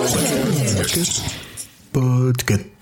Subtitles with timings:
[0.00, 1.22] Podcast.
[1.92, 2.79] Et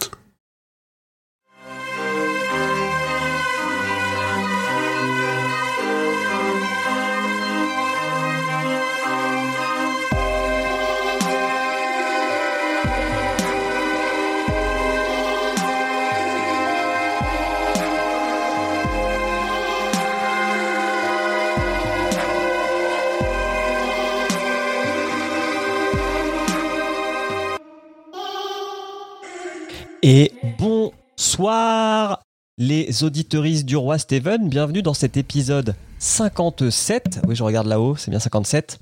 [32.99, 38.11] les auditeuristes du roi Steven, bienvenue dans cet épisode 57, oui je regarde là-haut, c'est
[38.11, 38.81] bien 57,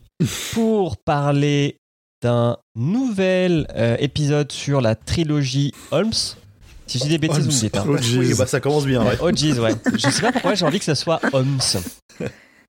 [0.53, 1.77] pour parler
[2.23, 6.13] d'un nouvel euh, épisode sur la trilogie Holmes.
[6.87, 7.77] Si je dis des bêtises, vous me dites.
[7.77, 7.85] hein.
[7.89, 7.97] Oh.
[8.17, 9.05] Oui, bah ça commence bien.
[9.05, 9.19] Ouais.
[9.21, 9.75] Oh jeez, ouais.
[9.93, 11.59] Je sais pas pourquoi j'ai envie que ce soit Holmes.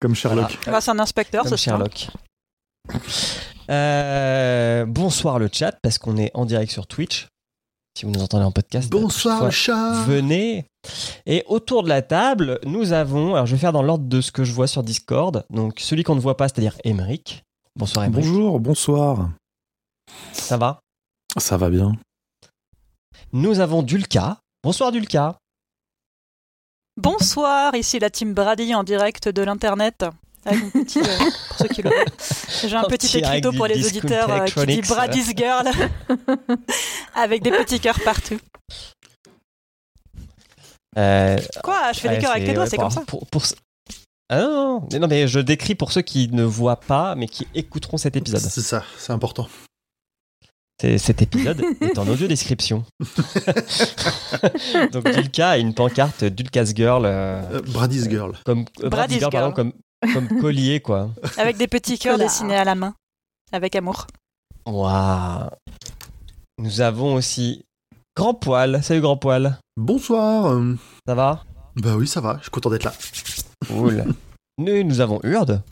[0.01, 0.59] Comme Sherlock.
[0.67, 1.79] Bah, c'est un inspecteur, Comme ce soir.
[1.79, 2.09] Sherlock.
[3.71, 7.29] Euh, bonsoir le chat, parce qu'on est en direct sur Twitch.
[8.01, 8.89] Si vous nous entendez en podcast.
[8.89, 9.93] Bonsoir le chat.
[10.07, 10.65] Venez.
[11.27, 13.35] Et autour de la table, nous avons.
[13.35, 15.45] Alors, je vais faire dans l'ordre de ce que je vois sur Discord.
[15.51, 17.45] Donc, celui qu'on ne voit pas, c'est-à-dire Emeric.
[17.77, 18.25] Bonsoir, Emeric.
[18.25, 19.29] Bonjour, bonsoir.
[20.33, 20.81] Ça va?
[21.37, 21.93] Ça va bien.
[23.35, 24.39] Nous avons Dulka.
[24.65, 25.37] Bonsoir, Dulka.
[26.97, 30.07] Bonsoir, ici la team Brady en direct de l'internet.
[30.47, 31.03] Avec mon petit, euh,
[31.49, 31.91] pour ceux qui le
[32.67, 34.81] J'ai un petit écriteau pour les auditeurs euh, qui dit.
[34.83, 35.69] Brady's Girl
[37.15, 38.39] avec des petits cœurs partout.
[40.99, 43.03] Euh, Quoi Je fais des cœurs avec les doigts, c'est comme ça.
[43.07, 43.43] Pour, pour-
[44.31, 47.29] Ah non, non, mais non, mais je décris pour ceux qui ne voient pas, mais
[47.29, 48.41] qui écouteront cet épisode.
[48.41, 49.49] C'est ça, c'est important.
[50.81, 52.87] Cet épisode est en audio description.
[54.93, 58.33] Donc Dulka a une pancarte Dulka's Girl euh, Euh, Brady's Girl.
[58.47, 59.73] comme euh, Brady's Brady's Girl, pardon, comme
[60.13, 61.11] comme collier quoi.
[61.37, 62.25] Avec des petits cœurs Voilà.
[62.31, 62.95] dessinés à la main.
[63.53, 64.07] Avec amour.
[64.67, 65.51] Waouh.
[66.59, 67.65] Nous avons aussi
[68.17, 68.83] Grand Poil.
[68.83, 69.59] Salut Grand Poil.
[69.77, 70.55] Bonsoir.
[71.07, 71.45] Ça va?
[71.77, 72.93] Bah oui, ça va, je suis content d'être là.
[73.69, 74.05] Cool.
[74.59, 75.63] nous, nous avons Urde.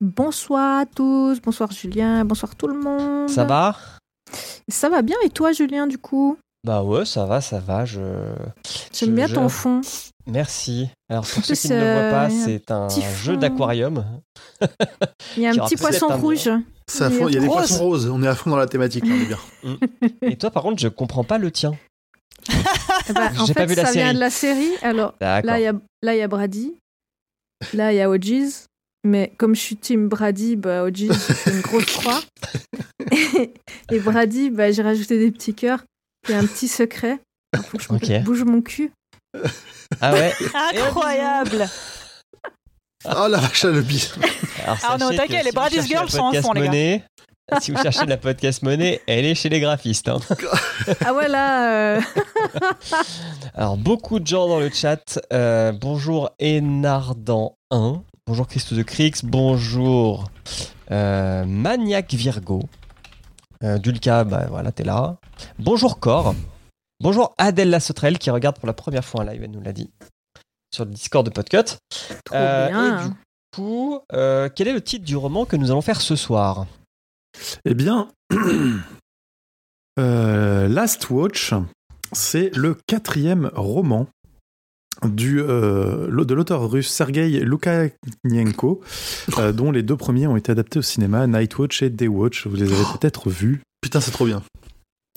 [0.00, 3.28] Bonsoir à tous, bonsoir Julien, bonsoir tout le monde.
[3.28, 3.76] Ça va?
[4.68, 6.36] Ça va bien et toi Julien du coup?
[6.64, 7.84] Bah ouais, ça va, ça va.
[7.84, 8.00] Je
[8.92, 9.82] J'aime bien je- ton fond?
[10.26, 10.88] Merci.
[11.10, 14.04] Alors pour ceux qui ne le voient pas, euh, c'est un petit jeu d'aquarium.
[15.36, 16.48] Il y a un petit poisson un- rouge.
[16.90, 17.56] C'est il y a des Rose.
[17.56, 19.78] poissons roses, on est à fond dans la thématique, là, on est bien.
[20.22, 21.72] Et toi, par contre, je comprends pas le tien.
[22.50, 24.70] Eh ben, en J'ai fait, pas vu la ça vient de la série.
[24.82, 26.74] Alors là, il y a là il y a Brady,
[27.74, 28.66] là il y a OGs.
[29.06, 32.20] Mais comme je suis team Brady, bah OGs c'est une grosse croix.
[33.12, 33.52] Et,
[33.92, 35.84] et Brady, bah j'ai rajouté des petits cœurs.
[36.28, 37.18] Il y a un petit secret.
[37.56, 38.92] Il faut que je bouge mon cul.
[40.00, 40.32] Ah ouais.
[40.76, 41.68] Incroyable
[43.06, 44.14] Oh la vache, le bis.
[44.64, 46.18] Alors, Ah, on est au sachez taquet, que les si vous Brady's cherchez Girls sont
[46.20, 47.60] en fond, les gars.
[47.60, 50.08] Si vous cherchez de la podcast monnaie, elle est chez les graphistes.
[50.08, 50.18] hein.
[51.04, 51.96] Ah ouais, là.
[51.96, 52.00] euh,
[53.54, 55.18] Alors, beaucoup de gens dans le chat.
[55.34, 58.00] Euh, bonjour Enardan1.
[58.26, 59.12] Bonjour Christo de Crix.
[59.22, 60.30] Bonjour
[60.90, 62.62] euh, Maniac Virgo.
[63.62, 65.16] Euh, Dulka, bah voilà, t'es là.
[65.58, 66.34] Bonjour Cor.
[67.00, 69.90] Bonjour Adèle Lassotrelle qui regarde pour la première fois un live, elle nous l'a dit.
[70.74, 71.76] Sur le Discord de Podcut.
[72.24, 73.00] Trop Euh, bien.
[73.04, 73.14] et du
[73.54, 76.66] coup, euh, quel est le titre du roman que nous allons faire ce soir?
[77.64, 78.08] Eh bien,
[79.98, 81.52] euh, Last Watch,
[82.12, 84.06] c'est le quatrième roman
[85.08, 88.80] du, euh, de l'auteur russe Sergei Lukashenko,
[89.38, 92.46] euh, dont les deux premiers ont été adaptés au cinéma, Night Watch et Day Watch.
[92.46, 94.42] Vous les avez peut-être vus, Putain, c'est trop bien.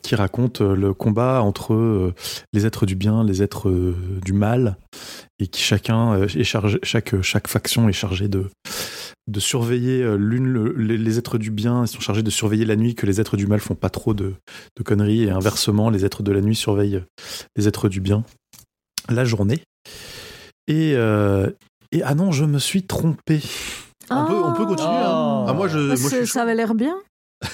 [0.04, 2.14] qui racontent euh, le combat entre
[2.54, 3.72] les êtres du bien, les êtres
[4.24, 4.78] du mal,
[5.40, 8.46] et qui chacun est chargé, chaque, chaque faction est chargée de,
[9.28, 12.76] de surveiller l'une le- les, les êtres du bien ils sont chargés de surveiller la
[12.78, 14.34] nuit que les êtres du mal font pas trop de,
[14.78, 17.04] de conneries et inversement les êtres de la nuit surveillent
[17.58, 18.24] les êtres du bien.
[19.10, 19.62] La journée
[20.68, 21.50] et, euh,
[21.92, 23.42] et ah non je me suis trompé
[24.10, 24.90] On peut, on peut continuer.
[24.92, 25.46] hein.
[25.48, 26.96] Ah, moi, je, moi, ça avait l'air bien.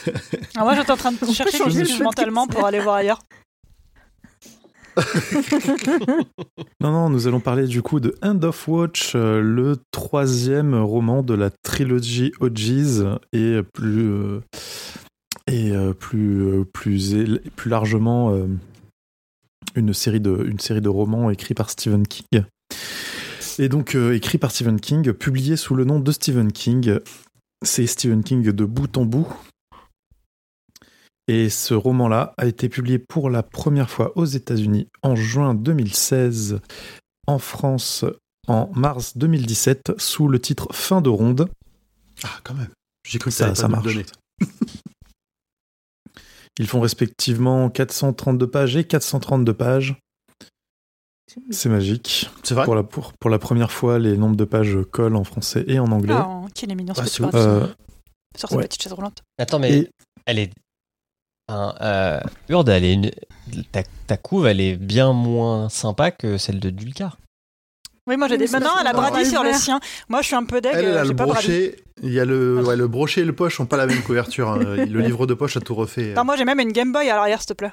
[0.55, 2.03] Ah, moi, j'étais en train de chercher changer quelque le chose podcast.
[2.03, 3.19] mentalement pour aller voir ailleurs.
[6.79, 11.23] non non nous allons parler du coup de End of Watch euh, le troisième roman
[11.23, 14.39] de la trilogie OGs et plus euh,
[15.47, 18.45] et euh, plus euh, plus plus largement euh,
[19.75, 22.43] une série de une série de romans écrits par Stephen King
[23.59, 26.99] et donc euh, écrit par Stephen King publié sous le nom de Stephen King
[27.63, 29.27] c'est Stephen King de bout en bout
[31.27, 36.59] et ce roman-là a été publié pour la première fois aux États-Unis en juin 2016,
[37.27, 38.03] en France
[38.49, 41.47] en mars 2017, sous le titre Fin de ronde.
[42.25, 42.67] Ah, quand même.
[43.07, 43.97] J'ai cru que Ça- ça, ça marche.
[46.59, 49.95] Ils font respectivement 432 pages et 432 pages.
[51.51, 52.29] C'est magique.
[52.43, 55.23] C'est vrai Pour la, pour, pour la première fois, les nombres de pages collent en
[55.23, 56.13] français et en anglais.
[56.17, 57.67] Ah, qu'il est mignon, Ah, Euh,
[58.37, 58.63] sur sa ouais.
[58.63, 59.21] petite chaise roulante.
[59.37, 59.89] Attends, mais Et-
[60.25, 60.51] elle est.
[61.51, 62.19] Euh,
[62.49, 63.11] Urde, elle est une...
[63.71, 67.17] ta, ta couve, elle est bien moins sympa que celle de Dulcar.
[68.07, 68.47] Oui, moi j'ai des.
[68.47, 69.79] Maintenant, elle a le sur le sien.
[70.09, 70.71] Moi, je suis un peu deg.
[70.73, 71.77] Elle, elle euh, a j'ai le pas brochet.
[72.01, 74.49] Il y a le, ouais, le brochet et le poche ont pas la même couverture.
[74.49, 74.57] hein.
[74.75, 76.13] Le livre de poche a tout refait.
[76.13, 77.71] Non, moi j'ai même une Game Boy à l'arrière, s'il te plaît.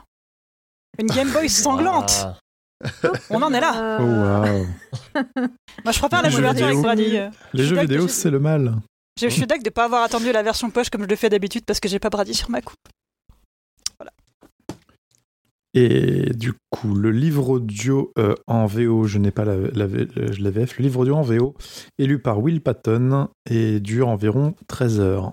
[0.98, 2.12] Une Game Boy sanglante.
[2.24, 2.38] Ah.
[3.30, 3.98] On en est là.
[4.00, 4.66] Oh waouh.
[5.84, 6.78] Moi, je préfère la Les jeux couverture avec.
[6.78, 7.16] Brady.
[7.18, 7.28] euh.
[7.52, 8.74] Les Je jeux suis vidéo, d'accord, c'est le mal.
[9.20, 11.64] Je suis deg de pas avoir attendu la version poche comme je le fais d'habitude
[11.66, 12.76] parce que j'ai pas Brady sur ma coupe.
[15.72, 20.04] Et du coup, le livre audio euh, en VO, je n'ai pas la, la- la-
[20.38, 21.54] la VF, le livre audio en VO
[21.98, 25.32] est lu par Will Patton et dure environ 13 heures.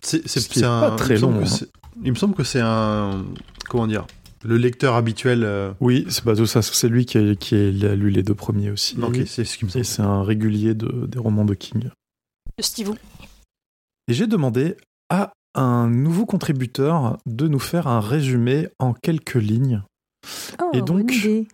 [0.00, 1.66] C'est Ce pas très long, hein.
[2.04, 3.24] Il me semble que c'est un.
[3.68, 4.06] Comment dire
[4.44, 5.44] Le lecteur habituel.
[5.44, 8.34] euh, Oui, c'est pas tout ça, c'est lui qui a, qui a lu les deux
[8.34, 8.96] premiers aussi.
[9.00, 9.84] Ok, c'est ce qui me Et semble.
[9.84, 11.90] c'est un régulier de, des romans de King.
[12.58, 12.90] De Steve
[14.08, 14.76] Et j'ai demandé
[15.10, 19.82] à un nouveau contributeur de nous faire un résumé en quelques lignes.
[20.60, 21.46] Oh, Et donc- bonne idée.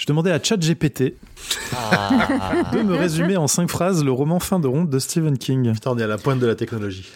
[0.00, 1.14] Je demandais à ChatGPT
[1.74, 2.62] Ah.
[2.72, 5.72] de me résumer en cinq phrases le roman Fin de ronde de Stephen King.
[5.72, 7.08] Putain, on est à la pointe de la technologie.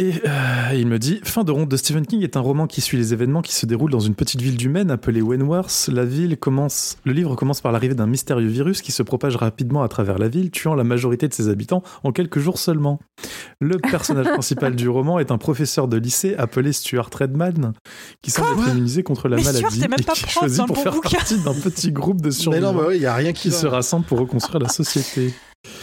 [0.00, 2.80] Et euh, il me dit Fin de ronde de Stephen King est un roman qui
[2.80, 5.88] suit les événements qui se déroulent dans une petite ville du Maine appelée Wentworth.
[5.92, 9.82] La ville commence, le livre commence par l'arrivée d'un mystérieux virus qui se propage rapidement
[9.82, 13.00] à travers la ville, tuant la majorité de ses habitants en quelques jours seulement.
[13.60, 17.72] Le personnage principal du roman est un professeur de lycée appelé Stuart Redman,
[18.22, 20.22] qui semble Quoi être immunisé contre la Mais maladie Stuart, c'est même et pas qui
[20.22, 21.18] prof choisit pour bon faire bouquin.
[21.18, 23.48] partie d'un petit groupe de Mais survivants non, bah ouais, il y a rien qui
[23.48, 23.72] qui se va.
[23.72, 25.34] rassemblent pour reconstruire la société.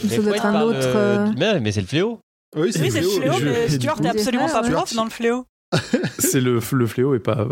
[0.04, 0.78] Doit pourquoi être il un autre.
[0.80, 2.18] euh, euh, Mais, mais c'est le fléau.
[2.56, 5.10] Oui, Oui, c'est le fléau, mais et Stuart coup- est absolument pas prof dans le
[5.10, 5.44] fléau.
[6.20, 7.46] c'est le, le fléau et pas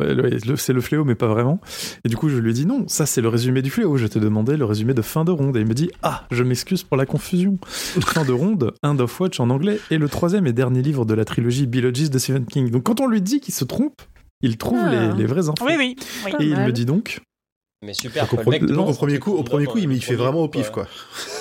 [0.56, 1.60] c'est le fléau mais pas vraiment
[2.04, 4.06] et du coup je lui ai dit non ça c'est le résumé du fléau je
[4.06, 6.84] t'ai demandé le résumé de fin de ronde et il me dit ah je m'excuse
[6.84, 10.52] pour la confusion fin de ronde End of Watch en anglais est le troisième et
[10.52, 13.52] dernier livre de la trilogie Biologies de Stephen King donc quand on lui dit qu'il
[13.52, 14.00] se trompe
[14.42, 14.90] il trouve Ah.
[15.12, 15.96] les, les vraies infos Oui, oui.
[16.24, 16.32] oui.
[16.38, 17.20] Et il me dit donc
[17.84, 18.24] Mais super.
[18.32, 20.40] Au, quoi, mec lance au premier coup, au premier coup, il, le il fait vraiment
[20.40, 20.88] au pif, quoi.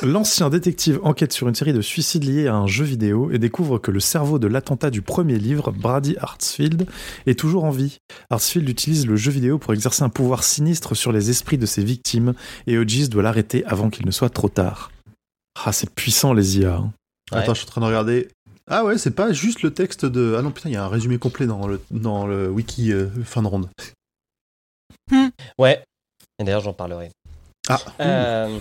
[0.02, 3.78] L'ancien détective enquête sur une série de suicides liés à un jeu vidéo et découvre
[3.80, 6.86] que le cerveau de l'attentat du premier livre, Brady Hartsfield,
[7.26, 7.98] est toujours en vie.
[8.30, 11.84] Hartsfield utilise le jeu vidéo pour exercer un pouvoir sinistre sur les esprits de ses
[11.84, 12.34] victimes
[12.68, 14.92] et Hodges doit l'arrêter avant qu'il ne soit trop tard.
[15.64, 16.76] Ah, c'est puissant les IA.
[16.76, 16.92] hein.
[17.32, 17.38] Ouais.
[17.38, 18.28] Attends, je suis en train de regarder.
[18.70, 20.36] Ah ouais, c'est pas juste le texte de.
[20.38, 23.08] Ah non, putain, il y a un résumé complet dans le, dans le wiki euh,
[23.24, 23.70] fin de ronde.
[25.58, 25.84] Ouais.
[26.44, 27.10] Et d'ailleurs, j'en parlerai.
[27.70, 28.60] Ah, Euh...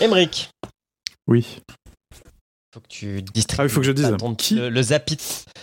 [0.00, 0.48] Emric,
[1.26, 1.58] Oui.
[2.72, 3.60] faut que tu distribues.
[3.60, 4.14] Ah oui, faut que je dise.
[4.16, 5.18] ton- Qui- le, le zapit,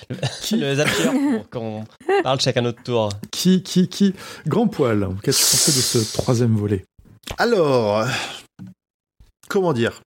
[0.09, 0.17] le,
[0.57, 1.05] le zapier
[1.37, 1.85] pour qu'on
[2.23, 3.07] parle chacun notre tour.
[3.31, 4.13] Qui, qui, qui
[4.45, 6.83] Grand poil, qu'as-tu pensé de ce troisième volet?
[7.37, 8.05] Alors,
[9.47, 10.01] comment dire?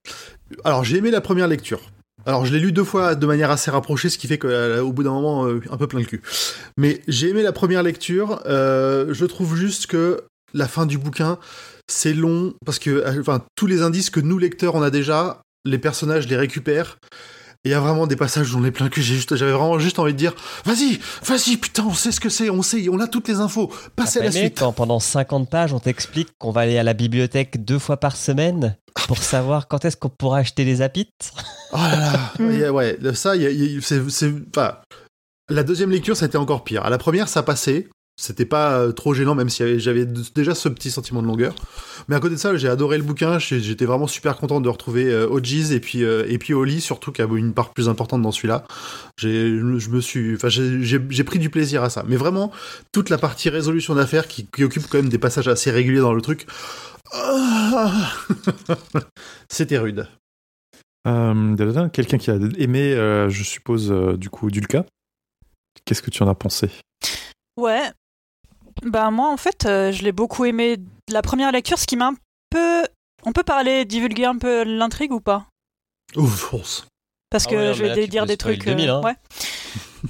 [0.63, 1.81] Alors, j'ai aimé la première lecture.
[2.27, 5.03] Alors, je l'ai lu deux fois de manière assez rapprochée, ce qui fait qu'au bout
[5.03, 6.21] d'un moment, euh, un peu plein le cul.
[6.77, 8.41] Mais j'ai aimé la première lecture.
[8.45, 10.23] euh, je trouve juste que
[10.53, 11.37] la fin du bouquin,
[11.89, 15.77] c'est long parce que, enfin, tous les indices que nous lecteurs on a déjà, les
[15.79, 16.97] personnages les récupèrent.
[17.65, 19.01] Il y a vraiment des passages où on est plein le cul.
[19.01, 20.33] J'ai juste, j'avais vraiment juste envie de dire,
[20.65, 23.71] vas-y, vas-y, putain, on sait ce que c'est, on sait, on a toutes les infos.
[23.95, 24.59] Passez à la suite.
[24.59, 28.17] quand pendant 50 pages, on t'explique qu'on va aller à la bibliothèque deux fois par
[28.17, 28.75] semaine
[29.07, 31.31] pour savoir quand est-ce qu'on pourra acheter les zapites
[31.71, 33.33] Oh là là, ouais, ça,
[33.81, 34.75] c'est, c'est- enfin,
[35.49, 36.83] la deuxième lecture, ça a été encore pire.
[36.85, 37.87] À la première, ça passait.
[38.15, 41.55] C'était pas euh, trop gênant, même si j'avais déjà ce petit sentiment de longueur.
[42.07, 43.39] Mais à côté de ça, j'ai adoré le bouquin.
[43.39, 47.11] J'étais vraiment super content de retrouver euh, Hodges et puis euh, et puis Oli, surtout
[47.11, 48.65] qui a une part plus importante dans celui-là.
[49.17, 52.03] J'ai, je me- je me suis, enfin, j'ai, j'ai- j'ai pris du plaisir à ça.
[52.07, 52.51] Mais vraiment,
[52.91, 56.13] toute la partie résolution d'affaires qui, qui occupe quand même des passages assez réguliers dans
[56.13, 56.45] le truc.
[57.13, 58.11] Ah
[59.49, 60.07] C'était rude.
[61.07, 64.85] Euh, Quelqu'un qui a aimé, euh, je suppose, euh, du coup, Dulka.
[65.85, 66.69] Qu'est-ce que tu en as pensé?
[67.57, 67.91] Ouais.
[68.85, 71.95] Bah moi en fait euh, je l'ai beaucoup aimé de la première lecture, ce qui
[71.95, 72.15] m'a un
[72.49, 72.83] peu...
[73.25, 75.47] On peut parler, divulguer un peu l'intrigue ou pas?
[76.15, 76.85] Ouf, fonce.
[77.29, 78.65] Parce Ah que ouais, je vais là, dire des trucs...
[78.65, 79.01] 2000, hein.
[79.03, 79.15] ouais.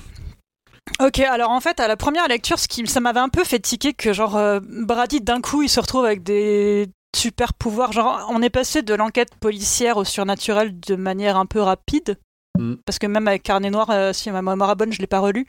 [0.99, 3.59] Ok, alors en fait, à la première lecture, ce qui, ça m'avait un peu fait
[3.59, 7.91] tiquer que genre euh, Brady d'un coup il se retrouve avec des super pouvoirs.
[7.91, 12.19] Genre, on est passé de l'enquête policière au surnaturel de manière un peu rapide.
[12.57, 12.75] Mm.
[12.86, 15.19] Parce que même avec Carnet Noir, euh, si ma mémoire est bonne, je l'ai pas
[15.19, 15.45] relu,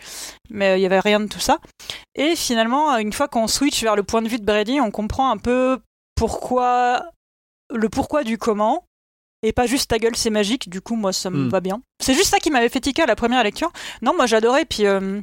[0.50, 1.58] mais euh, il y avait rien de tout ça.
[2.14, 5.30] Et finalement, une fois qu'on switch vers le point de vue de Brady, on comprend
[5.30, 5.78] un peu
[6.16, 7.02] pourquoi
[7.74, 8.84] le pourquoi du comment
[9.42, 11.48] et pas juste ta gueule c'est magique du coup moi ça me Mm.
[11.48, 14.26] va bien c'est juste ça qui m'avait fait tiquer à la première lecture non moi
[14.26, 15.20] j'adorais puis euh,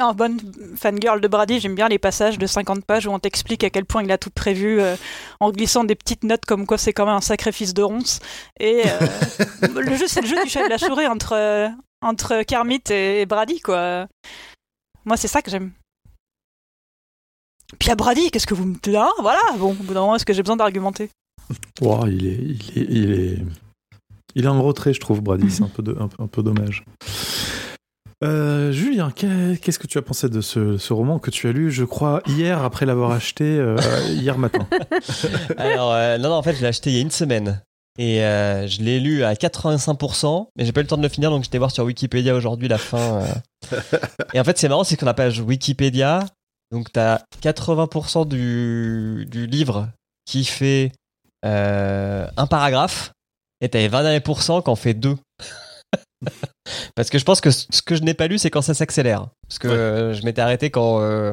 [0.00, 0.38] En bonne
[0.76, 3.84] fangirl de Brady, j'aime bien les passages de 50 pages où on t'explique à quel
[3.84, 4.94] point il a tout prévu euh,
[5.40, 8.20] en glissant des petites notes comme quoi c'est quand même un sacrifice de ronce.
[8.60, 11.68] Et euh, le jeu, c'est le jeu du chat de la souris entre, euh,
[12.00, 14.06] entre Kermit et Brady, quoi.
[15.04, 15.72] Moi, c'est ça que j'aime.
[17.80, 20.14] Puis à Brady, qu'est-ce que vous me dites là Voilà, bon, au bout d'un moment,
[20.14, 21.10] est-ce que j'ai besoin d'argumenter?
[21.80, 23.38] Wow, il, est, il, est, il, est,
[24.36, 25.50] il est en retrait, je trouve, Brady.
[25.50, 26.84] C'est un peu, de, un, peu- un peu dommage.
[28.24, 31.70] Euh, Julien, qu'est- qu'est-ce que tu as pensé de ce, roman que tu as lu,
[31.70, 33.76] je crois, hier après l'avoir acheté, euh,
[34.08, 34.66] hier matin?
[35.56, 37.62] Alors, euh, non, non, en fait, je l'ai acheté il y a une semaine.
[38.00, 41.30] Et je l'ai lu à 85%, mais j'ai pas eu le temps de le finir,
[41.30, 43.24] donc j'étais voir sur Wikipédia aujourd'hui la fin.
[44.34, 46.24] Et en fait, c'est marrant, c'est qu'on a page Wikipédia,
[46.70, 49.88] donc t'as 80% du, du livre
[50.26, 50.92] qui fait
[51.42, 53.10] un paragraphe,
[53.60, 55.16] et t'as les 20 derniers pourcents qui en fait deux.
[56.98, 59.28] Parce que je pense que ce que je n'ai pas lu, c'est quand ça s'accélère.
[59.48, 59.74] Parce que Ouais.
[59.74, 61.32] euh, je m'étais arrêté quand euh,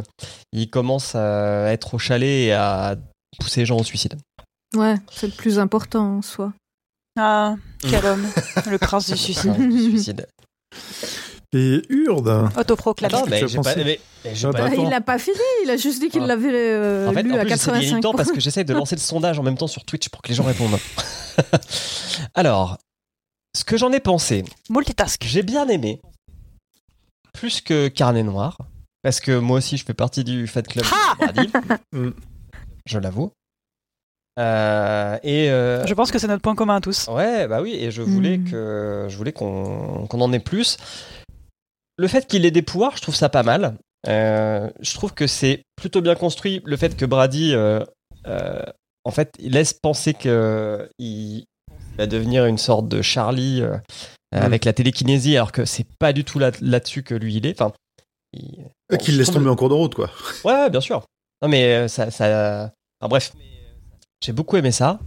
[0.54, 2.98] il commence à être au chalet et à
[3.40, 4.14] pousser les gens au suicide.
[4.76, 6.54] Ouais, c'est le plus important en soi.
[7.20, 8.28] Ah, quel homme,
[8.70, 9.54] le prince du suicide.
[9.58, 10.28] du suicide.
[11.54, 13.16] Et Urde Autoproclamé.
[13.16, 14.88] Attends, mais tu as j'ai pas, pensé mais- mais j'ai Ah, pas- bah, Bah, attends.
[14.88, 16.28] il a pas fini, il a juste dit qu'il Ah.
[16.28, 18.02] l'avait euh, En fait, lu en à plus, j'essaie de gagner du 85%.
[18.02, 20.28] temps parce que j'essaie de lancer le sondage en même temps sur Twitch pour que
[20.28, 20.78] les gens répondent.
[22.36, 22.78] Alors,
[23.56, 25.24] ce que j'en ai pensé, Multitask.
[25.26, 26.02] j'ai bien aimé,
[27.34, 28.58] plus que Carnet Noir,
[29.02, 31.52] parce que moi aussi je fais partie du Fat Club de Brady,
[31.94, 32.10] Mm.
[32.86, 33.32] je l'avoue.
[34.38, 37.08] Euh, et euh, Je pense que c'est notre point commun à tous.
[37.08, 38.52] Ouais, bah oui, et je voulais Mm.
[38.52, 40.78] que je voulais qu'on qu'on en ait plus.
[41.98, 43.78] Le fait qu'il ait des pouvoirs, je trouve ça pas mal.
[44.08, 46.62] Euh, je trouve que c'est plutôt bien construit.
[46.66, 47.80] Le fait que Brady, euh,
[48.28, 48.62] euh,
[49.06, 50.90] en fait, il laisse penser que
[51.96, 53.78] il va devenir une sorte de Charlie euh,
[54.34, 54.38] Mm.
[54.38, 57.62] avec la télékinésie, alors que c'est pas du tout là- là-dessus que lui il est.
[57.62, 57.72] Enfin,
[58.34, 58.66] il-
[59.00, 60.10] Qu'il laisse tomber en cours de route, quoi.
[60.44, 61.06] Ouais, bien sûr.
[61.42, 62.12] Non, mais euh, ça.
[62.12, 62.72] ça...
[63.00, 63.32] Enfin, bref.
[64.24, 65.00] J'ai beaucoup aimé ça.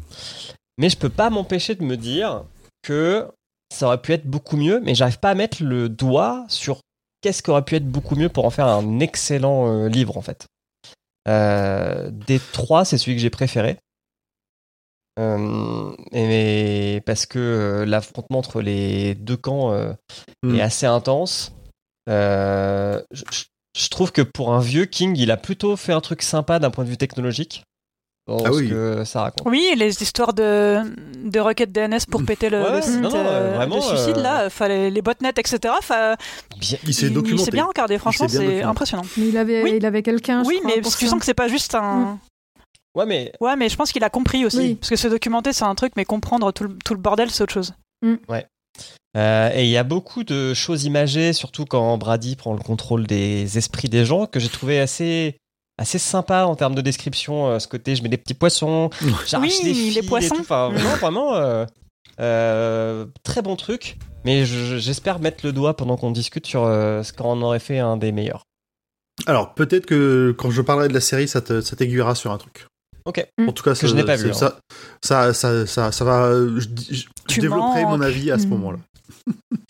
[0.79, 2.45] Mais je peux pas m'empêcher de me dire
[2.83, 3.27] que
[3.75, 6.81] ça aurait pu être beaucoup mieux, mais j'arrive pas à mettre le doigt sur
[7.21, 10.23] qu'est-ce qui aurait pu être beaucoup mieux pour en faire un excellent euh, livre, en
[10.23, 10.47] fait.
[11.29, 13.77] Euh, des trois, c'est celui que j'ai préféré.
[15.19, 19.93] Euh, et parce que euh, l'affrontement entre les deux camps euh,
[20.45, 20.55] Mm.
[20.55, 21.53] est assez intense.
[22.09, 26.59] Euh, je, trouve que pour un vieux King, il a plutôt fait un truc sympa
[26.59, 27.65] d'un point de vue technologique.
[28.29, 28.69] Dans Ah ce oui.
[28.69, 29.47] que ça raconte.
[29.51, 30.83] Oui, les histoires de,
[31.25, 34.17] de requêtes DNS pour péter le, Ouais, le site non, non, euh, vraiment, de suicide,
[34.19, 35.59] là, fallait les botnets, etc.
[35.89, 36.17] Bien-
[36.87, 37.45] Il s'est il documenté.
[37.47, 39.05] s'est bien regardé, franchement, c'est impressionnant.
[39.17, 39.73] Mais il avait, Oui.
[39.79, 40.45] il avait quelqu'un.
[40.45, 42.19] je Oui, crois, mais tu sens que c'est pas juste un.
[42.99, 44.59] Ouais, mais Ouais, mais je pense qu'il a compris aussi.
[44.59, 44.75] Oui.
[44.75, 47.43] Parce que se documenter, c'est un truc, mais comprendre tout le, tout le bordel, c'est
[47.45, 47.73] autre chose.
[49.17, 53.07] Euh, et il y a beaucoup de choses imagées, surtout quand Brady prend le contrôle
[53.07, 55.37] des esprits des gens, que j'ai trouvé assez
[55.81, 57.49] assez sympa en termes de description.
[57.49, 58.91] euh, ce côté, je mets des petits poissons,
[59.27, 60.35] j'arrache Oui, des les fils et poissons.
[60.35, 60.41] tout.
[60.43, 61.65] Enfin, vraiment, vraiment, euh,
[62.21, 63.97] euh, très bon truc.
[64.25, 67.79] Mais je- j'espère mettre le doigt pendant qu'on discute sur euh, ce qu'on aurait fait
[67.79, 68.43] un des meilleurs.
[69.27, 72.39] Alors, peut-être que quand je parlerai de la série, ça te- ça t'aiguillera sur un
[72.39, 72.67] truc.
[73.09, 73.27] Ok.
[73.47, 74.59] En tout cas, Que ça, je n'ai pas vu, Ça,
[75.03, 76.31] ça, ça, ça, ça va.
[76.59, 77.99] Je, je- développerai manques.
[77.99, 78.51] mon avis à ce Mm.
[78.51, 78.79] moment-là.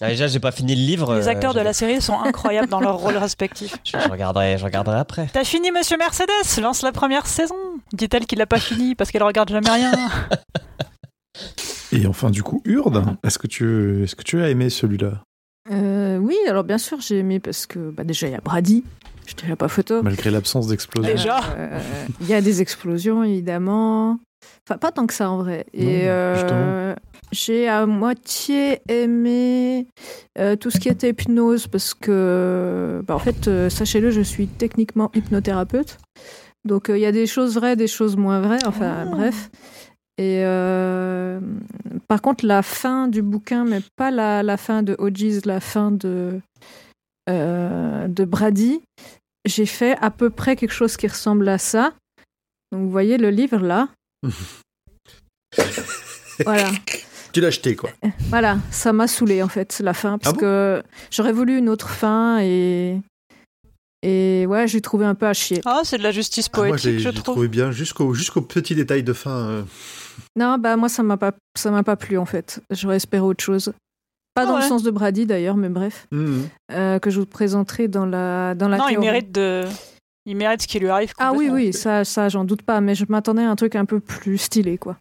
[0.01, 1.15] Ah, déjà, j'ai pas fini le livre.
[1.17, 3.77] Les euh, acteurs de la série sont incroyables dans leurs rôles respectifs.
[3.85, 5.29] Je, je regarderai, je regarderai après.
[5.33, 6.61] T'as fini, monsieur Mercedes?
[6.61, 7.55] Lance la première saison
[7.93, 9.93] Dit-elle qu'il l'a pas fini parce qu'elle regarde jamais rien.
[11.93, 15.23] Et enfin, du coup, Urde, est-ce que tu, est-ce que tu as aimé celui-là?
[15.71, 18.85] Euh, oui, alors bien sûr, j'ai aimé parce que bah, déjà, il y a Brady.
[19.29, 20.03] Je dirais pas photo.
[20.03, 21.13] Malgré l'absence d'explosion.
[21.13, 21.41] Déjà.
[21.57, 21.79] Euh,
[22.23, 24.19] Il y a des explosions, évidemment.
[24.67, 25.67] Enfin, pas tant que ça en vrai.
[25.75, 26.95] Et Non, euh,
[27.33, 29.87] j'ai à moitié aimé
[30.39, 34.47] euh, tout ce qui était hypnose parce que, bah, en fait, euh, sachez-le, je suis
[34.47, 35.99] techniquement hypnothérapeute.
[36.65, 38.65] Donc, euh, il y a des choses vraies, des choses moins vraies.
[38.67, 39.11] Enfin, Oh.
[39.11, 39.51] bref.
[40.19, 41.39] Et euh,
[42.09, 45.91] par contre, la fin du bouquin, mais pas la, la fin de OG's, la fin
[45.93, 46.41] de,
[47.31, 48.81] euh, de Brady,
[49.49, 51.93] j'ai fait à peu près quelque chose qui ressemble à ça.
[52.73, 53.89] Donc, vous voyez le livre là.
[56.45, 56.71] voilà.
[57.33, 57.91] Tu l'as acheté, quoi.
[58.31, 60.41] Voilà, ça m'a saoulé en fait, la fin, parce Ah bon?
[60.41, 63.01] que j'aurais voulu une autre fin et.
[64.05, 65.61] Et ouais, j'ai trouvé un peu à chier.
[65.65, 67.23] Ah, c'est de la justice Ah, moi, poétique, j'ai je trouve.
[67.35, 69.31] trouvé bien jusqu'au jusqu'au petit détail de fin.
[69.49, 69.63] euh.
[70.37, 72.61] Non, bah moi, ça m'a pas, ça m'a pas plu en fait.
[72.71, 73.73] J'aurais espéré autre chose.
[74.39, 76.49] Pas Ah dans le sens de Brady d'ailleurs, mais bref, Mhm.
[76.73, 79.65] euh, que je vous présenterai dans la, dans la Non, il mérite de.
[80.27, 81.13] Il mérite ce qui lui arrive.
[81.19, 83.85] Ah oui, oui, ça, ça j'en doute pas, mais je m'attendais à un truc un
[83.87, 84.97] peu plus stylé, quoi.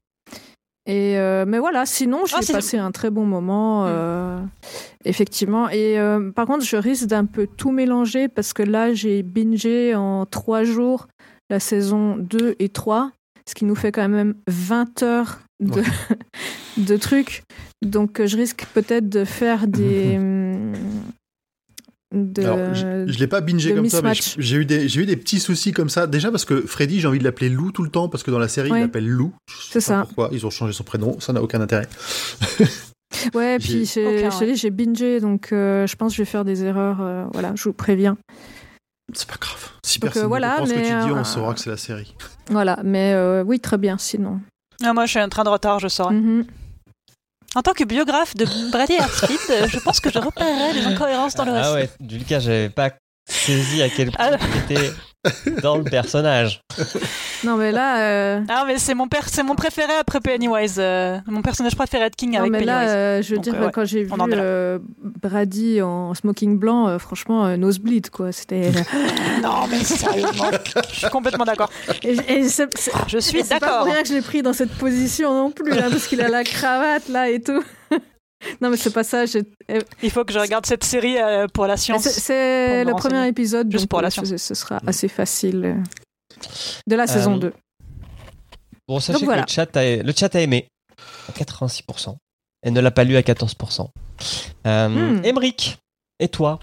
[0.85, 3.87] Et euh, mais voilà, sinon j'ai Ah, c'est- passé un très bon moment, Mm.
[3.89, 4.39] euh,
[5.03, 5.67] effectivement.
[5.69, 9.95] Et euh, par contre, je risque d'un peu tout mélanger parce que là, j'ai bingé
[9.95, 11.07] en trois jours
[11.49, 13.11] la saison 2 et 3,
[13.47, 15.83] ce qui nous fait quand même 20 heures de,
[16.77, 17.43] de trucs.
[17.85, 20.17] Donc, euh, je risque peut-être de faire des.
[22.15, 25.05] de, Alors, je, je l'ai pas bingé comme ça, mais j'ai eu des j'ai eu
[25.05, 26.07] des petits soucis comme ça.
[26.07, 28.39] Déjà parce que Freddy, j'ai envie de l'appeler Lou tout le temps parce que dans
[28.39, 28.79] la série, Ouais.
[28.79, 29.33] il l'appelle Lou.
[29.49, 30.05] Je sais C'est pas ça.
[30.05, 31.87] Pourquoi ils ont changé son prénom Ça n'a aucun intérêt.
[33.33, 36.21] Ouais, puis j'ai Aucun, je te dis, j'ai bingé, donc euh, je pense que je
[36.23, 36.99] vais faire des erreurs.
[37.01, 38.17] euh, voilà, je vous préviens.
[39.13, 39.69] C'est pas grave.
[39.81, 41.53] Si Donc, personne euh, ne voilà, comprend ce que mais, tu dis, on euh, saura
[41.53, 42.13] que c'est la série.
[42.49, 44.41] Voilà, mais euh, oui, très bien, sinon.
[44.83, 46.15] Ah, moi, je suis un train de retard, je saurais.
[46.15, 46.45] Mhm.
[47.55, 51.33] En tant que biographe de Brady Hartsfield, euh, je pense que je repérerai des incohérences
[51.35, 51.73] dans le Ah récit.
[51.73, 52.91] ouais, du cas, j'avais pas
[53.27, 54.37] saisi à quel point Ah.
[54.67, 54.89] tu étais
[55.61, 56.61] dans le personnage.
[57.43, 60.75] Non, mais là, euh, Ah, mais c'est mon, père, c'est mon préféré après Pennywise.
[60.77, 62.75] euh, mon personnage préféré de King non, avec mais Pennywise.
[62.75, 64.79] là euh, je veux Donc, dire, euh, ouais, quand j'ai vu euh,
[65.21, 68.31] Brady en smoking blanc, euh, franchement, euh, nosebleed, quoi.
[68.31, 68.71] C'était.
[69.43, 70.49] Non, mais sérieusement,
[70.91, 71.69] je suis complètement d'accord.
[72.03, 73.77] et et Je suis c'est pas d'accord.
[73.83, 76.27] pour rien que je l'ai pris dans cette position non plus, hein, parce qu'il a
[76.29, 77.63] la cravate là et tout.
[78.61, 79.25] Non, mais c'est pas ça.
[79.25, 82.03] j'ai- euh, Il faut que je regarde cette série euh, pour la science.
[82.07, 84.29] C'est le premier épisode, Juste donc pour la euh, science.
[84.29, 85.65] ce, ce sera assez facile.
[85.65, 86.43] euh,
[86.87, 87.53] De la saison Euh, 2.
[88.87, 89.43] Bon, sachez Donc voilà.
[89.43, 90.67] que le chat, a, le chat a aimé
[91.27, 92.15] à 86%
[92.63, 93.89] et ne l'a pas lu à 14%.
[94.65, 95.25] Euh, Hmm.
[95.25, 95.77] Emric,
[96.19, 96.59] et toi?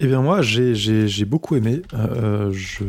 [0.00, 1.82] Eh bien moi, j'ai- beaucoup aimé.
[1.94, 2.84] Euh, je,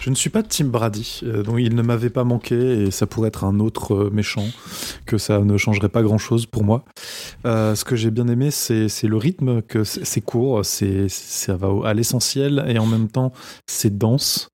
[0.00, 2.90] je ne suis pas de Team Brady, euh, donc il ne m'avait pas manqué et
[2.90, 4.46] ça pourrait être un autre euh, méchant,
[5.06, 6.84] que ça ne changerait pas grand-chose pour moi.
[7.46, 11.94] Euh, ce que j'ai bien aimé, c'est le rythme, que c'est court, ça va à
[11.94, 13.32] l'essentiel et en même temps
[13.66, 14.48] c'est dense.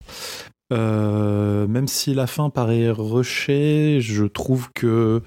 [0.73, 5.21] Euh, même si la fin paraît rushée, je trouve que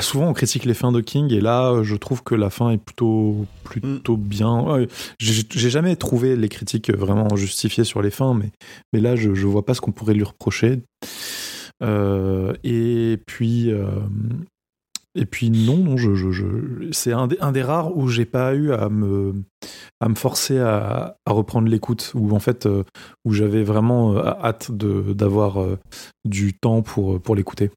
[0.00, 2.78] souvent on critique les fins de King et là je trouve que la fin est
[2.78, 4.60] plutôt plutôt bien.
[4.60, 4.88] Ouais,
[5.20, 8.50] J'ai jamais trouvé les critiques vraiment justifiées sur les fins, mais
[8.92, 10.82] mais là je je vois pas ce qu'on pourrait lui reprocher.
[11.82, 13.86] Euh, et puis euh,
[15.16, 18.24] et puis non, non, je, je, je- c'est un des, un des rares où j'ai
[18.24, 19.32] pas eu à me,
[20.00, 22.82] à me forcer à, à reprendre l'écoute, où en fait, euh,
[23.24, 25.58] où j'avais vraiment hâte d'avoir
[26.24, 27.70] du temps pour, pour l'écouter.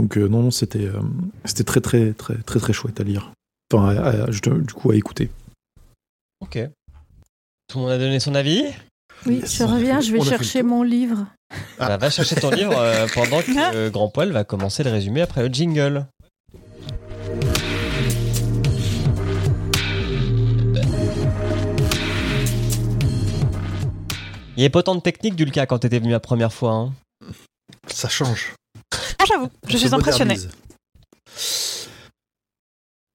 [0.00, 0.98] Donc euh, non, non, c'était, euh,
[1.44, 3.32] c'était très, très, très, très, très chouette à lire.
[3.70, 5.30] Enfin, à- à- juste, du coup, à écouter.
[6.40, 6.58] Ok.
[7.68, 8.64] Tout le monde a donné son avis?
[9.26, 11.26] Oui, yes, je a reviens, je vais on a chercher mon livre.
[11.78, 11.88] Ah.
[11.88, 15.20] Bah, Va chercher ton livre euh, pendant que euh, Grand Poil va commencer le résumé
[15.20, 16.06] après le jingle.
[24.56, 26.72] Il n'y avait pas tant de technique, Dulca, quand t'étais venu la première fois.
[26.72, 26.92] hein?
[27.86, 28.54] Ça change.
[29.30, 30.34] J'avoue, je suis impressionné.
[30.34, 30.56] modernise.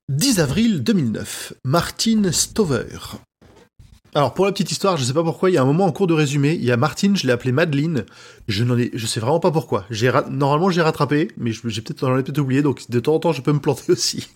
[0.10, 3.00] 10 avril 2009, Martine Stover.
[4.14, 5.92] Alors pour la petite histoire, je sais pas pourquoi, il y a un moment en
[5.92, 8.06] cours de résumé, il y a Martine, je l'ai appelée Madeleine,
[8.48, 9.86] je n'en ai, je sais vraiment pas pourquoi.
[9.90, 13.20] J'ai normalement j'ai rattrapé, mais j'ai peut-être j'en ai peut-être oublié, donc de temps en
[13.20, 14.30] temps je peux me planter aussi.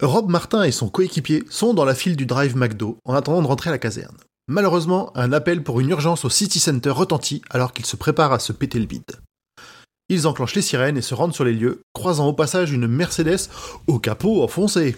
[0.00, 3.46] Rob Martin et son coéquipier sont dans la file du Drive McDo en attendant de
[3.46, 4.16] rentrer à la caserne.
[4.48, 8.38] Malheureusement, un appel pour une urgence au City Center retentit alors qu'ils se préparent à
[8.38, 9.20] se péter le bide.
[10.10, 13.48] Ils enclenchent les sirènes et se rendent sur les lieux, croisant au passage une Mercedes
[13.86, 14.96] au capot enfoncé.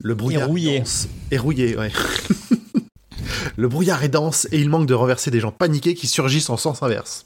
[0.00, 0.76] Le brouillard rouillé.
[0.76, 1.08] est dense.
[1.32, 1.90] Et rouillé, ouais.
[3.56, 6.56] Le brouillard est dense et il manque de renverser des gens paniqués qui surgissent en
[6.56, 7.24] sens inverse.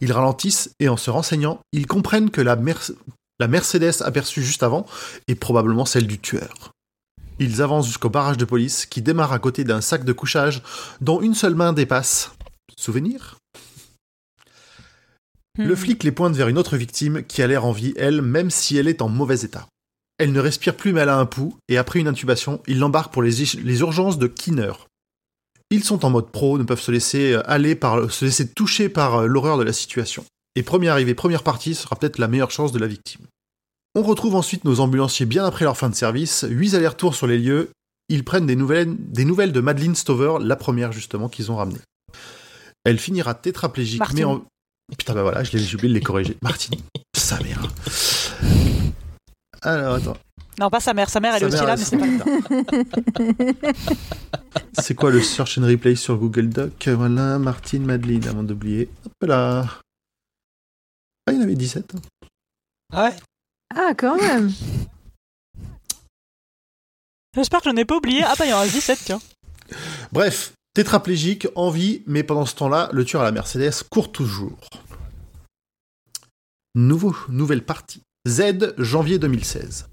[0.00, 2.90] Ils ralentissent et en se renseignant, ils comprennent que la, Mer-
[3.38, 4.86] la Mercedes aperçue juste avant
[5.28, 6.72] est probablement celle du tueur.
[7.38, 10.62] Ils avancent jusqu'au barrage de police qui démarre à côté d'un sac de couchage
[11.00, 12.32] dont une seule main dépasse.
[12.76, 13.36] Souvenir?
[15.56, 15.76] Le Hmm.
[15.76, 18.76] flic les pointe vers une autre victime qui a l'air en vie, elle, même si
[18.76, 19.68] elle est en mauvais état.
[20.18, 23.12] Elle ne respire plus mais elle a un pouls, et après une intubation, il l'embarque
[23.12, 24.72] pour les, urgences de Kinner.
[25.70, 28.88] Ils sont en mode pro, ne peuvent se laisser euh, aller par, se laisser toucher
[28.88, 30.24] par euh, l'horreur de la situation.
[30.56, 33.26] Et premier arrivé, première partie sera peut-être la meilleure chance de la victime.
[33.96, 37.38] On retrouve ensuite nos ambulanciers bien après leur fin de service, 8 allers-retours sur les
[37.38, 37.70] lieux,
[38.08, 41.80] ils prennent des nouvelles, des nouvelles de Madeleine Stover, la première justement qu'ils ont ramenée.
[42.84, 44.44] Elle finira tétraplégique, mais en...
[44.98, 46.36] Putain bah voilà, je l'ai oublié de les corriger.
[46.42, 46.78] Martine,
[47.16, 47.60] sa mère.
[49.62, 50.16] Alors attends,
[50.60, 51.08] Non, pas sa mère.
[51.08, 53.62] Sa mère, elle Sa est aussi là, mais c'est pas
[54.82, 56.86] c'est quoi le search and replay sur Google Doc?
[56.88, 58.88] Voilà, Martine Madeleine, avant d'oublier.
[59.06, 59.66] Hop là.
[61.26, 61.94] Ah, il y en avait 17.
[61.94, 61.98] hein.
[62.92, 63.16] Ah ouais
[63.74, 64.52] Ah, quand même.
[67.34, 68.22] J'espère que je n'ai pas oublié.
[68.22, 69.20] Ah, bah, il y en a 17, tiens.
[70.12, 74.58] Bref, tétraplégique, en vie, mais pendant ce temps-là, le tueur à la Mercedes court toujours.
[76.74, 78.00] Nouveau, nouvelle partie.
[78.26, 79.86] Z, janvier 2016.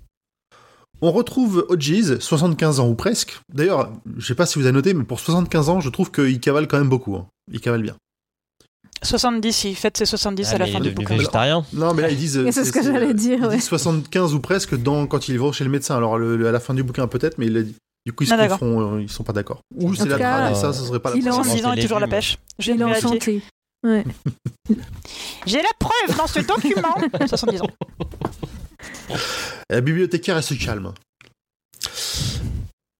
[1.03, 3.39] On retrouve Hodges, 75 ans ou presque.
[3.53, 6.39] D'ailleurs, je sais pas si vous avez noté, mais pour 75 ans, je trouve qu'il
[6.39, 7.15] cavale quand même beaucoup.
[7.15, 7.27] hein.
[7.51, 7.95] Il cavale bien.
[9.03, 11.15] 70, il fête ses 70 Ah, à la mais fin il est du bouquin.
[11.17, 11.65] végétarien.
[11.73, 12.37] Non, mais là, ils disent.
[12.37, 13.55] Et c'est ce que j'allais dire, ils ouais.
[13.55, 15.97] disent 75 ou presque dans, quand ils vont chez le médecin.
[15.97, 17.75] Alors, le- le- à la fin du bouquin, peut-être, mais il l'a dit.
[18.05, 18.59] Du coup, ils se Ah, d'accord.
[18.59, 19.61] confondent, euh, ils sont pas d'accord.
[19.75, 21.45] Ou c'est la cas, trame, et ça, ce serait pas la il est en- première.
[21.51, 22.37] 70 ans et les toujours à la pêche.
[22.57, 23.01] J'ai est vérifié.
[23.01, 23.41] santé.
[23.83, 24.03] Ouais.
[25.45, 26.95] J'ai la preuve dans ce document
[27.27, 27.67] 70 ans.
[29.69, 30.93] La bibliothécaire, elle se calme.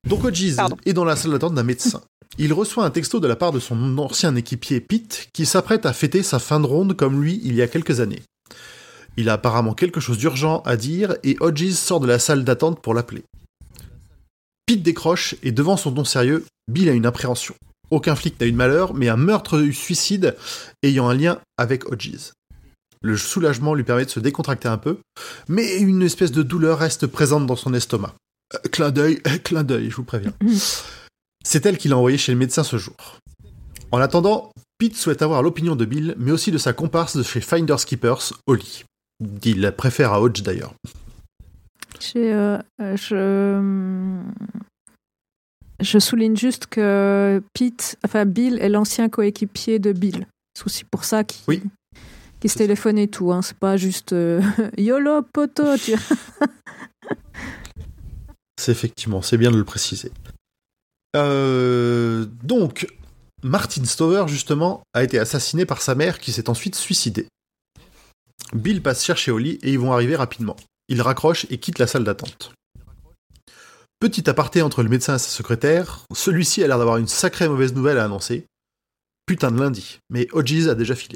[0.08, 0.22] Donc
[0.56, 0.78] Pardon.
[0.86, 2.02] est dans la salle d'attente d'un médecin.
[2.38, 5.94] Il reçoit un texto de la part de son ancien équipier Pete, qui s'apprête à
[5.94, 8.22] fêter sa fin de ronde comme lui il y a quelques années.
[9.18, 12.82] Il a apparemment quelque chose d'urgent à dire et Hodges sort de la salle d'attente
[12.82, 13.24] pour l'appeler.
[14.72, 17.56] Pete décroche et devant son ton sérieux, Bill a une appréhension.
[17.90, 20.38] Aucun flic n'a eu de malheur, mais un meurtre-suicide
[20.82, 22.32] ayant un lien avec Hodges.
[23.02, 25.00] Le soulagement lui permet de se décontracter un peu,
[25.50, 28.16] mais une espèce de douleur reste présente dans son estomac.
[28.54, 30.32] Euh, clin d'œil, euh, clin d'œil, je vous préviens.
[31.44, 32.96] C'est elle qui l'a envoyé chez le médecin ce jour.
[33.92, 37.42] En attendant, Pete souhaite avoir l'opinion de Bill, mais aussi de sa comparse de chez
[37.42, 38.86] Finders Keepers, Holly.
[39.44, 40.74] Il la préfère à Hodge d'ailleurs.
[42.02, 44.22] J'ai, euh, euh, je,
[45.80, 50.28] je souligne juste que Pete, enfin Bill est l'ancien coéquipier de Bill.
[50.58, 51.62] C'est aussi pour ça qu'il Oui.
[52.46, 53.32] se téléphone et tout.
[53.32, 53.42] Hein.
[53.42, 54.42] C'est pas juste euh,
[54.78, 55.78] YOLO poto.
[55.78, 55.94] Tu...
[58.60, 60.12] C'est effectivement, c'est bien de le préciser.
[61.16, 62.86] Euh, donc,
[63.42, 67.26] Martin Stover, justement, a été assassiné par sa mère qui s'est ensuite suicidée.
[68.54, 70.56] Bill passe chercher Holly et ils vont arriver rapidement.
[70.92, 72.52] Il raccroche et quitte la salle d'attente.
[74.02, 77.74] Petit aparté entre le médecin et sa secrétaire, celui-ci a l'air d'avoir une sacrée mauvaise
[77.74, 78.46] nouvelle à annoncer.
[79.26, 81.16] Putain de lundi, mais Hodges a déjà filé.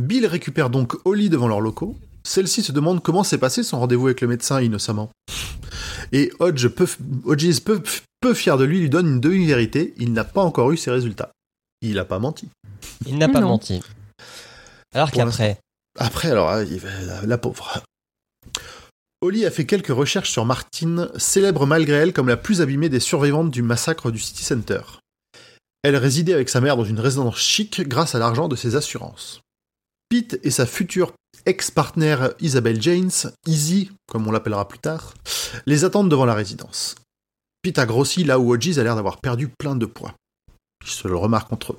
[0.00, 1.96] Bill récupère donc Holly devant leurs locaux.
[2.22, 5.10] Celle-ci se demande comment s'est passé son rendez-vous avec le médecin innocemment.
[6.12, 6.86] Et Hodge, peu,
[7.24, 7.82] Hodges, peu,
[8.20, 9.92] peu fier de lui, lui donne une demi-vérité.
[9.96, 11.32] Il n'a pas encore eu ses résultats.
[11.80, 12.48] Il n'a pas menti.
[13.06, 13.48] Il n'a pas Non.
[13.48, 13.82] menti.
[14.94, 15.58] Alors qu'après,
[15.98, 17.82] Après, alors, va- la, pauvre.
[19.20, 23.00] Holly a fait quelques recherches sur Martine, célèbre malgré elle comme la plus abîmée des
[23.00, 24.80] survivantes du massacre du City Center.
[25.82, 29.40] Elle résidait avec sa mère dans une résidence chic grâce à l'argent de ses assurances.
[30.08, 31.12] Pete et sa future
[31.46, 33.10] ex-partenaire Isabelle James,
[33.46, 35.14] Izzy, comme on l'appellera plus tard,
[35.66, 36.94] les attendent devant la résidence.
[37.62, 40.14] Pete a grossi là où Hodges a l'air d'avoir perdu plein de poids.
[40.84, 41.78] Ils se le remarquent entre eux.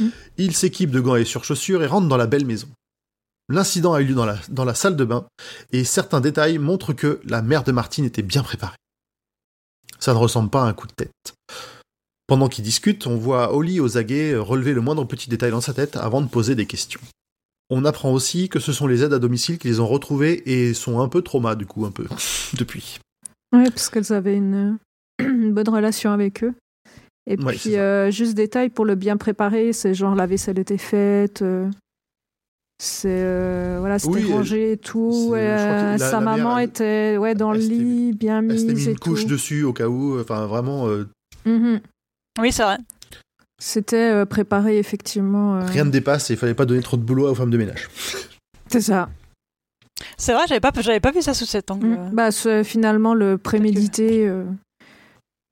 [0.00, 0.08] Mm.
[0.38, 2.68] Il s'équipe de gants et surchaussures et rentre dans la belle maison.
[3.50, 5.26] L'incident a eu lieu dans la, dans la salle de bain,
[5.72, 8.76] et certains détails montrent que la mère de Martine était bien préparée.
[9.98, 11.34] Ça ne ressemble pas à un coup de tête.
[12.26, 15.74] Pendant qu'ils discutent, on voit Holly aux aguets relever le moindre petit détail dans sa
[15.74, 17.00] tête avant de poser des questions.
[17.70, 20.72] On apprend aussi que ce sont les aides à domicile qui les ont retrouvés et
[20.72, 22.06] sont un peu trauma du coup, un peu,
[22.58, 22.98] depuis.
[23.52, 24.78] Ouais, parce qu'elles avaient une,
[25.18, 26.54] une bonne relation avec eux.
[27.28, 30.78] Et Ouais, puis, euh, juste détail pour le bien préparer, c'est genre la vaisselle était
[30.78, 31.68] faite, euh,
[32.82, 35.32] c'est euh, voilà, c'était Oui, rangé et tout.
[35.34, 38.72] euh, la- sa la maman elle- était ouais dans le elle lit, bien Elle s'était
[38.72, 39.28] mise mis et une couche tout.
[39.28, 41.06] dessus au cas où, enfin vraiment, euh,
[41.44, 41.80] Mhm.
[42.40, 42.78] Oui, c'est vrai.
[43.62, 45.56] C'était euh, préparé effectivement.
[45.56, 47.58] euh, rien ne dépasse et il fallait pas donner trop de boulot aux femmes de
[47.58, 47.90] ménage.
[48.68, 49.10] C'est ça.
[50.16, 51.88] C'est vrai, j'avais pas, j'avais pas vu ça sous cet angle.
[51.88, 52.10] Mm.
[52.14, 54.26] Bah, c'est finalement le prémédité.
[54.26, 54.44] euh,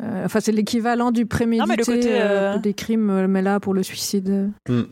[0.03, 3.43] euh, enfin, c'est l'équivalent du prémédité mais le côté, euh, euh, pour des crimes, mais
[3.43, 4.51] là pour le suicide.
[4.71, 4.87] euh.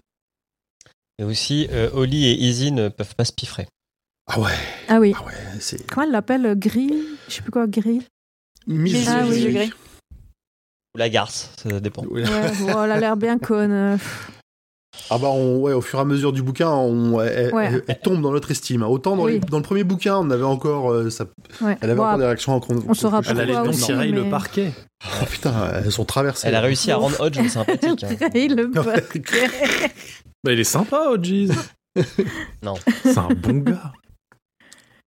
[1.18, 3.66] Et aussi, euh, Holly et Izzy ne peuvent pas se piffrer.
[4.28, 4.50] Ah ouais,
[4.88, 5.14] Ah oui.
[5.16, 5.86] ah ouais, c'est.
[5.86, 6.94] Comment elle l'appelle euh, Grill?
[7.28, 8.02] Je sais plus quoi, Grill
[8.66, 9.52] Mise Ah oui.
[9.52, 9.72] gris.
[10.94, 12.02] Ou la garce, ça dépend.
[12.06, 12.22] Ouais.
[12.28, 13.70] Ouais, bon, elle a l'air bien conne.
[13.72, 13.96] euh.
[15.10, 17.66] Ah bah on- ouais, au fur et à mesure du bouquin, on, elle, Ouais.
[17.66, 18.82] elle- elle tombe dans notre estime.
[18.82, 19.34] Autant dans, Oui.
[19.34, 21.26] les- dans le premier bouquin, on avait encore, euh, ça,
[21.60, 21.76] Ouais.
[21.80, 22.58] elle avait Bon, encore des réactions.
[22.60, 24.72] qu'on- on saura Elle allait mais- le parquet.
[25.04, 25.52] Oh putain,
[25.84, 26.48] elles sont traversées.
[26.48, 28.02] Elle a réussi à rendre Hodge sympathique.
[28.04, 28.08] hein.
[28.34, 29.04] Le Ouais.
[30.44, 31.50] Bah, il est sympa, Hodges.
[32.62, 32.74] Non.
[33.02, 33.92] C'est un bon gars.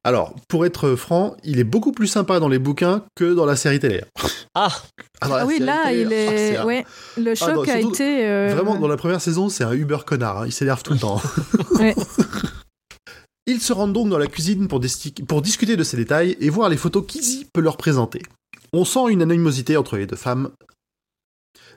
[0.04, 3.56] Alors, pour être franc, il est beaucoup plus sympa dans les bouquins que dans la
[3.56, 4.02] série télé.
[4.56, 4.70] Ah
[5.22, 6.58] dans la Ah oui, là, télé, il ah, est.
[6.58, 6.86] un- Ouais,
[7.18, 8.26] le choc non, a surtout- été.
[8.26, 10.40] euh, Vraiment, dans la première saison, c'est un Uber connard.
[10.42, 10.46] hein.
[10.48, 11.22] Il s'énerve tout le temps.
[11.80, 11.96] Ouais.
[13.46, 16.78] Ils se rendent donc dans la cuisine pour discuter de ces détails et voir les
[16.78, 18.22] photos qu'Izzy peut leur présenter.
[18.74, 20.52] On sent une animosité entre les deux femmes.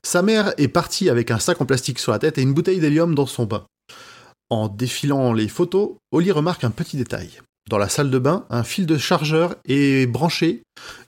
[0.04, 2.80] Sa mère est partie avec un sac en plastique sur la tête et une bouteille
[2.80, 3.64] d'hélium dans son bain.
[4.50, 7.30] En défilant les photos, Oli remarque un petit détail.
[7.70, 10.62] Dans la salle de bain, un fil de chargeur est branché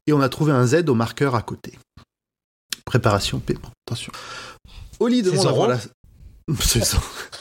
[0.07, 1.73] et on a trouvé un Z au marqueur à côté.
[2.85, 3.71] Préparation, paiement.
[3.87, 4.13] Attention.
[5.01, 5.79] Oli demande à la...
[6.61, 6.99] C'est ça.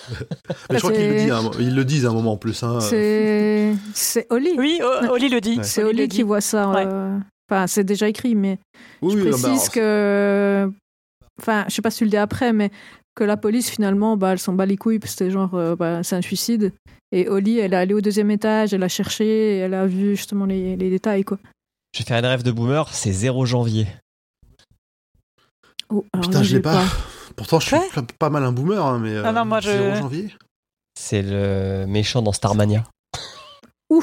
[0.71, 2.37] Mais je crois qu'ils le, disent à un ils le disent à un moment en
[2.37, 2.63] plus.
[2.63, 2.79] Hein.
[2.79, 4.55] C'est Oli.
[4.57, 5.57] Oui, O- Oli le dit.
[5.57, 5.63] Ouais.
[5.63, 6.23] C'est Oli Oli le qui dit.
[6.23, 6.69] voit ça.
[6.69, 6.85] Ouais.
[6.87, 7.17] euh,
[7.51, 8.57] Enfin, c'est déjà écrit, mais
[9.01, 10.71] Oui, je oui, précise bah, alors, que.
[11.41, 12.69] Enfin, je sais pas si tu le dis après, mais
[13.15, 15.75] que la police, finalement, bah, elle s'en bat les couilles, parce que c'était genre, euh,
[15.75, 16.73] bah, c'est un suicide.
[17.11, 20.15] Et Oli, elle est allée au deuxième étage, elle a cherché, et elle a vu
[20.15, 21.37] justement les, les détails, quoi.
[21.93, 23.87] Je vais faire une rêve de boomer, c'est 0 janvier.
[25.89, 26.83] Oh, alors Putain, là, je l'ai j'ai pas.
[27.35, 28.03] Pourtant, je suis Ouais.
[28.19, 29.17] pas- mal un boomer, hein, mais.
[29.17, 30.33] Ah non, moi, je- 0 janvier.
[30.99, 32.83] C'est le méchant dans Starmania.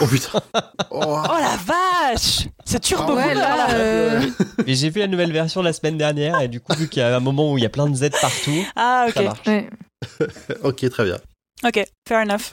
[0.00, 0.40] Oh putain.
[0.92, 1.03] Oh.
[1.24, 3.74] Oh la vache C'est turbo Ah Ouais, là, là.
[3.74, 4.20] euh,
[4.66, 7.05] Et j'ai vu la nouvelle version la semaine dernière, et du coup, vu qu'il y
[7.05, 9.26] a un moment où il y a plein de Z partout, Ah, ça ok.
[9.26, 9.46] marche.
[9.46, 9.70] ouais.
[10.64, 11.18] ok, très bien.
[11.64, 12.53] Ok, fair enough.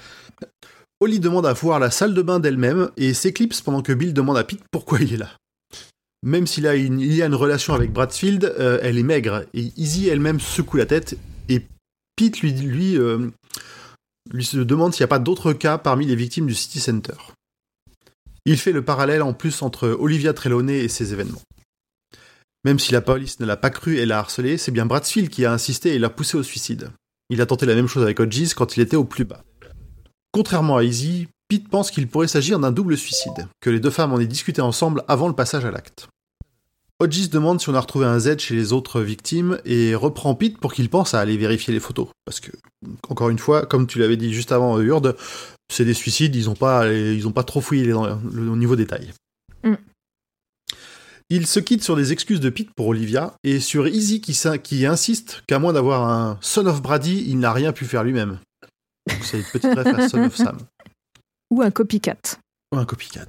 [1.00, 4.38] Holly demande à voir la salle de bain d'elle-même et s'éclipse pendant que Bill demande
[4.38, 5.30] à Pete pourquoi il est là.
[6.24, 9.44] Même s'il a une, il y a une relation avec Bradfield, euh, elle est maigre
[9.54, 11.16] et Izzy elle-même secoue la tête
[11.50, 11.62] et
[12.16, 13.30] Pete lui, lui, euh,
[14.32, 17.14] lui se demande s'il n'y a pas d'autres cas parmi les victimes du City Center.
[18.46, 21.42] Il fait le parallèle en plus entre Olivia Trelawney et ces événements.
[22.64, 25.46] Même si la police ne l'a pas cru et l'a harcelé, c'est bien Bradfield qui
[25.46, 26.92] a insisté et l'a poussé au suicide.
[27.30, 29.44] Il a tenté la même chose avec Hodges quand il était au plus bas.
[30.32, 34.14] Contrairement à Izzy, Pete pense qu'il pourrait s'agir d'un double suicide, que les deux femmes
[34.14, 36.08] en aient discuté ensemble avant le passage à l'acte.
[37.00, 40.58] Hodges demande si on a retrouvé un Z chez les autres victimes et reprend Pete
[40.58, 42.08] pour qu'il pense à aller vérifier les photos.
[42.26, 42.52] Parce que,
[43.08, 45.16] encore une fois, comme tu l'avais dit juste avant, Hurd,
[45.72, 49.14] c'est des suicides, ils n'ont pas, ils ont pas trop fouillé au niveau détail.
[49.64, 49.76] Mm.
[51.30, 55.44] Il se quitte sur des excuses de Pete pour Olivia et sur Izzy qui, insiste
[55.46, 58.40] qu'à moins d'avoir un Son of Brady, il n'a rien pu faire lui-même.
[59.22, 60.58] C'est une petite ref à Son of Sam.
[61.52, 62.40] Ou un copycat.
[62.72, 63.26] Un copycat.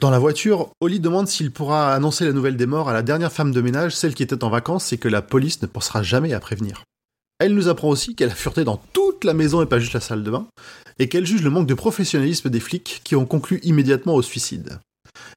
[0.00, 3.32] Dans la voiture, Holly demande s'il pourra annoncer la nouvelle des morts à la dernière
[3.32, 6.32] femme de ménage, celle qui était en vacances, et que la police ne pensera jamais
[6.32, 6.82] à prévenir.
[7.38, 10.00] Elle nous apprend aussi qu'elle a fureté dans toute la maison et pas juste la
[10.00, 10.46] salle de bain,
[10.98, 14.80] et qu'elle juge le manque de professionnalisme des flics qui ont conclu immédiatement au suicide.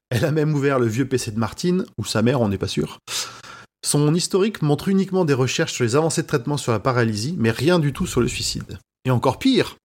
[0.10, 2.68] Elle a même ouvert le vieux PC de Martine, ou sa mère, on n'est pas
[2.68, 2.98] sûr.
[3.86, 7.52] Son historique montre uniquement des recherches sur les avancées de traitement sur la paralysie, mais
[7.52, 8.80] rien du tout sur le suicide.
[9.06, 9.78] Et encore pire,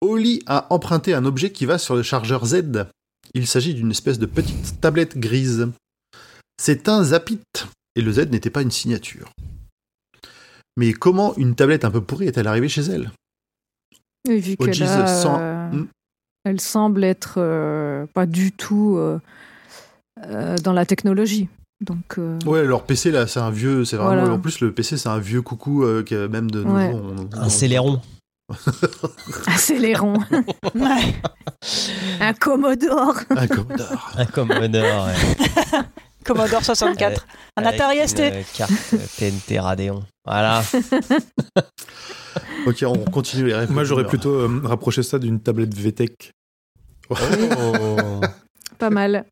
[0.00, 2.86] Holly a emprunté un objet qui va sur le chargeur Z.
[3.34, 5.68] Il s'agit d'une espèce de petite tablette grise.
[6.60, 7.40] C'est un Zapit,
[7.96, 9.30] et le Z n'était pas une signature.
[10.76, 13.10] Mais comment une tablette un peu pourrie est-elle arrivée chez elle?
[14.28, 15.86] Et vu qu'elle euh, Hmm?
[16.44, 19.18] elle semble être euh, pas du tout euh,
[20.26, 21.48] euh, dans la technologie.
[21.80, 24.20] Donc, euh, Ouais, leur PC là, c'est un vieux, c'est vraiment.
[24.22, 24.32] Voilà.
[24.34, 26.76] En plus, le PC, c'est un vieux coucou euh, qui a même de nouveau.
[26.76, 26.92] Ouais.
[26.94, 28.00] on- on- Un céléron.
[29.46, 30.18] Accélérons.
[30.74, 31.14] Ouais.
[32.20, 33.16] un Commodore.
[33.30, 34.12] Un Commodore.
[34.16, 35.06] Un Commodore.
[35.06, 35.80] ouais.
[36.24, 37.26] Commodore 64.
[37.56, 38.20] Un Atari ST.
[38.20, 40.02] euh, carte euh, TNT Radeon.
[40.24, 40.62] Voilà.
[42.66, 43.70] ok, on continue les rêves.
[43.72, 46.30] Moi, j'aurais plutôt euh, rapproché ça d'une tablette VTech.
[47.10, 47.14] Oh.
[48.78, 49.24] Pas mal.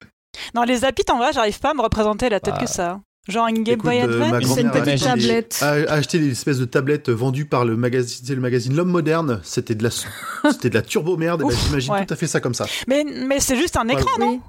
[0.54, 2.61] Non, les Zapit, en vrai, j'arrive pas à me représenter la tête Bah.
[2.61, 3.00] que ça.
[3.28, 4.54] Genre une Game Boy euh, Advance.
[4.54, 5.59] C'est une petite tablette.
[5.62, 9.40] a acheté des espèces de tablettes vendues par le magazine, c'était le magazine L'Homme Moderne.
[9.44, 9.90] C'était de la,
[10.50, 11.40] c'était de la turbo merde.
[11.40, 12.06] ben, Ouf, J'imagine ouais.
[12.06, 12.64] tout à fait ça comme ça.
[12.88, 14.30] Mais, mais c'est juste un écran, non?
[14.33, 14.40] Oui.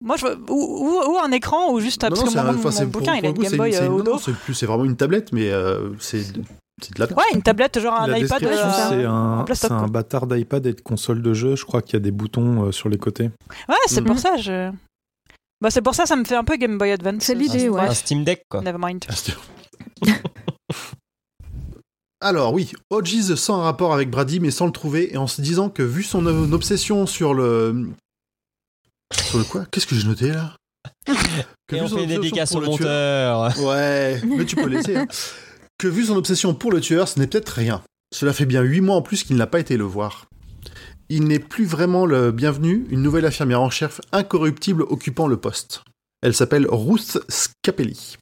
[0.00, 2.00] Moi, je ou, ou, ou un écran, ou juste...
[2.00, 3.98] parce que c'est mon, un- mon bouquin, pour- il a une Game Boy euh, au
[3.98, 4.18] non, dos.
[4.18, 6.42] c'est plus, c'est vraiment une tablette, mais euh, c'est de,
[6.98, 7.06] la.
[7.06, 8.40] Ouais, une tablette, genre un La iPad.
[8.44, 8.54] euh,
[9.52, 9.88] C'est un, un quoi.
[9.88, 11.56] bâtard d'iPad et de console de jeu.
[11.56, 13.24] Je crois qu'il y a des boutons euh, sur les côtés.
[13.68, 14.06] Ouais, c'est Mhm.
[14.06, 14.70] pour ça, je...
[15.60, 17.22] Bah, c'est pour ça, ça me fait un peu Game Boy Advance.
[17.24, 17.80] C'est l'idée, ouais.
[17.82, 18.60] Un Steam Deck, quoi.
[18.62, 19.04] Nevermind.
[19.08, 19.32] Ah, c'était-
[22.20, 25.40] Alors oui, Hodges sent un rapport avec Brady, mais sans le trouver, et en se
[25.40, 27.88] disant que vu son obsession sur le...
[29.14, 29.66] Sur le quoi?
[29.70, 30.56] Qu'est-ce que j'ai noté là?
[31.66, 33.58] Que Et vu on son fait dédicace pour au le tueur- monteur.
[33.66, 34.96] Ouais, mais tu peux laisser.
[34.96, 35.06] hein.
[35.78, 37.82] Que vu son obsession pour le tueur, ce n'est peut-être rien.
[38.12, 40.26] Cela fait bien huit mois en plus qu'il n'a pas été le voir.
[41.10, 45.82] Il n'est plus vraiment le bienvenu, une nouvelle infirmière en chef incorruptible occupant le poste.
[46.22, 48.16] Elle s'appelle Ruth Scapelli.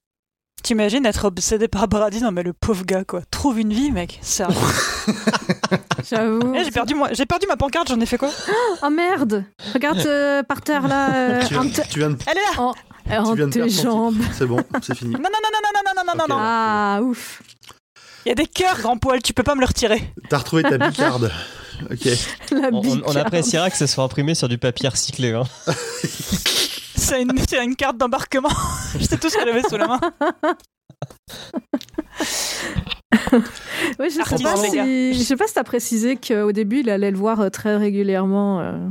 [0.62, 3.22] T'imagines être obsédé par Brady Non, mais le pauvre gars, quoi.
[3.31, 4.18] Trouve une vie, mec.
[4.22, 4.57] Sérieux.
[6.09, 6.55] J'avoue.
[6.55, 7.09] Eh, j'ai perdu, moi...
[7.12, 8.31] j'ai perdu ma pancarte, j'en ai fait quoi?
[8.83, 9.44] Oh merde
[9.75, 12.16] Regarde euh, par terre là, euh, tu, viens, entre, tu viens de...
[12.27, 12.72] Elle est là
[13.18, 14.22] entre viens de tes perdre ton jambes.
[14.33, 15.12] C'est bon, c'est fini.
[15.14, 16.29] Non, non, non, non, non, non, non, non, Ok.
[16.29, 16.40] non, non.
[16.40, 17.42] Ah, ouf.
[18.25, 20.12] Il y a des cœurs, grand poil, tu peux pas me le retirer.
[20.29, 21.31] T'as retrouvé ta bicarde.
[21.91, 22.09] Ok.
[23.07, 25.33] On, appréciera que ce soit imprimé sur du papier recyclé.
[25.33, 25.45] Hein.
[26.99, 28.49] C'est une, c'est une carte d'embarquement.
[28.99, 30.01] Je sais tout ce que j'avais sous la main.
[33.12, 34.85] Je sais Artiste, pas les gars.
[34.85, 37.77] si, je sais pas si t'as précisé qu'au début il allait le voir euh, très
[37.77, 38.61] régulièrement.
[38.61, 38.89] euh.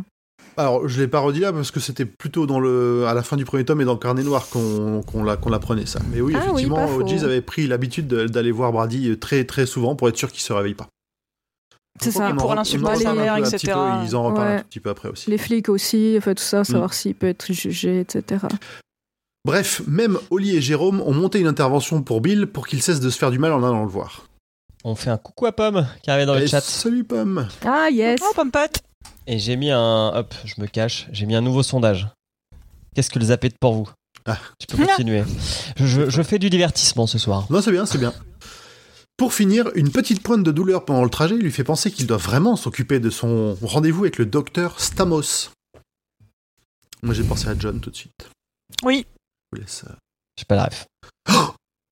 [0.58, 3.36] Alors, je l'ai pas redit là parce que c'était plutôt dans le, à la fin
[3.36, 6.00] du premier tome et dans le carnet noir qu'on qu'on l'a- qu'on l'apprenait ça.
[6.14, 7.02] Mais oui, Ah oui, effectivement, pas faux.
[7.02, 10.42] Odys avait pris l'habitude de- d'aller voir Brady très très souvent pour être sûr qu'il
[10.42, 10.88] se réveille pas.
[12.02, 12.34] C'est Je ça.
[12.34, 13.58] Pour sa mère, un etc.
[13.74, 15.30] peu, Ils en reparlent un tout petit peu après aussi.
[15.30, 16.66] Les flics aussi, fait tout ça, Mm.
[16.66, 18.46] savoir s'il peut être jugé, etc.
[19.46, 23.10] Bref, même Oli et Jérôme ont monté une intervention pour Bill pour qu'il cesse de
[23.10, 24.28] se faire du mal en allant le voir.
[24.84, 26.62] On fait un coucou à Pomme qui arrive dans le Et chat.
[26.62, 27.48] Salut Pomme.
[27.64, 28.80] Ah yes Oh, pomme pote
[29.28, 30.12] Et j'ai mis un.
[30.16, 31.08] Hop, je me cache.
[31.12, 32.08] J'ai mis un nouveau sondage.
[32.96, 33.90] Qu'est-ce que le zappé de pour vous?
[34.28, 34.38] Ah.
[34.60, 35.24] Tu peux continuer.
[35.78, 37.46] je, je- je fais du divertissement ce soir.
[37.52, 38.14] Non, c'est bien, c'est bien.
[39.18, 42.18] Pour finir, une petite pointe de douleur pendant le trajet lui fait penser qu'il doit
[42.18, 45.52] vraiment s'occuper de son rendez-vous avec le docteur Stamos.
[47.02, 48.30] Moi, j'ai pensé à John tout de suite.
[48.84, 49.06] Oui.
[49.52, 49.94] Je vous laisse, euh,
[50.38, 50.86] J'ai pas la ref.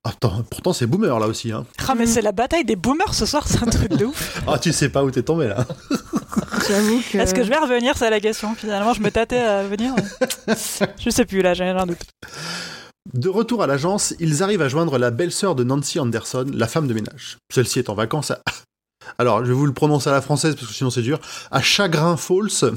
[0.06, 1.54] Attends, pourtant c'est boomer là aussi.
[1.54, 1.66] Hein.
[1.88, 4.44] Ah, mais c'est la bataille des boomers ce soir, c'est un truc de ouf.
[4.46, 5.66] Ah, tu sais pas où t'es tombé là.
[6.68, 7.18] J'avoue que...
[7.20, 8.54] Est-ce que je vais revenir C'est la question.
[8.56, 9.96] Finalement, je me tâtais à venir.
[11.00, 12.02] Je sais plus, là, j'ai un doute.
[13.12, 16.88] De retour à l'agence, ils arrivent à joindre la belle-sœur de Nancy Anderson, la femme
[16.88, 17.38] de ménage.
[17.54, 18.42] Celle-ci est en vacances à...
[19.18, 21.20] Alors, je vais vous le prononcer à la française parce que sinon c'est dur.
[21.52, 22.76] À Chagrin Falls,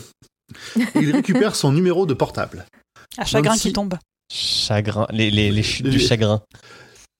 [0.96, 2.66] il récupère son numéro de portable.
[3.18, 3.94] Un chagrin Nancy- qui tombe.
[4.32, 5.06] Chagrin.
[5.10, 6.42] Les, les, les chutes du chagrin.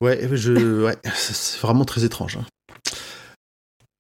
[0.03, 0.83] Ouais, je...
[0.85, 2.37] ouais, c'est- c'est vraiment très étrange.
[2.39, 2.45] hein.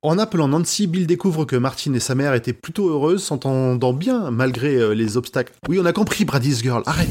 [0.03, 4.31] En appelant Nancy, Bill découvre que Martine et sa mère étaient plutôt heureuses, s'entendant bien
[4.31, 5.53] malgré euh, les obstacles.
[5.69, 7.09] Oui, on a compris, Brady's Girl, arrête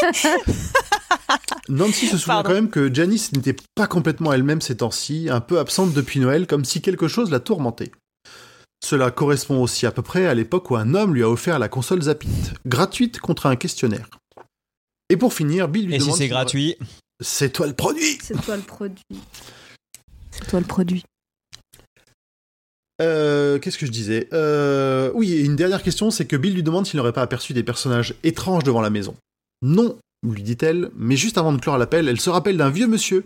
[1.68, 2.48] Nancy se souvient Pardon.
[2.48, 6.46] quand même que Janice n'était pas complètement elle-même ces temps-ci, un peu absente depuis Noël,
[6.46, 7.92] comme si quelque chose la tourmentait.
[8.84, 11.68] Cela correspond aussi à peu près à l'époque où un homme lui a offert la
[11.68, 12.28] console Zapit,
[12.66, 14.08] gratuite contre un questionnaire.
[15.10, 16.76] Et pour finir, Bill lui Et si demande c'est s'il- gratuit
[17.22, 19.02] C'est toi le produit C'est toi le produit.
[20.30, 21.04] C'est toi le produit.
[23.02, 24.28] Euh, Qu'est-ce que je disais?
[24.32, 27.62] Euh, Oui, une dernière question, c'est que Bill lui demande s'il n'aurait pas aperçu des
[27.62, 29.14] personnages étranges devant la maison.
[29.62, 33.24] Non, lui dit-elle, mais juste avant de clore l'appel, elle se rappelle d'un vieux monsieur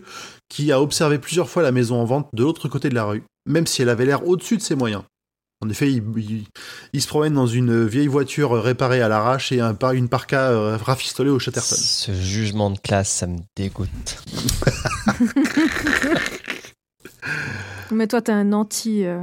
[0.49, 3.23] qui a observé plusieurs fois la maison en vente de l'autre côté de la rue,
[3.45, 5.03] même si elle avait l'air au-dessus de ses moyens.
[5.61, 6.45] En effet, il, il-
[6.93, 10.77] il se promène dans une vieille voiture réparée à l'arrache et un, une parka euh,
[10.77, 11.75] rafistolée au Chatterton.
[11.79, 13.89] Ce jugement de classe, ça me dégoûte.
[17.91, 19.19] Mais toi, t'es un anti, euh,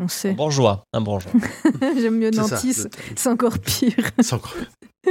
[0.00, 0.32] on Un sait.
[0.34, 0.84] bourgeois.
[0.92, 1.32] Un bourgeois.
[2.00, 3.94] J'aime mieux C'est ça, nanti, le- c'est c'est encore pire.
[4.20, 4.54] C'est encore.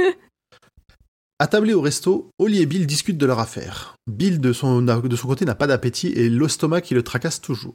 [1.44, 3.96] Attablés au resto, Oli et Bill discutent de leur affaire.
[4.10, 7.74] Bill, de son, de son côté, n'a pas d'appétit et l'estomac qui le tracasse toujours.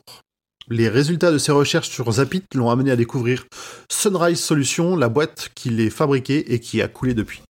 [0.69, 3.45] Les résultats de ses recherches sur Zapit l'ont amené à découvrir
[3.91, 7.43] Sunrise Solutions, la boîte qui l'est fabriquée et qui a coulé depuis.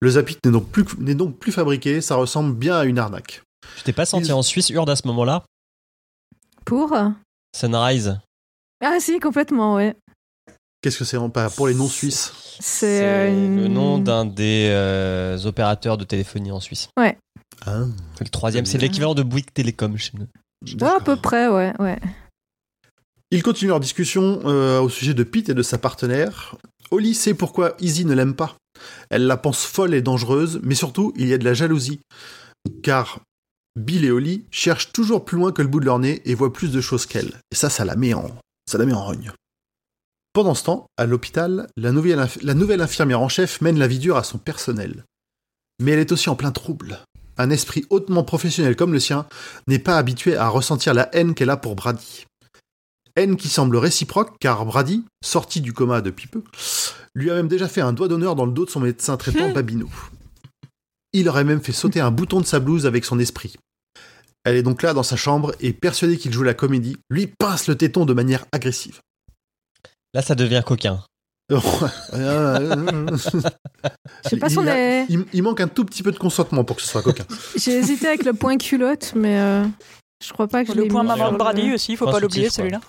[0.00, 3.42] Le Zapit n'est donc, plus, n'est donc plus fabriqué, ça ressemble bien à une arnaque.
[3.76, 5.44] Tu t'es pas senti Ils- en Suisse, Urde, à ce moment-là?
[6.64, 6.96] Pour?
[7.56, 8.20] Sunrise.
[8.84, 9.96] Ah si, complètement, ouais.
[10.80, 11.18] Qu'est-ce que c'est
[11.56, 16.88] pour les non-suisses C'est euh, le nom d'un des euh, opérateurs de téléphonie en Suisse.
[16.96, 17.84] Ah,
[18.16, 18.64] C'est le troisième.
[18.64, 20.28] C'est l'équivalent de Bouygues Télécom chez nous.
[20.80, 21.98] Ouais, à peu près, ouais, ouais.
[23.30, 26.56] Ils continuent leur discussion euh, au sujet de Pete et de sa partenaire.
[26.90, 28.56] Holly sait pourquoi Izzy ne l'aime pas.
[29.10, 32.00] Elle la pense folle et dangereuse, mais surtout, il y a de la jalousie.
[32.82, 33.20] Car
[33.76, 36.52] Bill et Holly cherchent toujours plus loin que le bout de leur nez et voient
[36.52, 37.32] plus de choses qu'elle.
[37.50, 38.30] Et ça, ça la met en,
[38.70, 39.32] ça la met en rogne.
[40.38, 43.88] Pendant ce temps, à l'hôpital, la nouvelle, inf- la nouvelle infirmière en chef mène la
[43.88, 45.02] vie dure à son personnel.
[45.82, 47.00] Mais elle est aussi en plein trouble.
[47.38, 49.26] Un esprit hautement professionnel comme le sien
[49.66, 52.24] n'est pas habitué à ressentir la haine qu'elle a pour Brady.
[53.16, 56.44] Haine qui semble réciproque car Brady, sorti du coma depuis peu,
[57.16, 59.50] lui a même déjà fait un doigt d'honneur dans le dos de son médecin traitant
[59.50, 59.90] Babineau.
[61.12, 63.56] Il aurait même fait sauter un bouton de sa blouse avec son esprit.
[64.44, 67.66] Elle est donc là dans sa chambre et persuadée qu'il joue la comédie, lui pince
[67.66, 69.00] le téton de manière agressive.
[70.14, 71.02] Là, ça devient coquin.
[71.50, 71.56] je
[74.24, 75.06] Je sais pas si on il, est...
[75.08, 77.24] il- il manque un tout petit peu de consentement pour que ce soit coquin.
[77.56, 79.64] J'ai hésité avec le point culotte, mais euh,
[80.24, 82.04] je crois pas que je Le l'ai point mis maman de le- Brady aussi, faut
[82.04, 82.80] Point pas l'oublier celui-là.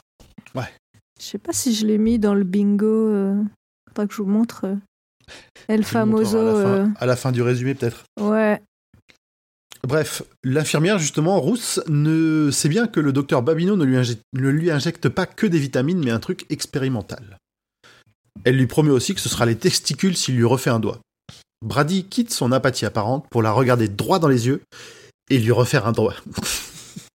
[1.21, 2.85] Je sais pas si je l'ai mis dans le bingo.
[2.87, 3.43] Euh...
[3.89, 4.61] Faudra que je vous montre.
[4.65, 4.75] euh,
[5.67, 6.37] El Je famoso.
[6.37, 8.03] à la, euh, fin, à la fin du résumé peut-être.
[8.21, 8.61] Ouais.
[9.87, 14.49] Bref, l'infirmière, justement, Rousse, ne sait bien que le docteur Babino ne lui, injecte, ne
[14.49, 17.37] lui injecte pas que des vitamines, mais un truc expérimental.
[18.43, 20.99] Elle lui promet aussi que ce sera les testicules s'il lui refait un doigt.
[21.65, 24.61] Brady quitte son apathie apparente pour la regarder droit dans les yeux
[25.29, 26.15] et lui refaire un doigt.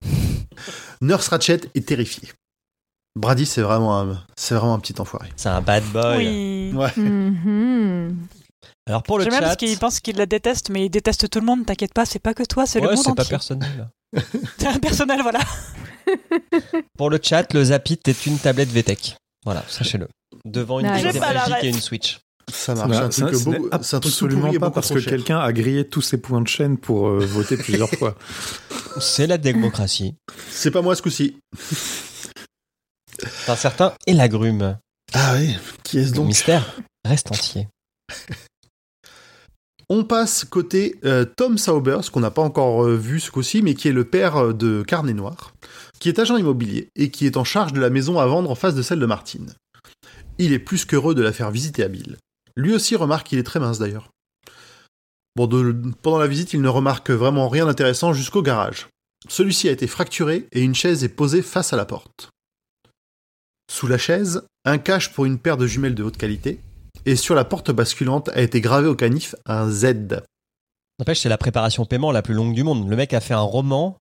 [1.01, 2.29] Nurse Ratchet est terrifiée.
[3.15, 5.29] Brady, c'est vraiment, un, c'est vraiment un petit enfoiré.
[5.35, 6.17] C'est un bad boy.
[6.17, 6.71] Oui.
[6.73, 6.91] Ouais.
[6.97, 8.17] Mhm.
[8.87, 9.41] Alors pour le chat.
[9.41, 12.19] parce qu'il pense qu'il la déteste, mais il déteste tout le monde, t'inquiète pas, c'est
[12.19, 13.89] pas que toi, c'est le monde c'est pas personnel.
[14.57, 15.39] C'est un personnel, voilà.
[16.97, 19.17] Pour le chat, le Zapit est une tablette VTech.
[19.43, 20.07] Voilà, sachez-le.
[20.45, 22.19] devant une la magique et une Switch.
[22.53, 22.91] Ça marche.
[22.91, 26.47] n'a- C'est un beau- absolument pas parce que quelqu'un a grillé tous ses points de
[26.47, 28.15] chaîne pour euh, voter plusieurs fois.
[29.01, 30.15] C'est la démocratie.
[30.49, 31.37] C'est pas moi ce coup-ci.
[33.19, 34.77] C'est un certain et l'agrume.
[35.13, 35.57] Ah oui.
[35.83, 36.27] Qui est-ce Le donc?
[36.27, 36.63] mystère
[37.03, 37.67] reste entier.
[39.89, 43.75] On passe côté euh, Tom Sauber, qu'on n'a pas encore euh, vu ce coup-ci, mais
[43.75, 45.53] qui est le père euh, de Carnet Noir,
[45.99, 48.55] qui est agent immobilier et qui est en charge de la maison à vendre en
[48.55, 49.53] face de celle de Martine.
[50.39, 52.17] Il est plus qu'heureux de la faire visiter à Bill.
[52.57, 54.09] Lui aussi remarque qu'il est très mince d'ailleurs.
[55.35, 55.47] Bon,
[56.01, 58.87] pendant la visite, il ne remarque vraiment rien d'intéressant jusqu'au garage.
[59.27, 62.29] Celui-ci a été fracturé et une chaise est posée face à la porte.
[63.69, 66.59] Sous la chaise, un cache pour une paire de jumelles de haute qualité,
[67.05, 70.21] et sur la porte basculante a été gravé au canif un Z.
[70.99, 72.89] N'empêche, c'est la préparation paiement la plus longue du monde.
[72.89, 73.97] Le mec a fait un roman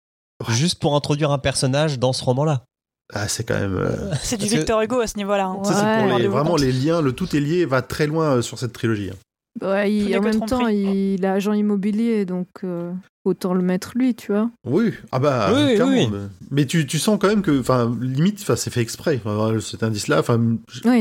[0.49, 0.53] Ouais.
[0.55, 2.65] juste pour introduire un personnage dans ce roman-là.
[3.13, 3.77] Ah, c'est quand même.
[3.77, 5.47] euh, C'est du Victor Hugo à ce niveau-là.
[5.47, 5.63] hein.
[5.65, 6.09] Ça, c'est Ouais.
[6.09, 6.61] pour les, vraiment compte.
[6.61, 9.11] les liens, le tout est lié, va très loin euh, sur cette trilogie.
[9.11, 9.67] hein.
[9.67, 12.93] Ouais, il- en même temps, il est agent immobilier, donc euh,
[13.25, 14.51] autant le mettre lui, tu vois.
[14.67, 16.09] Oui, ah bah, Oui, clairement, oui.
[16.13, 16.19] Mais,
[16.51, 19.21] mais tu, tu sens quand même que, enfin, limite, enfin, c'est fait exprès.
[19.61, 20.41] Cet indice-là, enfin,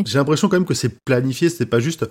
[0.05, 2.05] j'ai l'impression quand même que c'est planifié, c'était pas juste.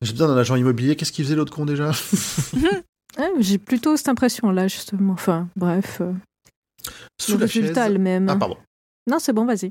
[0.00, 1.90] J'ai besoin d'un agent immobilier, qu'est-ce qu'il faisait l'autre con déjà
[3.18, 5.14] Ouais, J'ai plutôt cette impression-là, justement.
[5.14, 5.98] Enfin, bref.
[6.00, 6.12] euh,
[7.20, 7.92] Sous le la résultat chaise.
[7.92, 8.28] le même.
[8.28, 8.56] Ah, pardon.
[9.10, 9.70] non, c'est bon, vas-y.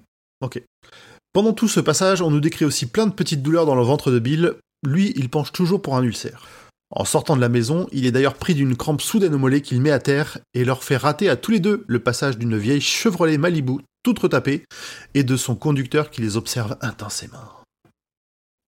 [1.34, 4.12] Pendant tout ce passage, on nous décrit aussi plein de petites douleurs dans le ventre
[4.12, 4.56] de Bill.
[4.86, 6.46] Lui, il penche toujours pour un ulcère.
[6.90, 9.82] En sortant de la maison, il est d'ailleurs pris d'une crampe soudaine au mollet qu'il
[9.82, 12.80] met à terre et leur fait rater à tous les deux le passage d'une vieille
[12.82, 14.64] Chevrolet Malibu toute retapée
[15.14, 17.42] et de son conducteur qui les observe intensément.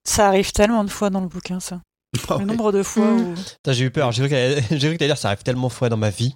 [0.06, 1.82] Ça arrive tellement de fois dans le bouquin, ça.
[2.30, 3.20] Ah Le nombre de fois Mm.
[3.22, 3.36] où.
[3.72, 4.12] J'ai eu peur.
[4.12, 6.36] J'ai cru cru que dire ça arrive tellement de fois dans ma vie.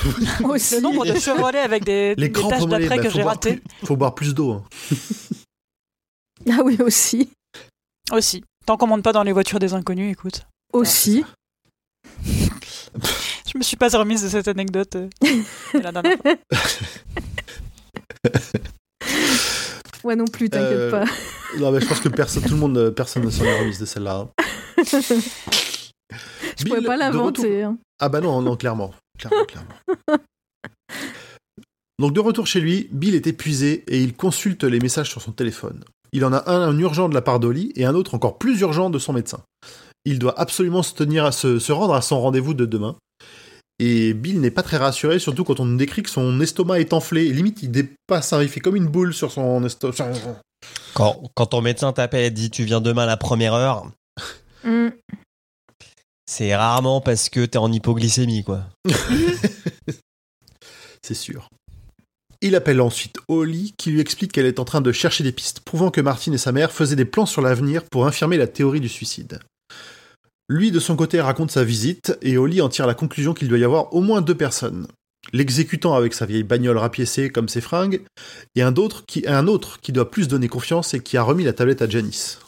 [0.44, 0.76] Aussi.
[0.76, 3.56] Le nombre de Chevrolet avec des, Les des d'après bah, que faut j'ai boire ratées
[3.56, 4.52] plus- Faut boire plus d'eau.
[4.52, 4.64] hein.
[6.50, 7.30] Ah oui, aussi.
[8.12, 8.44] aussi.
[8.64, 10.46] Tant qu'on monte pas dans les voitures des inconnus, écoute.
[10.72, 11.24] Aussi.
[12.26, 15.08] Je me suis pas remise de cette anecdote euh,
[15.74, 16.34] la dernière fois.
[20.04, 21.04] Ouais, non plus, t'inquiète Euh, pas.
[21.58, 23.80] Non, mais je pense que personne, tout le monde, euh, personne ne s'en est remise
[23.80, 24.28] de celle-là.
[24.78, 27.62] Je pourrais Bill, pas de retour- l'inventer.
[27.64, 27.78] hein.
[27.98, 28.94] Ah bah non, non, clairement.
[29.18, 29.74] Clairement, clairement.
[31.98, 35.32] Donc de retour chez lui, Bill est épuisé et il consulte les messages sur son
[35.32, 35.82] téléphone.
[36.12, 38.60] Il en a un, un urgent de la part d'Oli et un autre encore plus
[38.60, 39.40] urgent de son médecin.
[40.08, 42.96] Il doit absolument se tenir à se, se rendre à son rendez-vous de demain.
[43.78, 46.92] Et Bill n'est pas très rassuré, surtout quand on nous décrit que son estomac est
[46.92, 47.26] enflé.
[47.26, 50.12] Et limite, il dépasse, il fait comme une boule sur son estomac.
[50.94, 53.86] Quand, quand ton médecin t'appelle et te dit tu viens demain à la première heure,
[54.64, 54.88] Mm.
[56.26, 58.64] c'est rarement parce que t'es en hypoglycémie, quoi.
[61.02, 61.48] C'est sûr.
[62.40, 65.60] Il appelle ensuite Holly qui lui explique qu'elle est en train de chercher des pistes,
[65.60, 68.80] prouvant que Martine et sa mère faisaient des plans sur l'avenir pour infirmer la théorie
[68.80, 69.40] du suicide.
[70.48, 73.58] Lui, de son côté, raconte sa visite et Holly en tire la conclusion qu'il doit
[73.58, 74.86] y avoir au moins deux personnes.
[75.32, 78.02] L'exécutant avec sa vieille bagnole rapiécée comme ses fringues,
[78.54, 81.88] et un, autre qui doit plus donner confiance et qui a remis la tablette à
[81.88, 82.40] Janice.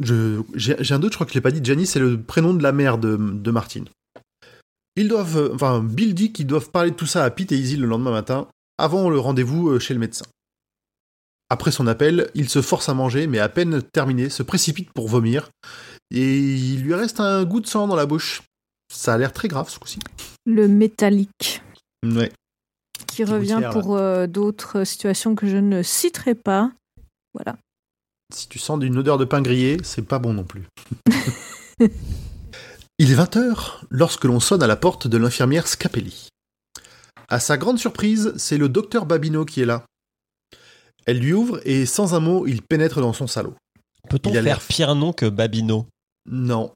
[0.00, 2.62] J'ai un doute, je crois que je l'ai pas dit, Janice c'est le prénom de
[2.62, 3.86] la mère de, de Martine.
[4.96, 7.56] Ils doivent, euh, enfin, Bill dit qu'ils doivent parler de tout ça à Pete et
[7.56, 10.26] Izzy le lendemain matin, avant le rendez-vous euh, chez le médecin.
[11.48, 15.08] Après son appel, il se force à manger, mais à peine terminé, se précipite pour
[15.08, 15.50] vomir,
[16.12, 18.42] et il lui reste un goût de sang dans la bouche.
[18.92, 19.98] Ça a l'air très grave ce coup-ci.
[20.46, 21.62] Le métallique,
[22.04, 22.30] Ouais.
[23.06, 26.70] qui Petit revient pour euh, d'autres situations que je ne citerai pas.
[27.34, 27.56] Voilà.
[28.34, 30.64] Si tu sens une odeur de pain grillé, c'est pas bon non plus.
[32.98, 36.28] Il est 20h lorsque l'on sonne à la porte de l'infirmière Scapelli.
[37.28, 39.84] À sa grande surprise, c'est le docteur Babino qui est là.
[41.06, 43.54] Elle lui ouvre et sans un mot, il pénètre dans son salon.
[44.08, 45.86] Peut-on Il a l'air- faire pire nom que Babino?
[46.30, 46.72] Non.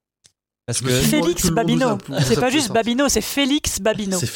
[0.67, 1.97] Parce que Félix Babino.
[2.23, 2.73] C'est pas juste.
[2.73, 4.19] Babino, c'est Félix Babino.
[4.19, 4.31] C'est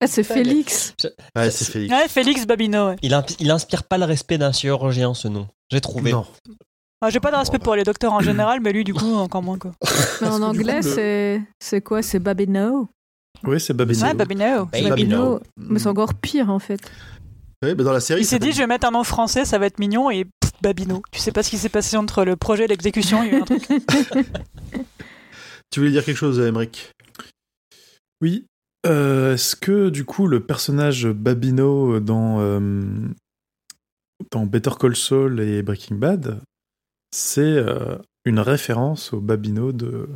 [0.00, 0.92] Ah, c'est Félix.
[1.34, 1.92] ouais, c'est Félix.
[1.94, 2.88] Ouais, Félix Babino.
[2.88, 2.96] ouais.
[3.02, 5.48] il, inspire pas le respect d'un chirurgien, ce nom.
[5.70, 6.12] J'ai trouvé.
[6.12, 6.26] Non.
[7.00, 7.64] Ah, J'ai pas de respect bah.
[7.64, 9.58] pour les docteurs en général, mais lui, du coup, encore moins.
[9.58, 9.72] Quoi.
[9.82, 9.88] Mais
[10.20, 12.02] Parce en anglais, coup, le- c'est c'est quoi?
[12.02, 12.88] C'est Babino?
[13.42, 14.02] Oui, c'est Babino.
[14.06, 14.66] Ouais, Babino.
[14.66, 14.88] Babino.
[14.90, 15.40] Babino.
[15.56, 15.90] Mais c'est Mm.
[15.90, 16.80] encore pire en fait.
[17.64, 19.58] Ouais, bah dans la série, Il s'est dit, je vais mettre un nom français, ça
[19.58, 21.02] va être mignon, et pff, Babino.
[21.10, 23.38] Tu sais pas ce qui s'est passé entre le projet et l'exécution, il y a
[23.38, 23.66] eu un truc.
[25.70, 26.92] Tu voulais dire quelque chose, Emmerich
[28.20, 28.46] Oui.
[28.86, 32.60] Euh, Est-ce que du coup le personnage Babino dans, euh,
[34.30, 36.40] dans Better Call Saul et Breaking Bad,
[37.10, 40.08] c'est euh, une référence au Babino de...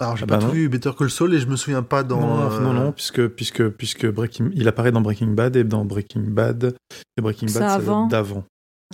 [0.00, 0.52] Alors, j'ai Ah pas bah tout non.
[0.54, 2.20] vu Better Call Saul et je me souviens pas dans.
[2.20, 4.50] non, non, euh, non, non, puisque, puisque, puisque Breaking...
[4.54, 6.74] il apparaît dans Breaking Bad et dans Breaking Bad
[7.16, 8.06] et Breaking C'est Bad, avant.
[8.08, 8.44] d'avant.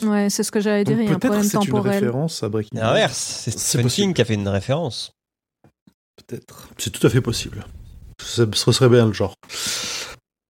[0.03, 0.97] Ouais, c'est ce que j'allais dire.
[0.97, 2.85] Donc Il y a un peut-être problème c'est une référence à Breaking Bad.
[2.85, 3.89] L'inverse, c'est C'est Stephen.
[3.89, 5.13] King qui a fait une référence.
[6.27, 6.69] Peut-être.
[6.79, 7.65] C'est tout à fait possible.
[8.23, 9.35] Ce serait bien le genre.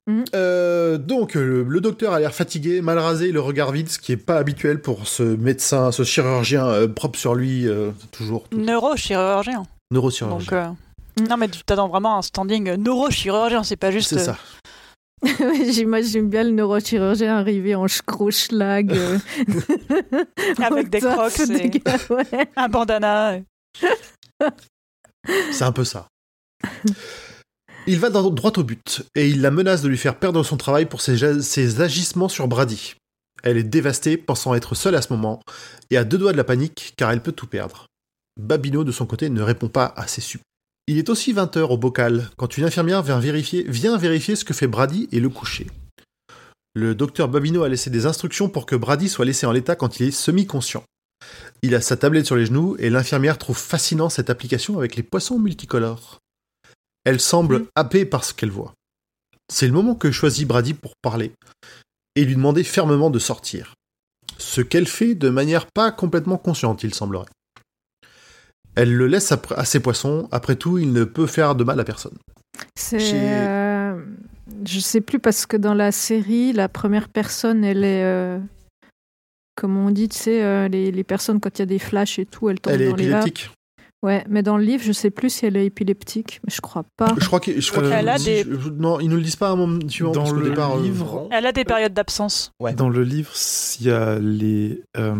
[0.08, 0.24] Mhm.
[0.34, 4.12] Euh, donc, le, le docteur a l'air fatigué, mal rasé, le regard vide, ce qui
[4.12, 8.48] est pas habituel pour ce médecin, ce chirurgien euh, propre sur lui, euh, toujours.
[8.48, 9.62] tout- Neurochirurgien.
[9.90, 10.38] Neurochirurgien.
[10.38, 11.24] Donc, euh.
[11.28, 14.10] Non, mais tu t'attends vraiment à un standing neurochirurgien, c'est pas juste.
[14.10, 14.38] C'est ça.
[15.70, 18.92] J'imagine bien le neurochirurgien arriver en schlag.
[18.92, 19.18] euh,
[20.62, 22.48] Avec des crocs des gars, ouais.
[22.56, 23.38] Un bandana.
[25.52, 26.06] C'est un peu ça.
[27.86, 30.56] Il va dans- droit au but, et il la menace de lui faire perdre son
[30.56, 32.94] travail pour ses agissements sur Brady.
[33.42, 35.40] Elle est dévastée, pensant être seule à ce moment,
[35.90, 37.86] et à deux doigts de la panique, car elle peut tout perdre.
[38.40, 40.44] Babino, de son côté, ne répond pas à ses suppliques.
[40.86, 44.54] Il est aussi 20h au bocal, quand une infirmière vient vérifier, vient vérifier ce que
[44.54, 45.68] fait Brady et le coucher.
[46.74, 50.00] Le docteur Babino a laissé des instructions pour que Brady soit laissé en l'état quand
[50.00, 50.84] il est semi-conscient.
[51.62, 55.02] Il a sa tablette sur les genoux et l'infirmière trouve fascinant cette application avec les
[55.02, 56.18] poissons multicolores.
[57.04, 57.66] Elle semble Mm.
[57.74, 58.74] happée par ce qu'elle voit.
[59.52, 61.32] C'est le moment que choisit Brady pour parler
[62.16, 63.74] et lui demander fermement de sortir.
[64.38, 67.26] Ce qu'elle fait de manière pas complètement consciente, il semblerait.
[68.76, 71.84] Elle le laisse à ses poissons, après tout, il ne peut faire de mal à
[71.84, 72.16] personne.
[72.74, 72.98] C'est.
[73.12, 74.00] Euh,
[74.66, 78.04] je sais plus parce que dans la série, la première personne, elle est.
[78.04, 78.38] euh,
[79.56, 82.18] Comme on dit, tu sais, euh, les, les personnes, quand il y a des flashs
[82.18, 83.26] et tout, elles tombent Elle est dans les laves.
[83.26, 83.50] épileptique.
[84.02, 86.84] Ouais, mais dans le livre, je sais plus si elle est épileptique, mais je crois
[86.96, 87.14] pas.
[87.20, 89.48] Je crois que- je crois Euh, a des- je- Non, ils nous le disent pas
[89.50, 92.50] à un moment suivant, Dans le départ, euh, livre, Elle a des périodes d'absence.
[92.60, 92.72] Ouais.
[92.72, 93.32] Dans le livre,
[93.80, 94.80] il y a les.
[94.96, 95.14] euh,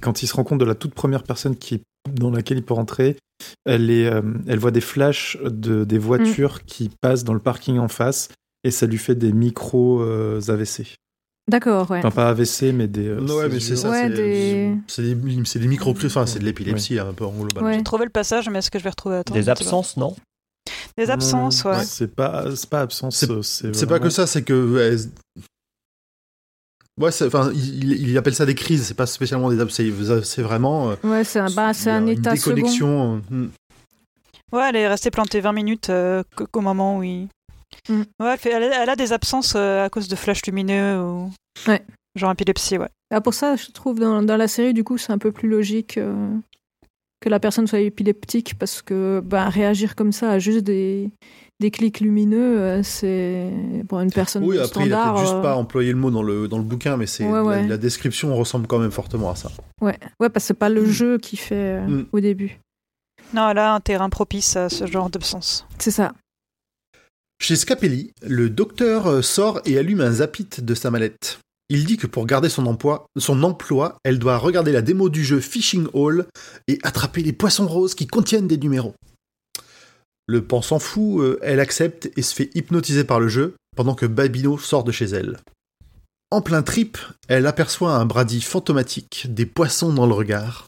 [0.00, 1.80] quand il se rend compte de la toute première personne qui,
[2.12, 3.16] dans laquelle il peut rentrer,
[3.64, 7.78] elle, est, euh, elle voit des flashs de, des voitures qui passent dans le parking
[7.78, 8.28] en face
[8.64, 10.94] et ça lui fait des micros euh, AVC.
[11.48, 11.98] D'accord, ouais.
[12.00, 13.06] Enfin, pas AVC, mais des.
[13.08, 14.08] euh, Ouais, mais c'est ça, Ouais, c'est
[15.02, 17.64] des- des, c'est des micro-crises, enfin c'est de l'épilepsie un peu en global.
[17.64, 17.74] Ouais.
[17.78, 20.14] J'ai trouvé le passage, mais est-ce que je vais retrouver Attends, Des absences, non?
[20.98, 21.84] Des absences, ouais.
[21.84, 23.16] C'est pas, c'est pas absence.
[23.42, 24.52] C'est- pas que ça, c'est que.
[27.00, 29.90] Ouais, enfin, il, il- il appelle ça des crises, c'est pas spécialement des abcès,
[30.24, 30.90] c'est vraiment.
[30.90, 32.54] euh, Ouais, c'est un, bah, c'est un une état second.
[32.54, 33.22] déconnexion.
[33.32, 33.48] euh, hmm.
[34.52, 37.28] Ouais, elle est restée plantée 20 minutes euh, qu'au moment où il.
[37.88, 38.00] Mm.
[38.20, 41.00] Ouais, elle, fait- elle a, elle a des absences euh, à cause de flashs lumineux
[41.00, 41.30] ou.
[41.66, 41.82] Ouais.
[42.14, 42.88] Genre épilepsie, ouais.
[43.10, 45.48] Ah, pour ça, je trouve dans, dans la série, du coup, c'est un peu plus
[45.48, 46.14] logique euh,
[47.20, 51.10] que la personne soit épileptique parce que bah, réagir comme ça à juste des,
[51.60, 53.50] des clics lumineux, euh, c'est
[53.88, 55.14] pour une personne Oui, après, il a standard.
[55.14, 57.40] peut-être juste euh, pas employé le mot dans le, dans le bouquin, mais c'est Ouais,
[57.40, 57.66] ouais.
[57.66, 59.50] La, description ressemble quand même fortement à ça.
[59.80, 59.98] ouais.
[60.20, 62.06] ouais, parce que c'est pas le jeu qui fait euh, Mm.
[62.12, 62.60] au début.
[63.34, 65.66] Non, a un terrain propice à ce genre d'absence.
[65.78, 66.12] C'est ça.
[67.40, 71.38] Chez Scapelli, le docteur sort et allume un zapit de sa mallette.
[71.70, 75.86] Il dit que pour garder son emploi, elle doit regarder la démo du jeu Fishing
[75.92, 76.26] Hall
[76.66, 78.94] et attraper les poissons roses qui contiennent des numéros.
[80.26, 83.94] Le pan s'en fout, euh, elle accepte et se fait hypnotiser par le jeu pendant
[83.94, 85.38] que Babino sort de chez elle.
[86.30, 86.98] En plein trip,
[87.28, 90.66] elle aperçoit un Brady fantomatique, des poissons dans le regard.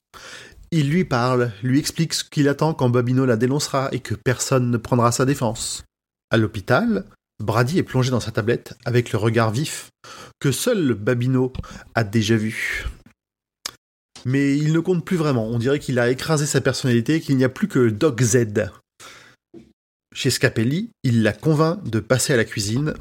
[0.70, 4.70] Il lui parle, lui explique ce qu'il attend quand Babino la dénoncera et que personne
[4.70, 5.84] ne prendra sa défense.
[6.30, 7.04] À l'hôpital,
[7.40, 9.90] Brady est plongé dans sa tablette avec le regard vif
[10.40, 11.52] que seul Babino
[11.94, 12.86] a déjà vu.
[14.26, 15.46] Mais il ne compte plus vraiment.
[15.46, 18.70] On dirait qu'il a écrasé sa personnalité et qu'il n'y a plus que Doc Z.
[20.14, 22.94] Chez Scapelli, il la convainc de passer à la cuisine.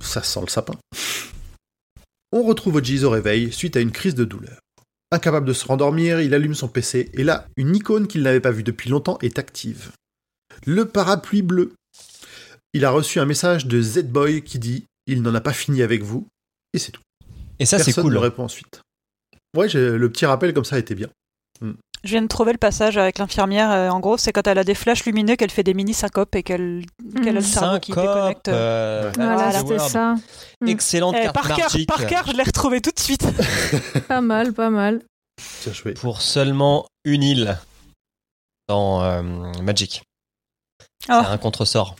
[0.00, 0.74] Ça sent le sapin.
[2.32, 4.58] On retrouve Ojiz au réveil suite à une crise de douleur.
[5.12, 8.50] Incapable de se rendormir, il allume son PC et là, une icône qu'il n'avait pas
[8.50, 9.92] vue depuis longtemps est active.
[10.66, 11.74] Le parapluie bleu.
[12.74, 16.02] Il a reçu un message de Z-Boy qui dit Il n'en a pas fini avec
[16.02, 16.26] vous.
[16.72, 17.00] Et c'est tout.
[17.58, 18.14] Et ça, c'est Personne cool.
[18.14, 18.80] ne répond ensuite.
[19.56, 21.08] Ouais, j'ai- le petit rappel comme ça était bien.
[21.62, 23.70] Je viens de trouver le passage avec l'infirmière.
[23.70, 26.34] euh, en gros, c'est quand elle a des flashs lumineux qu'elle fait des mini syncopes
[26.34, 26.84] et qu'elle
[27.26, 28.48] a le cerveau qui Syncope, déconnecte.
[28.48, 29.58] euh, Voilà, Voilà.
[29.60, 30.14] c'était ça.
[30.60, 30.68] Mm.
[30.68, 33.22] Excellente Eh, carte par cœur, magique par cœur, je l'ai retrouvé tout de suite.
[34.08, 35.00] Pas mal, pas mal.
[35.64, 35.94] Bien joué.
[35.94, 37.58] pour seulement une île
[38.68, 39.22] dans euh,
[39.62, 40.02] Magic.
[41.08, 41.20] Oh.
[41.22, 41.96] C'est un contresort.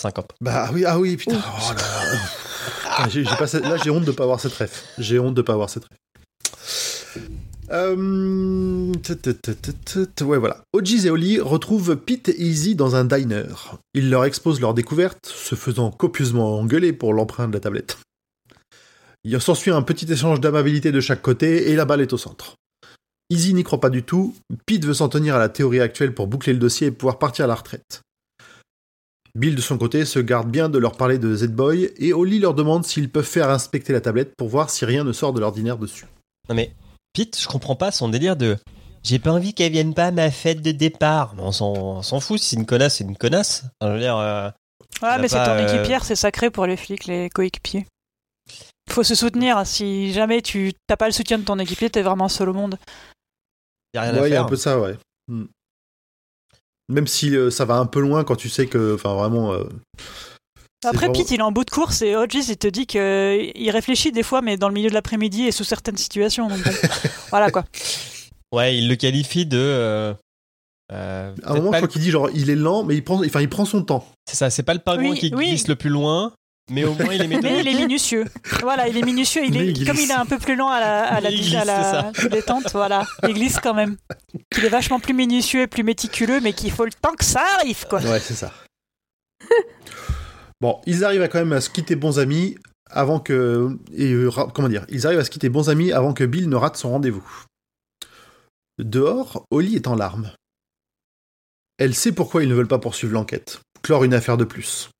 [0.00, 0.32] Syncope.
[0.40, 1.40] Bah oui, ah oui, putain.
[1.40, 2.18] oh là là.
[2.96, 4.84] Ah, pas cette- Là, j'ai honte de pas avoir cette ref.
[4.98, 7.18] J'ai honte de pas avoir cette ref.
[7.70, 8.92] Euh...
[10.20, 10.62] Ouais, voilà.
[10.72, 13.46] Ojiz et Oli retrouvent Pete et Izzy dans un diner.
[13.94, 17.98] Ils leur exposent leur découverte, se faisant copieusement engueuler pour l'emprunt de la tablette.
[19.24, 22.56] Il s'ensuit un petit échange d'amabilité de chaque côté et la balle est au centre.
[23.30, 24.36] Izzy n'y croit pas du tout,
[24.66, 27.46] Pete veut s'en tenir à la théorie actuelle pour boucler le dossier et pouvoir partir
[27.46, 28.02] à la retraite.
[29.34, 32.54] Bill de son côté se garde bien de leur parler de Z-Boy et Oli leur
[32.54, 35.76] demande s'ils peuvent faire inspecter la tablette pour voir si rien ne sort de l'ordinaire
[35.76, 36.06] dessus.
[36.48, 36.72] Non mais
[37.12, 38.56] Pete, je comprends pas son délire de
[39.02, 41.34] j'ai pas envie qu'elle vienne pas à ma fête de départ.
[41.36, 43.64] Mais on s'en fout, si c'est une connasse, c'est une connasse.
[43.80, 44.48] Enfin, je veux dire, euh,
[45.02, 47.86] Ouais, mais c'est ton euh, équipière, c'est sacré pour les flics, les coéquipiers.
[48.90, 49.66] Faut se soutenir.
[49.66, 52.78] Si jamais tu t'as pas le soutien de ton équipier, t'es vraiment seul au monde.
[53.94, 54.46] y a rien à Ouais, il y a faire.
[54.46, 54.96] un peu ça, ouais.
[55.28, 55.44] Hmm.
[56.88, 59.52] Même si euh, ça va un peu loin quand tu sais que, enfin, vraiment.
[59.54, 59.64] euh,
[60.84, 63.70] Après, vraiment- Pete, il est en bout de course et Hodges, il te dit qu'il
[63.70, 66.48] réfléchit des fois, mais dans le milieu de l'après-midi et sous certaines situations.
[66.48, 66.70] Donc bon,
[67.30, 67.64] voilà quoi.
[68.52, 69.56] Ouais, il le qualifie de.
[69.58, 70.14] euh,
[70.92, 73.02] euh, À un moment, je le- crois qu'il dit genre, il est lent, mais il
[73.02, 74.06] prend, enfin, il prend son temps.
[74.28, 75.48] C'est ça, c'est pas le pingouin Oui, qui oui.
[75.48, 76.32] glisse le plus loin,
[76.70, 77.66] mais au moins il est Mais il méthodique.
[77.66, 78.24] est minutieux.
[78.62, 79.42] Voilà, il est minutieux.
[79.44, 81.56] Il est, il comme il est un peu plus lent à la, à la, Il
[81.56, 83.06] à glisse, la détente, voilà.
[83.28, 83.96] Il glisse quand même.
[84.56, 87.42] Il est vachement plus minutieux et plus méticuleux, mais qu'il faut le temps que ça
[87.60, 88.00] arrive, quoi.
[88.00, 88.52] Ouais, c'est ça.
[90.60, 92.56] bon, ils arrivent à quand même à se quitter bons amis
[92.90, 93.76] avant que.
[93.94, 96.56] Et, euh, comment dire Ils arrivent à se quitter bons amis avant que Bill ne
[96.56, 97.26] rate son rendez-vous.
[98.78, 100.32] Dehors, Holly est en larmes.
[101.78, 104.90] Elle sait pourquoi ils ne veulent pas poursuivre l'enquête, clore une affaire de plus.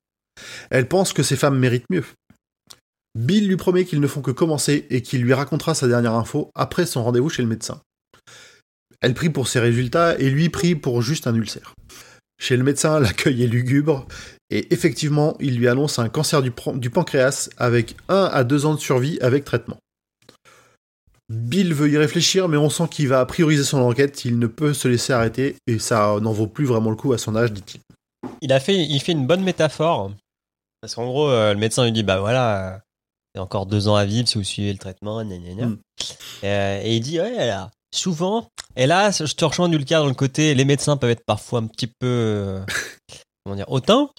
[0.69, 2.03] Elle pense que ces femmes méritent mieux.
[3.15, 6.49] Bill lui promet qu'ils ne font que commencer et qu'il lui racontera sa dernière info
[6.53, 7.81] après son rendez-vous chez le médecin.
[9.01, 11.73] Elle prie pour ses résultats et lui prie pour juste un ulcère.
[12.39, 14.05] Chez le médecin, l'accueil est lugubre
[14.49, 18.79] et effectivement, il lui annonce un cancer du, pancréas avec 1 à 2 ans de
[18.79, 19.77] survie avec traitement.
[21.29, 24.73] Bill veut y réfléchir, mais on sent qu'il va prioriser son enquête, il ne peut
[24.75, 27.81] se laisser arrêter et ça n'en vaut plus vraiment le coup à son âge, dit-il.
[28.41, 30.11] Il il fait une bonne métaphore.
[30.85, 32.79] Parce qu'en gros, euh, le médecin lui dit Bah voilà,
[33.33, 35.53] il y a encore deux ans à vivre si vous suivez le traitement, gna gna
[35.55, 35.65] gna.
[35.65, 35.77] Mm.
[36.43, 38.47] Euh, et il dit Ouais, là, souvent.
[38.75, 41.57] Et là, je te rejoins du cas dans le côté les médecins peuvent être parfois
[41.61, 42.05] un petit peu.
[42.05, 42.61] euh,
[43.43, 44.11] comment dire Autant.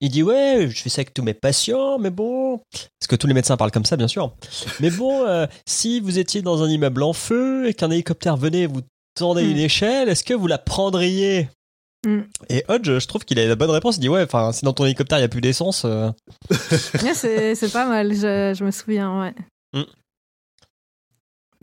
[0.00, 2.56] Il dit Ouais, je fais ça avec tous mes patients, mais bon.
[2.72, 4.32] Parce que tous les médecins parlent comme ça, bien sûr.
[4.80, 8.66] Mais bon, si vous étiez dans un immeuble en feu et qu'un hélicoptère venait et
[8.66, 8.80] vous
[9.20, 9.38] Mm.
[9.50, 11.48] une échelle, est-ce que vous la prendriez?
[12.06, 12.20] Mm.
[12.48, 13.96] et Hodge, je trouve qu'il a la bonne réponse.
[13.96, 16.10] Il dit ouais, enfin, si dans ton hélicoptère il y a plus d'essence, euh,
[17.02, 19.34] Ouais, c'est c'est pas mal, je, je me souviens, ouais.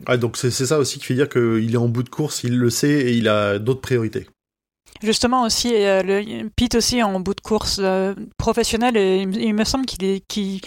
[0.06, 2.44] Ouais, donc c'est c'est ça aussi qui fait dire qu'il est en bout de course,
[2.44, 4.26] il le sait et il a d'autres priorités.
[5.02, 9.36] Justement aussi, euh, le, Pete aussi en bout de course euh, professionnel et il, me-
[9.38, 10.60] il me semble qu'il est, qu'il,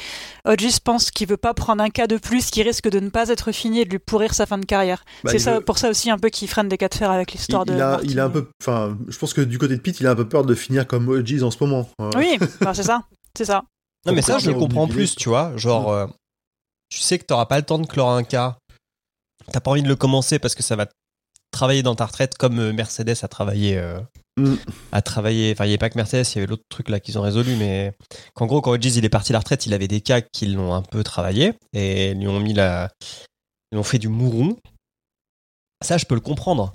[0.45, 3.29] Hodges pense qu'il veut pas prendre un cas de plus qui risque de ne pas
[3.29, 5.03] être fini et de lui pourrir sa fin de carrière.
[5.23, 7.09] Bah, c'est ça, veut- pour ça aussi un peu qu'il freine des cas de fer
[7.11, 7.73] avec il, l'histoire de.
[7.73, 8.07] il a, Martin.
[8.07, 10.15] il a un peu, enfin, je pense que du côté de Pete, il a un
[10.15, 11.89] peu peur de finir comme Hodges en ce moment.
[12.01, 13.03] Euh, Oui, bah, c'est ça,
[13.37, 13.63] c'est ça.
[14.05, 15.55] non mais ça je le comprends plus, tu vois.
[15.57, 16.07] Genre, euh,
[16.89, 18.57] tu sais que t'auras pas le temps de clore un cas.
[19.51, 20.85] T'as pas envie de le commencer parce que ça va
[21.51, 23.77] travailler dans ta retraite comme euh, Mercedes a travaillé.
[23.77, 23.99] euh,
[24.37, 24.55] Mm.
[24.93, 25.51] a travaillé.
[25.51, 27.21] Enfin, il n'y avait pas que Mercedes, il y avait l'autre truc là qu'ils ont
[27.21, 27.93] résolu, mais
[28.35, 30.45] qu'en gros, quand Hodges il est parti à la retraite, il avait des cas qui
[30.45, 32.89] l'ont un peu travaillé et lui ont mis la,
[33.73, 34.55] ils ont fait du mouron.
[35.83, 36.71] Ça, je peux le comprendre.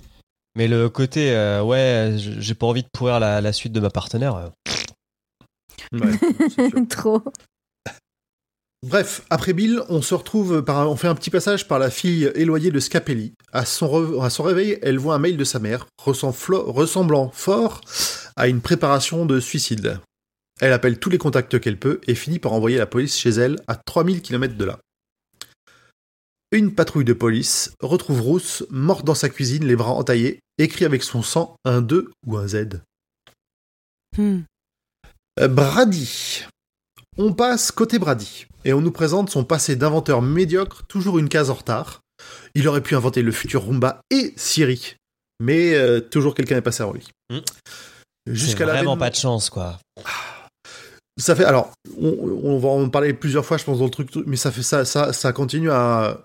[0.55, 3.89] Mais le côté, euh, ouais, j'ai pas envie de pourrir la, la suite de ma
[3.89, 4.35] partenaire.
[4.35, 4.49] euh,
[5.91, 6.85] Ouais.
[6.89, 7.21] Trop.
[8.85, 12.31] Bref, après Bill, on se retrouve par on fait un petit passage par la fille
[12.35, 13.33] éloignée de Scapelli.
[13.51, 17.31] À son, re- à son réveil, elle voit un mail de sa mère ressemblant, ressemblant
[17.31, 17.81] fort
[18.35, 19.99] à une préparation de suicide.
[20.61, 23.55] Elle appelle tous les contacts qu'elle peut et finit par envoyer la police chez elle
[23.67, 24.79] à 3000 km de là.
[26.51, 31.01] Une patrouille de police retrouve Rousse morte dans sa cuisine, les bras entaillés, écrit avec
[31.01, 32.81] son sang un 2 ou un Z.
[34.15, 34.41] Hmm.
[35.39, 36.45] Euh, Brady.
[37.17, 41.49] On passe côté Brady et on nous présente son passé d'inventeur médiocre, toujours une case
[41.49, 42.01] en retard.
[42.55, 44.95] Il aurait pu inventer le futur Roomba et Siri,
[45.39, 47.07] mais euh, toujours quelqu'un est passé avant lui.
[47.29, 47.43] C'est
[48.33, 49.79] Jusqu'à vraiment pas de chance, quoi.
[51.17, 54.09] Ça fait alors, on, on va en parler plusieurs fois, je pense dans le truc,
[54.25, 56.21] mais ça fait ça, ça, ça continue à,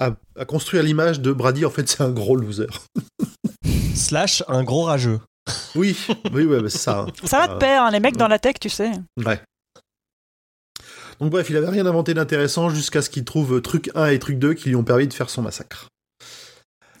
[0.00, 1.66] à, à construire l'image de Brady.
[1.66, 2.68] En fait, c'est un gros loser.
[3.94, 5.20] Slash un gros rageux.
[5.74, 5.96] Oui,
[6.32, 7.00] oui, ouais, bah, c'est ça.
[7.00, 7.06] hein.
[7.24, 8.92] Ça va de pair, hein, les mecs dans la tech, tu sais.
[9.24, 9.40] Ouais.
[11.20, 14.38] Donc bref, il avait rien inventé d'intéressant jusqu'à ce qu'il trouve truc 1 et truc
[14.38, 15.88] 2 qui lui ont permis de faire son massacre.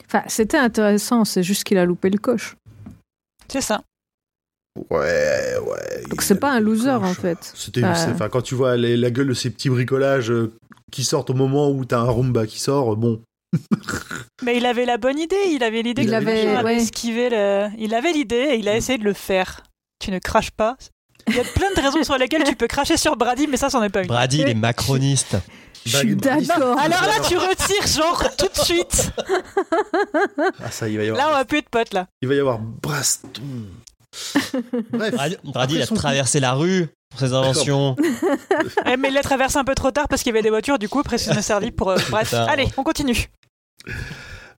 [0.06, 2.56] Enfin, c'était intéressant, c'est juste qu'il a loupé le coche.
[3.48, 3.82] C'est ça.
[4.90, 6.02] Ouais, ouais.
[6.10, 7.08] Donc c'est pas un loser, coche.
[7.08, 7.52] en fait.
[7.54, 10.52] C'était, enfin, quand tu vois les- la gueule de ces petits bricolages euh,
[10.92, 13.22] qui sortent au moment où t'as un Roomba qui sort, euh, bon.
[14.44, 16.76] Mais il avait la bonne idée, il avait l'idée Il que avait- ouais.
[16.76, 17.68] esquiver le...
[17.78, 19.62] Il avait l'idée et il a essayé de le faire.
[19.98, 20.76] Tu ne craches pas.
[21.28, 23.68] Il y a plein de raisons sur lesquelles tu peux cracher sur Brady, mais ça,
[23.70, 24.06] c'en est pas une.
[24.08, 25.36] Brady, il est macroniste.
[25.84, 26.78] Je suis Brady- d'accord.
[26.78, 29.10] Alors là, tu retires, genre, tout de suite.
[30.62, 32.06] Ah ça, il va y avoir, Là, on va plus être potes, là.
[32.22, 33.28] il va y avoir Braston.
[34.90, 35.14] Bref.
[35.14, 37.96] Brady, Brady, il a traversé la rue pour ses inventions.
[38.86, 40.78] Eh, mais il l'a traversé un peu trop tard parce qu'il y avait des voitures,
[40.78, 41.90] du coup, après, ça m'a servi pour.
[41.90, 42.44] euh, Bref, Ça.
[42.44, 43.28] allez, on continue.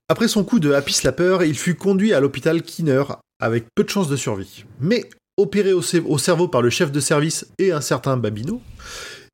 [0.07, 3.03] Après son coup de Happy Slapper, il fut conduit à l'hôpital Kinner
[3.39, 4.65] avec peu de chances de survie.
[4.79, 5.07] Mais
[5.39, 8.61] opéré au, au cerveau par le chef de service et un certain Babino,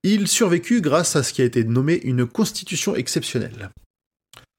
[0.04, 3.72] il survécut grâce à ce qui a été nommé une constitution exceptionnelle.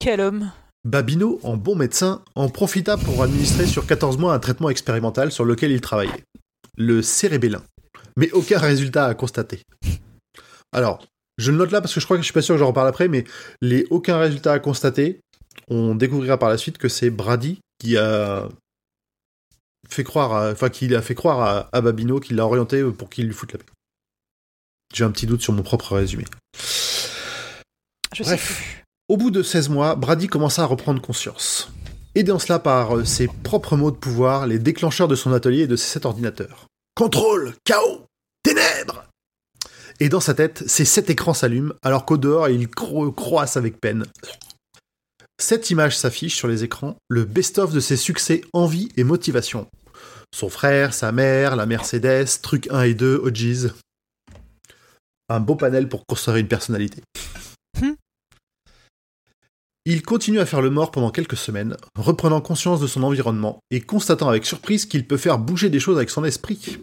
[0.00, 0.50] Quel homme.
[0.84, 5.44] Babino, en bon médecin, en profita pour administrer sur 14 mois un traitement expérimental sur
[5.44, 6.24] lequel il travaillait.
[6.76, 7.62] Le cérébellin.
[8.16, 9.62] Mais aucun résultat à constater.
[10.72, 11.06] Alors,
[11.38, 12.68] je le note là parce que je crois que je suis pas sûr que j'en
[12.68, 13.24] reparle après, mais
[13.60, 15.20] les aucun résultat à constater,
[15.68, 18.48] on découvrira par la suite que c'est Brady qui a
[19.88, 23.08] fait croire, à- enfin qui a fait croire à, à Babino, qui l'a orienté pour
[23.10, 23.64] qu'il lui foute la paix.
[24.94, 26.24] J'ai un petit doute sur mon propre résumé.
[28.14, 28.56] Je sais Bref.
[28.56, 28.84] plus.
[29.08, 31.70] Au bout de 16 mois, Brady commença à reprendre conscience.
[32.14, 35.62] Aidé en cela par euh, ses propres mots de pouvoir, les déclencheurs de son atelier
[35.62, 36.66] et de ses sept ordinateurs.
[36.94, 38.04] Contrôle, chaos,
[38.42, 39.04] ténèbres
[40.00, 43.80] Et dans sa tête, ses sept écrans s'allument, alors qu'au dehors, il cro- croasse avec
[43.80, 44.06] peine.
[45.38, 49.68] Cette image s'affiche sur les écrans, le best-of de ses succès envie et motivation.
[50.34, 53.72] Son frère, sa mère, la Mercedes, truc 1 et 2, OGs.
[55.28, 57.02] Un beau panel pour construire une personnalité.
[59.88, 63.80] Il continue à faire le mort pendant quelques semaines, reprenant conscience de son environnement et
[63.80, 66.78] constatant avec surprise qu'il peut faire bouger des choses avec son esprit.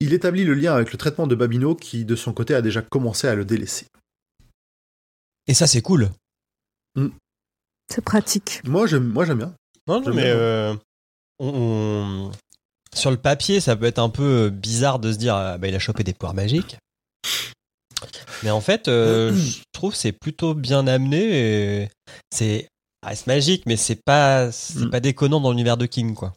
[0.00, 2.82] Il établit le lien avec le traitement de Babino qui, de son côté, a déjà
[2.82, 3.86] commencé à le délaisser.
[5.46, 6.10] Et ça, c'est cool.
[7.92, 8.60] C'est pratique.
[8.64, 9.54] Moi, j'aime, moi, j'aime bien.
[9.86, 10.34] Non, non, J'aime mais bien.
[10.36, 10.74] euh,
[11.38, 12.32] on- on-
[12.94, 15.74] sur le papier, ça peut être un peu bizarre de se dire ah, bah, il
[15.74, 16.76] a chopé des pouvoirs magiques.
[18.42, 21.82] Mais en fait, euh, je trouve que c'est plutôt bien amené.
[21.82, 21.90] et
[22.32, 22.68] C'est
[23.06, 24.90] ah, c'est magique, mais c'est pas c'est Mm.
[24.90, 26.34] pas déconnant dans l'univers de King, quoi.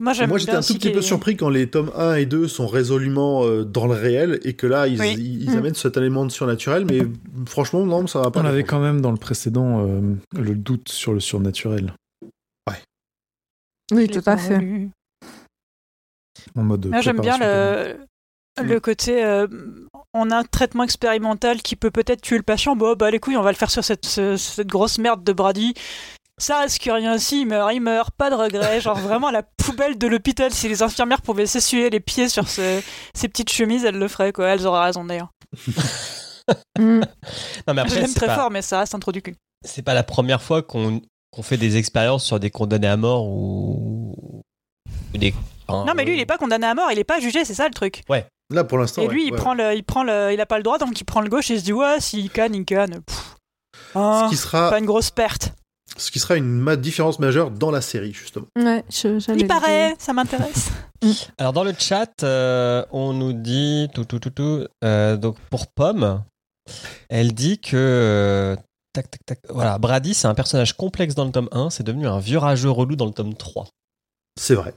[0.00, 2.26] Moi, j'aime Moi, j'étais un tout petit peu qu'il- surpris quand les tomes 1 et
[2.26, 5.14] 2 sont résolument euh, dans le réel et que là, ils, Oui.
[5.16, 5.58] ils- ils Mm.
[5.58, 7.02] amènent cet élément de surnaturel, mais
[7.46, 8.40] franchement, non, ça va pas.
[8.40, 10.00] On avait quand même dans le précédent euh,
[10.36, 11.94] le doute sur le surnaturel.
[12.70, 12.74] Oui,
[13.90, 14.88] Je l'ai tout à pas fait.
[16.56, 17.96] En mode Moi, j'aime bien le,
[18.62, 19.22] le côté.
[19.24, 19.46] euh,
[20.14, 22.74] on a un traitement expérimental qui peut peut-être tuer le patient.
[22.76, 25.32] Bon, bah les couilles, on va le faire sur cette, ce- cette grosse merde de
[25.32, 25.74] Brady.
[26.42, 28.80] Ça risque rien si il meurt, il meurt, pas de regret.
[28.80, 30.52] Genre vraiment à la poubelle de l'hôpital.
[30.52, 32.82] Si les infirmières pouvaient s'essuyer les pieds sur ce-
[33.14, 34.48] ces petites chemises, elles le feraient, quoi.
[34.48, 35.30] Elles auraient raison d'ailleurs.
[36.78, 37.00] Mm.
[37.68, 39.22] Non, mais Je après, l'aime c'est très pas, fort, mais ça reste un trou du
[39.22, 39.36] cul.
[39.64, 41.00] c'est pas la première fois qu'on
[41.40, 44.42] fait des expériences sur des condamnés à mort ou,
[45.14, 45.32] ou des.
[45.68, 47.54] enfin, Non, mais lui, il est pas condamné à mort, il est pas jugé, c'est
[47.54, 48.02] ça le truc.
[48.50, 49.02] Là, pour l'instant.
[49.02, 49.38] Et ouais, lui, il ouais.
[49.38, 51.48] prend le, il prend le, il a pas le droit, donc il prend le gauche
[51.52, 53.00] et il se dit ouais, s'il canne, il canne.
[53.02, 53.36] Pff.
[53.94, 55.52] Ce qui sera, pas une grosse perte.
[55.96, 58.46] Ce qui sera une ma- différence majeure dans la série, justement.
[58.56, 59.96] Ouais, je- j'allais Il paraît, dire.
[59.98, 60.70] ça m'intéresse.
[61.38, 64.66] Alors dans le chat, euh, on nous dit tout tout tout tout.
[64.84, 66.22] euh, donc pour Pomme,
[67.08, 68.56] elle dit que euh,
[68.92, 69.38] tac tac tac.
[69.50, 72.70] Voilà, Brady c'est un personnage complexe dans le tome 1, c'est devenu un vieux rageux
[72.70, 73.66] relou dans le tome 3.
[74.40, 74.74] C'est vrai.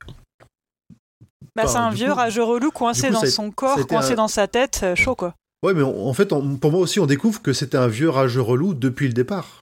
[1.56, 4.16] Bah, Enfin, c'est un vieux coup- rageux relou coincé coup, dans son corps, coincé un-
[4.16, 5.36] dans sa tête, chaud quoi.
[5.64, 8.10] Ouais, mais on- en fait, on- pour moi aussi, on découvre que c'était un vieux
[8.10, 9.62] rageux relou depuis le départ.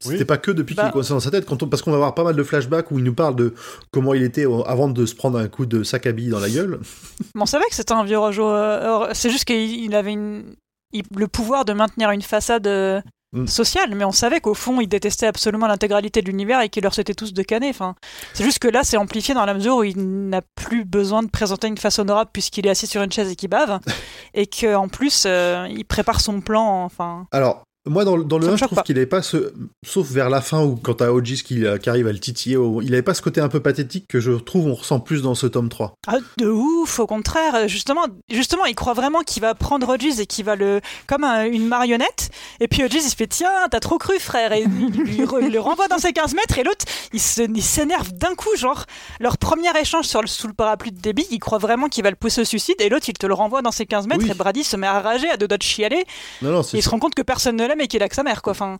[0.00, 0.24] C'était Oui.
[0.24, 0.88] pas que depuis qu'il Bah.
[0.90, 2.90] est coincé dans sa tête, quand on- parce qu'on va avoir pas mal de flashbacks
[2.90, 3.54] où il nous parle de
[3.90, 6.40] comment il était au- avant de se prendre un coup de sac à billes dans
[6.40, 6.80] la gueule.
[7.34, 8.42] Mais on savait que c'était un vieux rageux.
[8.44, 10.54] euh, c'est juste qu'il il avait une,
[10.92, 13.00] il- le pouvoir de maintenir une façade euh,
[13.32, 13.48] Mm.
[13.48, 16.94] sociale, mais on savait qu'au fond, il détestait absolument l'intégralité de l'univers et qu'il leur
[16.94, 17.68] souhaitait tous de canner.
[17.68, 17.96] Enfin,
[18.32, 21.28] c'est juste que là, c'est amplifié dans la mesure où il n'a plus besoin de
[21.28, 23.80] présenter une face honorable puisqu'il est assis sur une chaise et qu'il bave,
[24.34, 26.84] et qu'en plus, euh, il prépare son plan.
[26.84, 29.22] Enfin, Alors, moi, dans, le- dans le Ça me 1, je trouve qu'il avait pas
[29.22, 29.52] ce.
[29.84, 32.58] Sauf vers la fin, où quand t'as Ogis qui, euh, qui arrive à le titiller,
[32.82, 35.34] il avait pas ce côté un peu pathétique que je trouve on ressent plus dans
[35.34, 35.94] ce tome 3.
[36.06, 37.68] Ah, de ouf, au contraire.
[37.68, 40.80] Justement, justement, il croit vraiment qu'il va prendre Hodges et qu'il va le.
[41.06, 42.30] comme un- une marionnette.
[42.60, 44.52] Et puis Hodges, il se fait Tiens, t'as trop cru, frère.
[44.52, 46.58] Et il, re- le renvoie dans ses 15 mètres.
[46.58, 47.20] Et l'autre, il
[47.62, 48.48] s'énerve d'un coup.
[48.56, 48.84] Genre,
[49.20, 52.10] leur premier échange sur le, sous le parapluie de débit, il croit vraiment qu'il va
[52.10, 52.76] le pousser au suicide.
[52.80, 54.24] Et l'autre, il te le renvoie dans ses 15 mètres.
[54.24, 54.30] Oui.
[54.30, 56.04] Et Brady se met à rager, à deux doigts de chialer.
[56.42, 58.14] Non, non, Et il se rend compte que personne ne l'aime et qu'il a que
[58.14, 58.52] sa mère, quoi.
[58.52, 58.78] Enfin,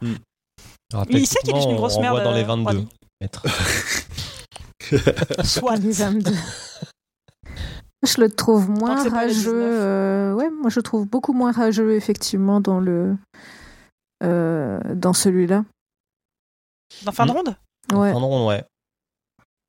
[0.92, 2.88] Alors, Il sait qu'il est une grosse on merde, dans les euh, 22 Brady.
[3.20, 3.42] mètres.
[5.44, 5.76] soit.
[5.76, 6.32] Les âmes de-
[8.06, 9.32] Je le trouve moins rageux.
[9.34, 9.54] 19.
[9.54, 13.16] euh, ouais, moi je le trouve beaucoup moins rageux effectivement dans le
[14.22, 15.64] euh, dans celui-là.
[17.04, 17.56] Dans fin de ronde
[17.92, 18.64] Ouais, En rond, ouais.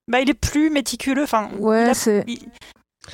[0.07, 1.23] Bah, il est plus méticuleux.
[1.23, 2.39] Enfin, il ouais, a- c'est il...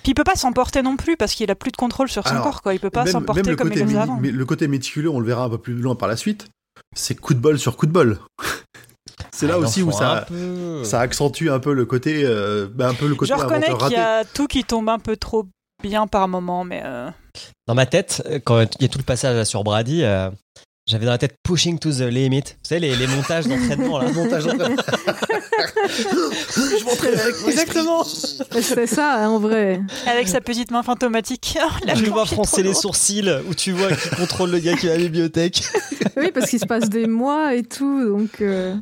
[0.02, 2.32] Puis il peut pas s'emporter non plus parce qu'il a plus de contrôle sur son
[2.32, 2.74] Alors, corps quoi.
[2.74, 4.18] Il peut pas s'emporter comme il avant.
[4.20, 6.48] mais le côté méticuleux, on le verra un peu plus loin par la suite,
[6.96, 8.20] c'est coup de bol sur coup de bol.
[9.32, 10.84] c'est là Ah, aussi où ça, peu.
[10.84, 13.92] ça accentue un peu le côté, euh, bah, un peu le côté Je reconnais qu'il
[13.92, 15.46] y a tout qui tombe un peu trop
[15.82, 17.10] bien par moment, mais euh,
[17.68, 20.30] Dans ma tête, quand il y a tout le passage là sur Brady, euh,
[20.86, 22.42] J'avais dans la tête pushing to the limit.
[22.42, 24.12] Vous savez, les, les montages d'entraînement là.
[24.14, 24.82] Montage d'entraînement.
[25.88, 28.04] Je m'entraîne avec mon Exactement.
[28.04, 29.80] C'est ça, hein, en vrai.
[30.08, 31.58] Avec sa petite main fantomatique.
[31.86, 34.88] La Je le vois froncer les sourcils où tu vois qui contrôle le gars qui
[34.88, 35.64] est à la bibliothèque.
[36.18, 38.40] Oui, parce qu'il se passe des mois et tout, donc.
[38.42, 38.76] euh,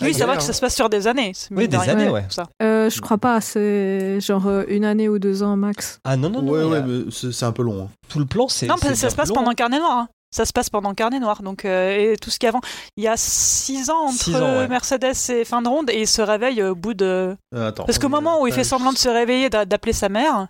[0.00, 0.52] Oui, c'est vrai que ça hein.
[0.54, 1.32] se passe sur des années.
[1.50, 2.24] Oui, des années, ouais.
[2.30, 2.44] Ça.
[2.62, 5.98] euh, je crois pas, c'est genre euh, une année ou deux ans max.
[6.04, 6.52] Ah non, non, non.
[6.52, 7.82] Ouais, ouais, a- mais c'est un peu long.
[7.82, 7.88] hein.
[8.08, 8.66] Tout le plan, c'est.
[8.66, 9.34] Non, parce que ça se passe long.
[9.34, 9.98] pendant Carnet Noir.
[9.98, 10.08] hein.
[10.36, 11.42] Ça se passe pendant Carnet Noir.
[11.42, 12.60] Donc, euh, et tout ce qu'il y a avant.
[12.98, 14.68] Il y a six ans entre Six ans, ouais.
[14.68, 17.34] Mercedes et fin de ronde et il se réveille au bout de.
[17.54, 17.84] Euh, attends.
[17.84, 20.48] Parce qu'au moment où il fait semblant de se réveiller, d'a- d'appeler sa mère,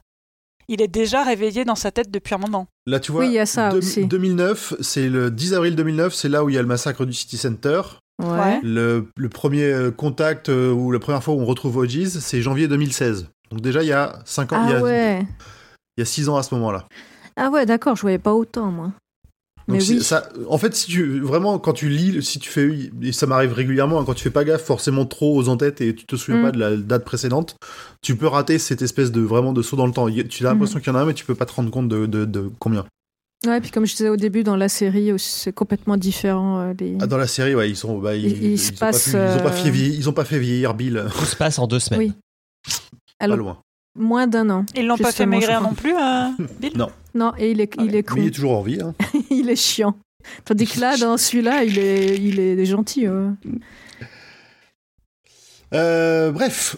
[0.69, 2.67] il est déjà réveillé dans sa tête depuis un moment.
[2.87, 4.05] Là, tu vois, Oui, il y a ça aussi.
[4.07, 7.13] 2009, c'est le 10 avril 2009, c'est là où il y a le massacre du
[7.13, 7.83] City Center.
[8.21, 8.59] Ouais.
[8.65, 12.43] Le, le premier euh, contact euh, ou la première fois où on retrouve OGs, c'est
[12.43, 13.29] janvier 2016.
[13.53, 15.27] Donc déjà, il y a 5 ans, il, y Ah a, ouais.
[15.97, 16.87] il y a 6 ans à ce moment-là.
[17.37, 18.91] Ah ouais, d'accord, je voyais pas autant, moi.
[19.69, 20.03] Donc Mais c'est- oui.
[20.03, 22.71] ça, en fait, si tu vraiment quand tu lis, si tu fais,
[23.03, 25.93] et ça m'arrive régulièrement, hein, quand tu fais pas gaffe forcément trop aux en-têtes et
[25.95, 26.45] tu te souviens Mm.
[26.45, 27.57] pas de la date précédente,
[28.01, 30.07] tu peux rater cette espèce de vraiment de saut dans le temps.
[30.09, 31.71] Y- Tu as l'impression qu'il y en a un, mais tu peux pas te rendre
[31.73, 32.85] compte de, de, de combien.
[33.47, 36.61] Ouais, puis comme je disais au début, dans la série, aussi, c'est complètement différent.
[36.61, 36.97] euh, les...
[37.01, 39.43] Ah, dans la série, ouais, ils sont, bah, ils, se ont pas pu- ils ont
[39.43, 41.79] pas euh, fait vieillir, ils ont pas fait vieillir Bill, Tout se passe en deux
[41.81, 41.99] semaines.
[42.01, 42.13] Oui.
[43.19, 43.59] pas loin.
[43.99, 44.65] moins d'un an.
[44.75, 46.29] Ils l'ont pas fait maigrir non plus, euh,
[46.61, 46.73] Bill?
[46.77, 46.89] Non.
[47.17, 48.17] Non, et il est, il est con.
[48.17, 48.81] Mais il est toujours en vie.
[48.81, 48.95] Hein.
[49.31, 49.97] il est chiant.
[50.45, 53.09] Tandis que là, dans celui-là, il est, il est gentil.
[53.09, 53.31] ouais.
[55.75, 56.77] Euh, bref,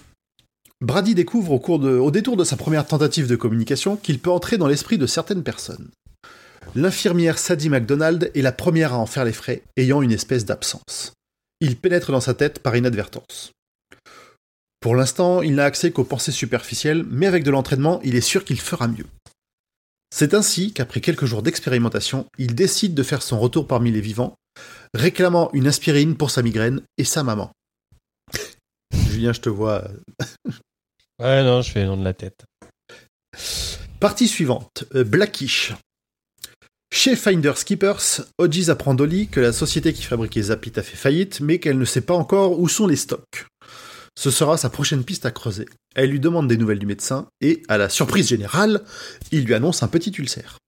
[0.81, 4.31] Brady découvre au, cours de, au détour de sa première tentative de communication qu'il peut
[4.31, 5.89] entrer dans l'esprit de certaines personnes.
[6.75, 11.13] L'infirmière Sadie McDonald est la première à en faire les frais, ayant une espèce d'absence.
[11.61, 13.51] Il pénètre dans sa tête par inadvertance.
[14.81, 18.45] Pour l'instant, il n'a accès qu'aux pensées superficielles, mais avec de l'entraînement, il est sûr
[18.45, 19.07] qu'il fera mieux.
[20.11, 24.37] C'est ainsi qu'après quelques jours d'expérimentation, il décide de faire son retour parmi les vivants,
[24.95, 27.53] réclamant une aspirine pour sa migraine et sa maman.
[28.93, 29.89] Julien, je te vois.
[31.21, 32.45] Ouais, non, je fais le nom de la tête.
[33.99, 35.73] Partie suivante, euh, Blackish.
[36.93, 41.41] Chez Finders Keepers, Hodges apprend d'Ollie que la société qui fabriquait Zapit a fait faillite,
[41.41, 43.47] mais qu'elle ne sait pas encore où sont les stocks.
[44.19, 45.67] Ce sera sa prochaine piste à creuser.
[45.95, 48.83] Elle lui demande des nouvelles du médecin, et, à la surprise générale,
[49.31, 50.59] il lui annonce un petit ulcère.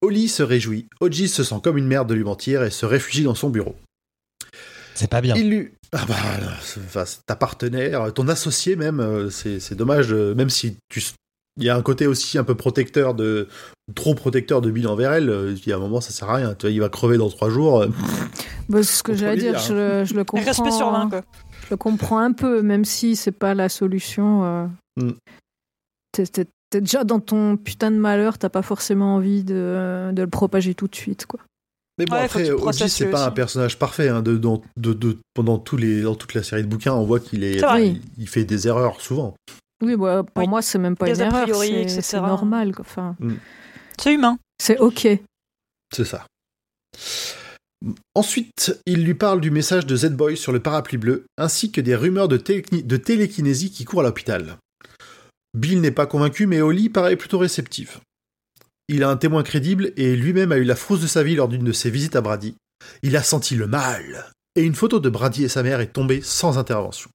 [0.00, 3.24] Ollie se réjouit, Hodges se sent comme une merde de lui mentir et se réfugie
[3.24, 3.74] dans son bureau.
[4.94, 5.34] C'est pas bien.
[5.34, 5.72] Il lui.
[5.90, 6.14] Ah bah,
[6.86, 11.02] enfin, ta partenaire, ton associé même, euh, c'est c'est dommage, euh, même si tu.
[11.56, 13.48] Il y a un côté aussi un peu protecteur de.
[13.96, 16.36] trop protecteur de Bill envers elle, euh, il y a un moment ça sert à
[16.36, 16.54] rien.
[16.54, 17.84] Tu vois, il va crever dans trois jours.
[18.68, 20.46] Bah, c'est ce que j'allais dire, dire, je, le- je le comprends.
[20.46, 21.22] Respect sur 20, quoi.
[21.70, 24.44] Je comprends un peu, même si c'est pas la solution.
[24.44, 24.66] euh.
[24.96, 25.10] Mm.
[26.12, 30.22] T'es- T'es t'es déjà dans ton putain de malheur, t'as pas forcément envie de, de
[30.22, 31.40] le propager tout de suite, quoi.
[31.98, 34.08] Mais bon, Ouais, après, Oji, c'est pas un personnage parfait.
[34.08, 37.04] Hein, de, dans- de, de- pendant tous les, dans toute la série de bouquins, on
[37.04, 39.34] voit qu'il est, il, il fait des erreurs souvent.
[39.82, 40.48] Oui, bah, pour Oui.
[40.48, 42.00] moi, c'est même pas Des une erreur, priori, c'est- etc.
[42.02, 42.72] c'est normal.
[42.78, 43.16] Enfin,
[43.98, 44.38] C'est humain.
[44.60, 45.08] c'est ok.
[45.92, 46.24] C'est ça.
[48.14, 51.94] Ensuite, il lui parle du message de Z-Boy sur le parapluie bleu, ainsi que des
[51.94, 54.56] rumeurs de, téléki- de télékinésie qui courent à l'hôpital.
[55.54, 58.00] Bill n'est pas convaincu, mais Holly paraît plutôt réceptive.
[58.88, 61.48] Il a un témoin crédible et lui-même a eu la frousse de sa vie lors
[61.48, 62.54] d'une de ses visites à Brady.
[63.02, 66.20] Il a senti le mal, et une photo de Brady et sa mère est tombée
[66.22, 67.10] sans intervention.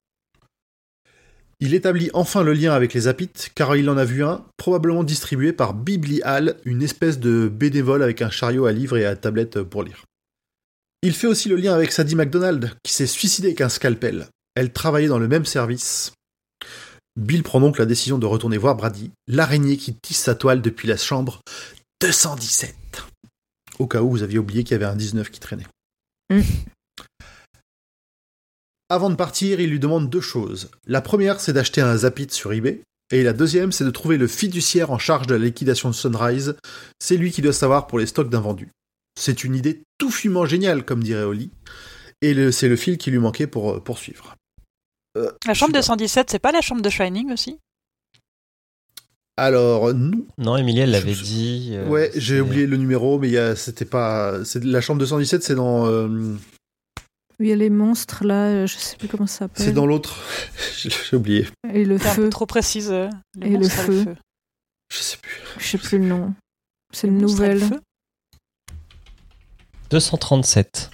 [1.60, 5.04] Il établit enfin le lien avec les Apites, car il en a vu un, probablement
[5.04, 9.16] distribué par Bibli Hall, une espèce de bénévole avec un chariot à livres et à
[9.16, 10.04] tablette pour lire.
[11.06, 14.30] Il fait aussi le lien avec Sadie McDonald, qui s'est suicidée avec un scalpel.
[14.56, 16.14] Elle travaillait dans le même service.
[17.18, 20.88] Bill prend donc la décision de retourner voir Brady, l'araignée qui tisse sa toile depuis
[20.88, 21.42] la chambre
[22.00, 22.74] 217.
[23.80, 25.68] Au cas où vous aviez oublié qu'il y avait un 19 qui traînait.
[26.30, 26.40] Mm.
[28.88, 30.72] Avant de partir, il lui demande deux choses.
[30.88, 32.82] La première, c'est d'acheter un Zapit sur eBay.
[33.12, 36.56] Et la deuxième, c'est de trouver le fiduciaire en charge de la liquidation de Sunrise.
[37.00, 38.72] C'est lui qui doit savoir pour les stocks d'invendus.
[39.20, 41.52] C'est une idée tout fumant géniale, comme dirait Oli.
[42.22, 44.36] Et le- c'est le fil qui lui manquait pour euh, poursuivre.
[45.46, 45.82] La chambre Super.
[45.82, 47.60] 217, c'est pas la chambre de Shining aussi?
[49.38, 50.26] Alors, non.
[50.38, 51.70] Non, Emilie, elle l'avait je- dit.
[51.74, 54.44] euh, ouais, j'ai oublié le numéro, mais c'était pas.
[54.46, 55.88] c'est- La chambre 217, c'est dans.
[55.88, 56.36] euh,
[57.40, 59.66] Il y a les monstres là, euh, je sais plus comment ça s'appelle.
[59.66, 60.20] c'est dans l'autre.
[60.78, 61.48] j'ai oublié.
[61.74, 62.92] Et le C'est un peu feu, trop précise.
[62.92, 64.06] euh, les Et le monstres à feu.
[64.92, 65.42] Je sais plus.
[65.58, 66.34] je sais plus le nom.
[66.94, 67.62] C'est une nouvelle.
[69.94, 70.92] Feu 237.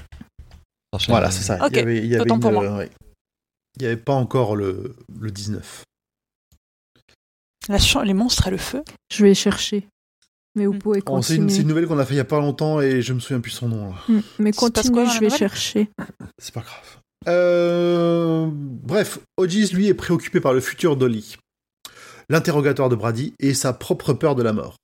[0.97, 1.67] Sur Voilà, c'est ça.
[1.71, 2.63] Il y avait, il y avait autant une, pour moi.
[2.65, 2.89] euh, ouais.
[3.77, 5.83] Il n'y avait pas encore le, le 19.
[7.67, 8.83] La cha- Les monstres à le feu
[9.13, 9.87] Je vais chercher.
[10.55, 10.79] Mais vous Mm.
[10.79, 13.13] pouvez Oh, c'est une, nouvelle qu'on a fait il y a pas longtemps et je
[13.13, 13.89] me souviens plus son nom.
[13.91, 13.95] là.
[14.07, 15.89] Mm, Mais quoi dans je vais chercher.
[16.39, 16.97] C'est pas grave.
[17.27, 21.35] Euh, Bref, Hodges, lui, est préoccupé par le futur d'Ollie,
[22.29, 24.75] l'interrogatoire de Brady et sa propre peur de la mort.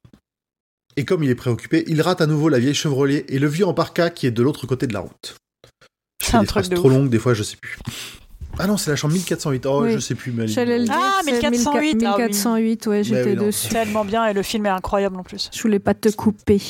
[0.97, 3.67] Et comme il est préoccupé, il rate à nouveau la vieille Chevrolet et le vieux
[3.67, 5.35] en parka qui est de l'autre côté de la route.
[6.23, 6.93] C'est un truc de trop ouf.
[6.93, 7.77] longues, des fois, je sais plus.
[8.57, 9.65] Ah non, c'est la chambre 1408.
[9.65, 9.91] Oh, Oui.
[9.91, 10.31] je sais plus.
[10.31, 10.45] Mais.
[10.89, 12.23] Ah, c'est 1408, ah oui.
[12.23, 13.45] 1408, ouais, j'étais oui, non.
[13.47, 13.67] dessus.
[13.69, 15.49] Tellement bien et le film est incroyable en plus.
[15.53, 16.61] Je voulais pas te couper.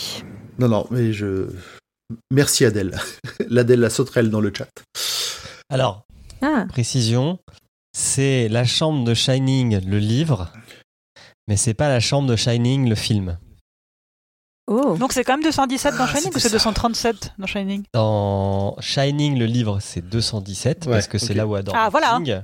[0.57, 1.47] Non, non, mais je.
[2.31, 2.97] Merci Adèle.
[3.49, 4.67] L'Adèle la sauterelle dans le chat.
[5.69, 6.05] Alors,
[6.41, 7.39] Ah, précision,
[7.95, 10.51] c'est la chambre de Shining, le livre,
[11.47, 13.37] mais c'est pas la chambre de Shining, le film.
[14.67, 14.95] Oh.
[14.97, 16.55] Donc c'est quand même 217 dans Ah, Shining c'était ou c'est ça.
[16.55, 17.83] 237 dans Shining?
[17.93, 22.17] Dans Shining, le livre, c'est 217, Ouais, parce que c'est là où adore Ah, voilà.
[22.23, 22.41] King.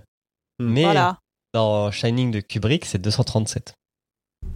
[0.59, 1.17] Mais Voilà.
[1.53, 3.73] dans Shining de Kubrick, c'est 237.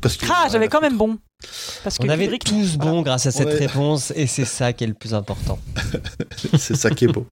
[0.02, 1.18] Parce que, Ah, j'avais quand même bon.
[1.84, 2.92] Parce que On avait Kubrick- tous voilà.
[2.92, 3.58] bon grâce à cette Ouais.
[3.68, 5.60] réponse, et c'est ça qui est le plus important.
[6.58, 7.28] C'est ça qui est beau.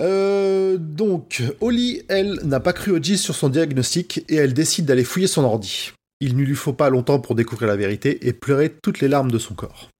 [0.00, 5.04] Euh, donc, Holly, elle, n'a pas cru Hodges sur son diagnostic et elle décide d'aller
[5.04, 5.92] fouiller son ordi.
[6.20, 9.30] Il ne lui faut pas longtemps pour découvrir la vérité et pleurer toutes les larmes
[9.30, 9.90] de son corps.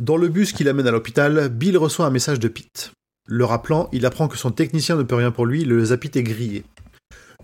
[0.00, 2.92] Dans le bus qui l'amène à l'hôpital, Bill reçoit un message de Pete.
[3.26, 6.22] Le rappelant, il apprend que son technicien ne peut rien pour lui, le Zapit est
[6.22, 6.64] grillé.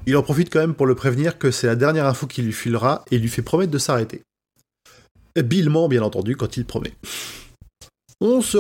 [0.07, 2.53] Il en profite quand même pour le prévenir que c'est la dernière info qu'il lui
[2.53, 4.23] filera et lui fait promettre de s'arrêter.
[5.37, 6.93] Bill ment, bien entendu, quand il promet.
[8.23, 8.59] On se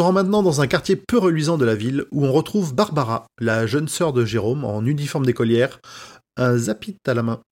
[0.00, 3.66] rend maintenant dans un quartier peu reluisant de la ville où on retrouve Barbara, la
[3.66, 5.78] jeune sœur de Jérôme en uniforme d'écolière,
[6.38, 7.42] un zapit à la main.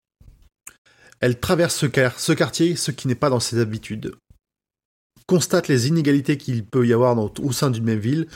[1.20, 4.14] Elle traverse ce, quar- ce quartier, ce qui n'est pas dans ses habitudes.
[5.26, 8.28] Constate les inégalités qu'il peut y avoir au sein d'une même ville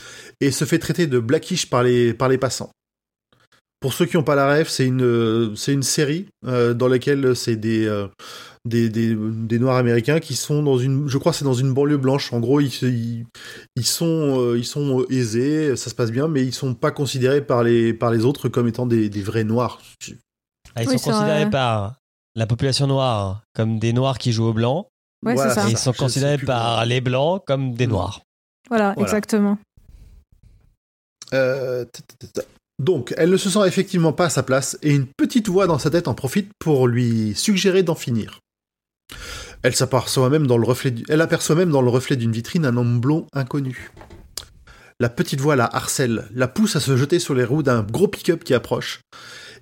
[0.42, 2.70] et se fait traiter de blackish par les, passants.
[3.80, 7.34] Pour ceux qui n'ont pas la rêve, c'est une, c'est une série euh, dans laquelle
[7.34, 8.08] c'est des, euh,
[8.64, 11.72] des, des, des Noirs américains qui sont dans une, je crois que c'est dans une
[11.72, 12.32] banlieue blanche.
[12.32, 13.26] En gros, ils, ils,
[13.76, 17.44] ils sont, euh, ils sont aisés, ça se passe bien, mais ils sont pas considérés
[17.44, 19.80] par les, par les autres comme étant des, des vrais Noirs.
[20.76, 21.50] Ah, ils Oui, sont considérés vrai.
[21.50, 21.96] par
[22.36, 24.86] la population noire comme des noirs qui jouent au blanc,
[25.24, 25.68] Ouais, c'est ça.
[25.68, 27.90] et ils sont considérés par les blancs comme des Hmm.
[27.90, 28.20] noirs.
[28.68, 29.02] Voilà, Voilà.
[29.02, 29.58] exactement.
[31.34, 31.84] Euh.
[32.78, 35.78] Donc, elle ne se sent effectivement pas à sa place et une petite voix dans
[35.78, 38.40] sa tête en profite pour lui suggérer d'en finir.
[39.62, 42.64] Elle s'aperçoit même dans le reflet, du- elle aperçoit même dans le reflet d'une vitrine
[42.66, 43.90] un homme blond inconnu.
[45.00, 48.08] La petite voix la harcèle, la pousse à se jeter sur les roues d'un gros
[48.08, 49.00] pick-up qui approche,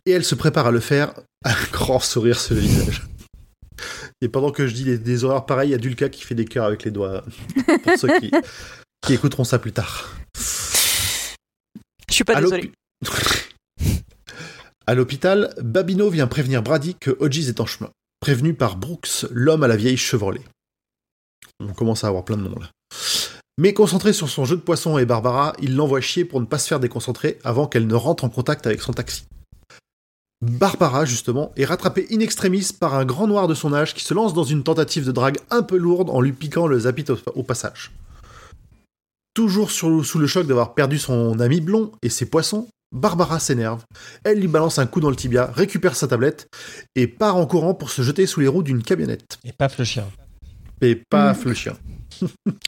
[0.06, 1.12] et elle se prépare à le faire,
[1.44, 3.02] un grand sourire sur le visage.
[4.22, 6.34] Et pendant que je dis des, des horreurs pareilles, il y a Dulka qui fait
[6.34, 7.24] des cœurs avec les doigts,
[7.84, 8.30] pour ceux qui,
[9.02, 10.10] qui écouteront ça plus tard.
[12.08, 12.72] Je suis pas À désolé.
[14.86, 17.90] À l'hôpital, Babino vient prévenir Brady que Hodges est en chemin,
[18.20, 20.42] prévenu par Brooks, l'homme à la vieille Chevrolet.
[21.58, 22.70] On commence à avoir plein de noms là.
[23.58, 26.58] Mais concentré sur son jeu de poisson et Barbara, il l'envoie chier pour ne pas
[26.58, 29.24] se faire déconcentrer avant qu'elle ne rentre en contact avec son taxi.
[30.42, 34.14] Barbara, justement, est rattrapée in extremis par un grand noir de son âge qui se
[34.14, 37.04] lance dans une tentative de drague un peu lourde en lui piquant le zapit
[37.34, 37.92] au, passage.
[39.34, 43.84] Toujours sous le choc d'avoir perdu son ami blond et ses poissons, Barbara s'énerve.
[44.24, 46.48] Elle lui balance un coup dans le tibia, récupère sa tablette
[46.96, 49.38] et part en courant pour se jeter sous les roues d'une camionnette.
[49.44, 50.06] Et paf le chien.
[50.80, 51.48] Et paf Mhm.
[51.48, 51.76] le chien.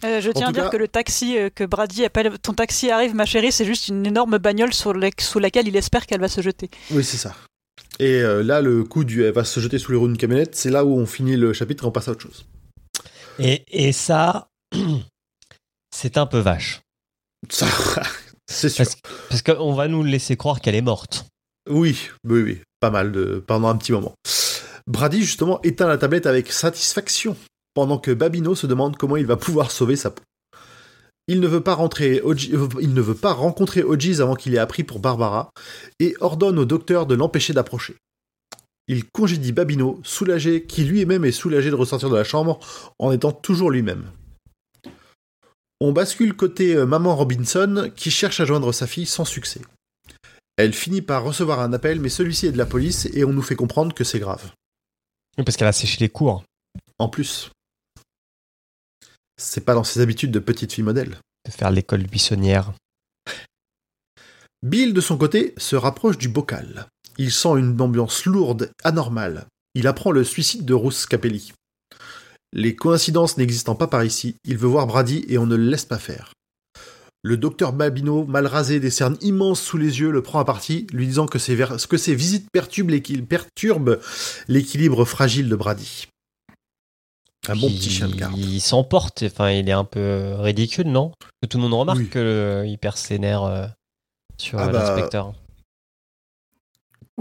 [0.04, 2.54] Euh, je tiens En à dire cas- que le taxi euh, que Brady appelle ton
[2.54, 6.06] taxi arrive ma chérie, c'est juste une énorme bagnole sur la- sous laquelle il espère
[6.06, 6.70] qu'elle va se jeter.
[6.90, 7.34] Oui, c'est ça.
[7.98, 10.54] Et euh, là, le coup du elle va se jeter sous les roues d'une camionnette,
[10.54, 12.46] c'est là où on finit le chapitre et on passe à autre chose.
[13.38, 14.48] Et, et ça,
[15.94, 16.80] c'est un peu vache.
[17.50, 17.66] Ça,
[18.53, 18.84] c'est sûr.
[18.84, 18.96] Parce,
[19.28, 21.26] parce qu'on va nous laisser croire qu'elle est morte.
[21.68, 24.14] Oui, oui, oui, pas mal de pendant un petit moment.
[24.86, 27.36] Brady justement éteint la tablette avec satisfaction
[27.74, 30.22] pendant que Babino se demande comment il va pouvoir sauver sa peau.
[31.28, 32.34] Il ne veut pas rentrer, euh,
[32.80, 35.50] il ne veut pas rencontrer Hodges avant qu'il ait appris pour Barbara
[36.00, 37.94] et ordonne au docteur de l'empêcher d'approcher.
[38.88, 42.59] Il congédie Babino, soulagé, qui lui-même est soulagé de ressortir de la chambre
[42.98, 44.11] en étant toujours lui-même.
[45.84, 49.60] On bascule côté euh, maman Robinson qui cherche à joindre sa fille sans succès.
[50.56, 53.42] Elle finit par recevoir un appel, mais celui-ci est de la police et on nous
[53.42, 54.52] fait comprendre que c'est grave.
[55.36, 56.44] Oui, Parce qu'elle a séché les cours.
[57.00, 57.50] En plus,
[59.36, 61.18] c'est pas dans ses habitudes de petite fille modèle.
[61.46, 62.72] De faire l'école buissonnière.
[64.62, 66.86] Bill, de son côté, se rapproche du bocal.
[67.18, 69.46] Il sent une ambiance lourde, anormale.
[69.74, 71.52] Il apprend le suicide de Ruth Capelli.
[72.53, 75.84] Les coïncidences n'existant pas par ici, il veut voir Brady et on ne le laisse
[75.86, 76.32] pas faire.
[77.24, 80.86] Le docteur Babino, mal rasé, des cernes immenses sous les yeux, le prend à partie,
[80.92, 83.98] lui disant que ses, ver- que ses visites perturbent
[84.48, 86.09] l'équilibre fragile de Brady.
[87.48, 88.36] Un bon petit chien de garde.
[88.36, 91.12] Il s'emporte, enfin, il est un peu ridicule, non?
[91.40, 92.09] Que tout le monde remarque Oui.
[92.11, 93.66] qu'il perd ses nerfs euh,
[94.38, 95.32] sur Ah euh, bah, l'inspecteur.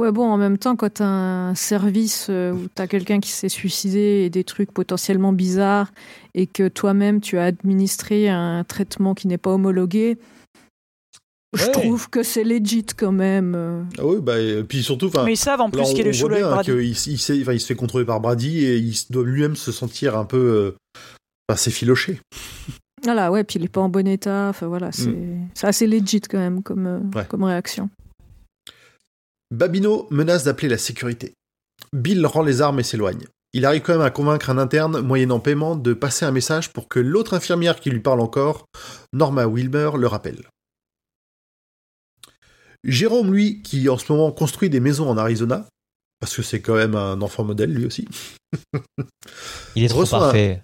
[0.02, 3.50] Ouais, bon, en même temps, quand t'as un service euh, où t'as quelqu'un qui s'est
[3.50, 5.92] suicidé et des trucs potentiellement bizarres
[6.34, 10.18] et que toi-même tu as administré un traitement qui n'est pas homologué,
[11.56, 11.72] je Ouais.
[11.72, 13.86] trouve que c'est legit quand même.
[14.00, 16.30] Ah oui, bah, et puis surtout, enfin, Mais ils savent en plus qu'il est chaud
[16.30, 16.72] voit avec Brady.
[16.90, 20.26] il, sait- il se fait contrôler par Brady et il doit lui-même se sentir un
[20.26, 20.76] peu,
[21.50, 22.20] euh, s'effilocher.
[23.04, 24.48] Voilà, ouais, puis il est pas en bon état.
[24.50, 25.14] Enfin voilà, c'est
[25.54, 27.12] c'est assez legit quand même comme, euh, Mm.
[27.16, 27.26] Ouais.
[27.28, 27.90] comme réaction.
[29.52, 31.34] Babino menace d'appeler la sécurité.
[31.94, 33.26] Bill rend les armes et s'éloigne.
[33.54, 36.88] Il arrive quand même à convaincre un interne, moyennant paiement, de passer un message pour
[36.88, 38.66] que l'autre infirmière qui lui parle encore,
[39.12, 40.48] Norma Wilmer, le rappelle.
[42.86, 45.68] Jérôme, lui, qui en ce moment construit des maisons en Arizona,
[46.20, 48.08] parce que c'est quand même un enfant modèle lui aussi.
[49.76, 50.62] Il est trop un- parfait.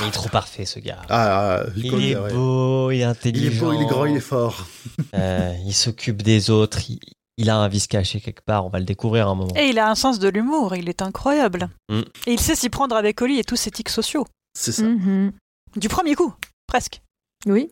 [0.00, 1.02] Il est trop parfait, ce gars.
[1.08, 3.66] Ah, ah, il est beau, il est Il est intelligent.
[3.66, 4.68] beau, il est grand, il est fort.
[5.16, 6.78] Euh, il s'occupe des autres.
[6.88, 7.00] Il,
[7.40, 8.66] il a un vice caché quelque part.
[8.66, 9.54] On va le découvrir à un moment.
[9.56, 11.70] Et il a un sens de l'humour, il est incroyable.
[11.88, 12.00] Mm.
[12.26, 14.26] Et il sait s'y prendre avec Oli et tous ses tics sociaux.
[14.54, 14.82] C'est ça.
[14.82, 15.32] Mhm.
[15.76, 16.34] Du premier coup,
[16.66, 17.00] presque.
[17.46, 17.70] Oui.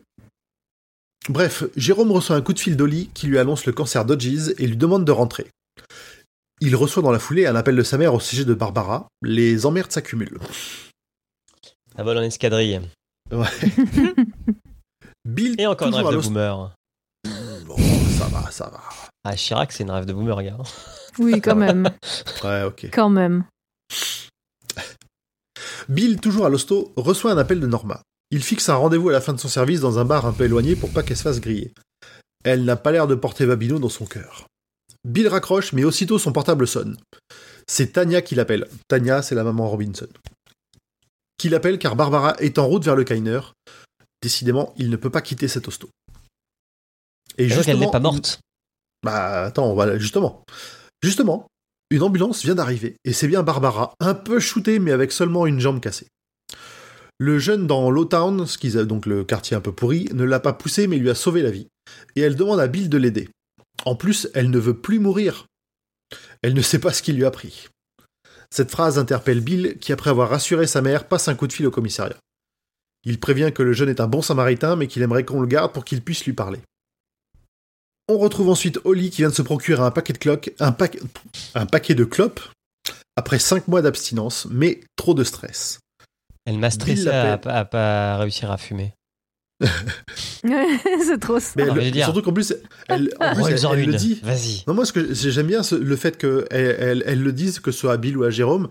[1.27, 4.65] Bref, Jérôme reçoit un coup de fil d'Oli qui lui annonce le cancer d'Hodges et
[4.65, 5.47] lui demande de rentrer.
[6.61, 9.07] Il reçoit dans la foulée un appel de sa mère au sujet de Barbara.
[9.21, 10.39] Les emmerdes s'accumulent.
[11.95, 12.81] Ça vole en escadrille.
[15.25, 16.73] Bill, Et encore une toujours rêve à de boomer.
[18.19, 18.81] Ça va, ça va.
[19.23, 20.57] Ah, Chirac, c'est une rêve de boomer, gars.
[21.19, 21.89] Oui, quand même.
[22.43, 22.89] Ouais, ok.
[22.91, 23.45] quand même.
[25.87, 28.01] Bill, toujours à l'hosto, reçoit un appel de Norma.
[28.31, 30.43] Il fixe un rendez-vous à la fin de son service dans un bar un peu
[30.43, 31.73] éloigné pour pas qu'elle se fasse griller.
[32.43, 34.47] Elle n'a pas l'air de porter Babino dans son cœur.
[35.05, 36.97] Bill raccroche, mais aussitôt son portable sonne.
[37.67, 38.67] C'est Tania qui l'appelle.
[38.89, 40.07] Tania, c'est la maman Robinson.
[41.37, 43.39] Qui l'appelle car Barbara est en route vers le Kainer.
[44.21, 45.89] Décidément, il ne peut pas quitter cet hosto.
[47.37, 48.39] Et qu'elle n'est pas morte.
[49.03, 50.43] bah attends, voilà, justement.
[51.01, 51.47] Justement,
[51.91, 55.59] une ambulance vient d'arriver, et c'est bien Barbara, un peu shootée mais avec seulement une
[55.59, 56.07] jambe cassée.
[57.17, 60.53] Le jeune dans Lowtown, ce qu'ils donc le quartier un peu pourri, ne l'a pas
[60.53, 61.67] poussée mais lui a sauvé la vie.
[62.15, 63.29] Et elle demande à Bill de l'aider.
[63.85, 65.45] En plus, elle ne veut plus mourir.
[66.41, 67.67] Elle ne sait pas ce qui lui a pris.
[68.51, 71.67] Cette phrase interpelle Bill qui, après avoir rassuré sa mère, passe un coup de fil
[71.67, 72.17] au commissariat.
[73.03, 75.73] Il prévient que le jeune est un bon samaritain mais qu'il aimerait qu'on le garde
[75.73, 76.59] pour qu'il puisse lui parler.
[78.09, 80.99] On retrouve ensuite Holly qui vient de se procurer un paquet de cloques, un, paquet-
[81.55, 82.39] un paquet de clopes
[83.15, 85.79] après 5 mois d'abstinence, mais trop de stress.
[86.45, 88.93] Elle m'a stressé à, à pas réussir à fumer.
[89.63, 91.51] c'est trop ça.
[91.57, 92.53] Mais Non, elle- mais dire- surtout qu'en plus,
[92.87, 93.91] elle, en plus, elle, Prends-en elle une.
[93.91, 94.19] le dit.
[94.23, 94.63] Vas-y.
[94.67, 97.79] Non, moi, ce que j'aime bien le fait qu'elle elle, elle le dise, que ce
[97.79, 98.69] soit à Bill ou à Jérôme.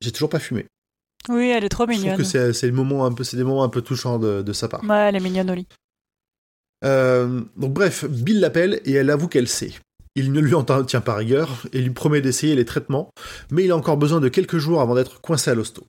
[0.00, 0.66] J'ai toujours pas fumé.
[1.28, 2.16] Oui, elle est trop Je trouve mignonne.
[2.18, 4.52] que c'est c'est le moment un peu, c'est des moments un peu touchants de, de
[4.52, 4.82] sa part.
[4.82, 5.68] Ouais, elle est mignonne, Oli.
[6.84, 9.72] Euh, donc bref, Bill l'appelle et elle avoue qu'elle sait.
[10.14, 13.10] Il ne lui en tient pas rigueur et lui promet d'essayer les traitements,
[13.50, 15.86] mais il a encore besoin de quelques jours avant d'être coincé à l'hosto.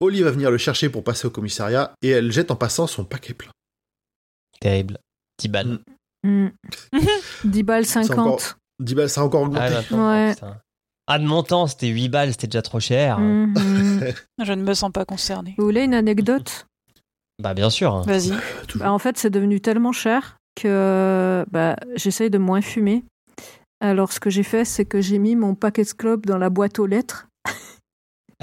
[0.00, 3.04] Holly va venir le chercher pour passer au commissariat et elle jette en passant son
[3.04, 3.50] paquet plein.
[4.60, 4.98] Terrible.
[5.38, 5.78] 10 balles.
[6.24, 6.46] Mm.
[6.46, 6.50] Mm.
[7.44, 8.18] 10 balles 50.
[8.18, 8.40] encore-
[8.80, 9.94] 10 balles, ça a encore Ah, augmenté.
[9.94, 10.34] Ouais.
[10.34, 10.60] putain.
[11.06, 13.18] Ah, de mon temps, c'était 8 balles, c'était déjà trop cher.
[13.20, 13.54] Mhm.
[14.44, 15.54] Je ne me sens pas concernée.
[15.58, 16.66] Vous voulez une anecdote?
[17.42, 18.02] Bah, bien sûr.
[18.02, 18.32] Vas-y.
[18.68, 18.86] Toujours.
[18.86, 23.04] Bah, En fait, c'est devenu tellement cher que bah, j'essaye de moins fumer.
[23.80, 26.48] Alors, ce que j'ai fait, c'est que j'ai mis mon paquet de clopes dans la
[26.50, 27.28] boîte aux lettres.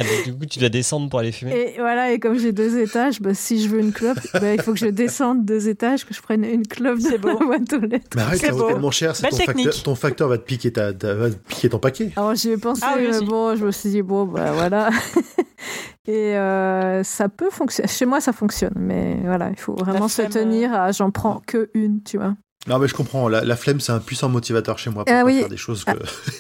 [0.02, 1.52] Ah, du coup, tu dois descendre pour aller fumer.
[1.76, 4.62] Et voilà, et comme j'ai deux étages, bah, si je veux une clope, bah, il
[4.62, 7.74] faut que je descende deux étages, que je prenne une clope C'est dans la boîte
[7.74, 8.08] aux lettres.
[8.16, 9.66] Mais arrête, C'est tellement cher, c'est ton technique.
[9.68, 12.12] facteur, ton facteur va te piquer, ta, ta- va te piquer ton paquet.
[12.16, 14.90] Alors j'y ai pensé, Ah oui, mais bon, je me suis dit, bon, bah voilà.
[16.08, 17.88] Et euh, ça peut fonctionner.
[17.88, 21.42] Chez moi, ça fonctionne, mais voilà, il faut vraiment se flemme, tenir à j'en prends
[21.46, 22.36] que une, tu vois.
[22.68, 25.22] Non mais je comprends, la, la flemme c'est un puissant motivateur chez moi pour Ah
[25.22, 25.40] pas oui.
[25.40, 25.92] faire des choses que...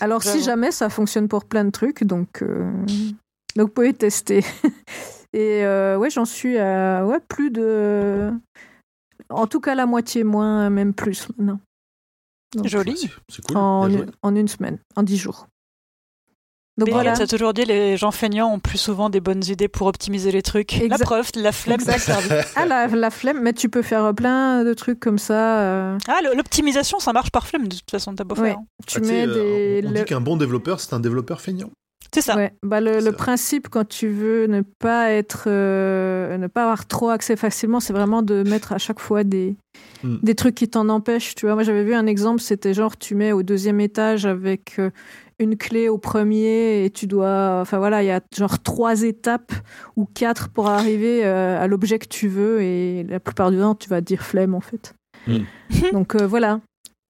[0.01, 2.69] Alors, si jamais ça fonctionne pour plein de trucs, donc, euh,
[3.55, 4.43] donc vous pouvez tester.
[5.33, 8.31] Et euh, ouais, j'en suis à ouais, plus de.
[9.29, 11.59] En tout cas, la moitié moins, même plus maintenant.
[12.55, 12.97] Donc, Joli.
[12.97, 13.57] C'est- C'est cool.
[13.57, 15.47] En, une semaine, en dix jours.
[16.77, 17.15] Donc Mais voilà.
[17.15, 20.41] ça toujours dit les gens feignants ont plus souvent des bonnes idées pour optimiser les
[20.41, 20.71] trucs.
[20.73, 21.03] La Exact.
[21.03, 21.79] preuve, la flemme.
[22.55, 25.59] Ah, la, la flemme, mais tu peux faire plein de trucs comme ça.
[25.61, 28.49] euh, Ah, l'optimisation, ça marche par flemme de toute façon, t'as beau Ouais.
[28.51, 28.57] faire.
[28.57, 28.65] hein.
[28.87, 29.33] tu Ah, mets euh,
[29.81, 29.81] des.
[29.85, 31.69] on, on le- dit qu'un bon développeur c'est un développeur feignant.
[32.13, 32.35] C'est ça.
[32.35, 37.09] Ouais, bah le, principe quand tu veux ne pas être, euh, ne pas avoir trop
[37.09, 39.55] accès facilement, c'est vraiment de mettre à chaque fois des,
[40.03, 40.17] Mm.
[40.23, 41.35] des trucs qui t'en empêchent.
[41.35, 44.75] Tu vois, moi j'avais vu un exemple, c'était genre tu mets au deuxième étage avec
[44.79, 44.89] euh,
[45.39, 49.51] une clé au premier et tu dois, enfin voilà, il y a genre trois étapes
[49.95, 53.75] ou quatre pour arriver euh, à l'objet que tu veux et la plupart du temps
[53.75, 54.93] tu vas te dire flemme en fait.
[55.27, 55.39] Mm.
[55.93, 56.61] Donc euh, voilà.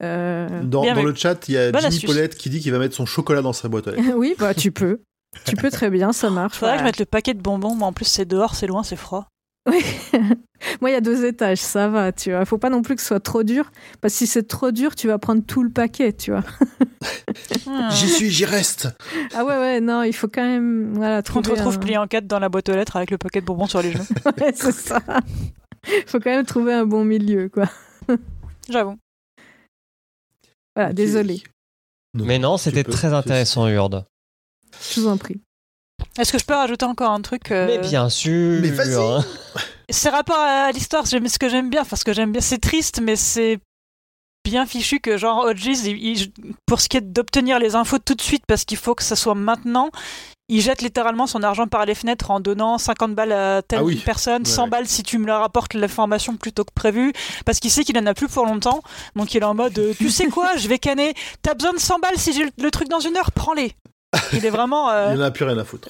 [0.03, 2.06] Euh, Dans, le chat, il y a Bonne Jimmy.
[2.06, 4.03] Paulette qui dit qu'il va mettre son chocolat dans sa boîte aux lettres.
[4.15, 5.02] oui, bah tu peux.
[5.45, 6.57] Tu peux très bien, ça marche.
[6.57, 8.84] Faudrait que je mette le paquet de bonbons, mais en plus c'est dehors, c'est loin,
[8.84, 9.28] c'est froid.
[9.69, 9.84] Oui.
[10.82, 12.45] Moi, il y a deux étages, ça va, tu vois.
[12.45, 14.95] Faut pas non plus que ce soit trop dur, parce que si c'est trop dur,
[14.95, 16.44] tu vas prendre tout le paquet, tu vois.
[17.68, 17.90] Hmm.
[17.91, 18.88] J'y suis, j'y reste.
[19.36, 22.07] Ah ouais, ouais, non, il faut quand même, voilà, On te retrouve un- plié en
[22.07, 24.03] quatre dans la boîte aux lettres avec le paquet de bonbons sur les genoux.
[24.40, 24.99] Ouais, c'est ça.
[26.07, 27.65] faut quand même trouver un bon milieu, quoi.
[28.69, 28.98] J'avoue.
[30.76, 31.43] Voilà, désolé,
[32.14, 32.91] Non, Mais non, c'était peux.
[32.91, 34.06] très intéressant, Urde.
[34.93, 35.39] je vous en prie.
[36.18, 38.60] Est-ce que je peux rajouter encore un truc euh, Mais bien sûr.
[38.61, 38.93] Mais vas-y.
[38.95, 39.23] hein.
[39.89, 42.60] C'est rapport à l'histoire, j'aime ce que j'aime bien, enfin ce que j'aime bien, c'est
[42.60, 43.60] triste, mais c'est
[44.45, 46.31] bien fichu que genre Hodges, il- il-
[46.65, 49.15] pour ce qui est d'obtenir les infos tout de suite, parce qu'il faut que ça
[49.18, 49.91] soit maintenant,
[50.53, 53.84] il jette littéralement son argent par les fenêtres en donnant 50 balles à telle Ah
[53.84, 54.02] oui.
[54.06, 54.69] personne, Ouais, 100 ouais.
[54.69, 57.14] balles si tu me leur rapportes l'information plutôt que prévu,
[57.45, 58.82] parce qu'il sait qu'il en a plus pour longtemps,
[59.15, 61.80] donc il est en mode, euh, tu sais quoi, je vais canner, t'as besoin de
[61.80, 63.73] 100 balles si j'ai le, truc dans une heure, prends-les.
[64.34, 64.90] Il est vraiment...
[64.90, 65.90] euh, Il en a plus rien à foutre.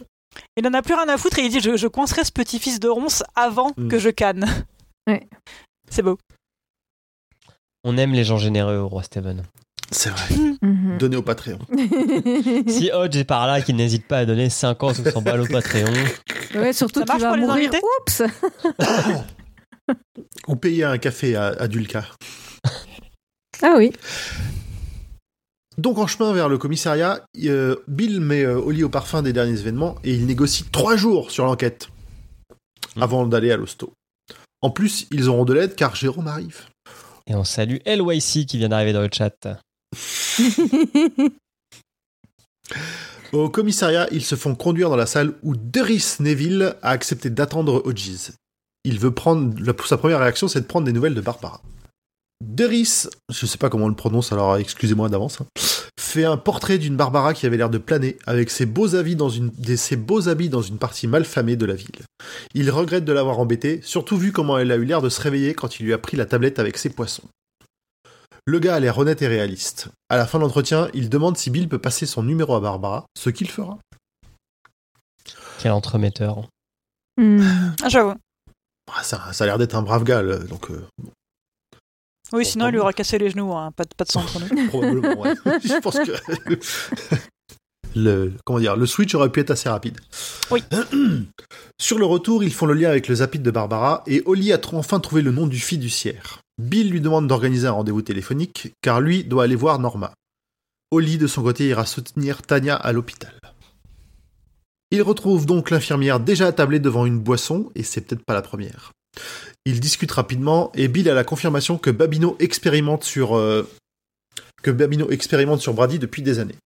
[0.57, 2.79] il en a plus rien à foutre et il dit je, je coincerai ce petit-fils
[2.79, 3.87] de ronce avant Mm.
[3.87, 4.45] que je canne.
[5.07, 5.27] Ouais.
[5.89, 6.17] C'est beau.
[7.83, 9.43] On aime les gens généreux au roi Steven.
[9.91, 10.35] C'est vrai.
[10.61, 10.97] Mhm.
[10.97, 11.59] Donné au Patreon.
[12.67, 15.45] Si Hodge est par là, qu'il n'hésite pas à donner 50 ou 100 balles au
[15.51, 15.91] Patreon.
[16.55, 17.71] ouais, surtout qu'il va mourir.
[17.99, 18.21] Oups
[20.47, 22.05] Ou payer un café à, à Dulca.
[23.61, 23.91] Ah oui.
[25.77, 29.59] Donc en chemin vers le commissariat, euh, Bill met euh, Oli au parfum des derniers
[29.59, 31.89] événements et il négocie trois jours sur l'enquête
[32.95, 33.03] Mm.
[33.03, 33.93] avant d'aller à l'hosto.
[34.61, 36.63] En plus, ils auront de l'aide car Jérôme arrive.
[37.27, 39.31] Et on salue LYC qui vient d'arriver dans le chat.
[43.33, 47.81] Au commissariat, ils se font conduire dans la salle où Deris Neville a accepté d'attendre
[47.85, 48.31] Hodges.
[48.83, 49.53] Il veut prendre.
[49.85, 51.61] sa première réaction, c'est de prendre des nouvelles de Barbara.
[52.43, 55.45] Deris, je sais pas comment on le prononce, alors excusez-moi d'avance, hein,
[55.99, 59.29] fait un portrait d'une Barbara qui avait l'air de planer, avec ses beaux, habits dans
[59.29, 62.01] une, ses beaux habits dans une partie malfamée de la ville.
[62.53, 65.53] Il regrette de l'avoir embêtée, surtout vu comment elle a eu l'air de se réveiller
[65.53, 67.23] quand il lui a pris la tablette avec ses poissons.
[68.45, 69.89] Le gars a l'air honnête et réaliste.
[70.09, 73.05] À la fin de l'entretien, il demande si Bill peut passer son numéro à Barbara,
[73.17, 73.77] ce qu'il fera.
[75.59, 76.47] Quel entremetteur.
[77.17, 77.71] Hmm.
[77.83, 78.15] Ah, J'avoue.
[78.93, 80.83] Ah, ça, ça a l'air d'être un brave gars, là, donc euh,
[82.33, 83.71] Oui, sinon il lui aura cassé les genoux, hein.
[83.75, 84.67] pas, de- pas de sang entre nous.
[84.69, 85.33] probablement, ouais.
[85.63, 87.17] Je pense que
[87.95, 89.99] le comment dire, le switch aurait pu être assez rapide.
[90.49, 90.63] Oui.
[91.79, 94.59] Sur le retour, ils font le lien avec le zapit de Barbara et Oli a
[94.73, 96.40] enfin trouvé le nom du fiduciaire.
[96.57, 100.13] Bill lui demande d'organiser un rendez-vous téléphonique car lui doit aller voir Norma.
[100.91, 103.33] Oli, de son côté, ira soutenir Tania à l'hôpital.
[104.91, 108.91] Il retrouve donc l'infirmière déjà attablée devant une boisson, et c'est peut-être pas la première.
[109.65, 113.69] Ils discutent rapidement, et Bill a la confirmation que Babino expérimente sur euh,
[114.61, 116.57] que Babino expérimente sur Brady depuis des années.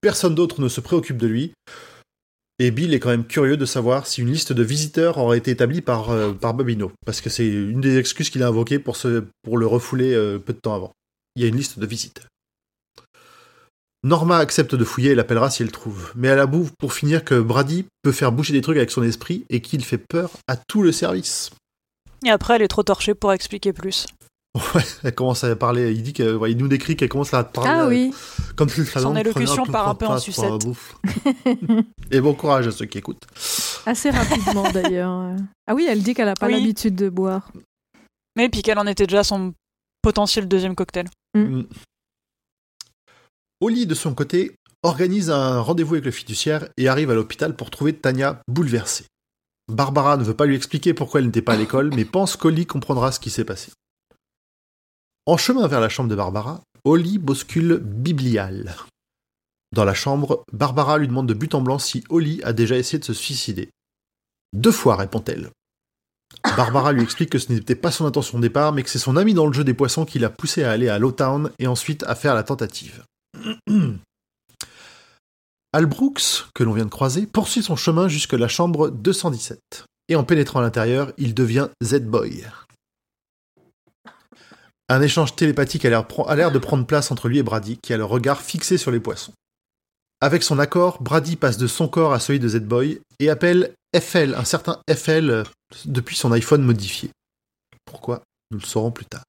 [0.00, 1.52] Personne d'autre ne se préoccupe de lui,
[2.58, 5.50] et Bill est quand même curieux de savoir si une liste de visiteurs aurait été
[5.50, 8.96] établie par, euh, par Babino, parce que c'est une des excuses qu'il a invoquées pour,
[9.04, 10.92] le refouler euh, peu de temps avant.
[11.34, 12.26] Il y a une liste de visiteurs.
[14.02, 17.40] Norma accepte de fouiller et l'appellera si elle trouve, mais elle avoue pour finir que
[17.40, 20.82] Brady peut faire bouger des trucs avec son esprit et qu'il fait peur à tout
[20.82, 21.50] le service.
[22.24, 24.06] Et après, elle est trop torchée pour expliquer plus.
[24.74, 27.44] Ouais, elle commence à parler, il dit qu'il ouais, il nous décrit qu'elle commence à
[27.44, 28.14] parler Ah euh, oui.
[28.56, 30.50] comme si ça Son peu part un peu en sucette.
[32.10, 33.26] Et bon courage à ceux qui écoutent.
[33.84, 35.36] Assez rapidement d'ailleurs.
[35.66, 36.54] Ah oui, elle dit qu'elle a pas Oui.
[36.54, 37.50] l'habitude de boire.
[38.36, 39.52] Mais puis qu'elle en était déjà à son
[40.00, 41.06] potentiel deuxième cocktail.
[41.34, 41.62] Mm.
[43.60, 47.70] Oli, de son côté, organise un rendez-vous avec le fiduciaire et arrive à l'hôpital pour
[47.70, 49.04] trouver Tania bouleversée.
[49.70, 52.66] Barbara ne veut pas lui expliquer pourquoi elle n'était pas à l'école, mais pense qu'Oli
[52.66, 53.72] comprendra ce qui s'est passé.
[55.28, 58.76] En chemin vers la chambre de Barbara, Oli bouscule Biblial.
[59.72, 63.00] Dans la chambre, Barbara lui demande de but en blanc si Oli a déjà essayé
[63.00, 63.68] de se suicider.
[64.52, 65.50] Deux fois, répond-elle.
[66.56, 69.16] Barbara lui explique que ce n'était pas son intention de départ, mais que c'est son
[69.16, 72.04] ami dans le jeu des poissons qui l'a poussé à aller à Lowtown et ensuite
[72.04, 73.02] à faire la tentative.
[75.72, 79.58] Al Brooks, que l'on vient de croiser, poursuit son chemin jusque la chambre 217.
[80.08, 82.46] Et en pénétrant à l'intérieur, il devient Z-Boy.
[84.88, 88.04] Un échange télépathique a l'air de prendre place entre lui et Brady, qui a le
[88.04, 89.32] regard fixé sur les poissons.
[90.20, 94.34] Avec son accord, Brady passe de son corps à celui de Z-Boy et appelle FL,
[94.34, 95.44] un certain FL, euh,
[95.84, 97.10] depuis son iPhone modifié.
[97.84, 98.22] Pourquoi?
[98.50, 99.24] Nous le saurons plus tard.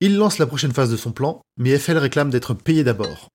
[0.00, 3.28] Il lance la prochaine phase de son plan, mais FL réclame d'être payé d'abord.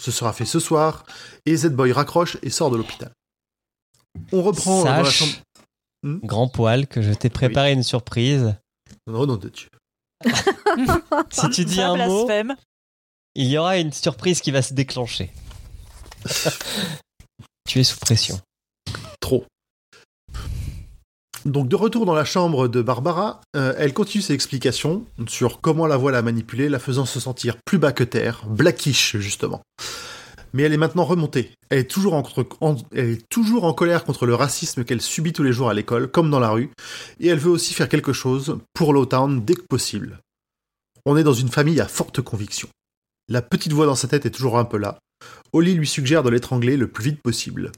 [0.00, 1.04] Ce sera fait ce soir,
[1.46, 3.12] et Z-Boy raccroche et sort de l'hôpital.
[4.32, 5.42] On reprend dans la Sache, chambre.
[6.02, 6.18] Hmm?
[6.22, 8.56] grand poil, que je t'ai préparé une surprise.
[9.06, 9.68] Non, non, de Dieu.
[11.30, 12.28] Si tu dis Ça un mot,
[13.34, 15.30] il y aura une surprise qui va se déclencher.
[17.68, 18.40] tu es sous pression.
[19.20, 19.44] Trop.
[21.44, 25.86] Donc de retour dans la chambre de Barbara, euh, elle continue ses explications sur comment
[25.86, 29.62] la voix l'a manipulée, la faisant se sentir plus bas que terre, blackish justement.
[30.52, 31.50] Mais elle est maintenant remontée.
[31.70, 35.00] Elle est toujours en, contre- en- elle est toujours en colère contre le racisme qu'elle
[35.02, 36.70] subit tous les jours à l'école, comme dans la rue,
[37.20, 40.20] et elle veut aussi faire quelque chose pour Lowtown dès que possible.
[41.04, 42.68] On est dans une famille à forte conviction.
[43.28, 44.98] La petite voix dans sa tête est toujours un peu là.
[45.52, 47.72] Holly lui suggère de l'étrangler le plus vite possible.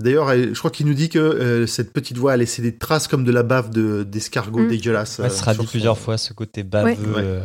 [0.00, 2.76] D'ailleurs, elle- je crois qu'il nous dit que euh, cette petite voix a laissé des
[2.76, 4.68] traces comme de la bave de- d'escargot Mm.
[4.68, 5.18] dégueulasse.
[5.18, 7.22] Ouais, euh, ça sera dit plusieurs fois ce côté baveux Ouais.
[7.22, 7.44] euh,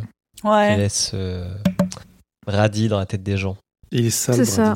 [0.73, 1.53] qui laisse euh,
[2.47, 3.57] radis dans la tête des gens.
[3.91, 4.75] Il est sale, C'est ça.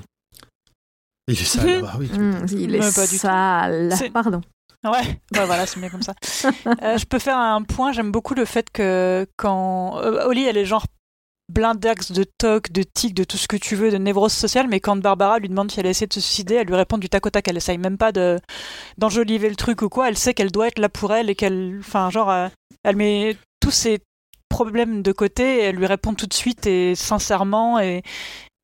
[1.28, 2.10] Il est sale, bah oui.
[2.12, 3.94] Mmh, il est sale.
[3.98, 4.42] C'est- Pardon.
[4.84, 6.14] Ouais, ouais, voilà, c'est mieux comme ça.
[6.84, 7.94] Euh, je peux faire un point.
[7.94, 10.86] J'aime beaucoup le fait que quand euh, Oli, elle est genre
[11.52, 14.80] blindax de toc, de tic, de tout ce que tu veux, de névrose sociale, mais
[14.82, 17.08] quand Barbara lui demande si elle a essayé de se suicider, elle lui répond du
[17.10, 17.48] tac au tac.
[17.48, 18.40] Elle essaye même pas de
[18.98, 20.10] d'enjoliver le truc ou quoi.
[20.10, 22.48] Elle sait qu'elle doit être là pour elle et qu'elle, enfin, genre, euh,
[22.84, 24.00] elle met tous ses
[24.50, 28.04] problèmes de côté et elle lui répond tout de suite et sincèrement et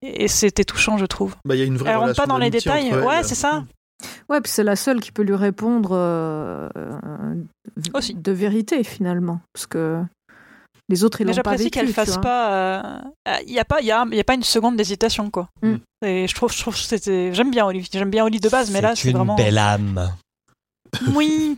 [0.01, 1.35] et c'était touchant, je trouve.
[1.45, 2.93] Bah, il y a une vraie Elle rentre pas dans les détails.
[2.93, 3.63] Ouais, c'est ça.
[4.30, 7.35] Ouais, puis c'est la seule qui peut lui répondre euh, euh,
[7.93, 8.15] Aussi.
[8.15, 10.01] de vérité finalement, parce que
[10.88, 11.80] les autres ils l'ont pas j'apprécie vécu.
[11.80, 13.01] qu'elle tu fasse pas.
[13.45, 15.49] Il n'y a pas, il y a, y a pas une seconde d'hésitation quoi.
[15.61, 15.76] Mm.
[16.05, 17.34] Et je trouve, je trouve, que c'était.
[17.34, 17.88] J'aime bien Oli.
[17.91, 19.35] J'aime bien Oli de base, mais là c'est une vraiment.
[19.35, 20.13] belle âme.
[21.13, 21.57] Oui.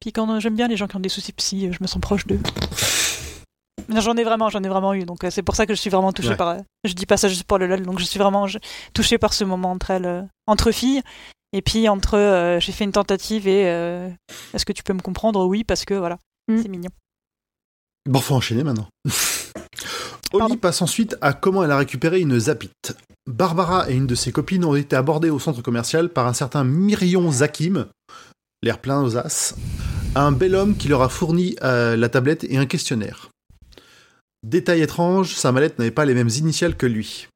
[0.00, 1.86] Puis quand euh, j'aime bien les gens qui ont des soucis psy, euh, je me
[1.86, 2.40] sens proche d'eux.
[3.88, 5.90] J'en ai vraiment, j'en ai vraiment eu, donc euh, c'est pour ça que je suis
[5.90, 6.36] vraiment touchée Ouais.
[6.36, 6.48] par.
[6.48, 8.58] euh, Je dis pas ça juste pour le lol, donc je suis vraiment je-
[8.94, 11.02] touchée par ce moment entre elles, euh, entre filles,
[11.52, 14.08] et puis entre euh, j'ai fait une tentative et euh,
[14.54, 15.44] est-ce que tu peux me comprendre?
[15.46, 16.62] Oui, parce que voilà, Mm.
[16.62, 16.90] c'est mignon.
[18.08, 18.86] Bon, faut enchaîner maintenant.
[20.32, 20.56] Holly Pardon.
[20.56, 22.96] passe ensuite à comment elle a récupéré une zapite.
[23.28, 26.64] Barbara et une de ses copines ont été abordées au centre commercial par un certain
[26.64, 27.86] Myrion Zakim,
[28.62, 29.54] l'air plein aux as,
[30.14, 33.28] un bel homme qui leur a fourni euh, la tablette et un questionnaire.
[34.46, 37.26] Détail étrange, sa mallette n'avait pas les mêmes initiales que lui.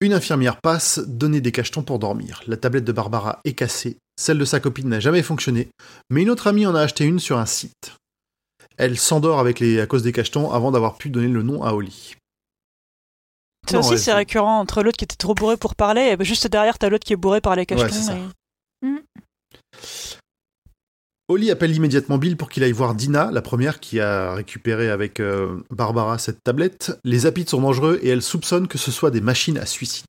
[0.00, 2.42] Une infirmière passe, donner des cachetons pour dormir.
[2.46, 5.68] La tablette de Barbara est cassée, celle de sa copine n'a jamais fonctionné,
[6.08, 7.92] mais une autre amie en a acheté une sur un site.
[8.78, 11.72] Elle s'endort avec les à cause des cachetons avant d'avoir pu donner le nom à
[11.72, 12.14] Holly.
[13.68, 16.24] Ça Non, aussi, ouais, c'est récurrent entre l'autre qui était trop bourré pour parler, et
[16.24, 17.88] juste derrière, t'as l'autre qui est bourré par les cachetons.
[17.92, 18.16] c'est ça.
[18.16, 18.86] et-
[21.28, 25.18] Holly appelle immédiatement Bill pour qu'il aille voir Dina, la première qui a récupéré avec
[25.18, 26.98] euh, Barbara cette tablette.
[27.04, 30.06] Les apides sont dangereux et elle soupçonne que ce soit des machines à suicide.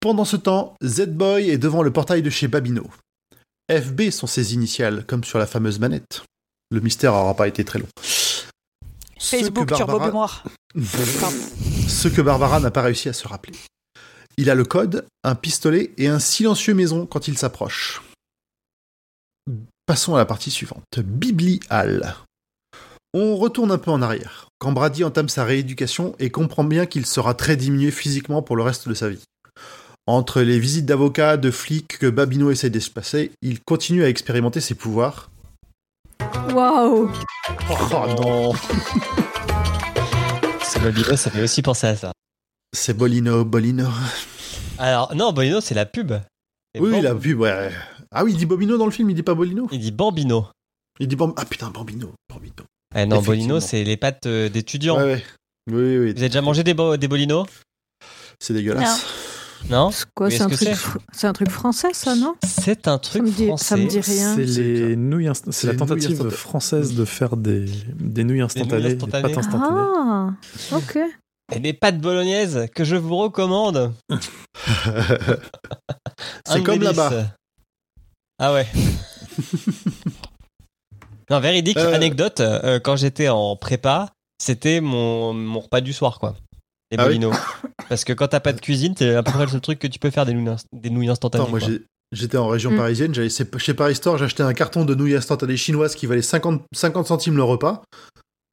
[0.00, 2.86] Pendant ce temps, Z-Boy est devant le portail de chez Babino.
[3.70, 6.22] FB sont ses initiales, comme sur la fameuse manette.
[6.70, 7.88] Le mystère n'aura pas été très long.
[9.18, 10.44] Facebook, turbo Barbara- mémoire.
[11.88, 13.58] Ce que Barbara n'a pas réussi à se rappeler.
[14.36, 18.00] Il a le code, un pistolet et un silencieux maison quand il s'approche.
[19.86, 20.98] Passons à la partie suivante.
[20.98, 22.14] Bibli Hall.
[23.14, 27.06] On retourne un peu en arrière, quand Brady entame sa rééducation et comprend bien qu'il
[27.06, 29.22] sera très diminué physiquement pour le reste de sa vie.
[30.06, 34.74] Entre les visites d'avocats, de flics que Babino essaie d'espacer, il continue à expérimenter ses
[34.74, 35.30] pouvoirs.
[36.54, 37.10] Waouh
[37.70, 38.52] Oh non
[40.62, 42.12] C'est Bolino, ça fait aussi penser à ça.
[42.74, 43.88] C'est Bolino, Bolino.
[44.78, 46.12] Alors, non, Bolino, c'est la pub.
[46.78, 47.70] Oui, Bam- il a vu, ouais.
[48.12, 50.46] Ah oui, il dit Bobino dans le film, il dit pas Bolino Il dit Bambino.
[51.00, 51.32] Il dit Bam...
[51.36, 52.12] Ah putain, Bambino.
[52.32, 52.64] Bambino.
[52.96, 53.20] Eh non.
[53.20, 54.96] Bolino, c'est les pâtes euh, d'étudiants.
[54.96, 55.24] Ouais, ouais.
[55.70, 57.46] Oui, oui, Vous avez déjà mangé des, bo- des Bolino
[58.40, 59.06] C'est dégueulasse.
[59.68, 60.48] Non C'est quoi C'est un,
[61.32, 63.64] truc un français, ça, non C'est un truc me dit- français.
[63.64, 64.34] ça me dit rien.
[64.36, 67.66] C'est les nouilles inst- C'est la tentative française de faire des,
[67.98, 69.34] des nouilles instantanées, des, instantanées.
[69.34, 69.80] pâtes instantanées.
[69.96, 70.30] Ah,
[70.72, 70.98] ok.
[71.54, 73.92] Et des pâtes bolognaises que je vous recommande.
[76.46, 77.34] C'est comme là-bas.
[78.38, 78.66] Ah ouais.
[81.30, 81.94] non, véridique, Euh.
[81.94, 84.10] anecdote, euh, quand j'étais en prépa,
[84.42, 86.34] c'était mon, mon repas du soir, quoi.
[86.90, 87.20] Les Ah oui.
[87.88, 89.86] Parce que quand t'as pas de cuisine, c'est à peu près le seul truc que
[89.86, 91.42] tu peux faire des nouilles, des nouilles instantanées.
[91.44, 91.60] Attends, moi
[92.12, 92.76] j'étais en région Mm.
[92.78, 96.62] parisienne, j'allais chez Paris Store, acheté un carton de nouilles instantanées chinoises qui valait 50,
[96.74, 97.82] 50 centimes le repas.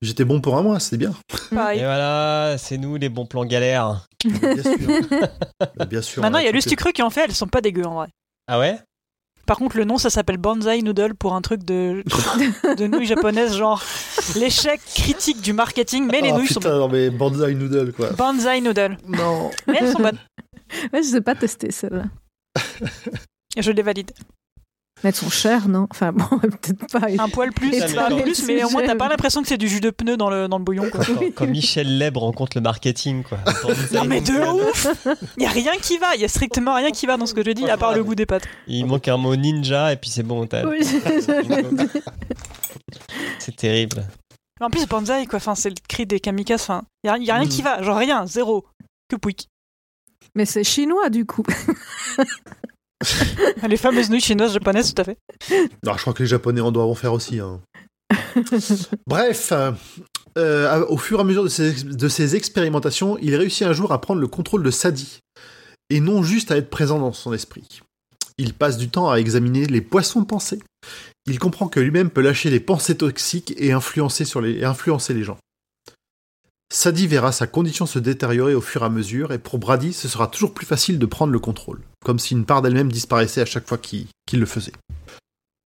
[0.02, 1.14] J'étais bon pour un mois, c'est bien.
[1.52, 1.80] Pareil.
[1.80, 4.06] Et voilà, c'est nous les bons plans galères.
[4.26, 4.78] Bien sûr.
[5.90, 6.22] Bien sûr.
[6.22, 8.08] Maintenant, il y a Lustucru qui en fait, elles sont pas dégueu en vrai.
[8.48, 8.78] Ah ouais?
[9.46, 12.04] Par contre, le nom, ça s'appelle Banzai Noodle pour un truc de,
[12.78, 13.84] de nouilles japonaises, genre
[14.36, 16.80] l'échec critique du marketing, mais les Oh, nouilles sont putain, bonnes.
[16.80, 18.10] non mais Banzai Noodle quoi.
[18.12, 18.98] Banzai Noodle.
[19.08, 19.52] Non.
[19.68, 20.18] Mais elles sont bonnes.
[20.92, 22.06] Ouais, je sais pas tester celle-là.
[23.56, 24.12] Je les valide.
[25.06, 25.86] Mais elles sont chères, non?
[25.92, 27.06] Enfin bon, peut-être pas.
[27.20, 29.92] Un poil plus, plus, mais au moins, t'as pas l'impression que c'est du jus de
[29.92, 30.90] pneu dans le, dans le bouillon.
[30.90, 31.06] Quoi.
[31.06, 33.38] quand, quand Michel Leb rencontre le marketing, quoi.
[33.94, 34.88] Non, mais de ouf
[35.38, 37.36] Il y a rien qui va, il y a strictement rien qui va dans ce
[37.36, 38.48] que je dis, à part le goût des pâtes.
[38.66, 40.80] Il manque un mot ninja et puis c'est bon, t'as- Oui,
[43.38, 44.08] c'est terrible.
[44.60, 47.30] En plus, Banzai, quoi, enfin, c'est le cri des kamikazes, enfin, il y a, y
[47.30, 48.66] a rien qui va, genre rien, zéro.
[49.08, 49.50] Que pouic.
[50.34, 51.44] Mais c'est chinois du coup.
[53.68, 55.18] Les fameuses nouilles chinoises, japonaises, tout à fait.
[55.84, 57.40] Non, je crois que les Japonais en doivent en faire aussi.
[57.40, 57.62] hein.
[59.08, 59.72] Bref, euh,
[60.38, 63.92] euh, au fur et à mesure de ses, de ses expérimentations, il réussit un jour
[63.92, 65.20] à prendre le contrôle de Sadie,
[65.90, 67.82] et non juste à être présent dans son esprit.
[68.38, 70.60] Il passe du temps à examiner les poissons de pensée.
[71.26, 75.14] Il comprend que lui-même peut lâcher des pensées toxiques et influencer, sur les, et influencer
[75.14, 75.38] les gens.
[76.74, 80.08] Sadie verra sa condition se détériorer au fur et à mesure, et pour Brady, ce
[80.08, 83.46] sera toujours plus facile de prendre le contrôle, comme si une part d'elle-même disparaissait à
[83.46, 84.74] chaque fois qu'il le faisait.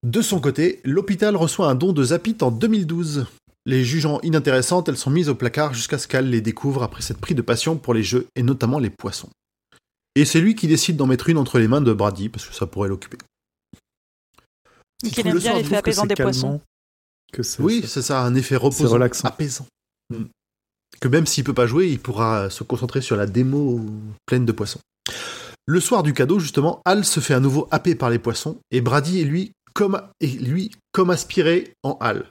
[0.04, 3.26] De son côté, l'hôpital reçoit un don de Zapit en 2012.
[3.66, 7.18] Les jugeant inintéressantes, elles sont mises au placard jusqu'à ce qu'Al les découvre après cette
[7.20, 9.30] prise de passion pour les jeux et notamment les poissons.
[10.16, 12.56] Et c'est lui qui décide d'en mettre une entre les mains de Brady parce que
[12.56, 13.18] ça pourrait l'occuper.
[15.04, 16.62] Le aime bien l'effet apaisant c'est des calmant, poissons.
[17.32, 19.68] Que Oui, c'est- ça, un effet reposant, apaisant.
[20.10, 20.24] Mm.
[21.02, 23.80] Que même s'il peut pas jouer, il pourra se concentrer sur la démo
[24.26, 24.80] pleine de poissons.
[25.66, 28.82] Le soir du cadeau, justement, Al se fait à nouveau happer par les poissons et
[28.82, 32.26] Brady est lui comme et lui comme aspiré en Al.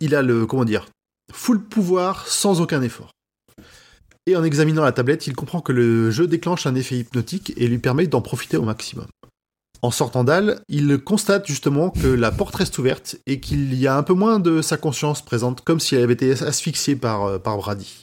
[0.00, 0.86] Il a le comment dire
[1.32, 3.10] full pouvoir sans aucun effort.
[4.26, 7.66] Et en examinant la tablette, il comprend que le jeu déclenche un effet hypnotique et
[7.66, 9.06] lui permet d'en profiter au maximum.
[9.82, 13.96] En sortant d'Al, il constate justement que la porte reste ouverte et qu'il y a
[13.96, 17.38] un peu moins de sa conscience présente, comme si elle avait été asphyxiée par, euh,
[17.38, 18.02] Brady.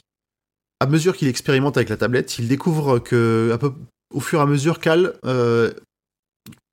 [0.80, 3.56] À mesure qu'il expérimente avec la tablette, il découvre que,
[4.12, 5.72] au fur et à mesure qu'Al, euh,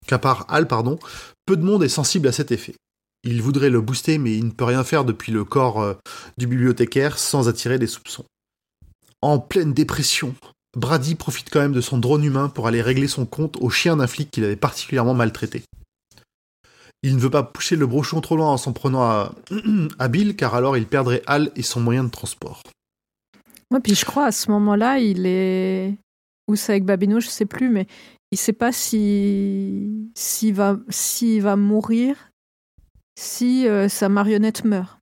[0.08, 0.98] qu'à part Al, pardon,
[1.46, 2.76] peu de monde est sensible à cet effet.
[3.24, 5.94] Il voudrait le booster, mais il ne peut rien faire depuis le corps euh,
[6.38, 8.26] du bibliothécaire sans attirer des soupçons.
[9.22, 10.36] En pleine dépression,
[10.76, 13.98] Brady profite quand même de son drone humain pour aller régler son compte au chien
[13.98, 15.64] d'un flic qu'il avait particulièrement maltraité.
[17.04, 19.34] Il ne veut pas pousser le brochon trop loin en s'en prenant à,
[20.10, 22.64] Bill, car alors il perdrait Al et son moyen de transport.
[23.72, 25.96] Ouais, puis je crois à ce moment-là, il est.
[26.48, 27.88] Ou c'est avec Babino, je sais plus, mais
[28.32, 30.78] il sait pas si s'il va
[31.40, 32.16] va mourir
[33.18, 34.95] si euh, sa marionnette meurt.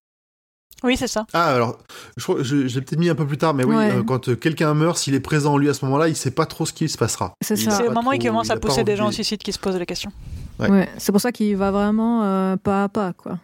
[0.84, 1.26] Oui, c'est ça.
[1.34, 1.80] Ah, alors,
[2.18, 3.92] je, crois- je, je l'ai peut-être mis un peu plus tard, mais oui, Ouais.
[3.92, 6.32] euh, quand euh, quelqu'un meurt, s'il est présent en lui à ce moment-là, il sait
[6.32, 7.34] pas trop ce qui se passera.
[7.42, 7.72] C'est ça.
[7.72, 9.78] C'est au moment où il commence à pousser des gens au suicide qui se posent
[9.78, 10.12] la question.
[10.60, 10.70] Ouais.
[10.70, 13.40] Ouais, c'est pour ça qu'il va vraiment euh, pas à pas, quoi.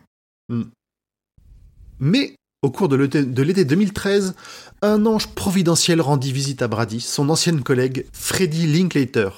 [2.00, 4.36] Mais, au cours de l'été de l'été 2013,
[4.82, 9.30] un ange providentiel rendit visite à Brady, son ancienne collègue Freddy Linklater.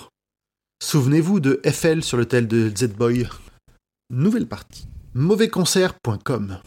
[0.84, 3.28] Souvenez-vous de FL sur le tel de Z-Boy.
[4.10, 4.88] Nouvelle partie.
[5.14, 6.58] Mauvaisconcert.com.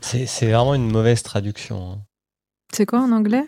[0.00, 1.92] C'est vraiment une mauvaise traduction.
[1.92, 1.98] hein.
[2.72, 3.44] C'est quoi en anglais?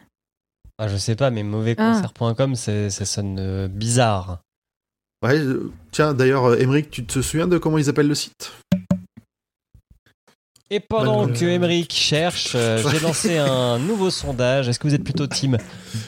[0.79, 4.41] Ah, je sais pas, mais mauvaisconcert.com, c'est- ça sonne euh, bizarre.
[5.23, 8.53] Ouais, euh, tiens, d'ailleurs, euh, Emmerich, tu te souviens de comment ils appellent le site?
[10.71, 14.69] Et pendant que euh, Emmerich cherche, euh, j'ai lancé un nouveau sondage.
[14.69, 15.57] Est-ce que vous êtes plutôt team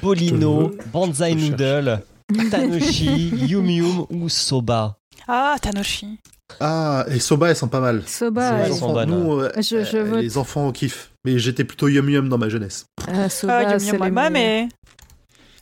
[0.02, 2.02] Bolino, Banzai Je Noodle,
[2.50, 4.96] Tanoshi, Yum Yum ou Soba?
[5.26, 6.18] Ah, Tanoshi.
[6.58, 8.02] Ah, et Soba, elles sont pas mal.
[8.06, 11.12] Soba, elles sont nous, euh, Je- je euh, les enfants kiffent.
[11.24, 12.86] Mais j'étais plutôt yum yum dans ma jeunesse.
[13.08, 14.68] euh, Soba, Ah, c'est Yum Yum les mais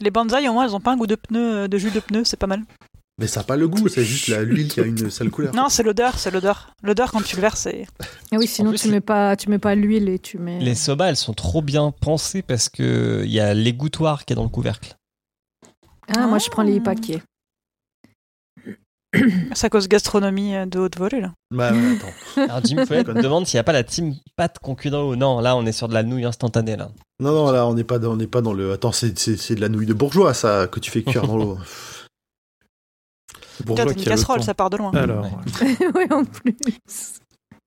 [0.01, 2.01] les Banzai, au moins, elles ont pas un goût de pneu, euh, de jus de
[2.01, 2.63] pneu, c'est pas mal.
[3.21, 5.53] Mais ça n'a pas le goût, c'est juste l'huile qui a une sale couleur.
[5.53, 6.73] Non, c'est l'odeur, c'est l'odeur.
[6.85, 7.85] L'odeur, quand tu le verses, c'est.
[8.31, 10.61] Ah oui, sinon plus, tu mets pas tu mets pas l'huile et tu mets.
[10.61, 14.37] Les Soba, elles sont trop bien pensées parce que il y a l'égouttoir qui est
[14.37, 14.95] dans le couvercle.
[16.17, 16.85] Ah, moi je prends les Ah.
[16.85, 17.21] paquets.
[19.55, 21.33] C'est à cause gastronomie euh, de haute volée, là.
[21.51, 22.43] Bah ouais, attends.
[22.43, 25.17] Alors Jim Follett me demande s'il n'y a pas la team pâte concurrent.
[25.17, 26.91] Non, là on est sur de la nouille instantanée là.
[27.21, 28.73] Non, non, là, on n'est pas, dans- on n'est pas dans le.
[28.73, 31.37] Attends, c'est, c'est, c'est de la nouille de bourgeois, ça, que tu fais cuire dans
[31.37, 31.59] l'eau.
[33.65, 34.93] Bourgeois une casserole, ça part de loin.
[34.95, 36.55] Alors, ouais, en plus.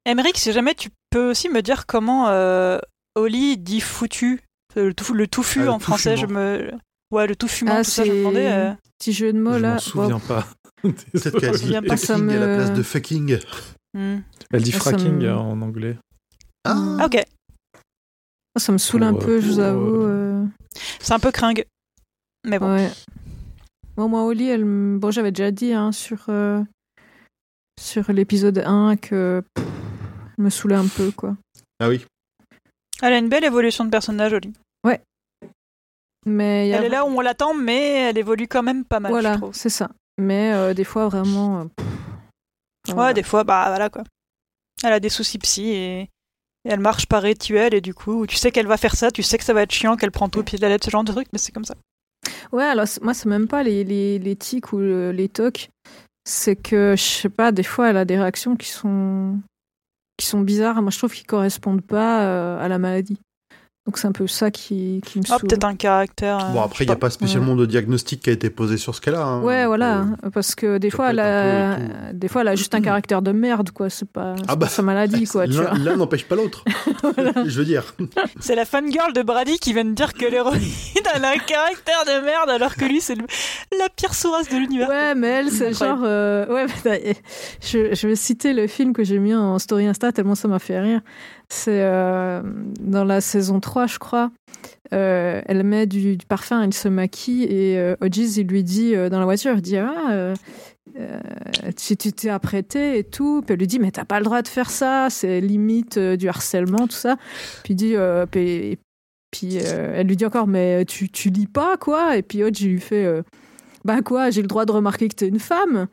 [0.06, 2.80] Emmerich, si jamais tu peux aussi me dire comment euh,
[3.16, 4.42] Oli dit foutu,
[4.76, 6.72] le, tout, le touffu Ah, le en français, je me.
[7.12, 8.52] Ouais, le tout fumant, Ah, tout ça, je me demandais.
[8.52, 9.70] euh, Petit jeu de mots je là.
[9.70, 10.48] m'en Bon, souviens pas.
[10.82, 13.40] Peut-être qu'elle me dit fucking à la me- place de fucking.
[13.94, 14.18] hmm.
[14.52, 15.98] Elle dit Ça fracking me- euh, en anglais.
[16.64, 17.24] Ah, Ah, ok.
[18.58, 20.02] Ça me saoule un Pour, peu, je vous avoue.
[20.04, 20.46] euh, euh,
[21.00, 21.66] C'est un peu cringue.
[22.48, 22.74] Mais bon.
[22.74, 22.90] Ouais.
[23.96, 26.62] Bon, moi, Oli, elle, me- bon, j'avais déjà dit hein, sur, euh,
[27.80, 29.66] sur l'épisode 1 que pff,
[30.38, 31.36] elle me saoulait un peu, quoi.
[31.80, 32.06] Ah oui.
[33.02, 34.54] Elle a une belle évolution de personnage, Oli.
[36.26, 39.12] Mais a- Elle est là où on l'attend, mais elle évolue quand même pas mal,
[39.12, 39.90] Voilà, c'est ça.
[40.20, 41.62] Mais euh, des fois, vraiment.
[41.62, 44.04] euh, pff, Ouais, des fois, bah voilà quoi.
[44.84, 46.00] Elle a des soucis psy et...
[46.02, 46.10] et
[46.66, 49.38] elle marche par rituel et du coup, tu sais qu'elle va faire ça, tu sais
[49.38, 51.04] que ça va être chiant, qu'elle prend tout au pied de la lettre, ce genre
[51.04, 51.76] de truc, mais c'est comme ça.
[52.52, 55.70] Ouais, alors moi, c'est même pas les, les, les tics ou le- les tocs.
[56.28, 59.40] C'est que, je sais pas, des fois, elle a des réactions qui sont,
[60.18, 60.82] qui sont bizarres.
[60.82, 63.20] Moi, je trouve qu'ils correspondent pas euh, à la maladie.
[63.88, 65.48] Donc, c'est un peu ça qui, qui me Ah, saoule.
[65.50, 66.38] peut-être un caractère.
[66.38, 68.94] euh, Bon, après, il n'y a pas spécialement de diagnostic qui a été posé sur
[68.94, 69.24] ce cas-là.
[69.26, 69.42] hein.
[69.42, 70.02] Ouais, voilà.
[70.24, 71.78] Euh, Parce que des fois, elle a,
[72.14, 73.90] des fois, elle a juste un caractère de merde, quoi.
[73.90, 75.48] C'est pas, Ah pas bah, sa maladie, quoi.
[75.48, 76.64] L'un n'empêche pas l'autre.
[77.46, 77.96] Je veux dire.
[78.40, 80.62] C'est la fangirl de Brady qui vient de dire que l'héroïne
[81.16, 83.26] elle a un caractère de merde alors que lui c'est le-
[83.78, 84.88] la pire sourasse de l'univers.
[84.88, 86.00] Ouais, mais elle, c'est genre.
[86.04, 87.16] euh, ouais, mais,
[87.62, 90.60] je, je vais citer le film que j'ai mis en story Insta tellement ça m'a
[90.60, 91.02] fait rire.
[91.54, 92.42] C'est euh,
[92.80, 94.32] dans la saison 3, je crois.
[94.94, 99.10] Euh, elle met du, parfum, elle se maquille et euh, Hodges, il lui dit euh,
[99.10, 100.34] dans la voiture, il dit Ah,
[101.76, 103.42] tu t'es apprêté et tout.
[103.42, 106.30] Puis elle lui dit Mais t'as pas le droit de faire ça, c'est limite du
[106.30, 107.18] harcèlement, tout ça.
[107.66, 107.96] Puis dit
[108.32, 112.80] Puis, elle lui dit encore Mais tu, tu lis pas, quoi Et puis il lui
[112.80, 113.24] fait
[113.84, 115.90] Bah quoi, j'ai le droit de remarquer que t'es une femme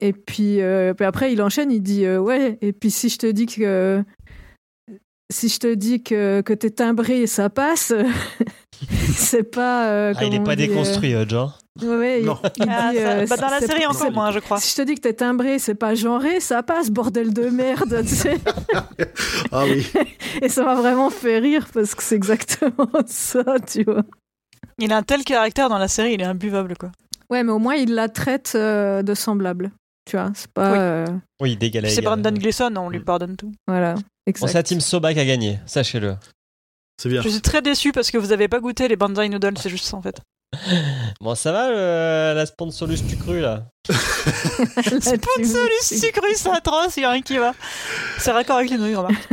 [0.00, 0.60] et puis,
[0.96, 4.02] puis après, il enchaîne, il dit Ouais, et puis si je te dis que.
[5.32, 7.92] Si je te dis que, que t'es timbré, ça passe.
[9.14, 9.88] c'est pas.
[9.88, 12.38] euh, Ah, il est comment pas dit, euh, déconstruit, ouais, il- Non.
[12.56, 14.58] il Ah, dit, ça- euh, bah, dans la série encore moins, je crois.
[14.60, 18.02] Si je te dis que t'es timbré, c'est pas genré, ça passe, bordel de merde.
[18.06, 18.36] tu sais.
[19.52, 19.86] Ah oui.
[20.42, 24.02] Et ça m'a vraiment fait rire parce que c'est exactement ça, tu vois.
[24.78, 26.90] Il a un tel caractère dans la série, il est imbuvable quoi.
[27.30, 29.70] Ouais, mais au moins, il la traite euh, de semblable.
[30.08, 30.72] Tu vois, c'est pas.
[30.72, 30.78] Oui.
[30.80, 31.06] euh,
[31.40, 32.02] Oui, d'égal C'est.
[32.02, 33.52] Brandon Gleeson, on lui pardonne tout.
[33.66, 33.94] voilà.
[34.26, 34.48] Bon, Exact.
[34.48, 36.16] c'est la team Soba qui a gagné, sachez-le.
[37.00, 37.22] C'est bien.
[37.22, 39.84] Je suis très déçu parce que vous avez pas goûté les Banzai Noodles, c'est juste
[39.84, 40.20] ça en fait.
[41.20, 47.04] Bon, ça va, le- la sponsolus tu cru, là Sponsolus sucré, c'est atroce, il y
[47.04, 47.54] a rien qui va.
[48.18, 49.28] C'est raccord avec les nouilles, remarque.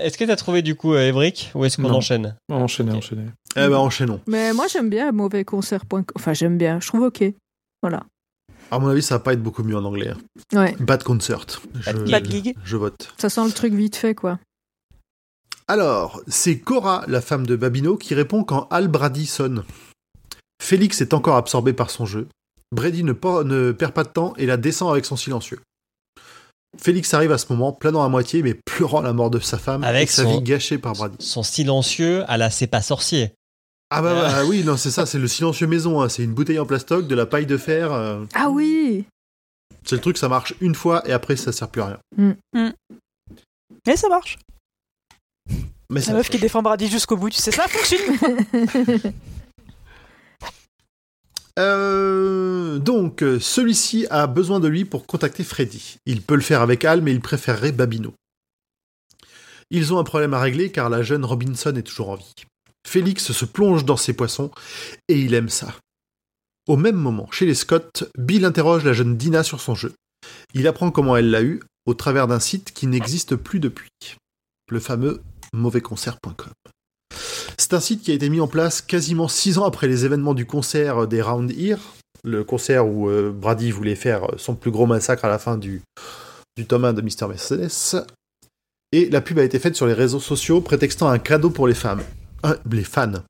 [0.00, 1.96] Est-ce que t'as trouvé, du coup, euh, Evric Ou est-ce qu'on Non.
[1.96, 2.36] enchaîne?
[2.50, 2.98] Enchaîner, Ok.
[2.98, 3.24] enchaîner.
[3.56, 4.20] Eh ben, enchaînons.
[4.26, 6.04] Mais moi, j'aime bien mauvaisconcert.com.
[6.16, 6.80] Enfin, j'aime bien.
[6.80, 7.24] Je trouve ok.
[7.82, 8.02] Voilà.
[8.70, 10.10] À mon avis, ça va pas être beaucoup mieux en anglais.
[10.10, 10.58] hein.
[10.58, 10.76] Ouais.
[10.80, 11.46] Bad concert.
[11.80, 12.54] Je, Bad Bad gig.
[12.64, 13.14] je vote.
[13.18, 14.38] Ça sent le truc vite fait, quoi.
[15.66, 19.64] Alors, c'est Cora, la femme de Babino, qui répond quand Al Brady sonne.
[20.62, 22.26] Félix est encore absorbé par son jeu.
[22.72, 25.60] Brady ne, por- ne perd pas de temps et la descend avec son silencieux.
[26.78, 29.84] Félix arrive à ce moment, planant à moitié, mais pleurant la mort de sa femme
[29.84, 31.16] Avec et sa son- vie gâchée par Brady.
[31.20, 33.32] Son silencieux à la c'est pas sorcier.
[33.90, 36.02] Ah bah, bah, oui, non, c'est ça, c'est le silencieux maison.
[36.02, 36.08] hein.
[36.08, 37.92] C'est une bouteille en plastoc, de la paille de fer.
[37.92, 39.06] euh, Ah oui
[39.84, 42.34] C'est le truc, ça marche une fois et après, ça sert plus à rien.
[43.86, 44.38] Mais ça marche.
[45.90, 48.18] Mais La ça meuf qui défend Brady jusqu'au bout, tu sais, ça fonctionne.
[51.58, 55.98] Euh, donc, euh, celui-ci a besoin de lui pour contacter Freddy.
[56.06, 58.14] Il peut le faire avec Al, mais il préférerait Babino.
[59.70, 62.32] Ils ont un problème à régler car la jeune Robinson est toujours en vie.
[62.88, 64.50] Félix se plonge dans ses poissons
[65.08, 65.74] et il aime ça.
[66.66, 69.92] Au même moment, chez les Scott, Bill interroge la jeune Dina sur son jeu.
[70.54, 73.90] Il apprend comment elle l'a eu au travers d'un site qui n'existe plus depuis.
[74.70, 75.20] Le fameux
[75.52, 76.52] mauvaisconcert.com.
[77.58, 80.34] C'est un site qui a été mis en place quasiment six ans après les événements
[80.34, 81.78] du concert des Round Ear,
[82.24, 85.82] le concert où euh, Brady voulait faire son plus gros massacre à la fin du,
[86.56, 88.06] du tome 1 de Mister Mercedes.
[88.92, 91.74] Et la pub a été faite sur les réseaux sociaux prétextant un cadeau pour les
[91.74, 92.02] femmes.
[92.46, 93.24] Euh, les fans.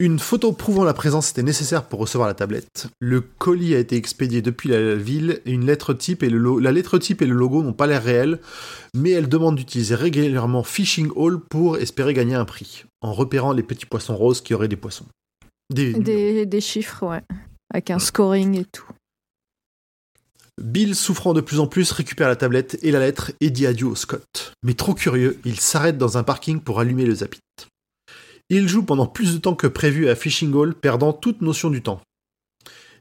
[0.00, 2.88] Une photo prouvant la présence était nécessaire pour recevoir la tablette.
[3.00, 6.72] Le colis a été expédié depuis la ville et une lettre type et le la
[6.72, 8.40] lettre type et le logo n'ont pas l'air réels,
[8.92, 13.62] mais elle demande d'utiliser régulièrement Fishing Hall pour espérer gagner un prix, en repérant les
[13.62, 15.06] petits poissons roses qui auraient des poissons.
[15.72, 17.22] Des, des, des chiffres, ouais.
[17.72, 18.88] Avec un scoring et tout.
[20.62, 23.86] Bill, souffrant de plus en plus, récupère la tablette et la lettre et dit adieu
[23.86, 24.52] au Scott.
[24.62, 27.40] Mais trop curieux, il s'arrête dans un parking pour allumer le Zapit.
[28.50, 31.82] Il joue pendant plus de temps que prévu à Fishing Hall, perdant toute notion du
[31.82, 32.00] temps.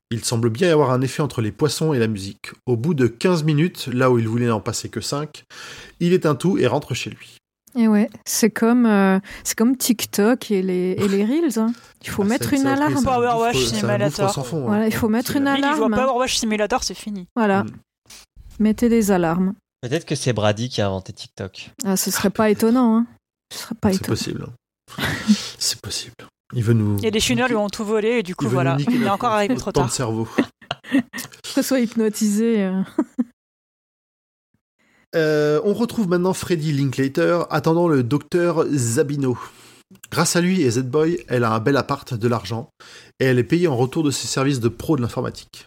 [0.10, 2.52] Il semble bien y avoir un effet entre les poissons et la musique.
[2.66, 5.44] Au bout de 15 minutes, là où il voulait n'en passer que 5,
[6.00, 7.38] il éteint tout et rentre chez lui.
[7.76, 11.58] Et ouais, c'est comme, euh, c'est comme TikTok et les, et les Reels.
[11.60, 11.74] hein.
[12.04, 12.94] Il faut Ah, mettre c'est- une c'est un alarme.
[12.94, 14.46] truc, c'est un Power gouffre- Wash c'est un Simulator.
[14.48, 14.66] fond.
[14.68, 15.96] Voilà, il faut mettre une il voit alarme.
[15.96, 17.28] Power Wash Simulator, c'est fini.
[17.36, 17.70] Voilà, Mm.
[18.60, 19.54] mettez des alarmes.
[19.82, 21.72] Peut-être que c'est Brady qui a inventé TikTok.
[21.84, 22.96] Ah, ce serait pas étonnant.
[22.98, 23.06] Hein.
[23.52, 24.08] Je serais pas C'est étonné.
[24.10, 24.48] possible.
[25.60, 26.16] C'est possible.
[26.56, 26.98] Il veut nous.
[27.04, 29.32] Et les chinois lui ont tout volé et du coup il voilà, il est encore
[29.32, 29.88] arrivé trop tard.
[29.88, 30.28] de cerveau.
[31.56, 32.72] Que soit hypnotisé.
[35.16, 35.62] Euh.
[35.64, 39.38] On retrouve maintenant Freddy Linklater attendant le docteur Zabino.
[40.12, 42.70] Grâce à lui et Z-Boy, elle a un bel appart, de l'argent,
[43.20, 45.66] et elle est payée en retour de ses services de pro de l'informatique.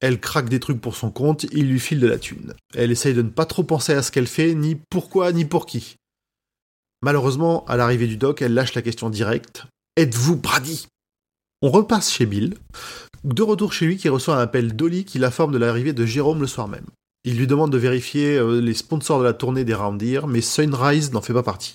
[0.00, 2.54] Elle craque des trucs pour son compte, il lui file de la thune.
[2.74, 5.66] Elle essaye de ne pas trop penser à ce qu'elle fait, ni pourquoi, ni pour
[5.66, 5.96] qui.
[7.02, 9.66] Malheureusement, à l'arrivée du doc, elle lâche la question directe.
[9.96, 10.86] Êtes-vous Brady?
[11.62, 12.54] On repasse chez Bill,
[13.24, 16.40] de retour chez lui qui reçoit un appel d'Oli qui l'informe de l'arrivée de Jérôme
[16.40, 16.86] le soir même.
[17.26, 21.12] Il lui demande de vérifier euh, les sponsors de la tournée des Roundir, mais Sunrise
[21.12, 21.74] n'en fait pas partie.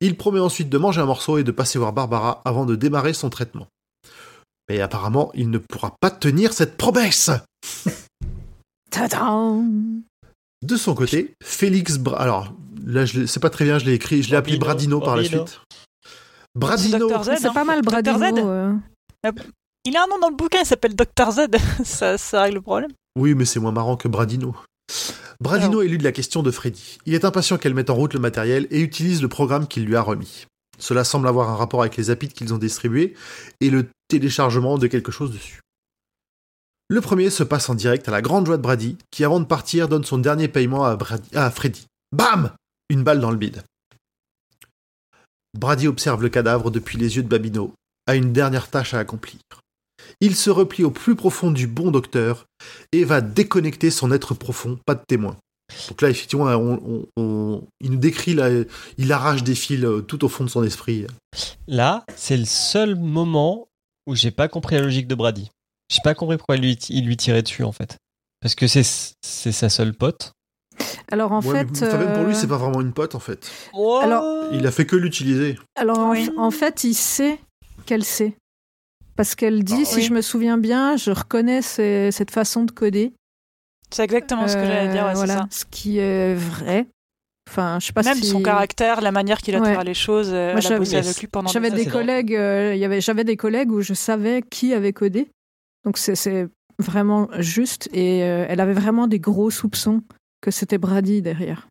[0.00, 3.12] Il promet ensuite de manger un morceau et de passer voir Barbara avant de démarrer
[3.12, 3.68] son traitement.
[4.70, 7.30] Mais apparemment, il ne pourra pas tenir cette promesse
[8.90, 10.02] Tadam
[10.62, 12.18] De son côté, Félix Bra...
[12.18, 12.54] Alors,
[12.86, 15.16] là, je l'ai- c'est pas très bien, je l'ai écrit, je l'ai appelé Bradino, par
[15.16, 15.60] la suite.
[16.54, 17.52] Bradino C'est hein.
[17.52, 18.02] pas mal, Dr.
[18.02, 18.80] Bradino.
[19.86, 21.40] Il a un nom dans le bouquin, il s'appelle Dr Z.
[21.84, 22.90] ça, ça règle le problème.
[23.16, 24.54] Oui, mais c'est moins marrant que Bradino.
[25.40, 26.98] Bradino élude la question de Freddy.
[27.06, 29.96] Il est impatient qu'elle mette en route le matériel et utilise le programme qu'il lui
[29.96, 30.46] a remis.
[30.78, 33.14] Cela semble avoir un rapport avec les appites qu'ils ont distribués
[33.60, 35.60] et le téléchargement de quelque chose dessus.
[36.88, 39.44] Le premier se passe en direct à la grande joie de Brady, qui avant de
[39.44, 41.86] partir donne son dernier paiement à, Brady- à Freddy.
[42.12, 42.52] Bam
[42.90, 43.62] Une balle dans le bide.
[45.58, 47.72] Brady observe le cadavre depuis les yeux de Babino,
[48.06, 49.40] a une dernière tâche à accomplir.
[50.24, 52.46] Il se replie au plus profond du bon docteur
[52.92, 55.36] et va déconnecter son être profond, pas de témoin.
[55.88, 58.48] Donc là, effectivement, on- on- on- il nous décrit, là,
[58.96, 61.06] il arrache des fils euh, tout au fond de son esprit.
[61.68, 63.68] Là, c'est le seul moment
[64.06, 65.50] où j'ai pas compris la logique de Brady.
[65.92, 67.98] J'ai pas compris pourquoi lui, il lui tirait dessus en fait.
[68.40, 68.82] Parce que c'est
[69.22, 70.32] c'est sa seule pote.
[71.12, 71.80] Alors en Ouais, fait.
[71.82, 73.50] mais enfin, même pour lui, euh, c'est pas vraiment une pote, en fait.
[74.02, 75.58] Alors- Il a fait que l'utiliser.
[75.76, 75.98] Alors
[76.38, 77.38] en fait, il sait
[77.86, 78.36] qu'elle sait.
[79.16, 80.02] Parce qu'elle dit, si oui.
[80.02, 83.12] je me souviens bien, je reconnais ces- cette façon de coder.
[83.90, 85.46] C'est exactement ce que j'allais dire, Euh, ouais, voilà, ça.
[85.50, 86.86] ce qui est vrai.
[87.48, 88.26] Enfin, je sais pas Même si...
[88.26, 89.72] son caractère, la manière qu'il a de Ouais.
[89.72, 92.34] faire les choses, euh, Moi, elle a j'avais- bossé avec lui pendant J'avais des collègues,
[92.34, 95.28] euh, il y avait, j'avais des collègues où je savais qui avait codé.
[95.84, 96.48] Donc c'est, c'est
[96.80, 97.88] vraiment juste.
[97.92, 100.02] Et euh, elle avait vraiment des gros soupçons
[100.40, 101.68] que c'était Brady derrière.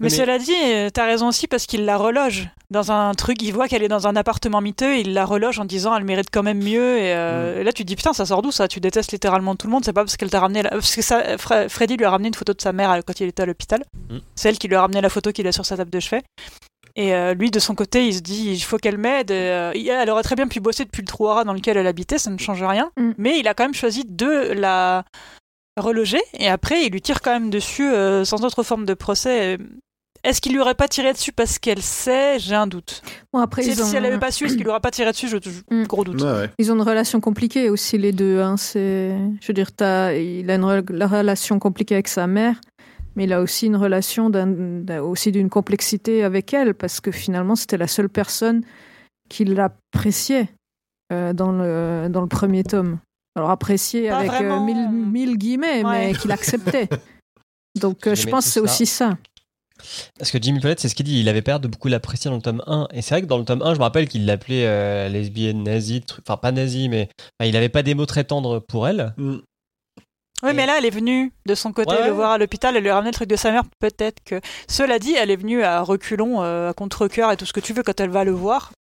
[0.00, 3.42] Mais, Mais- cela dit, euh, t'as raison aussi parce qu'il la reloge dans un truc.
[3.42, 6.04] Il voit qu'elle est dans un appartement miteux, et il la reloge en disant elle
[6.04, 6.98] mérite quand même mieux.
[6.98, 7.60] Et, euh, Mm.
[7.60, 8.68] et là, tu te dis putain, ça sort d'où ça?
[8.68, 9.84] Tu détestes littéralement tout le monde.
[9.84, 10.62] C'est pas parce qu'elle t'a ramené.
[10.62, 10.70] La...
[10.70, 13.20] Parce que ça, Fre- Freddy lui a ramené une photo de sa mère euh, quand
[13.20, 13.82] il était à l'hôpital.
[14.10, 14.18] Mm.
[14.34, 16.22] C'est elle qui lui a ramené la photo qu'il a sur sa table de chevet.
[16.98, 19.30] Et euh, lui, de son côté, il se dit il faut qu'elle m'aide.
[19.30, 22.30] Euh, elle aurait très bien pu bosser depuis le trou dans lequel elle habitait, ça
[22.30, 22.90] ne change rien.
[22.96, 23.10] Mm.
[23.18, 25.04] Mais il a quand même choisi de la
[25.76, 26.20] reloger.
[26.38, 29.58] Et après, il lui tire quand même dessus euh, sans autre forme de procès.
[30.24, 32.38] Est-ce qu'il lui aurait pas tiré dessus parce qu'elle sait?
[32.40, 33.02] J'ai un doute.
[33.32, 34.90] Bon, après, Si, ils, ont, si elle avait pas su, est-ce qu'il lui aurait pas
[34.90, 35.28] tiré dessus?
[35.28, 35.86] Je, je- Mm.
[35.86, 36.20] gros doute.
[36.20, 36.50] Ouais, ouais.
[36.58, 38.40] ils ont une relation compliquée aussi, les deux.
[38.40, 38.56] Hein.
[38.56, 42.60] C'est, je veux dire, t'as, il a une re- la relation compliquée avec sa mère,
[43.14, 47.12] mais il a aussi une relation d'un, d'un- aussi d'une complexité avec elle, parce que
[47.12, 48.62] finalement, c'était la seule personne
[49.28, 50.48] qui l'appréciait
[51.12, 52.98] euh, dans, le, dans le premier tome.
[53.36, 54.64] Alors, apprécié Pas avec euh, vraiment.
[54.64, 56.88] mille, mille guillemets, mais qu'il acceptait.
[57.80, 59.16] Donc, euh, je pense que c'est aussi ça.
[60.18, 61.20] Parce que Jimmy Paulette, c'est ce qu'il dit.
[61.20, 62.88] Il avait peur de beaucoup l'apprécier dans le tome 1.
[62.94, 65.62] Et c'est vrai que dans le tome 1, je me rappelle qu'il l'appelait euh, lesbienne
[65.62, 66.00] nazie.
[66.00, 69.12] truc- Enfin, pas nazie, mais enfin, il avait pas des mots très tendres pour elle.
[69.18, 69.36] Mm.
[70.42, 72.10] Oui, Et- mais là, elle est venue de son côté Ouais, le ouais.
[72.12, 72.74] voir à l'hôpital.
[72.74, 73.64] Elle lui a ramené le truc de sa mère.
[73.78, 74.40] Peut-être que.
[74.66, 77.74] Cela dit, elle est venue à reculons, euh, à contre-cœur et tout ce que tu
[77.74, 78.72] veux quand elle va le voir.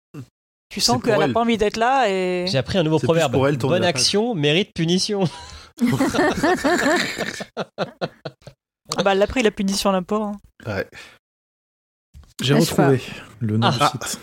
[0.75, 1.33] Tu sens qu'elle a elle.
[1.33, 2.47] pas envie d'être là et.
[2.49, 3.33] J'ai appris un nouveau proverbe.
[3.33, 5.25] pour elle, tourner Bonne action mérite punition.
[8.97, 10.27] Ah bah, elle a pris la punition, la pauvre.
[10.27, 10.37] hein.
[10.67, 10.87] Ouais.
[12.43, 13.01] J'ai Ah, retrouvé
[13.41, 13.91] le nom Ah.
[13.93, 14.21] du site.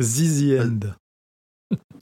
[0.00, 0.80] Zizi End.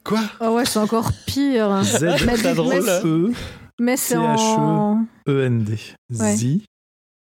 [0.04, 0.20] Quoi?
[0.40, 1.82] Oh ouais, c'est encore pire.
[1.84, 2.82] Z Mais- C'est drôle.
[2.82, 3.32] mais- E
[3.78, 5.04] Mais c'est en...
[5.28, 5.78] E N D.
[6.18, 6.36] Ouais.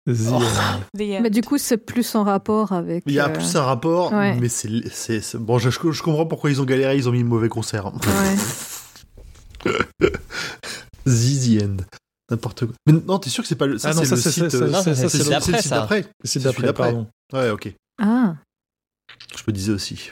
[0.07, 0.35] Oh.
[0.35, 0.41] End.
[0.97, 1.19] The end.
[1.21, 3.03] Mais du coup, c'est plus en rapport avec.
[3.07, 4.35] Il y a euh, plus un rapport, ouais.
[4.39, 5.57] mais c'est, c'est, c'est- bon.
[5.59, 6.95] Je, je comprends pourquoi ils ont galéré.
[6.95, 7.91] Ils ont mis le mauvais concert.
[7.93, 9.71] Ouais.
[11.07, 11.77] Zizi End.
[12.29, 12.75] N'importe quoi.
[12.85, 13.77] Mais non, t'es sûr que c'est pas le.
[13.77, 14.49] Ça, Ah non, c'est ça, le c'est- site.
[14.49, 16.05] c'est- euh, ça, c'est c'est c'est le- le d'après, site d'après.
[16.23, 16.83] c'est celui d'après, d'après.
[16.83, 17.07] pardon.
[17.33, 17.73] Ouais, ok.
[18.01, 18.35] Ah,
[19.35, 20.11] Je me disais aussi.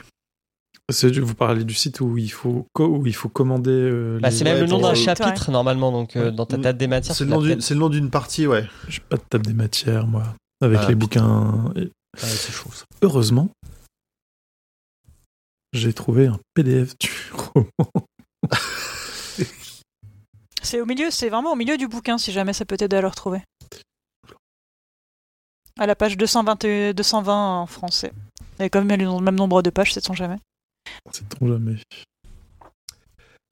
[0.90, 3.70] C'est- Vous parlez du site où il faut, co- où il faut commander.
[3.72, 4.94] euh, Bah, les- c'est même Ouais, le nom d'un Ouais.
[4.94, 5.90] chapitre, normalement.
[5.90, 6.32] Donc, euh, Ouais.
[6.32, 8.68] dans ta table des matières, C'est le, nom d'une- c'est le nom d'une partie, ouais.
[8.88, 10.22] J'ai pas de table des matières, moi.
[10.62, 10.98] Avec Ah, les putain.
[11.26, 11.72] bouquins.
[11.76, 11.90] Et Ouais,
[12.20, 12.70] c'est chaud.
[12.72, 12.84] ça.
[13.02, 13.50] heureusement,
[15.72, 18.06] j'ai trouvé un PDF du roman.
[20.62, 23.00] C'est au milieu, c'est vraiment au milieu du bouquin si jamais ça peut t'aider à
[23.00, 23.40] le retrouver.
[25.78, 28.12] À la page 220, et- 220 en français.
[28.58, 30.00] Et comme elles ont le même nombre de pages, c'est
[31.04, 31.12] on jamais.
[31.12, 31.76] C'est trop jamais.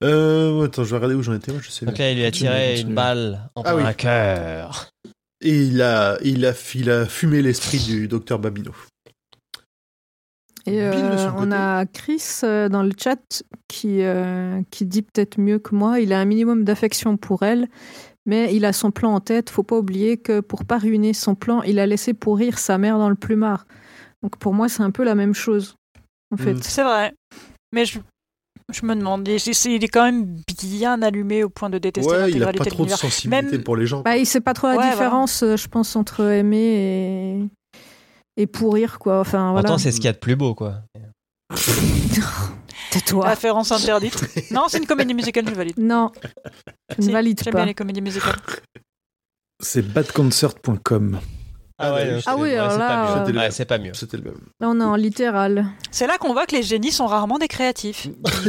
[0.03, 1.53] Euh, attends, je vais regarder où j'en étais.
[1.53, 1.87] Moi, je sais.
[1.87, 2.89] Donc là, il lui a Continue, tiré continue.
[2.91, 3.83] une balle en Ah oui.
[3.83, 4.91] plein cœur.
[5.41, 8.73] Et il a, il a, il a fumé l'esprit du docteur Babino.
[10.67, 15.59] Et euh, on a Chris euh, dans le chat qui, euh, qui dit peut-être mieux
[15.59, 16.01] que moi.
[16.01, 17.69] Il a un minimum d'affection pour elle,
[18.25, 19.51] mais il a son plan en tête.
[19.51, 22.97] Faut pas oublier que pour pas ruiner son plan, il a laissé pourrir sa mère
[22.99, 23.67] dans le plumard.
[24.23, 25.77] Donc pour moi, c'est un peu la même chose.
[26.35, 26.63] En fait, Mm.
[26.63, 27.15] C'est vrai.
[27.73, 27.99] Mais je,
[28.73, 32.17] je me demande, il il est quand même bien allumé au point de détester Ouais,
[32.31, 34.03] il a l'intégralité pas trop de sensibilité Même- pour les gens.
[34.03, 37.49] bah, il sait pas trop la Ouais, différence, euh, je pense, entre aimer
[38.37, 39.21] et, et pourrir, quoi.
[39.21, 39.63] Enfin, voilà.
[39.69, 40.83] Pourtant, c'est ce qu'il y a de plus beau, quoi.
[42.91, 43.29] Tais-toi.
[43.29, 44.23] Référence interdite.
[44.53, 45.79] non, c'est une comédie musicale, je valide.
[45.79, 46.13] Non,
[46.99, 47.59] je ne valide J'aime pas.
[47.61, 48.37] bien les comédies musicales.
[49.61, 51.19] C'est badconcert.com.
[51.79, 53.37] Ah, ouais, Ah oui, ouais, alors c'est là, pas mieux.
[53.37, 53.95] euh, Ouais, c'est pas mieux.
[53.95, 54.39] C'était le même.
[54.61, 55.67] Là, on est en littéral.
[55.91, 58.07] C'est là qu'on voit que les génies sont rarement des créatifs.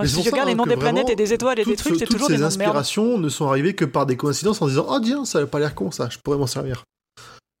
[0.00, 2.06] c'est si ça, regardes les noms des planètes et des étoiles et des trucs, c'est
[2.06, 2.76] toujours ces des noms de merde.
[2.76, 5.58] inspirations ne sont arrivées que par des coïncidences en disant Oh, tiens, ça n'a pas
[5.58, 6.84] l'air con, ça, je pourrais m'en servir.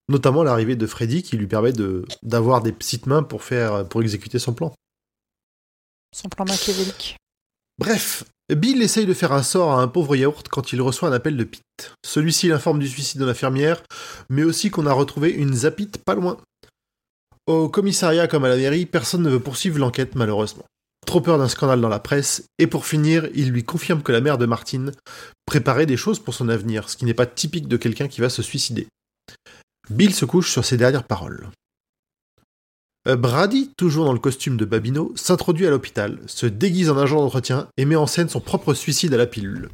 [0.08, 4.02] Notamment l'arrivée de Freddy qui lui permet de d'avoir des petites mains pour faire pour
[4.02, 4.72] exécuter son plan.
[6.14, 7.16] Son plan machiavélique.
[7.78, 11.12] Bref, Bill essaye de faire un sort à un pauvre yaourt quand il reçoit un
[11.12, 11.94] appel de Pete.
[12.04, 13.82] Celui-ci l'informe du suicide de l'infirmière,
[14.30, 16.36] mais aussi qu'on a retrouvé une zapite pas loin.
[17.46, 20.64] Au commissariat comme à la mairie, personne ne veut poursuivre l'enquête malheureusement.
[21.06, 24.20] Trop peur d'un scandale dans la presse, et pour finir, il lui confirme que la
[24.20, 24.92] mère de Martine
[25.44, 28.28] préparait des choses pour son avenir, ce qui n'est pas typique de quelqu'un qui va
[28.28, 28.86] se suicider.
[29.90, 31.48] Bill se couche sur ses dernières paroles.
[33.06, 37.20] Euh, Brady, toujours dans le costume de Babino, s'introduit à l'hôpital, se déguise en agent
[37.20, 39.70] d'entretien et met en scène son propre suicide à la pilule.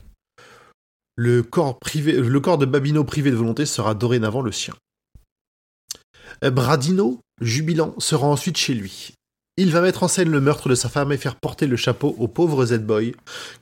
[1.17, 4.75] Le corps, privé, le corps de Babino privé de volonté sera dorénavant le sien.
[6.45, 9.15] Euh, Bradino, jubilant, se rend ensuite chez lui.
[9.59, 12.15] Il va mettre en scène le meurtre de sa femme et faire porter le chapeau
[12.19, 13.15] au pauvre Z-Boy,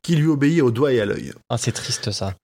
[0.02, 1.32] qui lui obéit au doigt et à l'œil.
[1.48, 2.34] Ah, c'est triste, ça.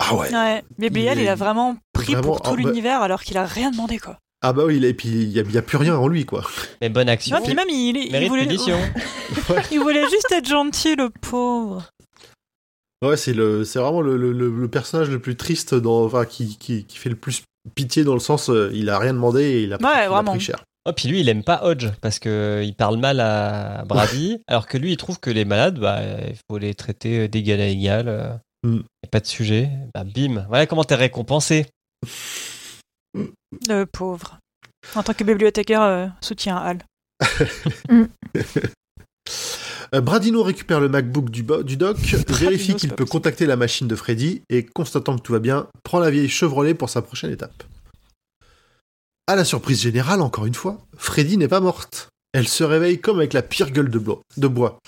[0.00, 3.22] Ah ouais Ouais, Gabriel, Il a vraiment pris vraiment- pour tout ah, bah- l'univers alors
[3.22, 4.18] qu'il a rien demandé, quoi.
[4.46, 6.44] Ah bah oui, et puis il n'y a, a plus rien en lui, quoi.
[6.82, 7.40] Mais bonne action.
[7.42, 8.44] Puis même, il, il, il voulait,
[9.72, 11.88] il voulait juste être gentil, le pauvre.
[13.02, 16.84] Ouais, c'est le, c'est vraiment le, le- personnage le plus triste, dans, enfin, qui, qui,
[16.84, 17.42] qui fait le plus
[17.74, 20.04] pitié dans le sens, euh, il a rien demandé et il a, pris- Ouais, il
[20.04, 20.32] a vraiment.
[20.32, 20.62] pris cher.
[20.86, 24.66] Oh, puis lui, il aime pas Hodge parce que il parle mal à Brady, alors
[24.66, 28.08] que lui, il trouve que les malades, bah, il faut les traiter d'égal à égal.
[28.08, 28.28] euh,
[28.66, 28.80] Mm.
[29.04, 29.68] a pas de sujet.
[29.94, 30.46] Bah, bim.
[30.48, 31.66] Voilà comment t'es récompensé.
[33.68, 34.38] Le pauvre.
[34.94, 36.78] En tant que bibliothécaire, euh, soutien Al.
[39.94, 43.10] Euh, Bradino récupère le MacBook du, doc, vérifie qu'il peut possible.
[43.10, 46.74] contacter la machine de Freddy et, constatant que tout va bien, prend la vieille Chevrolet
[46.74, 47.62] pour sa prochaine étape.
[49.28, 52.08] À la surprise générale, encore une fois, Freddy n'est pas morte.
[52.32, 53.98] Elle se réveille comme avec la pire gueule de
[54.48, 54.78] bois.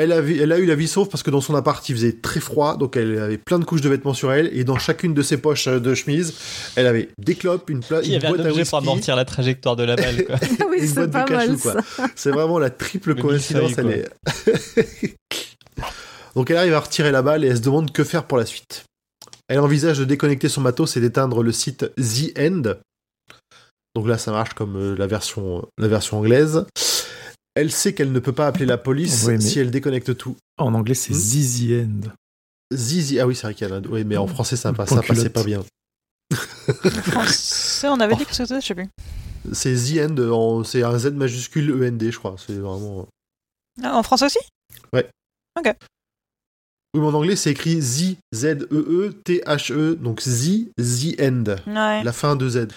[0.00, 1.94] Elle a, vi- elle a eu la vie sauve parce que dans son appart il
[1.96, 4.78] faisait très froid, donc elle avait plein de couches de vêtements sur elle, et dans
[4.78, 6.34] chacune de ses poches euh, de chemise,
[6.76, 9.24] elle avait des clopes, une, pla- Il y une avait un à pour amortir la
[9.24, 10.24] trajectoire de la balle.
[10.24, 10.36] Quoi.
[10.70, 11.72] Oui, et une c'est boîte pas de mal cachou, ça.
[11.96, 12.06] quoi.
[12.14, 13.72] C'est vraiment la triple Le coïncidence.
[13.76, 15.16] Elle est...
[16.36, 18.46] Donc elle arrive à retirer la balle et elle se demande que faire pour la
[18.46, 18.84] suite.
[19.48, 22.62] Elle envisage de déconnecter son matos et d'éteindre le site The End.
[23.96, 26.66] Donc là, ça marche comme euh, la, version, la version anglaise.
[27.60, 30.36] Elle sait qu'elle ne peut pas appeler la police Oui, mais- si elle déconnecte tout.
[30.58, 31.16] En anglais, c'est Hmm?
[31.16, 32.08] Zizi End.
[32.72, 33.80] Zizi, ah oui, c'est vrai qu'il y en a.
[33.88, 35.64] Oui, mais en français, ça, Point ça passait pas bien.
[36.32, 38.88] Français, on avait dit que c'était, je sais plus.
[39.52, 42.36] C'est The End, en- c'est un Z majuscule END, je crois.
[42.38, 43.08] C'est vraiment.
[43.82, 44.38] Ah, en français aussi?
[44.92, 45.00] Oui,
[46.94, 51.44] mais en anglais, c'est écrit Z, Z-E-E-T-H-E, donc Z, The End.
[51.66, 52.02] Ouais.
[52.02, 52.68] La fin de Z.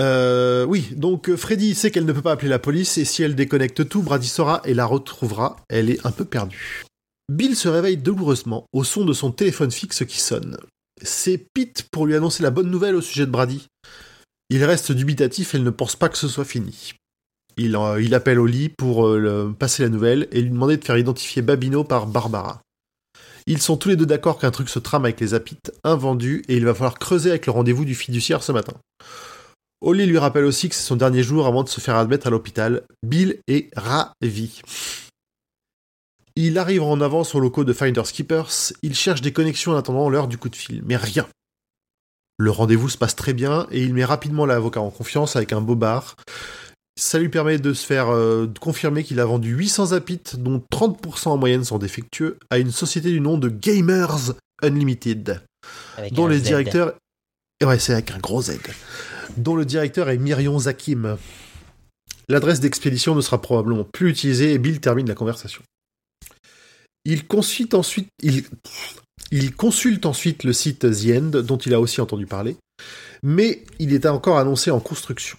[0.00, 3.22] Euh, oui, donc euh, Freddy sait qu'elle ne peut pas appeler la police et si
[3.22, 5.56] elle déconnecte tout, Brady saura et la retrouvera.
[5.68, 6.84] Elle est un peu perdue.
[7.30, 10.58] Bill se réveille douloureusement au son de son téléphone fixe qui sonne.
[11.02, 13.66] C'est Pete pour lui annoncer la bonne nouvelle au sujet de Brady.
[14.50, 16.92] Il reste dubitatif et il ne pense pas que ce soit fini.
[17.56, 21.40] Il, euh, appelle au pour euh, passer la nouvelle et lui demander de faire identifier
[21.40, 22.60] Babino par Barbara.
[23.46, 26.56] Ils sont tous les deux d'accord qu'un truc se trame avec les apites, invendu, et
[26.56, 28.74] il va falloir creuser avec le rendez-vous du fiduciaire ce matin.
[29.80, 32.30] Holly lui rappelle aussi que c'est son dernier jour avant de se faire admettre à
[32.30, 32.82] l'hôpital.
[33.02, 34.60] Bill est ravi.
[36.36, 38.72] Il arrive en avance au locaux de Finders Keepers.
[38.82, 41.26] Il cherche des connexions en attendant l'heure du coup de fil, mais rien.
[42.38, 45.60] Le rendez-vous se passe très bien et il met rapidement l'avocat en confiance avec un
[45.60, 46.16] beau bar.
[46.98, 51.28] Ça lui permet de se faire euh, confirmer qu'il a vendu 800 apits, dont 30%
[51.28, 54.32] en moyenne sont défectueux, à une société du nom de Gamers
[54.62, 55.42] Unlimited
[55.96, 56.42] Avec dont les Z.
[56.42, 56.94] directeurs
[57.62, 58.58] Ouais, c'est avec un gros Z.
[59.36, 61.18] Dont le directeur est Myrion Zakim.
[62.28, 65.62] L'adresse d'expédition ne sera probablement plus utilisée et Bill termine la conversation.
[67.04, 68.44] Il consulte ensuite, il,
[69.30, 72.56] il consulte ensuite le site The End, dont il a aussi entendu parler,
[73.22, 75.36] mais il est encore annoncé en construction.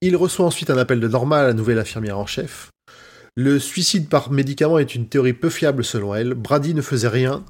[0.00, 2.70] Il reçoit ensuite un appel de Norma, la nouvelle infirmière en chef.
[3.36, 6.34] Le suicide par médicament est une théorie peu fiable selon elle.
[6.34, 7.44] Brady ne faisait rien,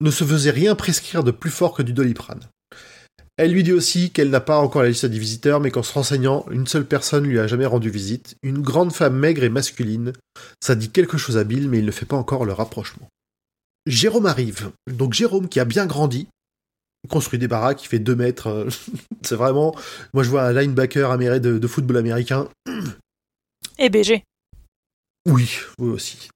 [0.00, 2.40] ne se faisait rien prescrire de plus fort que du doliprane.
[3.38, 5.92] Elle lui dit aussi qu'elle n'a pas encore la liste des visiteurs, mais qu'en se
[5.92, 10.12] renseignant, une seule personne lui a jamais rendu visite, une grande femme maigre et masculine.
[10.60, 13.08] Ça dit quelque chose à Bill, mais il ne fait pas encore le rapprochement.
[13.86, 14.70] Jérôme arrive.
[14.90, 16.26] Donc Jérôme qui a bien grandi,
[17.08, 18.48] construit des baraques, qui fait 2 mètres.
[18.48, 18.68] euh,
[19.22, 19.72] c'est vraiment...
[20.14, 22.48] Moi je vois un linebacker américain de, de football américain.
[23.78, 24.24] Et BG.
[25.26, 25.48] Oui,
[25.78, 26.28] oui aussi.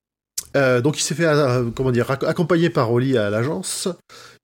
[0.55, 3.89] Euh, donc il s'est fait euh, comment dire acc- accompagner par Oli à l'agence.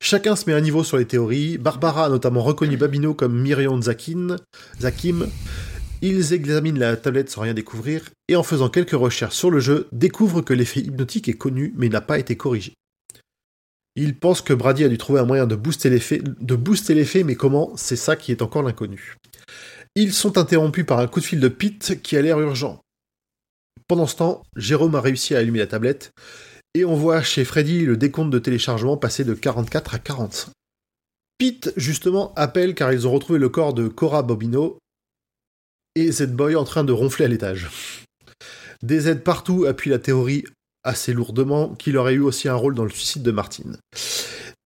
[0.01, 1.59] Chacun se met à niveau sur les théories.
[1.59, 3.45] Barbara a notamment reconnu Babino comme
[3.83, 4.37] Zakin,
[4.81, 5.29] Zakim.
[6.01, 9.89] Ils examinent la tablette sans rien découvrir et en faisant quelques recherches sur le jeu,
[9.91, 12.75] découvrent que l'effet hypnotique est connu mais n'a pas été corrigé.
[13.97, 17.25] Ils pensent que Brady a dû trouver un moyen de booster l'effet, de booster l'effet,
[17.25, 17.73] mais comment?
[17.77, 19.17] C'est ça qui est encore l'inconnu.
[19.97, 22.81] Ils sont interrompus par un coup de fil de Pete qui a l'air urgent.
[23.89, 26.13] Pendant ce temps, Jérôme a réussi à allumer la tablette,
[26.79, 30.53] et on voit chez Freddy le décompte de téléchargement passer de 44 à 45.
[31.37, 34.79] Pete, justement, appelle car ils ont retrouvé le corps de Cora Bobino
[35.97, 37.69] et Z-Boy en train de ronfler à l'étage.
[38.83, 40.45] Des Z partout appuient la théorie
[40.85, 43.77] assez lourdement qu'il aurait eu aussi un rôle dans le suicide de Martine.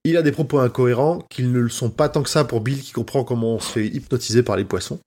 [0.04, 2.82] Il a des propos incohérents, qu'ils ne le sont pas tant que ça pour Bill
[2.82, 4.98] qui comprend comment on se fait hypnotiser par les poissons.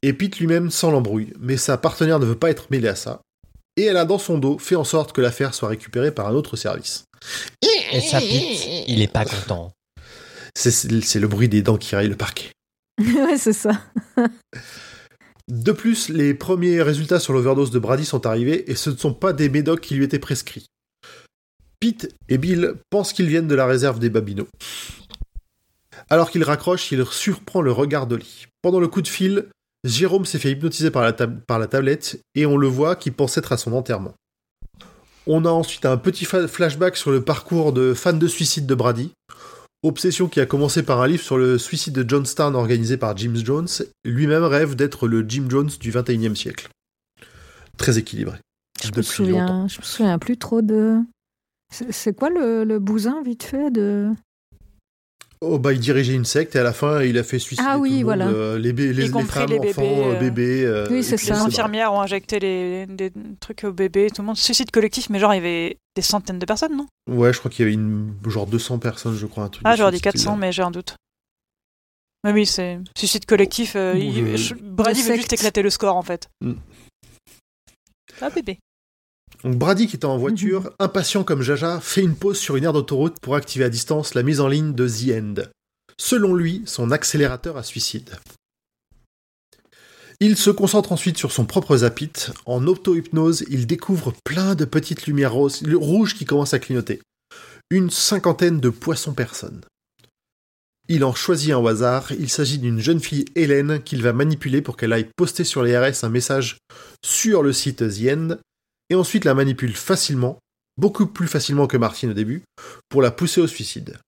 [0.00, 3.20] Et Pete lui-même sent l'embrouille, mais sa partenaire ne veut pas être mêlée à ça.
[3.78, 6.32] Et elle a dans son dos fait en sorte que l'affaire soit récupérée par un
[6.32, 7.04] autre service.
[7.92, 9.72] Et ça Pete, il est pas content.
[10.56, 12.50] C'est c'est le bruit des dents qui rayent le parquet.
[12.98, 13.80] ouais, c'est ça.
[15.46, 19.14] De plus, les premiers résultats sur l'overdose de Brady sont arrivés et ce ne sont
[19.14, 20.66] pas des médocs qui lui étaient prescrits.
[21.78, 24.48] Pete et Bill pensent qu'ils viennent de la réserve des Babineaux.
[26.10, 28.46] Alors qu'il raccroche, il surprend le regard d'Oli.
[28.60, 29.46] Pendant le coup de fil,
[29.84, 33.10] Jérôme s'est fait hypnotiser par la, tab- par la tablette et on le voit qui
[33.10, 34.14] pense être à son enterrement.
[35.26, 39.12] On a ensuite un petit flashback sur le parcours de fan de suicide de Brady.
[39.84, 43.36] Obsession qui a commencé par un livre sur le suicide de Johnstown organisé par James
[43.36, 43.68] Jones.
[44.04, 46.68] Lui-même rêve d'être le Jim Jones du 21e siècle.
[47.76, 48.38] Très équilibré.
[48.82, 49.68] Je me longtemps.
[49.68, 50.96] je me souviens plus trop de.
[51.72, 54.08] C'est c'est quoi le, le bousin vite fait de
[55.40, 57.74] Oh bah il dirigeait une secte et à la fin il a fait suicider Ah
[57.76, 58.26] tout oui, le monde, voilà.
[58.28, 60.18] euh, les, les, les femmes, les bébés, enfants, euh, euh.
[60.18, 60.64] bébés.
[60.64, 61.34] euh, Oui, c'est ça.
[61.34, 64.36] Les infirmières ont injecté les, des trucs aux bébés, tout le monde.
[64.36, 66.86] Suicide collectif, mais genre il y avait des centaines de personnes, non?
[67.08, 69.62] Ouais, je crois qu'il y avait une, genre 200 personnes, je crois, un truc.
[69.64, 70.36] Ah, j'aurais dit 400, style-là.
[70.38, 70.96] mais j'ai un doute.
[72.24, 73.76] Mais oui, c'est suicide collectif.
[73.76, 76.28] euh, il- Brady veut juste éclater le score en fait.
[76.40, 76.54] Mm.
[78.20, 78.58] Ah bébé.
[79.44, 80.70] Donc Brady, qui est en voiture, Mhm.
[80.80, 84.22] impatient comme Jaja, fait une pause sur une aire d'autoroute pour activer à distance la
[84.22, 85.34] mise en ligne de The End.
[86.00, 88.10] Selon lui, son accélérateur à suicide.
[90.20, 92.10] Il se concentre ensuite sur son propre zapit.
[92.44, 97.00] En auto-hypnose, il découvre plein de petites lumières rouges qui commencent à clignoter.
[97.70, 99.60] Une cinquantaine de poissons personnes.
[100.88, 102.10] Il en choisit un au hasard.
[102.12, 105.78] Il s'agit d'une jeune fille, Hélène, qu'il va manipuler pour qu'elle aille poster sur les
[105.78, 106.58] RS un message
[107.04, 108.28] sur le site The End
[108.90, 110.38] et ensuite la manipule facilement,
[110.76, 112.42] beaucoup plus facilement que Martine au début,
[112.88, 113.98] pour la pousser au suicide.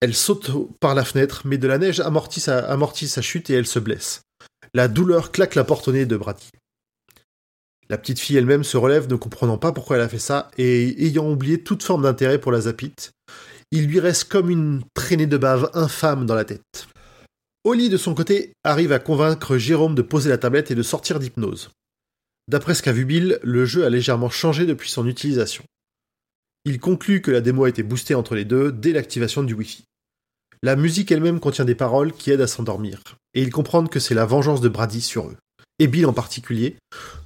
[0.00, 0.50] Elle saute
[0.80, 4.22] par la fenêtre, mais de la neige amortit sa, chute et elle se blesse.
[4.74, 6.50] La douleur claque la porte au nez de Brady.
[7.88, 11.06] La petite fille elle-même se relève, ne comprenant pas pourquoi elle a fait ça, et
[11.06, 13.12] ayant oublié toute forme d'intérêt pour la zapite,
[13.70, 16.88] il lui reste comme une traînée de bave infâme dans la tête.
[17.64, 21.18] Oli, de son côté, arrive à convaincre Jérôme de poser la tablette et de sortir
[21.18, 21.70] d'hypnose.
[22.48, 25.64] D'après ce qu'a vu Bill, le jeu a légèrement changé depuis son utilisation.
[26.64, 29.84] Il conclut que la démo a été boostée entre les deux dès l'activation du Wi-Fi.
[30.62, 33.02] La musique elle-même contient des paroles qui aident à s'endormir,
[33.34, 35.36] et ils comprennent que c'est la vengeance de Brady sur eux,
[35.78, 36.76] et Bill en particulier,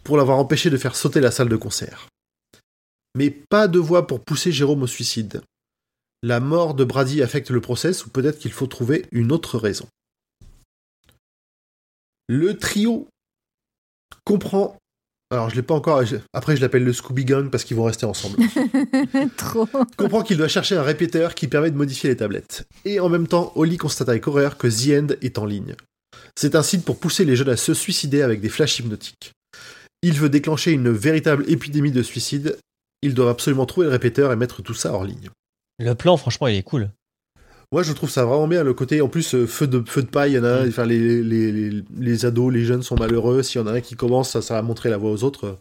[0.04, 2.08] pour l'avoir empêché de faire sauter la salle de concert.
[3.14, 5.42] Mais pas de voix pour pousser Jérôme au suicide.
[6.22, 9.88] La mort de Brady affecte le process, ou peut-être qu'il faut trouver une autre raison.
[12.28, 13.08] Le trio
[14.24, 14.76] comprend.
[15.32, 16.02] Alors, je l'ai pas encore.
[16.32, 18.36] Après, je l'appelle le Scooby Gang parce qu'ils vont rester ensemble.
[19.36, 19.68] Trop.
[19.96, 22.66] comprend qu'il doit chercher un répéteur qui permet de modifier les tablettes.
[22.84, 25.76] Et en même temps, Oli constate avec horreur que The End est en ligne.
[26.34, 29.32] C'est un site pour pousser les jeunes à se suicider avec des flashs hypnotiques.
[30.02, 32.58] Il veut déclencher une véritable épidémie de suicide.
[33.02, 35.30] Ils doivent absolument trouver le répéteur et mettre tout ça hors ligne.
[35.78, 36.90] Le plan, franchement, il est cool.
[37.72, 39.00] Moi, je trouve ça vraiment bien le côté.
[39.00, 40.64] En plus, euh, feu de feu de paille, il y en a.
[40.64, 40.68] Mm.
[40.68, 43.44] Enfin, les, les, les, les ados, les jeunes sont malheureux.
[43.44, 45.58] S'il y en a un qui commence, ça, ça va montrer la voie aux autres.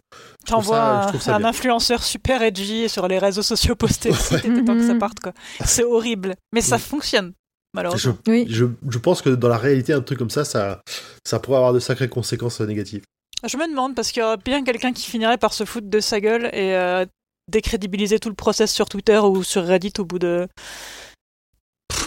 [0.48, 4.86] T'envoies un, un influenceur super edgy sur les réseaux sociaux postés aussi, t'étais temps que
[4.88, 5.00] ça Mhm.
[5.00, 5.34] parte quoi.
[5.64, 6.80] C'est horrible, mais ça Mm.
[6.80, 7.34] fonctionne, Je,
[7.76, 8.18] malheureusement.
[8.28, 8.48] Oui.
[8.50, 10.82] je, je pense que dans la réalité, un truc comme ça, ça,
[11.24, 13.04] ça pourrait avoir de sacrées conséquences négatives.
[13.48, 16.00] Je me demande parce qu'il y aurait bien quelqu'un qui finirait par se foutre de
[16.00, 17.06] sa gueule et euh,
[17.52, 20.48] décrédibiliser tout le process sur Twitter ou sur Reddit au bout de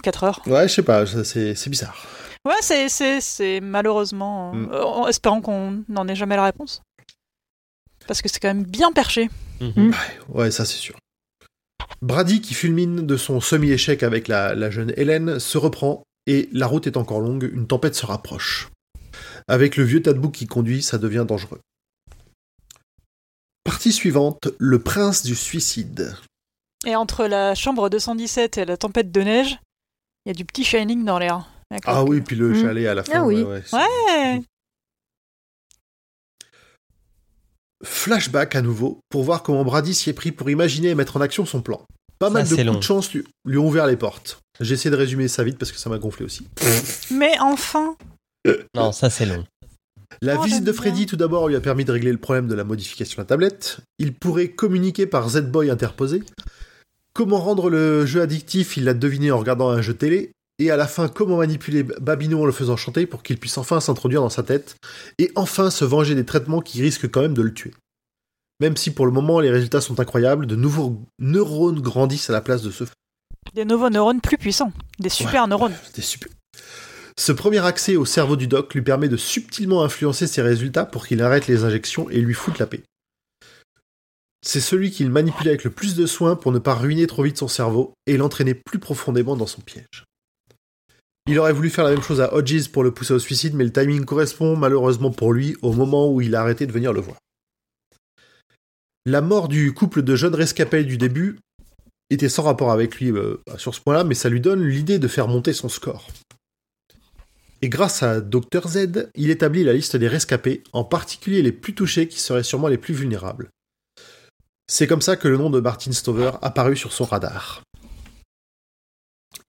[0.02, 0.42] 4 heures.
[0.46, 2.06] Ouais, je sais pas, c'est bizarre.
[2.46, 4.52] Ouais, c'est, c'est, c'est malheureusement.
[4.52, 4.70] Mm.
[4.72, 6.82] euh, en espérant qu'on n'en ait jamais la réponse.
[8.06, 9.30] Parce que c'est quand même bien perché.
[9.60, 9.94] Mhm.
[10.28, 10.96] Ouais, ça c'est sûr.
[12.00, 16.66] Brady, qui fulmine de son semi-échec avec la, la jeune Hélène, se reprend et la
[16.66, 18.70] route est encore longue, une tempête se rapproche.
[19.46, 21.60] Avec le vieux tas de bouc qui conduit, ça devient dangereux.
[23.64, 26.16] Partie suivante, le prince du suicide.
[26.84, 29.58] Et entre la chambre 217 et la tempête de neige,
[30.24, 31.48] il y a du petit shining dans l'air.
[31.86, 32.60] Ah oui, puis le Mm.
[32.62, 33.12] chalet à la fin.
[33.16, 33.42] Ah oui.
[33.42, 33.62] ouais.
[37.84, 41.20] Flashback à nouveau, pour voir comment Brady s'y est pris pour imaginer et mettre en
[41.20, 41.84] action son plan.
[42.18, 42.74] Pas Ça, mal de coups long.
[42.76, 44.38] de chance lui, lui ont ouvert les portes.
[44.60, 46.46] J'ai essayé de résumer ça vite parce que ça m'a gonflé aussi.
[47.10, 47.96] Mais enfin.
[48.76, 49.44] Non, ça c'est long.
[50.20, 50.80] La Oh, visite de bien.
[50.80, 53.26] Freddy, tout d'abord, lui a permis de régler le problème de la modification de la
[53.26, 53.78] tablette.
[53.98, 56.22] Il pourrait communiquer par Z-Boy interposé.
[57.14, 60.32] Comment rendre le jeu addictif, il l'a deviné en regardant un jeu télé.
[60.58, 63.80] Et à la fin, comment manipuler Babino en le faisant chanter pour qu'il puisse enfin
[63.80, 64.76] s'introduire dans sa tête.
[65.18, 67.74] Et enfin se venger des traitements qui risquent quand même de le tuer.
[68.60, 72.40] Même si pour le moment les résultats sont incroyables, de nouveaux neurones grandissent à la
[72.40, 72.86] place de ceux
[73.54, 74.72] Des nouveaux neurones plus puissants.
[75.00, 75.74] Des super neurones.
[75.98, 76.30] Super.
[77.18, 81.06] Ce premier accès au cerveau du doc lui permet de subtilement influencer ses résultats pour
[81.06, 82.82] qu'il arrête les injections et lui foute la paix.
[84.44, 87.38] C'est celui qu'il manipule avec le plus de soin pour ne pas ruiner trop vite
[87.38, 90.04] son cerveau et l'entraîner plus profondément dans son piège.
[91.28, 93.62] Il aurait voulu faire la même chose à Hodges pour le pousser au suicide, mais
[93.62, 97.00] le timing correspond malheureusement pour lui au moment où il a arrêté de venir le
[97.00, 97.16] voir.
[99.06, 101.38] La mort du couple de jeunes rescapés du début
[102.10, 105.08] était sans rapport avec lui euh, sur ce point-là, mais ça lui donne l'idée de
[105.08, 106.08] faire monter son score.
[107.62, 111.74] Et grâce à Dr Z, il établit la liste des rescapés, en particulier les plus
[111.74, 113.48] touchés qui seraient sûrement les plus vulnérables.
[114.74, 117.60] C'est comme ça que le nom de Martin Stover apparut sur son radar.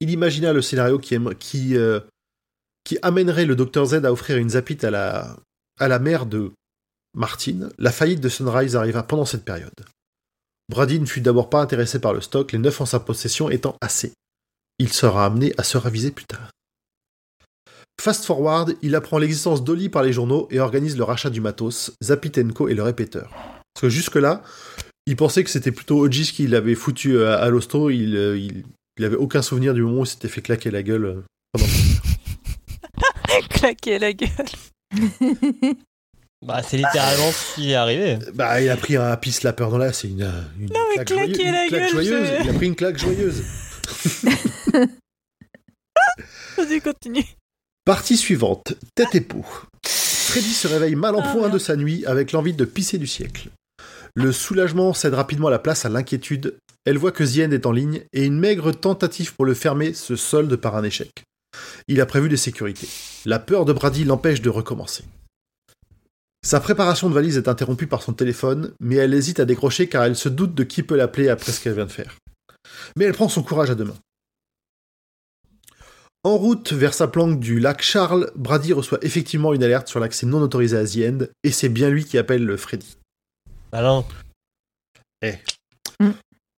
[0.01, 2.01] Il imagina le scénario qui, euh,
[3.01, 5.37] amènerait le Dr Z à offrir une zapite à la,
[5.79, 6.51] à la mère de
[7.13, 7.69] Martin.
[7.77, 9.85] La faillite de Sunrise arriva pendant cette période.
[10.67, 13.77] Brady ne fut d'abord pas intéressé par le stock, les neuf en sa possession étant
[13.79, 14.11] assez.
[14.77, 16.51] Il sera amené à se raviser plus tard.
[18.01, 21.93] Fast forward, il apprend l'existence d'Oli par les journaux et organise le rachat du matos,
[22.03, 23.31] Zapitenko et le répéteur.
[23.73, 24.43] Parce que jusque-là,
[25.05, 28.63] il pensait que c'était plutôt Hodges qui l'avait foutu euh, à l'hosto, il, euh, il,
[28.97, 31.05] il avait aucun souvenir du moment où il s'était fait claquer la gueule.
[31.05, 31.21] euh,
[31.51, 31.65] pendant-
[33.49, 34.29] Claquer la gueule.
[36.45, 38.17] Bah, c'est littéralement ce qui est arrivé.
[38.33, 41.31] Bah, il a pris un la peur dans la, c'est une, une Non, mais claque,
[41.31, 42.29] claquer joyeuse, la une claque gueule, joyeuse.
[42.43, 43.43] Il a pris une claque joyeuse.
[46.57, 47.25] Vas-y, continue.
[47.85, 49.45] Partie suivante, tête et peau.
[49.85, 53.07] Freddy se réveille mal en Ah, point de sa nuit avec l'envie de pisser du
[53.07, 53.49] siècle.
[54.15, 56.57] Le soulagement cède rapidement la place à l'inquiétude.
[56.85, 60.15] Elle voit que End est en ligne et une maigre tentative pour le fermer se
[60.15, 61.23] solde par un échec.
[61.87, 62.87] Il a prévu des sécurités.
[63.25, 65.03] La peur de Brady l'empêche de recommencer.
[66.45, 70.03] Sa préparation de valise est interrompue par son téléphone, mais elle hésite à décrocher car
[70.03, 72.17] elle se doute de qui peut l'appeler après ce qu'elle vient de faire.
[72.95, 73.97] Mais elle prend son courage à deux mains.
[76.23, 80.25] En route vers sa planque du lac Charles, Brady reçoit effectivement une alerte sur l'accès
[80.25, 82.97] non autorisé à The et c'est bien lui qui appelle le Freddy.
[83.73, 84.05] Alain,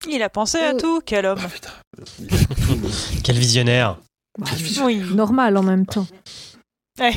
[0.08, 0.80] Il a pensé à Oh.
[0.80, 1.40] tout, quel homme.
[1.42, 1.70] Ah putain.
[3.24, 3.98] quel visionnaire.
[4.38, 4.48] Bah,
[4.84, 4.98] Oui.
[5.16, 6.08] normal en même temps.
[7.02, 7.12] Eh,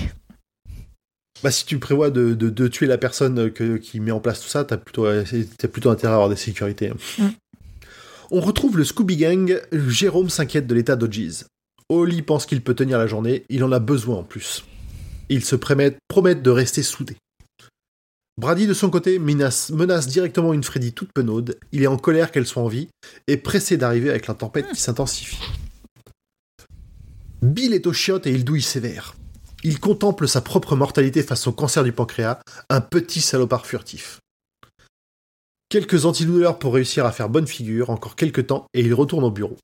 [1.43, 4.41] Bah si tu prévois de, de- de tuer la personne que- qui met en place
[4.41, 5.07] tout ça, t'as plutôt,
[5.59, 6.91] t'as plutôt intérêt à avoir des sécurités.
[7.19, 7.29] Mm.
[8.31, 9.61] On retrouve le Scooby Gang.
[9.73, 11.45] Jérôme s'inquiète de l'état d'Odgies.
[11.91, 14.65] Oli pense qu'il peut tenir la journée, il en a besoin en plus.
[15.29, 17.16] Ils se promettent, promettent de rester soudés.
[18.39, 19.73] Brady, de son côté, menace,
[20.06, 21.59] directement une Freddy toute penaude.
[21.73, 22.86] Il est en colère qu'elle soit en vie
[23.27, 25.40] et pressé d'arriver avec la tempête qui s'intensifie.
[27.43, 29.16] Bill est au chiottes et il douille sévère.
[29.65, 32.39] Il contemple sa propre mortalité face au cancer du pancréas,
[32.70, 34.20] un petit salopard furtif.
[35.69, 39.32] Quelques antidouleurs pour réussir à faire bonne figure, encore quelques temps, et il retourne au
[39.32, 39.56] bureau.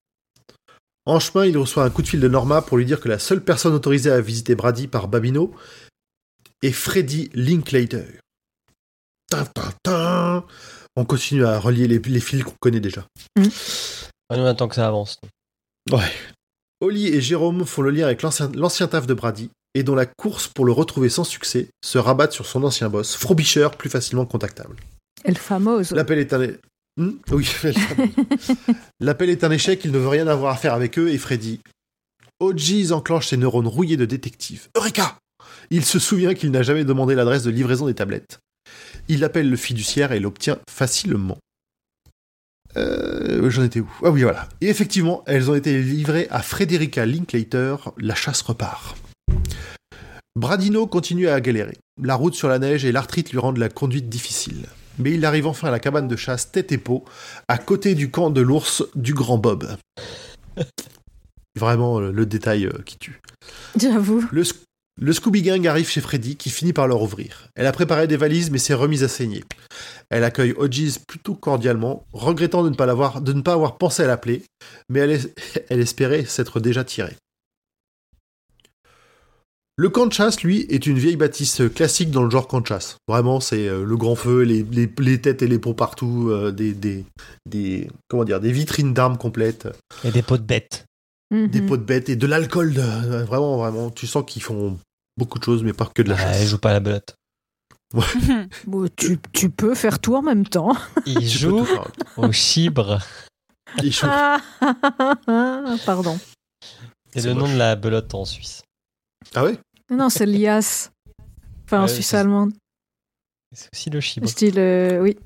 [1.06, 3.20] En chemin, il reçoit un coup de fil de Norma pour lui dire que la
[3.20, 5.55] seule personne autorisée à visiter Brady par Babino
[6.62, 8.23] est Freddy Linklater.
[10.97, 13.05] On continue à relier les, les fils qu'on connaît déjà.
[13.36, 15.20] Ah, nous, on attend que ça avance.
[15.90, 16.11] Ouais.
[16.81, 20.48] Holly et Jérôme font le lien avec l'ancien taf de Brady, et dont la course
[20.48, 24.77] pour le retrouver sans succès se rabattent sur son ancien boss, Frobisher, plus facilement contactable.
[25.24, 25.94] El Famoso.
[25.94, 26.47] L'appel est un...
[26.97, 27.12] Hmm?
[27.31, 27.48] Oui,
[29.01, 31.61] l'appel est un échec, il ne veut rien avoir à faire avec eux, et Freddy...
[32.40, 34.69] OGs enclenche ses neurones rouillés de détective.
[34.77, 35.16] Eureka
[35.70, 38.40] Il se souvient qu'il n'a jamais demandé l'adresse de livraison des tablettes.
[39.09, 41.38] Il appelle le fiduciaire et l'obtient facilement.
[42.76, 43.90] Euh, J'en étais où?
[44.02, 44.48] Ah oui, voilà.
[44.60, 47.76] Et effectivement, elles ont été livrées à Frederica Linklater.
[47.98, 48.96] La chasse repart.
[50.36, 51.76] Bradino continue à galérer.
[52.02, 54.66] La route sur la neige et l'arthrite lui rendent la conduite difficile.
[54.98, 57.05] Mais il arrive enfin à la cabane de chasse tête et peau,
[57.48, 59.76] à côté du camp de l'ours du grand Bob.
[61.56, 63.20] Vraiment euh, le détail euh, qui tue.
[63.80, 64.24] J'avoue.
[64.32, 64.56] Le, sc-
[64.96, 67.48] le Scooby Gang arrive chez Freddy, qui finit par leur ouvrir.
[67.56, 69.44] Elle a préparé des valises, mais s'est remise à saigner.
[70.08, 74.44] Elle accueille Hodges plutôt cordialement, regrettant de ne pas, avoir pensé à l'appeler,
[74.88, 75.34] mais elle, es-
[75.68, 77.16] elle espérait s'être déjà tirée.
[79.76, 82.66] Le camp de chasse, lui, est une vieille bâtisse classique dans le genre camp de
[82.68, 82.96] chasse.
[83.08, 87.04] Vraiment, c'est euh, le grand feu, les, têtes et les pots partout, euh, des,
[88.08, 89.66] comment des vitrines d'armes complètes
[90.04, 90.84] Et des pots de bêtes.
[91.48, 91.66] Des Mhm.
[91.69, 92.73] pots de bêtes et de l'alcool.
[92.74, 94.78] de- Vraiment, vraiment, tu sens qu'ils font
[95.16, 96.43] beaucoup de choses, mais pas que de la Ah, chasse.
[96.43, 97.15] il joue pas à la belote.
[98.66, 100.73] Bon, tu, tu peux faire tout en même temps.
[101.06, 101.90] Il Tu peux joue tout faire.
[102.16, 102.98] au chibre.
[103.82, 104.39] Ils sont- Ah,
[105.86, 106.19] Pardon.
[107.12, 108.62] C'est C'est le nom de la belote en Suisse.
[109.35, 109.59] Ah ouais?
[109.90, 110.90] Non, c'est l'IAS.
[111.65, 112.52] Enfin, en Suisse allemande.
[113.52, 114.27] C'est aussi le chibre.
[114.27, 114.98] Je dis le.
[115.01, 115.16] Oui.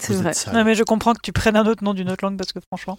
[0.00, 0.32] C'est vrai.
[0.52, 2.60] Non, mais je comprends que tu prennes un autre nom d'une autre langue parce que
[2.60, 2.96] franchement.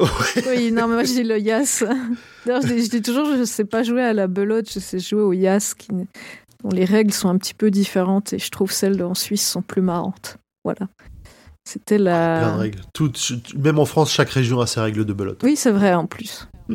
[0.47, 1.83] Oui, non, mais moi je dis le Yas.
[2.45, 4.99] D'ailleurs, je dis, je dis toujours, je sais pas jouer à la belote, je sais
[4.99, 8.71] jouer au Yas, qui, dont les règles sont un petit peu différentes et je trouve
[8.71, 10.37] celles en Suisse sont plus marrantes.
[10.63, 10.87] Voilà.
[11.65, 12.55] C'était Plein de la.
[12.57, 12.81] règles.
[13.57, 15.41] Même en France, chaque région a ses règles de belote.
[15.43, 16.47] Oui, c'est vrai en plus.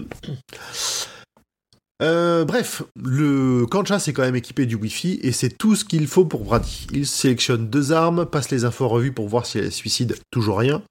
[2.01, 5.75] Euh, bref, le camp de chasse est quand même équipé du Wi-Fi et c'est tout
[5.75, 6.87] ce qu'il faut pour Brady.
[6.93, 10.59] Il sélectionne deux armes, passe les infos en revue pour voir si elle suicide, toujours
[10.59, 10.83] rien,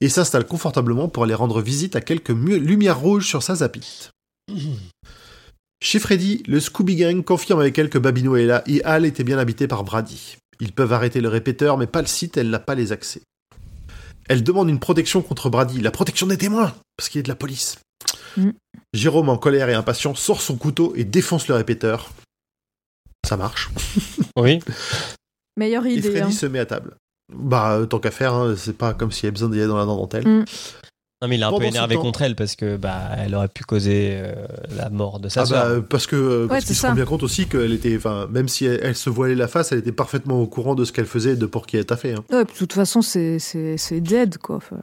[0.00, 4.10] et s'installe confortablement pour aller rendre visite à quelques lumières rouges sur sa zapite.
[5.82, 9.66] Chez Freddy, le Scooby Gang confirme avec elle que Babino et Hal était bien habité
[9.66, 10.36] par Brady.
[10.60, 13.22] Ils peuvent arrêter le répéteur, mais pas le site, elle n'a pas les accès.
[14.28, 17.34] Elle demande une protection contre Brady, la protection des témoins, parce qu'il est de la
[17.34, 17.78] police.
[18.36, 18.50] Mm.
[18.94, 22.10] Jérôme, en colère et impatient, sort son couteau et défonce le répéteur.
[23.26, 23.70] Ça marche.
[24.38, 24.60] Oui.
[25.58, 26.10] Meilleure Et idée.
[26.10, 26.30] Freddy hein.
[26.30, 26.94] se met à table.
[27.32, 29.68] Bah, euh, tant qu'à faire, hein, c'est pas comme s'il y avait besoin d'y aller
[29.68, 30.26] dans la dentelle.
[30.26, 30.44] Mm.
[31.20, 33.34] Non, mais il est un Pendant peu énervé temps- contre elle parce que bah elle
[33.36, 34.34] aurait pu causer euh,
[34.76, 36.92] la mort de sa Ah bah, parce que euh, parce Ouais, qu'il c'est se rend
[36.92, 36.94] ça.
[36.96, 39.78] bien compte aussi qu'elle était, enfin, même si elle, elle se voilait la face, elle
[39.78, 42.14] était parfaitement au courant de ce qu'elle faisait et de pour qui elle t'a fait.
[42.14, 42.24] hein.
[42.32, 43.38] Ouais, de toute façon, c'est
[44.00, 44.56] dead, quoi.
[44.56, 44.80] Enfin,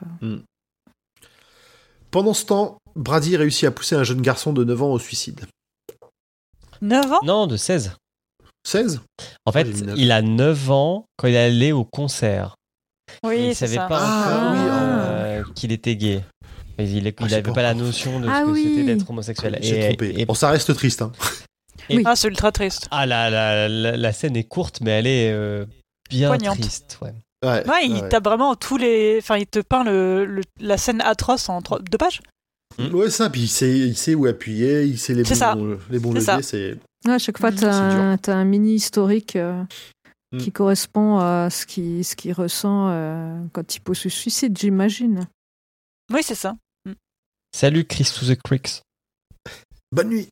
[2.11, 5.41] Pendant ce temps, Brady réussit à pousser un jeune garçon de 9 ans au suicide.
[6.82, 7.20] 9 ans?
[7.24, 7.94] Non, de 16.
[8.68, 9.02] 16
[9.45, 12.56] En fait, il a 9 ans quand il est allé au concert.
[13.24, 13.88] Oui, il c'est savait ça.
[13.88, 16.24] pas Ah, oui, euh, qu'il était gay.
[16.78, 18.64] Et Il Ah, n'avait j'ai pas, pas la notion de ce Ah que oui.
[18.64, 19.60] c'était d'être homosexuel.
[19.61, 20.14] J'ai Et- trompé.
[20.18, 21.02] et- Bon, ça reste triste.
[21.02, 21.11] Hein.
[22.06, 22.88] Ah, c'est ultra triste.
[22.91, 25.66] ah, la, la, la, la scène est courte, mais elle est euh,
[26.10, 26.60] bien Poignante.
[26.60, 26.99] triste.
[27.02, 27.14] Ouais.
[27.44, 28.10] Ouais, Ouais, il ouais.
[28.10, 29.18] tape vraiment tous les.
[29.20, 31.80] Enfin, il te peint le, le- la scène atroce en trois...
[31.80, 32.22] deux pages.
[32.78, 35.56] Ouais, ça, puis il sait, il sait où appuyer, il sait les ça.
[35.56, 36.38] bons, les bons C'est ça.
[36.38, 36.78] leviers, c'est...
[37.08, 37.58] Ouais, à chaque fois, Mhm.
[37.58, 39.64] tu as, un t'as un mini historique euh,
[40.32, 40.38] Mm.
[40.38, 45.28] qui correspond à ce qu'il ce qu'il ressent euh, quand il pose ce suicide, j'imagine.
[46.14, 46.56] Oui, c'est ça.
[47.52, 48.84] Salut Chris to the Creeks.
[49.91, 50.28] Bonne nuit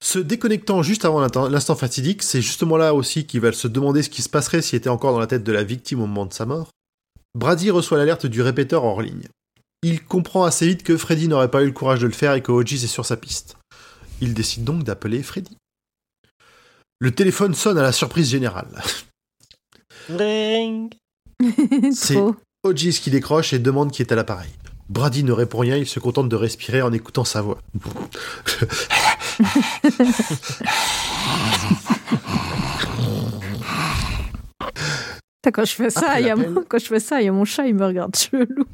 [0.00, 4.04] Se déconnectant juste avant l'instant l'instant fatidique, c'est justement là aussi qu'il va se demander
[4.04, 6.26] ce qui se passerait s'il était encore dans la tête de la victime au moment
[6.26, 6.70] de sa mort.
[7.34, 9.26] Brady reçoit l'alerte du répéteur hors ligne.
[9.82, 12.42] Il comprend assez vite que Freddy n'aurait pas eu le courage de le faire et
[12.42, 13.56] que Hodges est sur sa piste.
[14.20, 15.56] Il décide donc d'appeler Freddy.
[16.98, 18.82] Le téléphone sonne à la surprise générale.
[20.10, 20.92] Ring.
[21.92, 22.18] C'est-.
[22.62, 24.50] Hodges qui décroche et demande qui est à l'appareil.
[24.90, 27.58] Brady ne répond rien, il se contente de respirer en écoutant sa voix.
[34.58, 36.62] Putain, Quand je fais ça, Après il y a l'appel- mon...
[36.68, 38.66] quand je fais ça, il y a mon chat, il me regarde chelou.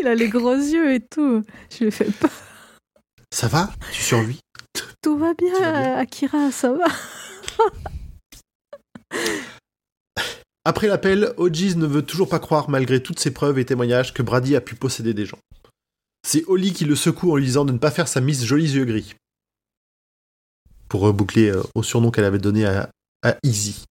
[0.00, 1.42] Il a les gros yeux et tout.
[1.70, 2.30] Je lui fais pas.
[3.32, 3.70] Ça va?
[3.92, 4.40] Tu survis
[5.02, 5.96] Tout va bien, Tout va bien?
[5.96, 6.86] Akira, ça va.
[10.64, 14.22] Après l'appel, Hodges ne veut toujours pas croire, malgré toutes ses preuves et témoignages, que
[14.22, 15.38] Brady a pu posséder des gens.
[16.26, 18.74] C'est Holly qui le secoue en lui disant de ne pas faire sa Miss Jolis
[18.74, 19.14] Yeux Gris.
[20.88, 22.90] Pour reboucler euh, au surnom qu'elle avait donné à,
[23.22, 23.84] à Easy.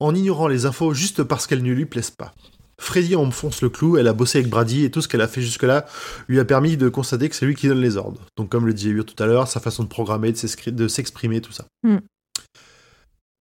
[0.00, 2.34] En ignorant les infos juste parce qu'elles ne lui plaisent pas.
[2.80, 5.40] Freddy enfonce le clou, elle a bossé avec Brady et tout ce qu'elle a fait
[5.40, 5.86] jusque-là
[6.28, 8.20] lui a permis de constater que c'est lui qui donne les ordres.
[8.36, 11.52] Donc comme le disait Ur tout à l'heure, sa façon de programmer, de s'exprimer, tout
[11.52, 11.64] ça.
[11.82, 11.98] Hmm.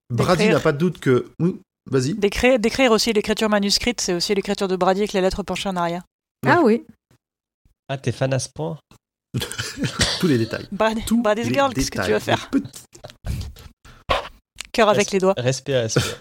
[0.10, 1.26] Brady n'a pas de doute que...
[1.40, 1.60] Oui,
[1.90, 2.16] Vas-y.
[2.16, 5.76] D'écrire, d'écrire aussi l'écriture manuscrite, c'est aussi l'écriture de Brady avec les lettres penchées en
[5.76, 6.02] arrière.
[6.46, 6.84] Ah oui.
[7.88, 8.80] Ah, t'es fan à ce point?
[10.20, 10.68] Tous les détails.
[10.72, 12.50] Brady, Tous Brady's les Girl, qu'est-ce que tu vas faire?
[14.72, 15.36] Cœur avec les doigts.
[15.38, 16.20] Respire, respire.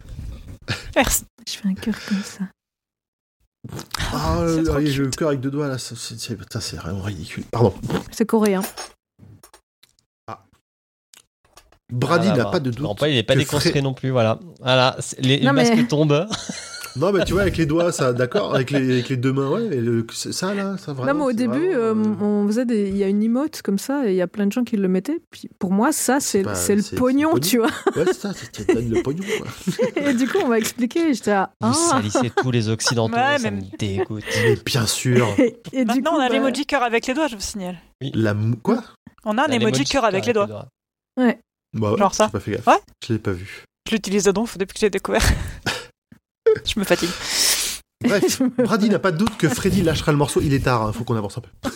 [0.94, 1.24] Merci.
[1.48, 2.44] Je fais un cœur comme ça.
[4.12, 4.96] Ah, cute.
[4.96, 7.44] le cœur avec deux doigts, là, ça, c'est vraiment ridicule.
[7.50, 7.74] Pardon.
[8.10, 8.62] C'est coréen.
[11.92, 12.80] Brady Voilà, n'a bah, pas de doute.
[12.80, 14.40] Non, pas, il est pas déconstruit non plus, voilà.
[14.60, 16.26] Voilà, les, les Non, mais- masques tombent.
[16.96, 18.54] Non, mais tu vois, avec les doigts, ça, d'accord.
[18.54, 19.64] Avec les, avec les deux mains, ouais.
[19.66, 21.12] et le- ça, là, ça vraiment.
[21.12, 22.88] non, mais au début, vraiment, euh, on faisait des.
[22.88, 24.76] Il y a une emote comme ça et il y a plein de gens qui
[24.76, 25.18] le mettaient.
[25.30, 27.66] Puis pour moi, ça, c'est pas- c'est le c'est- pognon, c'est le tu vois.
[27.96, 29.46] Ouais, c'est ça, c'est le pognon, quoi.
[29.96, 31.12] Et du coup, on m'a expliqué.
[31.14, 31.50] J'étais là.
[31.60, 34.22] Vous Ah salissez tous les occidentaux, Ouais, ça mais- me dégoûte.
[34.44, 35.26] Mais bien sûr.
[35.38, 37.40] Et, et du Maintenant, coup, on a bah, l'emoji cœur avec les doigts, je vous
[37.40, 37.76] signale.
[38.00, 38.82] La Quoi?
[39.24, 40.46] On a un emoji cœur avec les doigts.
[41.16, 41.24] Bah
[41.92, 42.26] ouais, Genre ça.
[42.26, 42.66] j'ai pas fait gaffe.
[42.66, 42.80] Ouais.
[43.06, 43.64] Je l'ai pas vu.
[43.88, 45.22] Je l'utilise à donf depuis que j'ai découvert.
[46.64, 47.10] je me fatigue.
[48.02, 50.40] Bref, Brady n'a pas de doute que Freddy lâchera le morceau.
[50.42, 51.70] Il est tard, hein, faut qu'on avance un peu.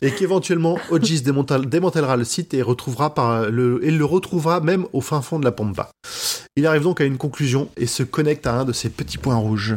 [0.00, 5.00] Et qu'éventuellement, démonta- démantèlera le site et, retrouvera par le, et le retrouvera même au
[5.00, 5.90] fin fond de la Pampa.
[6.56, 9.36] Il arrive donc à une conclusion et se connecte à un de ces petits points
[9.36, 9.76] rouges.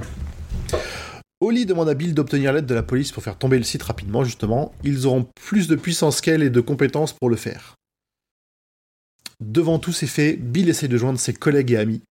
[1.39, 4.23] Oli demande à Bill d'obtenir l'aide de la police pour faire tomber le site rapidement,
[4.23, 4.73] justement.
[4.83, 7.75] Ils auront plus de puissance qu'elle et de compétences pour le faire.
[9.39, 12.01] Devant tous ces faits, Bill essaie de joindre ses collègues et amis.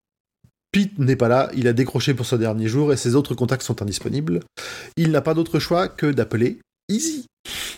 [0.73, 3.63] Pete n'est pas là, il a décroché pour ce dernier jour et ses autres contacts
[3.63, 4.41] sont indisponibles.
[4.97, 7.27] Il n'a pas d'autre choix que d'appeler Easy,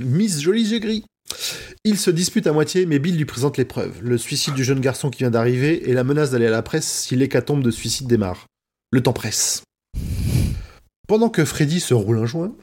[0.00, 1.04] Miss Jolie Yeux Gris.
[1.84, 4.02] Il se dispute à moitié, mais Bill lui présente les preuves.
[4.02, 6.86] Le suicide du jeune garçon qui vient d'arriver et la menace d'aller à la presse
[6.86, 8.46] si l'hécatombe de suicide démarre.
[8.90, 9.62] Le temps presse.
[11.06, 12.54] Pendant que Freddy se roule un joint,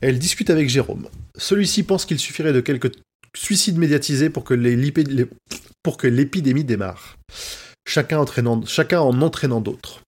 [0.00, 1.08] elle discute avec Jérôme.
[1.36, 2.92] Celui-ci pense qu'il suffirait de quelques
[3.36, 4.54] suicides médiatisés pour que
[6.06, 7.16] l'épidémie démarre
[7.86, 10.00] chacun, entraînant, chacun en entraînant d'autres.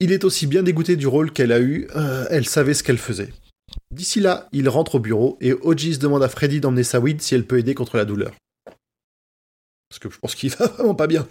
[0.00, 2.98] Il est aussi bien dégoûté du rôle qu'elle a eu, euh, elle savait ce qu'elle
[2.98, 3.32] faisait.
[3.90, 7.34] D'ici là, il rentre au bureau et Hodges demande à Freddy d'emmener sa weed si
[7.34, 8.32] elle peut aider contre la douleur.
[9.88, 11.26] Parce que je pense qu'il va vraiment pas bien.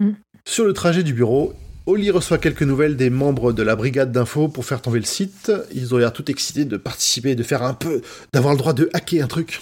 [0.00, 0.12] Mm.
[0.46, 1.54] Sur le trajet du bureau,
[1.86, 5.52] Oli reçoit quelques nouvelles des membres de la brigade d'info pour faire tomber le site.
[5.72, 8.02] Ils ont l'air tout excités de participer, de faire un peu,
[8.32, 9.60] d'avoir le droit de hacker un truc.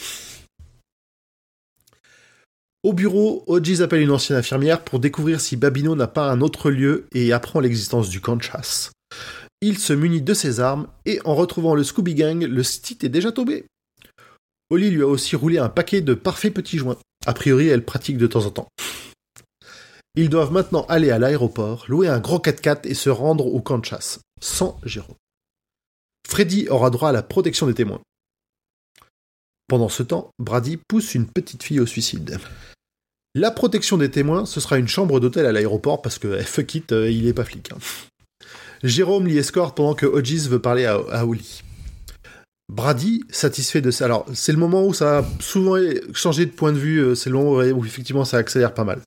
[2.84, 6.70] Au bureau, Hodges appelle une ancienne infirmière pour découvrir si Babino n'a pas un autre
[6.70, 8.38] lieu et apprend l'existence du camp.
[9.62, 13.08] Il se munit de ses armes et en retrouvant le Scooby Gang, le site est
[13.08, 13.64] déjà tombé.
[14.68, 16.98] Oli lui a aussi roulé un paquet de parfaits petits joints.
[17.24, 18.68] A priori, elle pratique de temps en temps.
[20.14, 23.80] Ils doivent maintenant aller à l'aéroport, louer un gros 4x4 et se rendre au camp
[24.42, 25.16] sans Jérôme.
[26.28, 28.02] Freddy aura droit à la protection des témoins.
[29.68, 32.38] Pendant ce temps, Brady pousse une petite fille au suicide.
[33.34, 36.74] La protection des témoins, ce sera une chambre d'hôtel à l'aéroport parce que eh, fuck
[36.76, 37.72] it, euh, il est pas flic.
[37.72, 37.78] hein.
[38.84, 41.24] Jérôme l'y escorte pendant que Hodges veut parler à, à.
[42.68, 44.04] Brady, satisfait de ça.
[44.04, 45.76] Alors, c'est le moment où ça a souvent
[46.12, 49.00] changé de point de vue, euh, c'est le moment où effectivement ça accélère pas mal.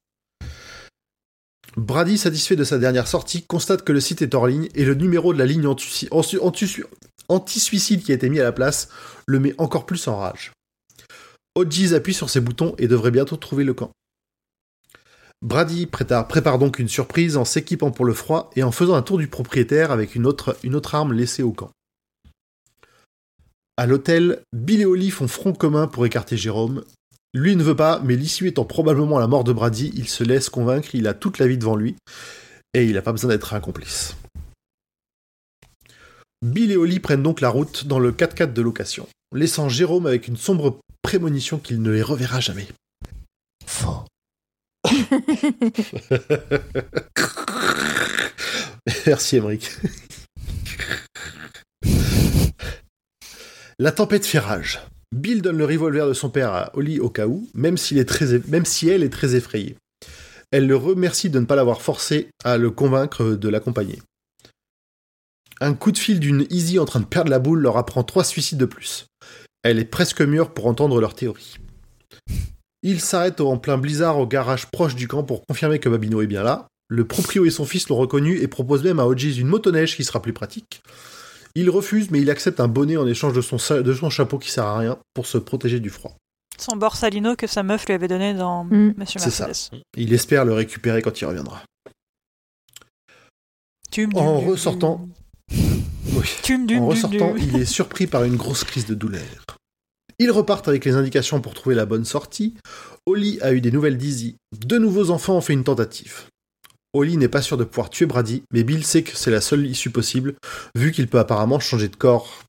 [1.77, 4.95] Brady, satisfait de sa dernière sortie, constate que le site est hors ligne et le
[4.95, 6.83] numéro de la ligne anti- anti- anti-
[7.29, 8.89] anti-suicide qui a été mis à la place
[9.25, 10.51] le met encore plus en rage.
[11.55, 13.91] Hodges appuie sur ses boutons et devrait bientôt trouver le camp.
[15.43, 19.19] Brady prépare, donc une surprise en s'équipant pour le froid et en faisant un tour
[19.19, 21.71] du propriétaire avec une autre, une autre arme laissée au camp.
[23.77, 26.83] À l'hôtel, Bill et Oli font front commun pour écarter Jérôme.
[27.35, 30.49] Lui ne veut pas, mais l'issue étant probablement la mort de Brady, il se laisse
[30.49, 31.95] convaincre, il a toute la vie devant lui,
[32.73, 34.15] et il n'a pas besoin d'être un complice.
[36.43, 40.27] Bill et Oli prennent donc la route dans le 4x4 de location, laissant Jérôme avec
[40.27, 42.67] une sombre prémonition qu'il ne les reverra jamais.
[43.67, 44.05] Faux.
[49.05, 49.69] Merci Emmerich.
[53.79, 54.81] La tempête fait rage.
[55.15, 59.03] Bill donne le revolver de son père à Holly au cas où, même, si elle
[59.03, 59.77] est très effrayée.
[60.51, 64.01] Elle le remercie de ne pas l'avoir forcé à le convaincre de l'accompagner.
[65.59, 68.23] Un coup de fil d'une Easy en train de perdre la boule leur apprend trois
[68.23, 69.07] suicides de plus.
[69.63, 71.55] Elle est presque mûre pour entendre leur théorie.
[72.83, 76.27] Il s'arrête en plein blizzard au garage proche du camp pour confirmer que Babino est
[76.27, 76.67] bien là.
[76.89, 80.03] Le proprio et son fils l'ont reconnu et propose même à Hodges une motoneige qui
[80.05, 80.81] sera plus pratique.
[81.55, 84.37] Il refuse, mais il accepte un bonnet en échange de son, sa- de son chapeau
[84.37, 86.15] qui sert à rien pour se protéger du froid.
[86.59, 88.93] Son borsalino que sa meuf lui avait donné dans Mm.
[88.97, 89.49] Monsieur C'est ça.
[89.95, 91.63] Il espère le récupérer quand il reviendra.
[94.15, 95.07] En ressortant,
[95.51, 96.27] Oui.
[96.43, 97.37] Tum, dum, En dum, ressortant, dum.
[97.39, 99.21] il est surpris par une grosse crise de douleur.
[100.19, 102.55] Ils repartent avec les indications pour trouver la bonne sortie.
[103.05, 104.37] Oli a eu des nouvelles d'Izzy.
[104.51, 106.25] Deux nouveaux enfants ont fait une tentative.
[106.93, 109.67] Oli n'est pas sûr de pouvoir tuer Brady, mais Bill sait que c'est la seule
[109.67, 110.33] issue possible,
[110.75, 112.43] vu qu'il peut apparemment changer de corps.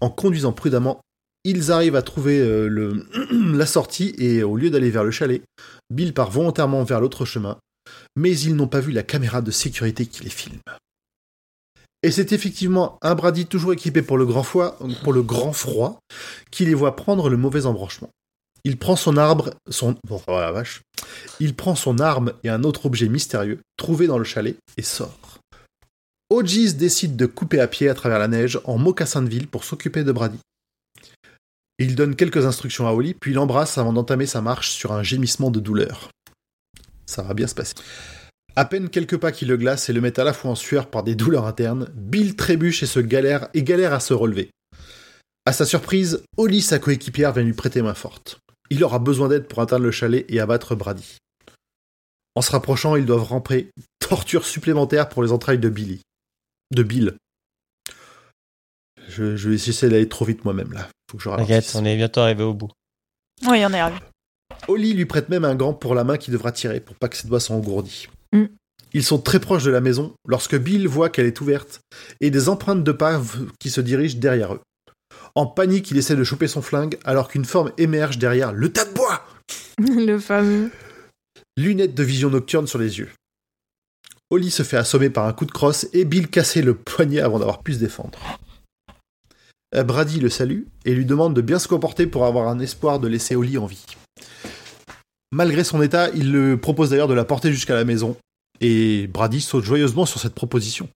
[0.00, 1.00] En conduisant prudemment,
[1.44, 5.42] ils arrivent à trouver euh, la sortie et au lieu d'aller vers le chalet,
[5.90, 7.58] Bill part volontairement vers l'autre chemin,
[8.16, 10.58] mais ils n'ont pas vu la caméra de sécurité qui les filme.
[12.02, 15.98] Et c'est effectivement un Brady toujours équipé pour le grand froid, pour le grand froid,
[16.50, 18.10] qui les voit prendre le mauvais embranchement.
[18.64, 20.82] Il prend son arbre, son oh la vache.
[21.40, 25.38] Il prend son arme et un autre objet mystérieux trouvé dans le chalet et sort.
[26.30, 29.62] Ogis décide de couper à pied à travers la neige en mocassin de ville pour
[29.62, 30.38] s'occuper de Brady.
[31.78, 35.50] Il donne quelques instructions à Oli, puis l'embrasse avant d'entamer sa marche sur un gémissement
[35.50, 36.10] de douleur.
[37.04, 37.74] Ça va bien se passer.
[38.58, 40.88] À peine quelques pas qui le glacent et le mettent à la fois en sueur
[40.88, 44.50] par des douleurs internes, Bill trébuche et se galère et galère à se relever.
[45.44, 48.38] À sa surprise, Oli, sa coéquipière, vient lui prêter main forte.
[48.70, 51.18] Il aura besoin d'aide pour atteindre le chalet et abattre Brady.
[52.34, 53.70] En se rapprochant, ils doivent ramper.
[53.98, 56.00] Torture supplémentaire pour les entrailles de Billy.
[56.74, 57.14] De Bill.
[59.08, 60.88] Je, je vais essayer d'aller trop vite moi-même là.
[61.10, 62.70] Faut que je T'inquiète, on est bientôt arrivé au bout.
[63.46, 64.00] Oui, on est arrivé.
[64.66, 67.16] Oli lui prête même un gant pour la main qui devra tirer pour pas que
[67.16, 68.08] ses doigts s'engourdissent.
[68.32, 68.46] Mm.
[68.92, 71.80] Ils sont très proches de la maison lorsque Bill voit qu'elle est ouverte
[72.20, 73.20] et des empreintes de pas
[73.58, 74.60] qui se dirigent derrière eux.
[75.34, 78.84] En panique, il essaie de choper son flingue alors qu'une forme émerge derrière le tas
[78.84, 79.22] de bois.
[79.78, 80.70] le fameux.
[81.58, 83.10] Lunettes de vision nocturne sur les yeux.
[84.30, 87.38] Oli se fait assommer par un coup de crosse et Bill cassait le poignet avant
[87.38, 88.18] d'avoir pu se défendre.
[89.74, 92.98] Euh, Brady le salue et lui demande de bien se comporter pour avoir un espoir
[92.98, 93.84] de laisser Oli en vie.
[95.32, 98.16] Malgré son état, il le propose d'ailleurs de la porter jusqu'à la maison
[98.60, 100.88] et Brady saute joyeusement sur cette proposition.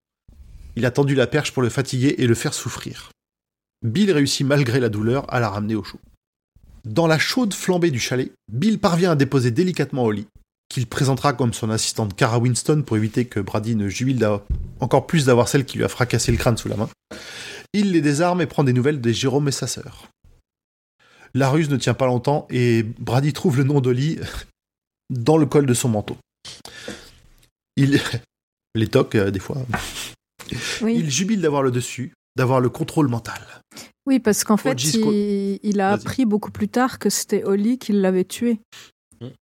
[0.76, 3.10] Il a tendu la perche pour le fatiguer et le faire souffrir.
[3.84, 6.00] Bill réussit malgré la douleur à la ramener au chaud.
[6.84, 10.26] Dans la chaude flambée du chalet, Bill parvient à déposer délicatement Oli,
[10.68, 14.26] qu'il présentera comme son assistante Cara Winston pour éviter que Brady ne jubile
[14.78, 16.88] encore plus d'avoir celle qui lui a fracassé le crâne sous la main.
[17.72, 20.09] Il les désarme et prend des nouvelles de Jérôme et sa sœur.
[21.34, 24.18] La ruse ne tient pas longtemps et Brady trouve le nom d'Oli
[25.10, 26.16] dans le col de son manteau.
[27.76, 28.00] Il
[28.74, 29.58] les toque euh, des fois.
[30.82, 30.96] Oui.
[30.98, 33.40] Il jubile d'avoir le dessus, d'avoir le contrôle mental.
[34.04, 37.92] Oui, parce qu'en fait, il, il a appris beaucoup plus tard que c'était Oli qui
[37.92, 38.58] l'avait tué.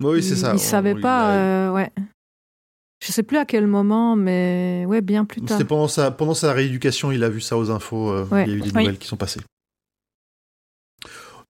[0.02, 0.50] Oui, c'est il, ça.
[0.50, 1.90] Il on- savait on pas, a- euh, ouais.
[3.02, 5.56] Je sais plus à quel moment, mais ouais, bien plus tard.
[5.56, 8.10] C'était pendant sa, pendant sa rééducation, il a vu ça aux infos.
[8.10, 8.44] euh, Ouais.
[8.46, 8.82] Il y a eu des Oui.
[8.82, 9.40] nouvelles qui sont passées.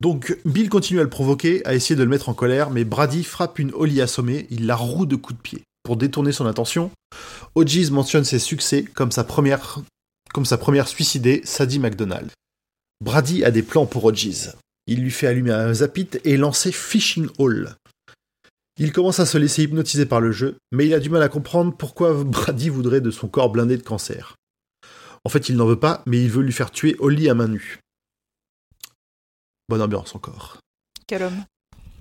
[0.01, 3.23] Donc, Bill continue à le provoquer, à essayer de le mettre en colère, mais Brady
[3.23, 5.63] frappe une Holly assommée, il la roue de coups de pied.
[5.83, 6.91] Pour détourner son attention,
[7.55, 12.31] Hodges mentionne ses succès comme sa première, suicidée, Sadie McDonald.
[13.05, 14.53] Brady a des plans pour Hodges.
[14.87, 17.75] Il lui fait allumer un zapit et lancer Fishing Hall.
[18.79, 21.29] Il commence à se laisser hypnotiser par le jeu, mais il a du mal à
[21.29, 24.37] comprendre pourquoi Brady voudrait de son corps blindé de cancer.
[25.25, 27.49] En fait, il n'en veut pas, mais il veut lui faire tuer Holly à main
[27.49, 27.81] nue.
[29.71, 30.59] Bonne ambiance encore.
[31.07, 31.45] Quel homme.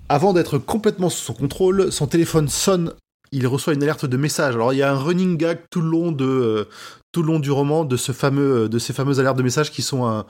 [0.08, 2.92] Avant d'être complètement sous son contrôle, son téléphone sonne.
[3.32, 4.56] Il reçoit une alerte de message.
[4.56, 6.68] Alors il y a un running gag tout le long de euh,
[7.12, 9.82] tout le long du roman de ce fameux de ces fameuses alertes de messages qui
[9.82, 10.26] sont un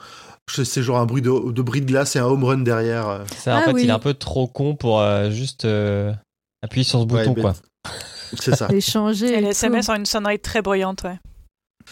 [0.52, 3.24] je sais genre un bruit de, de bris de glace et un home run derrière.
[3.38, 3.82] Ça, en Ah fait, oui.
[3.84, 6.12] il est un peu trop con pour euh, juste euh,
[6.62, 7.54] appuyer sur ce Ouais, bouton, quoi.
[8.38, 8.68] C'est ça.
[8.70, 9.28] Échanger.
[9.32, 9.48] Et et les.
[9.48, 11.18] SMS ont une sonnerie très bruyante, ouais.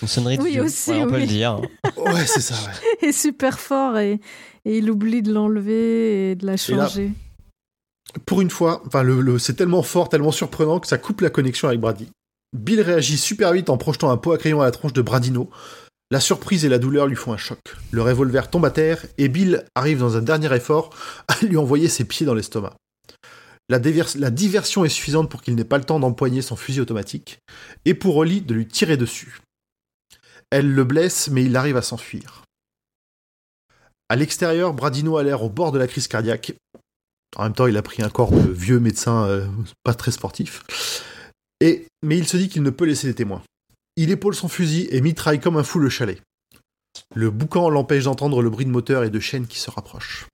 [0.02, 0.62] Une sonnerie de Oui, vieux.
[0.64, 1.20] aussi, Ouais, on peut oui.
[1.22, 1.60] le dire.
[1.96, 2.54] ouais, c'est ça.
[2.54, 3.08] ouais.
[3.08, 4.20] est super fort et,
[4.68, 7.12] et il oublie de l'enlever et de la là- changer.
[8.26, 11.30] Pour une fois, enfin le, le- c'est tellement fort, tellement surprenant que ça coupe la
[11.30, 12.08] connexion avec Brady.
[12.56, 15.50] Bill réagit super vite en projetant un pot à crayon à la tronche de Bradino.
[16.10, 17.58] La surprise et la douleur lui font un choc.
[17.90, 20.88] Le revolver tombe à terre et Bill arrive dans un dernier effort
[21.28, 22.74] à lui envoyer ses pieds dans l'estomac.
[23.68, 23.78] La,
[24.16, 27.40] la diversion est suffisante pour qu'il n'ait pas le temps d'empoigner son fusil automatique
[27.84, 29.40] et pour Holly de lui tirer dessus.
[30.50, 32.42] Elle le blesse mais il arrive à s'enfuir.
[34.08, 36.52] À l'extérieur, Bradino a l'air au bord de la crise cardiaque.
[37.36, 39.46] En même temps, il a pris un corps de vieux médecin euh,
[39.84, 40.62] pas très sportif.
[41.60, 43.42] Et, mais il se dit qu'il ne peut laisser les témoins.
[43.96, 46.22] Il épaule son fusil et mitraille comme un fou le chalet.
[47.14, 50.26] Le boucan l'empêche d'entendre le bruit de moteur et de chaînes qui se rapprochent.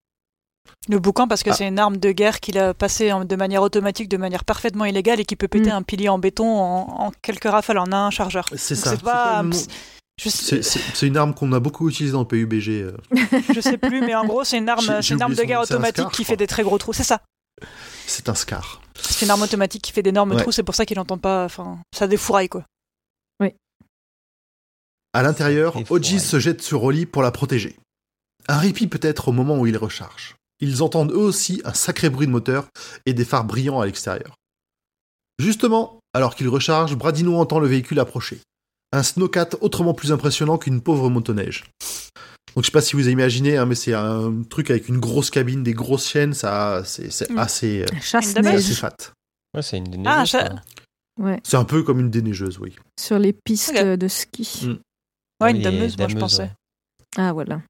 [0.89, 1.55] Le boucan, parce que Ah.
[1.55, 5.19] c'est une arme de guerre qu'il a passée de manière automatique, de manière parfaitement illégale
[5.19, 5.77] et qui peut péter Mm.
[5.77, 8.45] un pilier en béton en, en quelques rafales en un chargeur.
[8.55, 8.91] C'est ça.
[8.91, 9.43] C'est pas.
[10.17, 12.83] C'est- sais, C'est c'est une arme qu'on a beaucoup utilisée dans le PUBG.
[12.83, 12.97] euh.
[13.55, 16.13] je sais plus, mais en gros, c'est une arme, une arme de guerre automatique Scar,
[16.13, 16.93] qui fait des très gros trous.
[16.93, 17.21] C'est ça.
[18.07, 18.81] C'est un Scar.
[18.97, 20.41] C'est une arme automatique qui fait d'énormes Ouais.
[20.43, 20.53] trous.
[20.53, 21.45] C'est pour ça qu'il n'entend pas.
[21.45, 22.65] Enfin, ça défouraille quoi.
[25.17, 27.77] À l'intérieur, Oji se jette sur Oli pour la protéger.
[28.49, 30.35] Un répit peut-être au moment où il recharge.
[30.59, 32.67] Ils entendent eux aussi un sacré bruit de moteur
[33.07, 34.35] et des phares brillants à l'extérieur.
[35.39, 38.41] Justement, alors qu'il recharge, Bradino entend le véhicule approcher.
[38.95, 41.65] Un snowcat autrement plus impressionnant qu'une pauvre motoneige.
[42.55, 44.99] Donc je sais pas si vous avez imaginé, hein, mais c'est un truc avec une
[45.01, 47.39] grosse cabine, des grosses chaînes, ça, c'est c'est Mm.
[47.39, 48.17] assez, euh, Une c'est
[48.47, 48.97] assez fat.
[49.55, 50.61] Ouais, c'est une Ah, neigeuse, je- quoi.
[51.27, 52.75] Ouais, C'est un peu comme une déneigeuse, oui.
[53.01, 54.49] sur les pistes de ski.
[54.67, 54.79] Mm.
[55.43, 56.43] Ouais, une les dameuse, moi je pensais.
[56.45, 56.51] ouais.
[57.17, 57.61] Ah, voilà.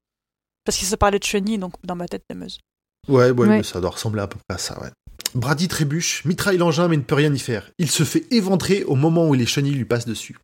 [0.63, 2.59] Parce qu'il se parlait de chenille, donc dans ma tête, dameuse.
[3.07, 3.57] Ouais, ouais, Ouais.
[3.57, 4.89] mais ça doit ressembler à peu près à ça, ouais.
[5.33, 7.69] Brady trébuche, mitraille l'engin mais ne peut rien y faire.
[7.79, 10.37] Il se fait éventrer au moment où les chenilles lui passent dessus.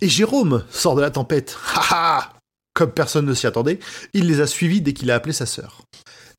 [0.00, 1.56] Et Jérôme sort de la tempête.
[1.74, 2.32] Ha ha
[2.74, 3.78] Comme personne ne s'y attendait,
[4.12, 5.82] il les a suivis dès qu'il a appelé sa sœur.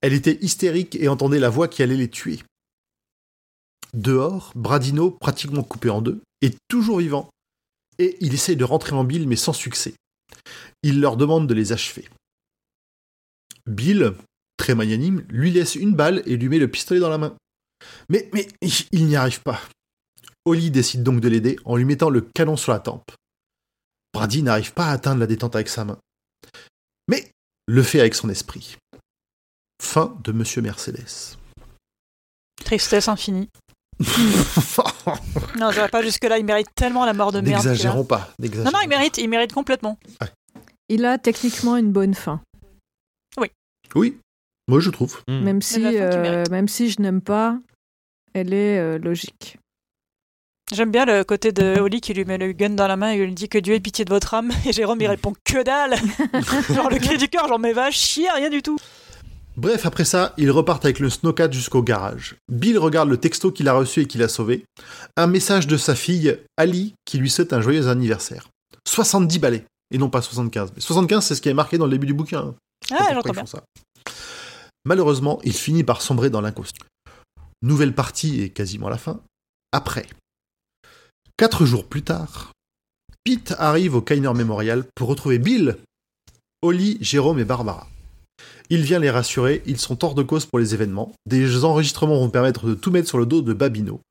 [0.02, 2.40] Elle était hystérique et entendait la voix qui allait les tuer.
[3.94, 7.30] Dehors, Bradino, pratiquement coupé en deux, est toujours vivant.
[7.98, 9.96] Et il essaye de rentrer en Bill mais sans succès.
[10.84, 12.08] Il leur demande de les achever.
[13.66, 14.14] Bill,
[14.58, 17.36] très magnanime, lui laisse une balle et lui met le pistolet dans la main.
[18.10, 18.48] Mais, mais,
[18.92, 19.62] il n'y arrive pas.
[20.46, 23.12] Oli décide donc de l'aider en lui mettant le canon sur la tempe.
[24.18, 26.00] Brady n'arrive pas à atteindre la détente avec sa main.
[27.08, 27.30] Mais
[27.68, 28.76] le fait avec son esprit.
[29.80, 31.38] Fin de Monsieur Mercedes.
[32.66, 33.50] Tristesse infinie.
[35.58, 37.66] Non, j'irai pas jusque-là, il mérite tellement la mort de merde.
[37.66, 38.30] N'exagérons pas.
[38.40, 39.98] Non, non, il mérite, il mérite complètement.
[40.90, 42.42] Il a techniquement une bonne fin.
[43.38, 43.48] pas.
[43.96, 44.18] Oui,
[44.68, 45.22] moi je trouve.
[45.28, 45.40] Hmm.
[45.44, 47.58] Même si, euh, même si je n'aime pas,
[48.34, 49.58] elle est euh, logique.
[50.74, 53.26] J'aime bien le côté de Oli qui lui met le gun dans la main et
[53.26, 54.52] lui dit que Dieu ait pitié de votre âme.
[54.66, 55.96] Et Jérôme, il répond que dalle
[56.76, 58.78] Genre le cri du cœur, genre mais va chier, rien du tout.
[59.56, 62.36] Bref, après ça, ils repartent avec le snowcat jusqu'au garage.
[62.52, 64.66] Bill regarde le texto qu'il a reçu et qu'il a sauvé.
[65.16, 68.50] Un message de sa fille, Ali, qui lui souhaite un joyeux anniversaire.
[68.88, 70.74] 70 balais, et non pas 75.
[70.76, 72.40] Mais 75, c'est ce qui est marqué dans le début du bouquin.
[72.40, 72.56] hein.
[72.92, 73.46] Ah, j'entends bien.
[73.48, 73.64] ça.
[74.86, 76.86] Malheureusement, il finit par sombrer dans l'inconscient.
[77.64, 79.22] Nouvelle partie et quasiment la fin.
[79.72, 80.06] Après.
[81.38, 82.52] Quatre jours plus tard,
[83.24, 85.78] Pete arrive au Kainer Memorial pour retrouver Bill,
[86.64, 87.88] Holly, Jérôme et Barbara.
[88.70, 91.14] Il vient les rassurer, ils sont hors de cause pour les événements.
[91.26, 94.02] Des enregistrements vont permettre de tout mettre sur le dos de Babino.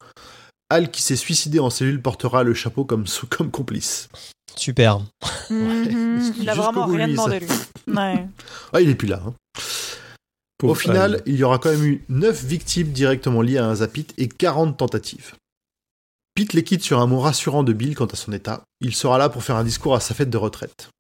[0.71, 3.05] Al, qui s'est suicidé en cellule, portera le chapeau comme,
[3.53, 4.09] complice.
[4.57, 5.01] Super.
[5.51, 6.33] Mhm.
[6.39, 7.49] Il a vraiment rien demandé, lui.
[7.95, 8.27] Ouais.
[8.73, 9.23] Ah, il est plus là.
[9.27, 9.35] hein.
[10.63, 11.23] Au final, Al.
[11.27, 14.77] il y aura quand même eu 9 victimes directement liées à un Zapit et 40
[14.77, 15.35] tentatives.
[16.37, 18.63] Pete les quitte sur un mot rassurant de Bill quant à son état.
[18.83, 20.91] Il sera là pour faire un discours à sa fête de retraite.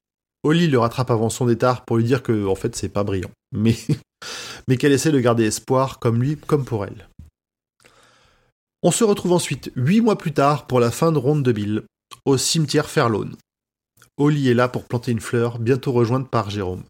[0.44, 3.28] Holly le rattrape avant son départ pour lui dire que, en fait, c'est pas brillant.
[3.52, 3.76] Mais,
[4.66, 7.06] mais qu'elle essaie de garder espoir, comme lui, comme pour elle.
[8.82, 11.82] On se retrouve ensuite, 8 mois plus tard, pour la fin de ronde de Bill,
[12.24, 13.36] au cimetière Fairlawn.
[14.16, 16.84] Holly est là pour planter une fleur, bientôt rejointe par Jérôme.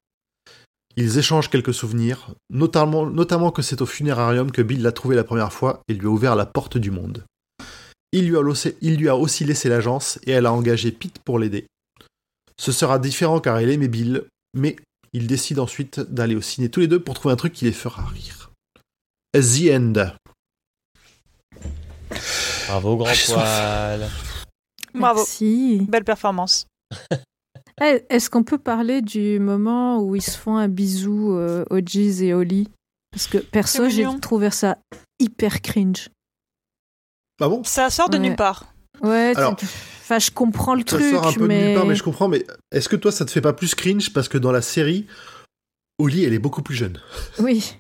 [0.95, 5.53] Ils échangent quelques souvenirs, notamment que c'est au funérarium que Bill l'a trouvé la première
[5.53, 7.25] fois et lui a ouvert la porte du monde.
[8.19, 11.19] Il lui a, laissé- il lui a aussi laissé l'agence et elle a engagé Pete
[11.19, 11.67] pour l'aider.
[12.59, 14.25] Ce sera différent car elle aimait Bill,
[14.55, 14.77] mais
[15.13, 17.73] ils décident ensuite d'aller au ciné tous les deux pour trouver un truc qui les
[17.73, 18.51] fera rire.
[19.35, 19.93] The End.
[22.69, 24.11] Bravo, grand Ah, poil.
[24.95, 25.21] Bravo.
[25.21, 25.81] Merci.
[25.89, 26.67] Belle performance.
[27.83, 32.25] Eh, Est-ce qu'on peut parler du moment où ils se font un bisou, euh, Odgies
[32.25, 32.71] et Oli
[33.11, 34.79] Parce que perso, j'ai trouvé ça
[35.21, 36.09] hyper cringe.
[37.41, 37.63] Ah bon?
[37.65, 38.23] Ça sort de Ouais.
[38.23, 38.65] nulle part.
[39.03, 39.53] Ouais, Alors,
[40.03, 41.61] enfin, je comprends le Ça truc, sort un peu mais...
[41.61, 43.75] de nulle part, mais je comprends, mais est-ce que toi ça te fait pas plus
[43.75, 45.07] cringe parce que dans la série,
[45.99, 46.99] Holly elle est beaucoup plus jeune?
[47.39, 47.77] Oui,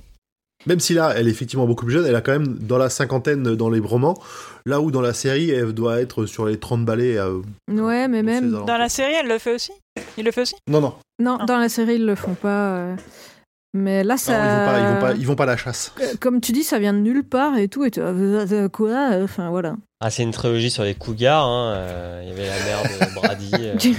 [0.67, 2.91] Même si là, elle est effectivement beaucoup plus jeune, elle a quand même dans la
[2.91, 4.21] cinquantaine dans les romans,
[4.67, 7.17] là où dans la série, elle doit être sur les 30 balais.
[7.19, 8.51] euh, ouais, mais même...
[8.51, 9.73] Dans la série, elle le fait aussi?
[10.19, 10.57] Il le fait aussi?
[10.69, 11.45] Non, non, Non, Ah.
[11.47, 12.49] dans la série, ils le font pas.
[12.77, 12.97] euh.
[13.77, 14.33] Mais là, non, ça...
[14.33, 15.93] ils, vont pas, ils, vont pas, ils vont pas à la chasse.
[16.21, 17.85] Comme tu dis, ça vient de nulle part et tout.
[17.85, 18.01] Et tu...
[18.73, 19.77] quoi Enfin, voilà.
[20.01, 21.45] Ah, c'est une trilogie sur les cougars.
[21.45, 23.51] hein, euh, Il y avait la mère de Brady.
[23.55, 23.93] euh,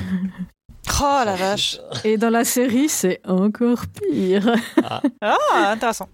[0.99, 4.55] Oh la vache Et dans la série, c'est encore pire.
[4.83, 6.09] Ah, Ah, intéressant.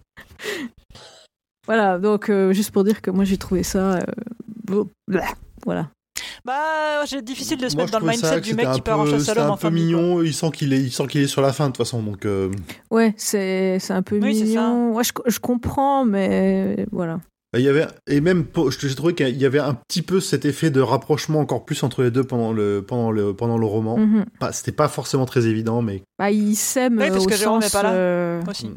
[1.66, 4.00] voilà, donc euh, juste pour dire que moi, j'ai trouvé ça...
[4.70, 4.84] euh,
[5.66, 5.90] Voilà.
[6.46, 9.06] Bah, c'est difficile de se Moi, mettre dans le mindset du mec qui part en
[9.06, 11.42] chasse à l'homme un peu mignon, il sent qu'il est, il sent qu'il est sur
[11.42, 12.26] la fin de toute façon, donc.
[12.26, 12.52] euh,
[12.92, 14.94] Ouais, c'est c'est un peu Oui, mignon.
[14.94, 17.20] Ouais, je, je comprends, mais voilà.
[17.56, 18.46] Il y avait et même
[18.80, 22.02] j'ai trouvé qu'il y avait un petit peu cet effet de rapprochement encore plus entre
[22.02, 23.98] les deux pendant le pendant le pendant le roman.
[24.00, 24.26] Mhm.
[24.40, 27.70] Pas- C'était pas forcément très évident, mais Bah, ils s'aiment Oui, parce au que sens...
[27.72, 27.94] pas là.
[27.94, 28.72] euh, Aussi.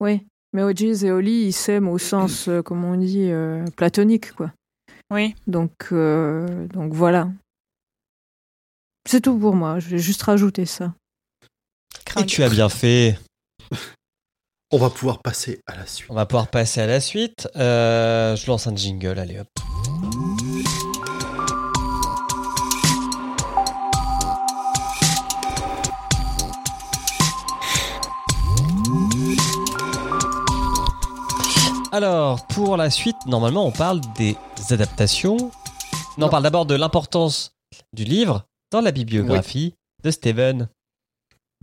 [0.00, 0.20] Oui,
[0.52, 4.52] mais Odgies et Oli, ils s'aiment au sens, euh, comment on dit, euh, platonique, quoi.
[5.10, 5.34] Oui.
[5.46, 7.28] Donc, euh, donc voilà.
[9.08, 9.78] C'est tout pour moi.
[9.78, 10.94] Je vais juste rajouter ça.
[12.18, 13.18] Et tu as bien fait.
[14.70, 16.10] On va pouvoir passer à la suite.
[16.10, 17.48] On va pouvoir passer à la suite.
[17.56, 19.73] Euh, je lance un jingle, allez hop.
[31.94, 34.34] Alors, pour la suite, normalement, on parle des
[34.70, 35.36] adaptations.
[36.18, 37.52] Non, on parle d'abord de l'importance
[37.92, 40.68] du livre dans la bibliographie de Steven.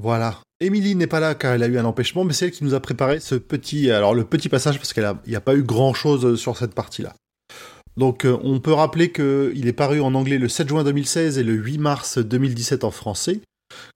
[0.02, 0.40] Voilà.
[0.62, 2.74] Émilie n'est pas là car elle a eu un empêchement, mais c'est elle qui nous
[2.74, 5.94] a préparé ce petit, alors le petit passage parce qu'il n'y a, pas eu grand
[5.94, 7.14] chose sur cette partie-là.
[7.98, 11.44] Donc euh, on peut rappeler qu'il est paru en anglais le 7 juin 2016 et
[11.44, 13.42] le 8 mars 2017 en français.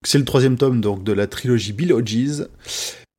[0.04, 2.44] C'est le troisième tome donc de la trilogie Bill Hodges.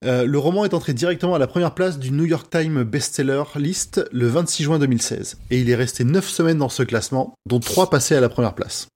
[0.04, 3.42] Euh, le roman est entré directement à la première place du New York Times bestseller
[3.56, 7.60] list le 26 juin 2016 et il est resté 9 semaines dans ce classement, dont
[7.60, 8.88] 3 passés à la première place.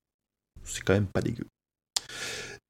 [0.65, 1.47] C'est quand même pas dégueu.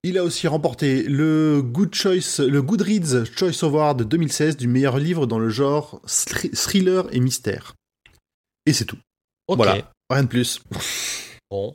[0.03, 5.27] Il a aussi remporté le Good Choice, le Goodreads Choice Award 2016 du meilleur livre
[5.27, 7.75] dans le genre thri- thriller et mystère.
[8.65, 8.97] Et c'est tout.
[9.49, 10.63] Voilà, rien de plus.
[11.51, 11.75] Bon.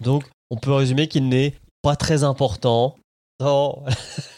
[0.00, 2.96] Donc, on peut résumer qu'il n'est pas très important
[3.38, 3.84] dans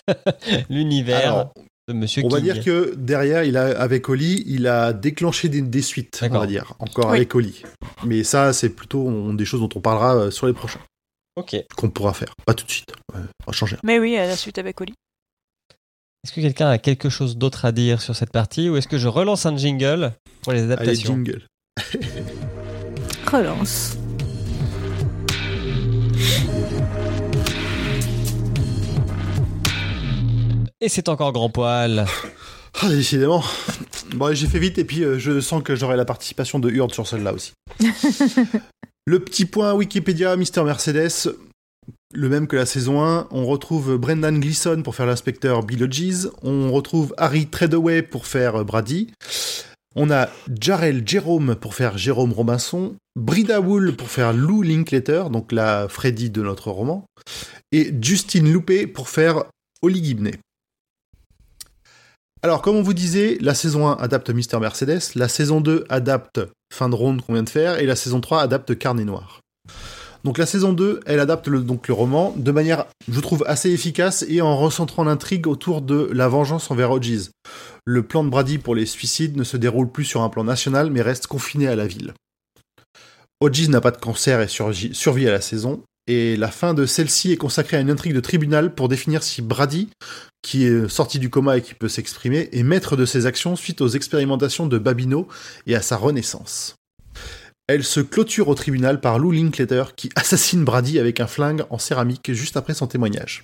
[0.70, 1.54] l'univers Alors,
[1.88, 5.62] de Monsieur on va dire que derrière, il a, avec Oli, il a déclenché des,
[5.62, 7.16] des suites, on va dire, encore Oui.
[7.16, 7.62] avec Oli.
[8.04, 10.80] Mais ça, c'est plutôt on- des choses dont on parlera euh, sur les prochains,
[11.36, 11.54] Ok.
[11.54, 12.34] Est-ce qu'on pourra faire.
[12.44, 12.90] Pas tout de suite.
[13.14, 13.76] Ouais, on va changer.
[13.84, 14.92] Mais oui, à la suite avec Oli.
[16.34, 19.08] que quelqu'un a quelque chose d'autre à dire sur cette partie ou est-ce que je
[19.08, 20.12] relance un jingle
[20.42, 21.46] pour les Allez, adaptations jingle.
[23.30, 23.96] Relance.
[30.80, 32.06] Et c'est encore grand poil.
[32.80, 33.42] Ah, décidément.
[34.14, 36.92] Bon, j'ai fait vite et puis euh, je sens que j'aurai la participation de Hurd
[36.94, 37.52] sur celle-là aussi.
[39.06, 41.34] le petit point Wikipédia, Mister Mercedes,
[42.14, 43.28] le même que la saison 1.
[43.30, 46.28] On retrouve Brendan Gleeson pour faire l'inspecteur Bill Hodges.
[46.42, 49.10] On retrouve Harry Treadaway pour faire euh, Brady.
[49.96, 50.28] On a
[50.60, 52.94] Jarrell Jerome pour faire Jérôme Robinson.
[53.16, 57.04] Brida Wool pour faire Lou Linklater, donc la Freddy de notre roman.
[57.72, 59.44] Et Justine Loupé pour faire
[59.82, 60.34] Holly Gibney.
[62.42, 66.40] Alors, comme on vous disait, la saison 1 adapte Mister Mercedes, la saison 2 adapte
[66.72, 69.40] Fin de Ronde qu'on vient de faire, et la saison 3 adapte Carnet Noir.
[70.22, 73.70] Donc la saison 2, elle adapte le, donc le roman de manière, je trouve, assez
[73.70, 77.30] efficace et en recentrant l'intrigue autour de la vengeance envers Hodges.
[77.84, 80.90] Le plan de Brady pour les suicides ne se déroule plus sur un plan national,
[80.90, 82.14] mais reste confiné à la ville.
[83.40, 87.32] Hodges n'a pas de cancer et survit à la saison, et la fin de celle-ci
[87.32, 89.88] est consacrée à une intrigue de tribunal pour définir si Brady,
[90.42, 93.80] qui est sorti du coma et qui peut s'exprimer, est maître de ses actions suite
[93.80, 95.28] aux expérimentations de Babino
[95.66, 96.76] et à sa renaissance.
[97.66, 101.78] Elle se clôture au tribunal par Lou Linklater qui assassine Brady avec un flingue en
[101.78, 103.42] céramique juste après son témoignage.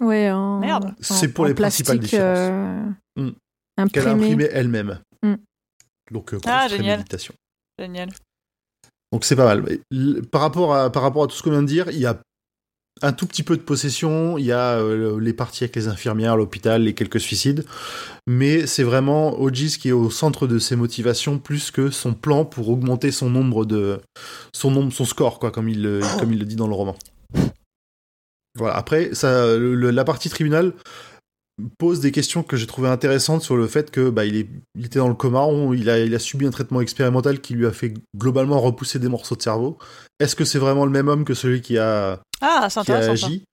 [0.00, 0.86] Ouais, en, Merde.
[0.86, 2.82] en- C'est pour en les principales plastique, euh,
[3.16, 3.30] Mm.
[3.92, 4.48] Qu'elle a imprimé.
[4.52, 5.00] elle-même.
[5.22, 5.34] Mm.
[6.10, 7.04] Donc, euh, Ah, génial.
[7.78, 8.10] Génial.
[9.12, 9.64] Donc c'est pas mal.
[10.30, 12.20] Par rapport, à, par rapport à tout ce qu'on vient de dire, il y a
[13.02, 16.36] un tout petit peu de possession, il y a euh, les parties avec les infirmières,
[16.36, 17.64] l'hôpital, les quelques suicides,
[18.26, 22.44] mais c'est vraiment Hodges qui est au centre de ses motivations plus que son plan
[22.44, 24.00] pour augmenter son nombre de
[24.52, 26.96] son nombre, son score quoi, comme il le, comme il le dit dans le roman.
[28.56, 28.76] Voilà.
[28.76, 30.72] Après, ça, la partie tribunal
[31.78, 34.86] pose des questions que j'ai trouvées intéressantes sur le fait que bah, il, est, il
[34.86, 37.66] était dans le coma, on- il, a, il a subi un traitement expérimental qui lui
[37.66, 39.76] a fait globalement repousser des morceaux de cerveau.
[40.20, 43.10] Est-ce que c'est vraiment le même homme que celui qui a, Ah, c'est qui a
[43.10, 43.44] agi?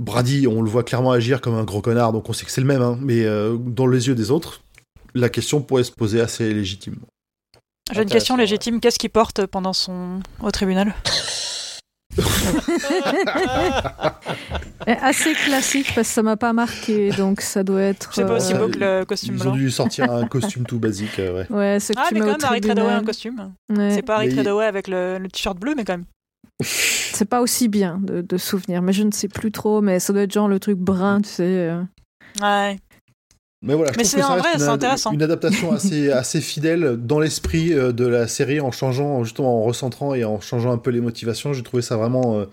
[0.00, 2.60] Brady, on le voit clairement agir comme un gros connard, donc on sait que c'est
[2.60, 4.60] le même, hein, mais euh, dans les yeux des autres,
[5.14, 7.06] la question pourrait se poser assez légitimement.
[7.92, 8.80] J'ai une question légitime.
[8.80, 10.94] Qu'est-ce qu'il porte pendant son au tribunal?
[14.86, 18.10] Assez classique parce que ça m'a pas marqué, donc ça doit être.
[18.14, 20.78] C'est pas aussi Euh, beau que le costume Ils ont dû sortir un costume tout
[20.78, 21.56] basique, euh, ouais.
[21.56, 23.52] Ouais, ce que Ah, tu mais mets quand même, Harry Treadaway en costume.
[23.68, 23.90] Ouais.
[23.90, 26.04] C'est pas Harry Mais- Treadaway avec le, le t-shirt bleu, mais quand même.
[26.62, 30.12] C'est pas aussi bien de, de souvenir, mais je ne sais plus trop, mais ça
[30.12, 31.42] doit être genre le truc brun, tu sais.
[31.44, 31.82] euh.
[32.40, 32.78] Ouais.
[33.60, 35.12] Mais voilà, je Mais trouve que ça reste vrai, une, intéressant.
[35.12, 39.64] une adaptation assez, assez fidèle dans l'esprit euh, de la série en changeant, justement en
[39.64, 41.52] recentrant et en changeant un peu les motivations.
[41.52, 42.44] J'ai trouvé ça vraiment, euh,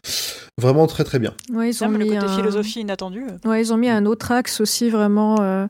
[0.59, 1.33] vraiment très très bien.
[1.53, 2.35] Ouais, ils ont Même le mis côté un...
[2.35, 3.23] philosophie inattendu.
[3.45, 5.67] Ouais, ils ont mis un autre axe aussi vraiment euh,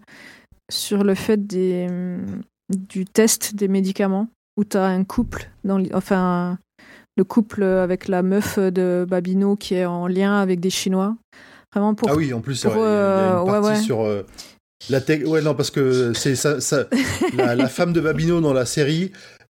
[0.72, 2.42] sur le fait des, hum,
[2.74, 6.58] du test des médicaments, où tu as un couple, dans, enfin
[7.18, 11.16] le couple avec la meuf de Babino qui est en lien avec des Chinois.
[11.74, 12.10] Vraiment pour...
[12.10, 13.52] Ah oui, en plus, c'est pour, vrai, il y a- il y a une ouais,
[13.52, 13.84] partie ouais.
[13.84, 14.26] sur euh,
[14.90, 15.24] la tech.
[15.26, 16.86] Ouais, non, parce que c'est ça, ça-
[17.38, 19.12] la, la femme de Babino dans la série.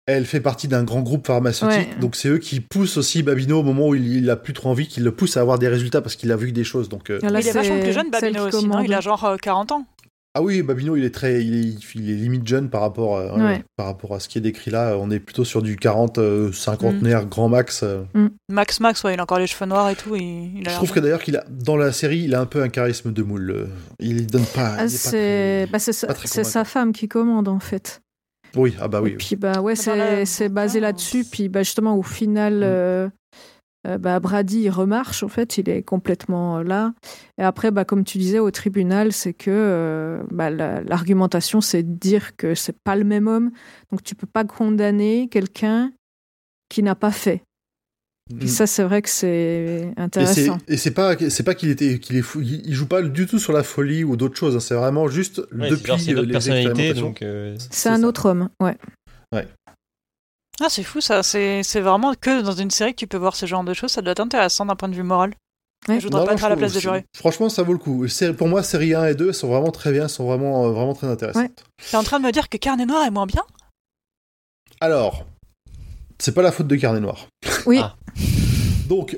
[0.08, 2.00] elle fait partie d'un grand groupe pharmaceutique, Ouais.
[2.02, 4.70] donc c'est eux qui poussent aussi Babino au moment où il, il a plus trop
[4.70, 6.90] envie, qui le poussent à avoir des résultats parce qu'il a vu des choses.
[6.90, 8.80] Donc euh, Là, Mais il est vachement plus jeune, Babino aussi, non?
[8.82, 9.86] Il a genre euh, 40 ans.
[10.34, 13.36] Ah oui, Babino il est très, il est, il est limite jeune par rapport, à,
[13.36, 13.64] Ouais.
[13.76, 14.96] par rapport à ce qui est décrit là.
[14.98, 16.54] On est plutôt sur du 40, euh, Mm.
[16.54, 17.82] cinquantenaire grand max.
[17.84, 18.04] euh.
[18.50, 20.16] Max Max, ouais, il a encore les cheveux noirs et tout.
[20.16, 22.46] Et il a Je trouve que d'ailleurs qu'il a dans la série, il a un
[22.46, 23.52] peu un charisme de moule.
[23.52, 23.68] euh.
[24.00, 24.76] Il donne pas.
[24.80, 28.02] Ah, c'est bah, sa, femme qui commande en fait.
[28.56, 29.12] Oui, ah bah oui.
[29.12, 31.24] Et puis bah ouais, la- c'est c'est basé là-dessus.
[31.30, 32.56] Puis bah, justement au final,
[33.08, 33.12] Mm.
[33.88, 36.94] Euh, bah, Brady il remarche en fait, il est complètement euh, là.
[37.38, 41.84] Et après bah comme tu disais au tribunal, c'est que euh, bah, la- l'argumentation c'est
[41.84, 43.52] de dire que c'est pas le même homme,
[43.92, 45.92] donc tu peux pas condamner quelqu'un
[46.70, 47.44] qui n'a pas fait.
[48.40, 48.52] Puis Mm.
[48.52, 50.58] ça c'est vrai que c'est Et c'est intéressant.
[50.70, 53.26] et c'est pas c'est pas qu'il était qu'il est fou, il, il joue pas du
[53.26, 54.56] tout sur la folie ou d'autres choses.
[54.56, 54.60] hein.
[54.62, 57.08] C'est vraiment juste Ouais, depuis euh, les personnalité, expérimentations.
[57.08, 57.22] donc.
[57.24, 58.08] euh, C'est un ça.
[58.08, 58.78] autre homme, ouais.
[60.64, 61.24] Ah, c'est fou ça.
[61.24, 63.92] C'est c'est vraiment que dans une série que tu peux voir ce genre de choses.
[63.92, 65.34] Ça doit être intéressant d'un point de vue moral.
[65.88, 66.00] Ouais.
[66.00, 67.04] Je voudrais Non, pas non, être à la place des jurés.
[67.18, 68.08] Franchement, ça vaut le coup.
[68.08, 70.94] C'est- Pour moi, série 1 et 2 sont vraiment très bien, sont vraiment, euh, vraiment
[70.94, 71.42] très intéressantes.
[71.42, 71.52] Ouais.
[71.90, 73.42] T'es en train de me dire que Carnet Noir est moins bien?
[74.80, 75.26] Alors,
[76.20, 77.28] c'est pas la faute de Carnet Noir.
[77.66, 77.80] Oui.
[77.82, 77.96] Ah.
[78.88, 79.18] Donc,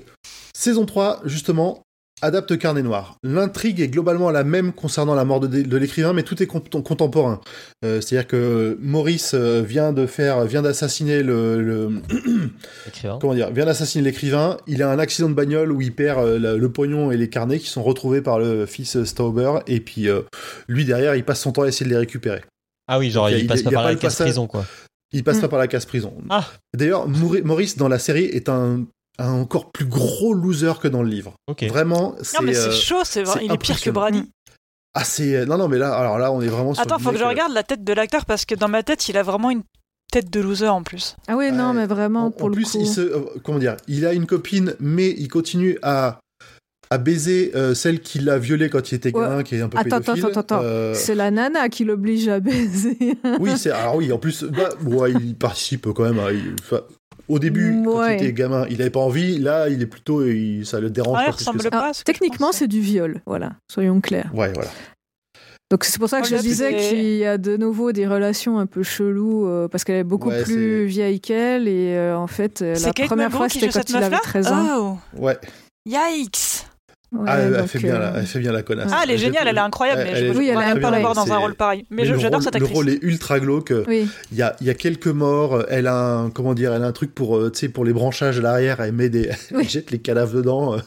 [0.56, 1.82] saison 3, justement,
[2.24, 3.18] adapte Carnet Noir.
[3.24, 6.82] L'intrigue est globalement la même concernant la mort de, de l'écrivain, mais tout est cont-
[6.82, 7.40] contemporain.
[7.86, 12.02] Euh, C'est-à-dire que Maurice euh, vient de faire, vient d'assassiner le, le-
[13.20, 14.58] comment dire, vient d'assassiner l'écrivain.
[14.68, 17.30] Il a un accident de bagnole où il perd euh, la- le pognon et les
[17.30, 19.60] carnets qui sont retrouvés par le fils euh, Stauber.
[19.68, 20.22] Et puis euh,
[20.68, 22.42] lui derrière, il passe son temps à essayer de les récupérer.
[22.88, 24.48] Ah oui, genre Donc, il passe il pas par pas la le case passage- prison,
[24.48, 24.66] quoi.
[25.16, 25.42] Il passe Mm.
[25.42, 26.14] pas par la case prison.
[26.30, 26.46] Ah.
[26.76, 28.84] D'ailleurs, Maurice dans la série est un,
[29.20, 31.34] un encore plus gros loser que dans le livre.
[31.62, 32.40] Vraiment, c'est.
[32.40, 33.42] Non, mais c'est euh, chaud, c'est vrai.
[33.46, 33.90] Il est pire que.
[33.90, 34.30] Brady.
[34.96, 35.46] Ah, c'est.
[35.46, 36.84] Non, non, mais là, alors là, on est vraiment sur.
[36.84, 39.08] Attends, faut que je euh, regarde la tête de l'acteur parce que dans ma tête,
[39.10, 39.64] il a vraiment une
[40.12, 41.16] tête de loser en plus.
[41.28, 42.78] Ah oui, non, mais vraiment En, pour en le plus, coup.
[42.82, 46.20] il se, euh, comment dire, il a une copine, mais il continue à
[46.90, 49.24] à baiser euh, celle qui l'a violé quand il était Ouais.
[49.24, 50.26] gamin, qui est un peu Attends, pédophile.
[50.26, 50.64] attends, attends, attends.
[50.64, 53.18] Euh, C'est la nana qui l'oblige à baiser.
[53.40, 56.20] oui, c'est alors oui, en plus, bah, ouais, il participe quand même.
[56.20, 56.30] à-
[56.62, 56.82] enfin,
[57.30, 58.14] au début, quand Ouais.
[58.18, 59.38] il était gamin, il avait pas envie.
[59.40, 61.70] Là, il est plutôt, il- ça le dérange Ah, pas plus que ressemble ça.
[61.72, 64.30] pas ce que techniquement, c'est du viol, voilà, soyons clairs.
[64.34, 64.70] Ouais, voilà.
[65.72, 68.60] Donc c'est pour ça que Oh, je disais qu'il y a de nouveau des relations
[68.60, 72.28] un peu cheloues, euh, parce qu'elle est beaucoup Ouais, plus vieille qu'elle, et euh, en
[72.28, 74.20] fait, euh, la Kate première fois, c'était quand il avait meuf-là?
[74.22, 75.00] 13 ans.
[75.18, 75.38] Oh, Ouais.
[75.88, 76.63] yikes
[77.14, 78.92] Ouais, ah, elle, fait bien, euh, la, elle fait bien la connasse.
[78.92, 81.12] Ah, elle est géniale, elle est incroyable, mais je ne Oui, elle pas la voir
[81.12, 81.86] incroyable, dans un rôle pareil.
[81.92, 82.76] Mais le j'adore rôle- cette Le actrice.
[82.76, 83.72] rôle est ultra glauque.
[83.88, 85.64] Oui, Il y a, il y a quelques morts.
[85.70, 87.94] Elle a un, comment dire, elle a un truc pour, euh, tu sais, pour les
[87.94, 88.82] branchages à l'arrière.
[88.82, 89.68] Elle met des, elle Oui.
[89.70, 90.74] jette les cadavres dedans.
[90.74, 90.80] euh.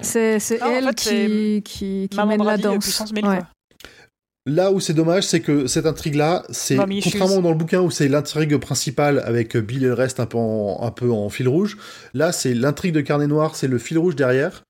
[0.00, 2.78] c'est Ah, en elle fait, qui, qui, qui mène la danse.
[2.84, 3.36] puissance 1000, Ouais.
[3.38, 3.46] quoi.
[4.46, 7.10] Là où c'est dommage, c'est que cette intrigue-là, c'est issues.
[7.18, 10.38] contrairement dans le bouquin où c'est l'intrigue principale avec Bill et le reste un peu
[10.38, 11.76] en, un peu en fil rouge.
[12.14, 14.62] Là, c'est l'intrigue de Carnet Noir, c'est le fil rouge derrière.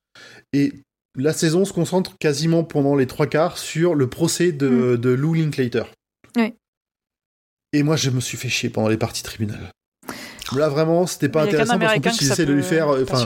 [0.53, 0.73] Et
[1.15, 5.35] la saison se concentre quasiment pendant les trois quarts sur le procès de, de Lou
[5.35, 5.85] Linklater.
[6.37, 6.41] Mm.
[6.41, 6.55] Ouais.
[7.73, 9.71] Et moi, je me suis fait chier pendant les parties tribunal.
[10.57, 12.89] Là, vraiment, c'était pas intéressant parce qu'en plus, ils essaient de lui faire.
[12.89, 13.25] euh, Enfin,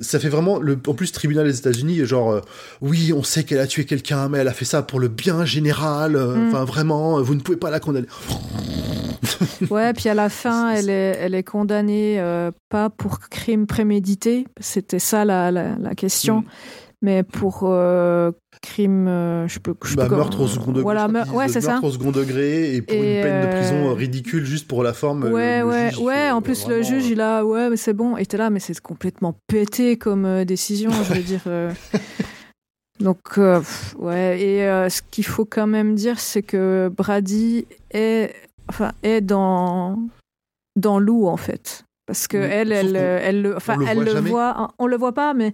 [0.00, 2.40] ça fait vraiment le en plus tribunal des États-Unis genre euh,
[2.80, 5.44] oui on sait qu'elle a tué quelqu'un mais elle a fait ça pour le bien
[5.44, 6.48] général euh, Mm.
[6.48, 8.06] enfin vraiment vous ne pouvez pas la condamner
[9.70, 14.46] Ouais, puis à la fin, elle est, elle est condamnée euh, pas pour crime prémédité,
[14.60, 16.44] c'était ça la, la, la question, Mm.
[17.02, 18.30] mais pour euh,
[18.60, 21.72] crime, euh, je peux, je bah, peux- meurtre au second degré Voilà, ouais, c'est ça.
[21.72, 24.66] meurtre au second degré et pour Et, une peine de prison euh, euh, ridicule juste
[24.68, 26.30] pour la forme Ouais, le- le ouais, juge, ouais.
[26.30, 28.16] En euh, plus, le juge, il a, ouais, mais c'est bon.
[28.16, 31.42] Et t'es là, mais c'est complètement pété comme décision, je veux dire.
[33.00, 33.60] Donc, euh,
[33.98, 34.40] ouais.
[34.40, 38.34] Et euh, ce qu'il faut quand même dire, c'est que Brady est,
[38.68, 39.98] enfin, est dans,
[40.74, 41.84] dans Lou, en fait.
[42.06, 44.30] Parce que Oui, elle, elle, elle, le- enfin, le elle le jamais.
[44.30, 44.68] voit.
[44.78, 45.52] On le voit pas, mais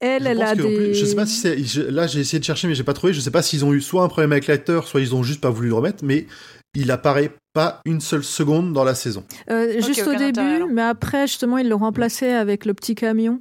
[0.00, 0.62] elle, je elle a des.
[0.62, 2.92] plus, je sais pas si c'est je- là j'ai essayé de chercher mais j'ai pas
[2.92, 5.22] trouvé je sais pas s'ils ont eu soit un problème avec l'acteur soit ils ont
[5.22, 6.26] juste pas voulu le remettre mais
[6.74, 11.26] il apparaît pas une seule seconde dans la saison Euh, juste au début, mais après,
[11.26, 13.40] justement, ils l'ont remplacé avec le petit camion.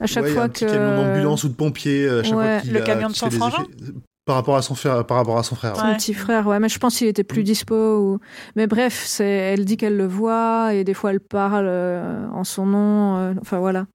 [0.00, 0.52] À chaque Ouais, il y a fois un que.
[0.52, 2.52] petit camion d'ambulance ou de pompier euh, à chaque Ouais.
[2.54, 3.92] fois qu'il Le a- camion de son frangin effets-
[4.24, 5.96] par rapport à son frère par rapport à son frère son Ouais.
[5.96, 7.44] petit frère, ouais, mais je pense qu'il était plus Mm.
[7.44, 7.74] dispo.
[7.74, 8.18] Ou...
[8.54, 12.44] Mais bref, c'est, elle dit qu'elle le voit et des fois elle parle euh, en
[12.44, 13.16] son nom.
[13.16, 13.86] euh, Enfin voilà.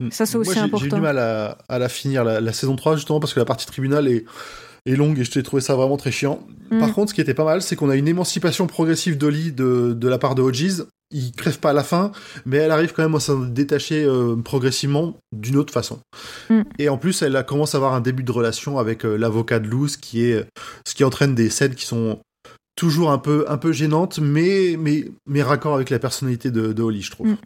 [0.00, 0.10] Mm.
[0.10, 0.96] Ça, c'est aussi j'ai- J'ai important.
[0.96, 3.66] du mal à, à la finir, la, la saison 3, justement, parce que la partie
[3.66, 4.24] tribunal est,
[4.84, 6.46] est longue et je t'ai trouvé ça vraiment très chiant.
[6.70, 6.78] Mm.
[6.80, 9.94] Par contre, ce qui était pas mal, c'est qu'on a une émancipation progressive d'Oli de,
[9.96, 10.84] de la part de Hodges.
[11.12, 12.10] Il crève pas à la fin,
[12.46, 16.00] mais elle arrive quand même à s'en détacher euh, progressivement d'une autre façon.
[16.50, 16.62] Mm.
[16.80, 19.60] Et en plus, elle a- commence à avoir un début de relation avec euh, l'avocat
[19.60, 20.44] de Luz, qui est
[20.86, 22.18] ce qui entraîne des scènes qui sont
[22.76, 26.82] toujours un peu, un peu gênante, mais, mais, mais raccord avec la personnalité de, de
[26.82, 27.28] Holly, je trouve.
[27.28, 27.36] Mm.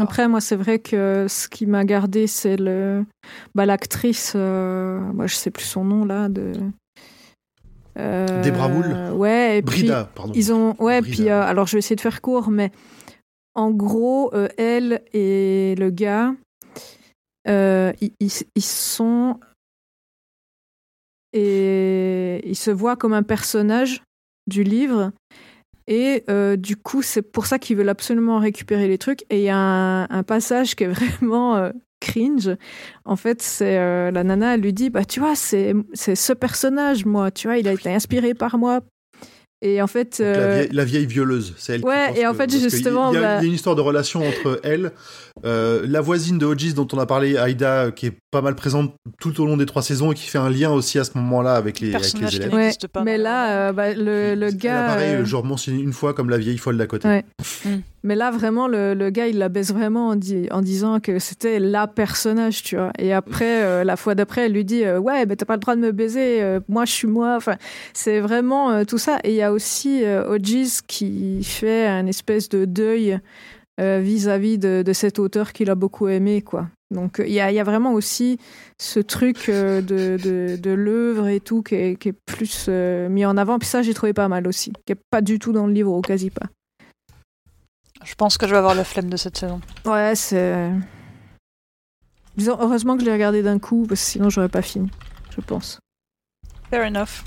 [0.00, 3.04] Après, moi, c'est vrai que ce qui m'a gardé, c'est le
[3.54, 4.32] bah, l'actrice.
[4.34, 6.28] euh, Moi, je sais plus son nom là.
[6.28, 6.52] De.
[7.98, 9.58] Euh, Debra Wool Ouais.
[9.58, 10.32] Et puis, Brida, pardon.
[10.34, 11.16] Ils ont, ouais, Brida.
[11.16, 12.72] puis euh, alors je vais essayer de faire court, mais
[13.54, 16.34] en gros, euh, elle et le gars,
[17.46, 18.12] euh, ils-
[18.56, 19.38] ils sont
[21.32, 24.02] et ils se voient comme un personnage
[24.46, 25.12] du livre.
[25.86, 29.22] Et euh, du coup, c'est pour ça qu'ils veulent absolument récupérer les trucs.
[29.30, 32.50] Et il y a un, un passage qui est vraiment euh, cringe.
[33.04, 37.04] En fait, c'est euh, la nana, elle lui dit, bah tu vois, c'est ce personnage,
[37.04, 38.80] moi, tu vois, il a été inspiré par moi.
[39.66, 41.80] Et en fait, la, euh, vieille, la vieille violeuse, c'est elle.
[41.80, 43.48] qui Ouais, pense et en que- fait, justement, il y, a, bah- il y a
[43.48, 44.92] une histoire de relation entre elle,
[45.46, 48.94] euh, la voisine de Hodges dont on a parlé, Aïda, qui est pas mal présente
[49.18, 51.54] tout au long des trois saisons et qui fait un lien aussi à ce moment-là
[51.54, 52.52] avec les, avec les Personnage qui élèves.
[52.52, 54.84] ouais, n'existe pas, mais là, euh, bah, le, le gars.
[54.84, 57.08] apparaît, euh, je mentionne une fois comme la vieille folle d'à côté.
[57.08, 57.24] Ouais.
[58.04, 61.58] Mais là, vraiment, le, le gars, il la baisse vraiment en, en disant que c'était
[61.58, 62.92] la personnage, tu vois.
[62.98, 65.60] Et après, euh, la fois d'après, elle lui dit euh, Ouais, mais t'as pas le
[65.60, 67.34] droit de me baiser, euh, moi, je suis moi.
[67.34, 67.56] Enfin,
[67.94, 69.20] c'est vraiment tout ça.
[69.24, 73.18] Et il y a aussi Hodges qui fait un espèce de deuil
[73.78, 76.68] vis-à-vis de, cet auteur qu'il a beaucoup aimé, quoi.
[76.90, 78.38] Donc, il y a, y a vraiment aussi
[78.78, 83.58] ce truc de, de, l'œuvre et tout qui est, qui est plus mis en avant.
[83.58, 85.92] Puis ça, j'ai trouvé pas mal aussi, qui est pas du tout dans le livre,
[85.92, 86.46] ou quasi pas.
[88.04, 89.60] Je pense que je vais avoir la flemme de cette saison.
[89.84, 90.70] Ouais, c'est.
[92.36, 94.90] Disons, heureusement que je l'ai regardé d'un coup, parce que sinon j'aurais pas fini,
[95.34, 95.78] je pense.
[96.70, 97.22] Fair enough.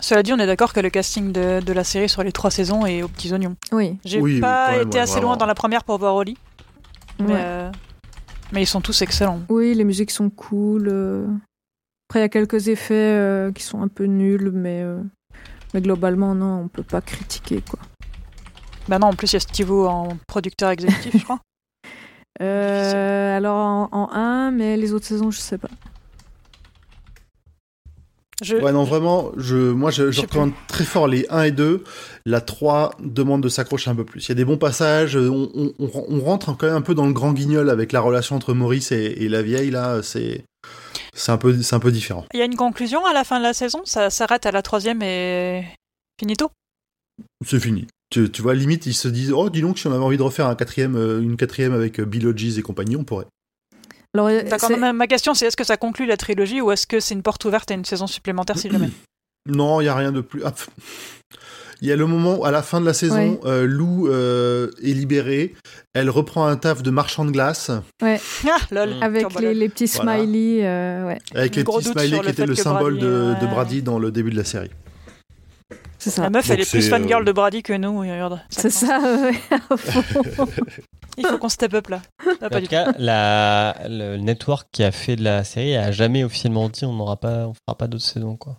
[0.00, 2.50] Cela dit, on est d'accord que le casting de, de la série sur les trois
[2.50, 3.56] saisons est aux petits oignons.
[3.70, 3.98] Oui.
[4.04, 5.28] J'ai Oui, pas même, été ouais, assez vraiment.
[5.28, 6.36] loin dans la première pour voir Oli,
[7.20, 7.32] mais, ouais.
[7.36, 7.72] euh,
[8.52, 9.40] mais ils sont tous excellents.
[9.48, 10.88] Oui, les musiques sont cool.
[10.88, 11.26] euh.
[12.08, 15.00] Après, il y a quelques effets euh, qui sont un peu nuls, mais, euh,
[15.74, 17.78] mais globalement, non, on peut pas critiquer, quoi.
[18.88, 21.38] Bah non, en plus il y a Steve-O en producteur exécutif, je crois.
[22.40, 25.68] Euh, alors, en, en 1, mais les autres saisons, je sais pas.
[28.42, 28.56] Je...
[28.56, 30.22] Ouais, non, vraiment, je, moi, je, je
[30.66, 31.84] très fort les 1 et 2.
[32.24, 34.24] La 3 demande de s'accrocher un peu plus.
[34.26, 35.14] Il y a des bons passages.
[35.14, 38.00] On, on- on- on rentre quand même un peu dans le grand guignol avec la
[38.00, 40.02] relation entre Maurice et, et la vieille, là.
[40.02, 40.42] C'est,
[41.14, 42.24] c'est un peu, c'est un peu différent.
[42.34, 44.62] Il y a une conclusion à la fin de la saison, ça s'arrête à la
[44.62, 45.64] troisième et
[46.18, 46.50] finito?
[47.46, 47.86] C'est fini.
[48.10, 50.22] Tu, tu vois, limite, ils se disent, oh, dis donc, si on avait envie de
[50.22, 53.26] refaire un quatrième, euh, une quatrième avec euh, Bill Hodges et compagnie, on pourrait.
[54.14, 56.60] Alors, euh, D'accord, c'est- non, ma, ma question c'est est-ce que ça conclut la trilogie
[56.60, 58.90] ou est-ce que c'est une porte ouverte à une saison supplémentaire si jamais?
[59.46, 60.42] Non, il y a rien de plus.
[60.44, 60.52] Ah.
[61.82, 63.40] Il y a le moment où, à la fin de la saison, Ouais.
[63.44, 65.54] euh, Lou euh, est libérée.
[65.94, 68.16] Elle reprend un taf de marchand de glace Ah,
[68.70, 68.90] lol.
[68.94, 69.02] Mm.
[69.02, 70.18] avec les, petits Voilà.
[70.18, 73.40] smileys, euh, ouais, avec les gros petits smileys qui étaient le symbole Brady, de, ouais.
[73.40, 74.70] de Brady dans le début de la série.
[75.98, 76.22] c'est ça.
[76.22, 78.40] La meuf, Donc elle est plus fangirl euh, de Brady que nous, regarde.
[78.48, 79.34] C'est ça, ouais.
[81.18, 82.00] Il faut qu'on step up là.
[82.40, 85.76] Ah, pas En du tout cas, la, le network qui a fait de la série
[85.76, 88.56] a jamais officiellement dit on n'aura pas, on fera pas d'autres saisons quoi.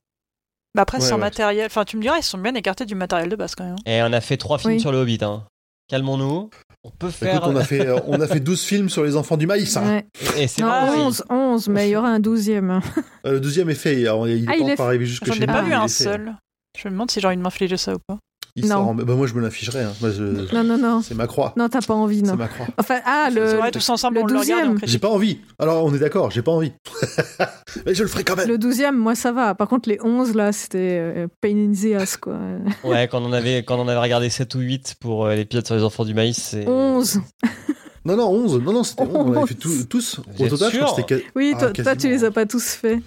[0.75, 1.21] Bah après, Ouais, sans ouais.
[1.21, 1.65] matériel.
[1.67, 3.75] Enfin, tu me diras, ils sont bien écartés du matériel de base quand même.
[3.85, 4.79] Et on a fait trois films Oui.
[4.79, 5.19] sur le Hobbit.
[5.21, 5.43] Hein.
[5.89, 6.49] Calmons-nous.
[6.85, 7.35] On peut faire.
[7.37, 9.75] Écoute, on a, fait, euh, on a fait 12 films sur les enfants du maïs.
[9.77, 9.85] hein.
[9.85, 10.05] Ouais.
[10.37, 10.99] Et c'est Non, pas aussi.
[10.99, 12.71] 11, 11, mais il y aura un douzième.
[12.71, 12.81] hein.
[13.25, 14.01] Euh, le deuxième est fait.
[14.01, 15.73] il est Ah, pas encore arrivé jusque J'en chez ai nous, pas Ah, mais vu
[15.75, 16.33] un seul.
[16.77, 18.17] Je me demande si j'ai envie de m'infliger ça ou pas.
[18.55, 18.69] Il Non.
[18.75, 19.81] sort en- bah, moi, je me l'afficherai.
[19.83, 19.93] hein.
[20.01, 21.01] Je- Non, non, non.
[21.01, 21.53] C'est ma croix.
[21.57, 22.35] Non, t'as pas envie, C'est non.
[22.35, 22.67] ma croix.
[22.77, 24.75] Enfin, ah, C'est le, vrai, tous ensemble, le on le regarde et on douzième.
[24.77, 24.93] critique.
[24.93, 25.39] J'ai pas envie.
[25.57, 26.71] Alors, on est d'accord, j'ai pas envie.
[27.85, 28.47] Mais je le ferai quand même.
[28.47, 29.55] le douzième, moi, ça va.
[29.55, 32.37] Par contre, les 11, là, c'était euh, pain in the ass, quoi.
[32.83, 35.75] Ouais, quand on avait quand on avait regardé 7 ou 8 pour euh, l'épisode sur
[35.75, 37.21] les enfants du maïs, c'est 11.
[38.05, 38.59] Non, non, 11.
[38.61, 39.09] Non, non, c'était 11.
[39.13, 40.19] On avait fait tout- tous.
[40.37, 41.23] Au total, je crois que.
[41.37, 42.99] Oui, Ah, toi, toi, tu les as pas tous faits.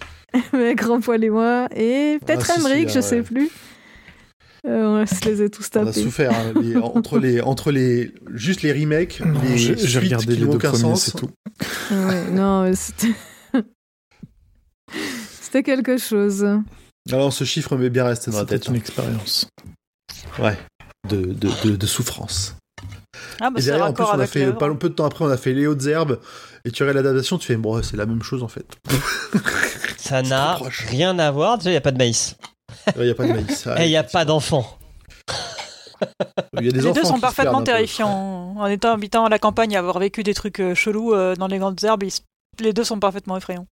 [0.55, 1.69] Mais Grand Poil et moi.
[1.77, 3.23] Et peut-être Ah, si, si, Emmerich, je ah, sais ouais.
[3.23, 3.51] plus.
[4.67, 6.03] Euh, on se les a tous On a tapés.
[6.03, 10.41] souffert hein, les- entre les entre les juste les remakes, Non, les J'ai regardé qui
[10.41, 11.31] les deux premiers, c'est tout.
[11.91, 13.15] Ouais, non, c'était.
[15.41, 16.47] c'était quelque chose.
[17.13, 18.69] Alors ce chiffre m'est bien resté dans la C'était tête.
[18.69, 19.47] une expérience.
[20.39, 20.59] Ouais.
[21.09, 22.57] De, de, de, de souffrance.
[23.41, 24.59] Ah, bah Et derrière, en plus, on a fait l'œuvre.
[24.59, 26.19] pas peu de temps après, on a fait Les Hautes Herbes.
[26.65, 28.67] Et tu regardes l'adaptation, tu fais bon, c'est la même chose en fait.
[29.97, 30.57] ça C'est n'a
[30.89, 31.59] rien à voir.
[31.59, 32.35] Déjà, il y a pas de maïs.
[32.97, 33.67] Il n'y a pas de maïs.
[33.79, 34.79] Et il y a pas d'enfants.
[36.59, 38.55] Il y a des Les deux sont parfaitement terrifiants.
[38.59, 41.47] En étant habitant à la campagne et avoir vécu des trucs euh, chelous euh, dans
[41.47, 42.13] les grandes herbes, ils
[42.65, 43.67] les deux sont parfaitement effrayants.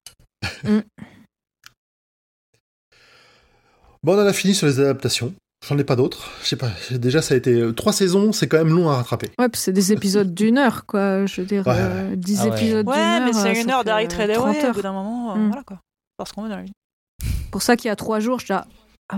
[4.03, 5.33] Bon, on en a fini sur les adaptations.
[5.67, 6.29] J'en ai pas d'autres.
[6.43, 6.71] Je sais pas.
[6.91, 9.29] Déjà, ça a été euh, trois saisons, c'est quand même long à rattraper.
[9.39, 11.25] Ouais, puis c'est des épisodes d'une heure, quoi.
[11.25, 12.57] Je veux dire, Ouais, euh, 10 Ah ouais.
[12.59, 13.23] épisodes d'une Ouais, heure.
[13.25, 15.33] mais c'est une heure d'Harry 30 Treadaway au bout d'un moment.
[15.33, 15.47] euh, Mm.
[15.49, 15.79] Voilà quoi.
[16.19, 16.73] Parce qu'on veut dans la vie.
[17.51, 18.67] Pour ça qu'il y a trois jours, je dis ah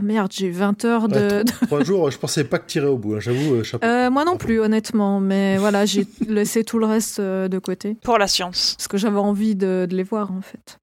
[0.03, 1.39] merde, j'ai 20 heures de.
[1.39, 3.15] Ouais, Trois jours, je pensais pas que tirer au bout.
[3.15, 3.87] hein, J'avoue, euh, chapeau.
[3.87, 7.95] Euh, moi non plus, honnêtement, mais voilà, j'ai laissé tout le reste euh, de côté.
[8.03, 8.75] Pour la science.
[8.77, 10.79] Parce que j'avais envie de, de les voir, en fait.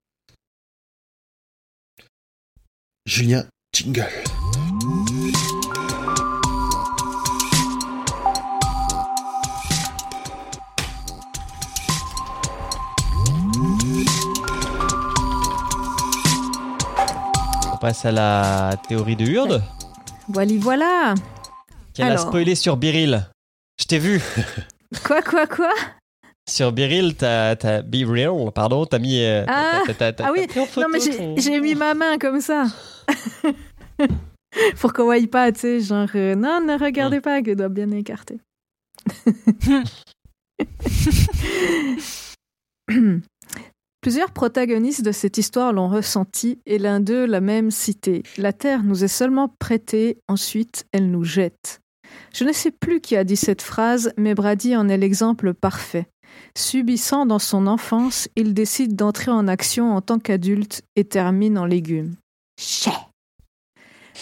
[3.05, 4.07] Julien, jingle.
[17.83, 19.61] Passe à la théorie de Hurde,
[20.29, 21.15] Voilà, voilà.
[21.93, 22.27] qu'elle a Alors.
[22.27, 23.29] spoilé sur Biril.
[23.77, 24.21] Je t'ai vu.
[25.05, 25.69] Quoi, quoi, quoi?
[26.49, 29.19] Sur Biril, t'as, t'as Biril, pardon, t'as mis.
[29.21, 29.81] euh, Ah.
[29.85, 30.43] t'as- t'as- t'as- Ah oui.
[30.43, 30.99] t'as pris en photo Non, mais
[31.41, 32.67] j'ai- mis ma main comme ça.
[34.79, 37.91] Pour qu'on voie pas, tu sais, genre, euh, non, ne regardez pas, que doit bien
[37.91, 38.39] écarter.
[44.03, 48.21] Plusieurs protagonistes de cette histoire l'ont ressenti et l'un d'eux l'a même cité.
[48.37, 51.79] La terre nous est seulement prêtée, ensuite elle nous jette.
[52.33, 56.07] Je ne sais plus qui a dit cette phrase, mais Brady en est l'exemple parfait.
[56.53, 61.65] Subissant dans son enfance, il décide d'entrer en action en tant qu'adulte et termine en
[61.65, 62.17] légumes.
[62.59, 62.91] Chais.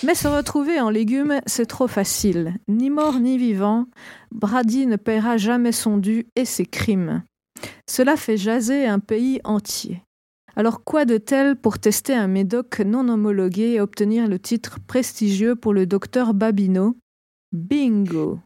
[0.04, 2.54] Mais se retrouver en légumes, c'est trop facile.
[2.68, 3.88] Ni mort ni vivant,
[4.30, 7.24] Brady ne paiera jamais son dû et ses crimes.
[7.90, 10.02] Cela fait jaser un pays entier.
[10.56, 15.56] Alors quoi de tel pour tester un médoc non homologué et obtenir le titre prestigieux
[15.56, 16.98] pour le docteur Babino?
[17.54, 18.40] Bingo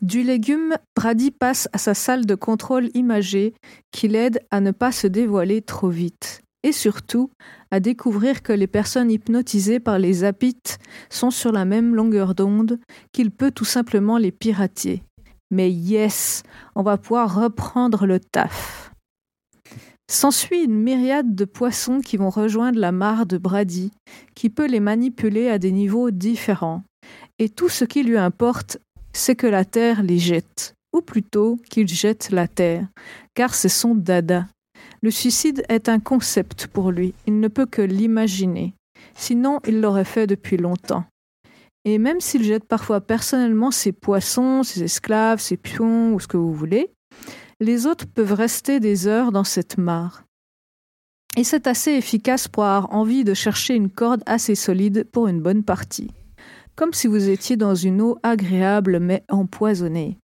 [0.00, 3.54] Du légume, Brady passe à sa salle de contrôle imagée
[3.92, 6.42] qui l'aide à ne pas se dévoiler trop vite.
[6.62, 7.30] Et surtout,
[7.70, 10.78] à découvrir que les personnes hypnotisées par les apites
[11.10, 12.78] sont sur la même longueur d'onde,
[13.12, 15.02] qu'il peut tout simplement les pirater.
[15.50, 16.42] Mais yes,
[16.74, 18.92] on va pouvoir reprendre le taf.
[20.10, 23.90] S'ensuit une myriade de poissons qui vont rejoindre la mare de Brady,
[24.34, 26.82] qui peut les manipuler à des niveaux différents.
[27.38, 28.78] Et tout ce qui lui importe,
[29.12, 32.86] c'est que la Terre les jette, ou plutôt qu'il jette la Terre,
[33.34, 34.46] car c'est son dada.
[35.02, 38.74] Le suicide est un concept pour lui, il ne peut que l'imaginer.
[39.14, 41.04] Sinon, il l'aurait fait depuis longtemps.
[41.84, 46.36] Et même s'il jette parfois personnellement ses poissons, ses esclaves, ses pions ou ce que
[46.36, 46.90] vous voulez,
[47.60, 50.24] les autres peuvent rester des heures dans cette mare.
[51.36, 55.40] Et c'est assez efficace pour avoir envie de chercher une corde assez solide pour une
[55.40, 56.12] bonne partie.
[56.76, 60.18] Comme si vous étiez dans une eau agréable mais empoisonnée.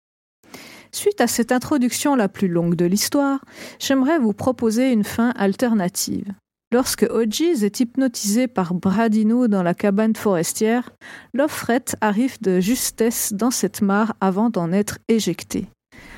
[0.93, 3.45] Suite à cette introduction la plus longue de l'histoire,
[3.79, 6.33] j'aimerais vous proposer une fin alternative.
[6.73, 10.91] Lorsque Hodges est hypnotisé par Bradino dans la cabane forestière,
[11.33, 15.69] l'offrette arrive de justesse dans cette mare avant d'en être éjecté.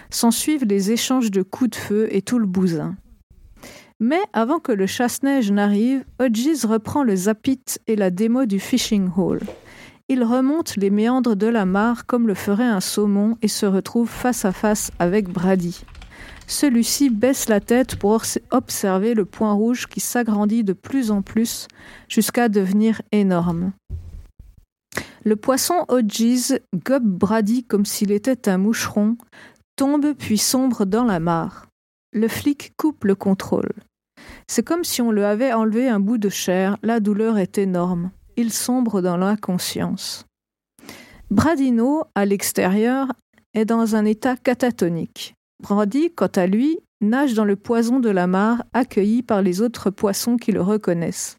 [0.08, 2.96] S'ensuivent les échanges de coups de feu et tout le bousin.
[4.00, 9.10] Mais avant que le chasse-neige n'arrive, Hodges reprend le zapit et la démo du fishing
[9.14, 9.42] hole.
[10.08, 14.08] Il remonte les méandres de la mare comme le ferait un saumon et se retrouve
[14.08, 15.84] face à face avec Brady.
[16.48, 21.68] Celui-ci baisse la tête pour observer le point rouge qui s'agrandit de plus en plus
[22.08, 23.72] jusqu'à devenir énorme.
[25.24, 29.18] Le poisson Hodges gobe Brady comme s'il était un moucheron,
[29.76, 31.66] tombe puis sombre dans la mare.
[32.14, 33.74] Le flic coupe le contrôle.
[34.46, 38.10] C'est comme si on lui avait enlevé un bout de chair, la douleur est énorme.
[38.38, 40.24] Il sombre dans l'inconscience.
[41.30, 43.08] Bradino, à l'extérieur,
[43.52, 45.34] est dans un état catatonique.
[45.62, 49.90] Brady, quant à lui, nage dans le poison de la mare, accueilli par les autres
[49.90, 51.36] poissons qui le reconnaissent.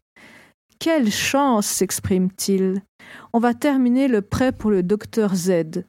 [0.78, 2.82] Quelle chance s'exprime-t-il.
[3.32, 5.84] On va terminer le prêt pour le docteur Z.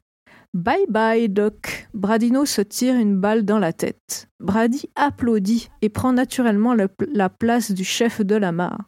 [0.54, 1.88] Bye bye, Doc.
[1.94, 4.28] Bradino se tire une balle dans la tête.
[4.38, 8.82] Brady applaudit et prend naturellement le- la place du chef de la mare.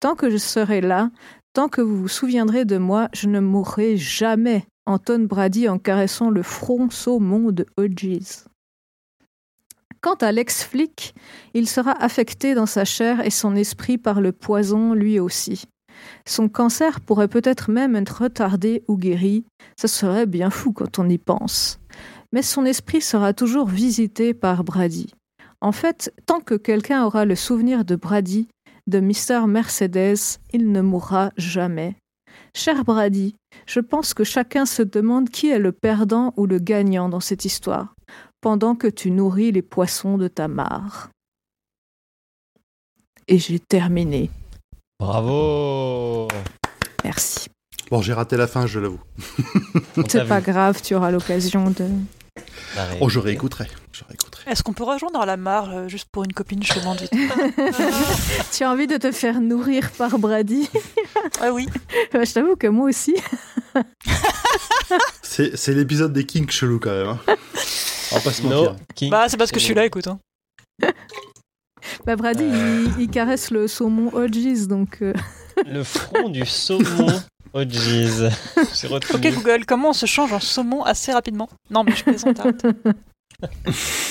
[0.00, 1.10] Tant que je serai là,
[1.52, 6.30] tant que vous vous souviendrez de moi, je ne mourrai jamais, entonne Brady en caressant
[6.30, 8.44] le front saumon de Hodges.
[10.04, 11.14] Quant à l'ex-flic,
[11.54, 15.64] il sera affecté dans sa chair et son esprit par le poison lui aussi.
[16.26, 21.08] Son cancer pourrait peut-être même être retardé ou guéri, ça serait bien fou quand on
[21.08, 21.80] y pense.
[22.34, 25.14] Mais son esprit sera toujours visité par Brady.
[25.62, 28.48] En fait, tant que quelqu'un aura le souvenir de Brady,
[28.86, 29.46] de Mr.
[29.46, 31.96] Mercedes, il ne mourra jamais.
[32.54, 37.08] Cher Brady, je pense que chacun se demande qui est le perdant ou le gagnant
[37.08, 37.94] dans cette histoire,
[38.44, 41.08] pendant que tu nourris les poissons de ta mare.
[43.26, 44.28] Et j'ai terminé.
[45.00, 46.28] Bravo
[47.04, 47.48] Merci.
[47.90, 49.00] Bon, j'ai raté la fin, je l'avoue.
[50.08, 50.52] C'est pas vu.
[50.52, 51.88] grave, tu auras l'occasion de.
[53.00, 53.66] Oh, je réécouterai.
[53.92, 54.50] Je réécouterai.
[54.50, 57.12] Est-ce qu'on peut rejoindre la mare euh, juste pour une copine Je demande vite.
[58.52, 60.68] Tu as envie de te faire nourrir par Brady?
[61.40, 61.66] Ah oui.
[62.12, 63.14] Bah, Je t'avoue que moi aussi.
[65.22, 67.08] C'est c'est l'épisode des Kings chelou quand même.
[67.08, 67.18] hein.
[68.14, 68.72] On va pas se mentir.
[68.72, 69.10] No King.
[69.10, 70.06] Bah c'est parce que je suis là, écoute.
[70.06, 70.18] hein.
[72.06, 72.86] Bah, Brady, Euh.
[72.96, 75.12] il, il caresse le saumon OGs, donc euh,
[75.66, 77.06] Le front du saumon.
[77.52, 77.58] Oh
[78.88, 79.14] retenu.
[79.14, 81.48] Ok Google, comment on se change en saumon assez rapidement?
[81.70, 82.40] Non mais je plaisante.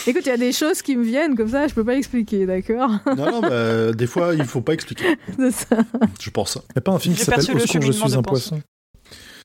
[0.08, 2.46] écoute, il y a des choses qui me viennent comme ça, je peux pas expliquer,
[2.46, 2.90] d'accord?
[3.18, 5.78] Non, non, bah, des fois, il faut pas expliquer, C'est ça.
[6.22, 6.56] je pense.
[6.56, 8.22] Il n'y a pas un film qui s'appelle Au secours, je suis un pensée.
[8.22, 8.62] poisson.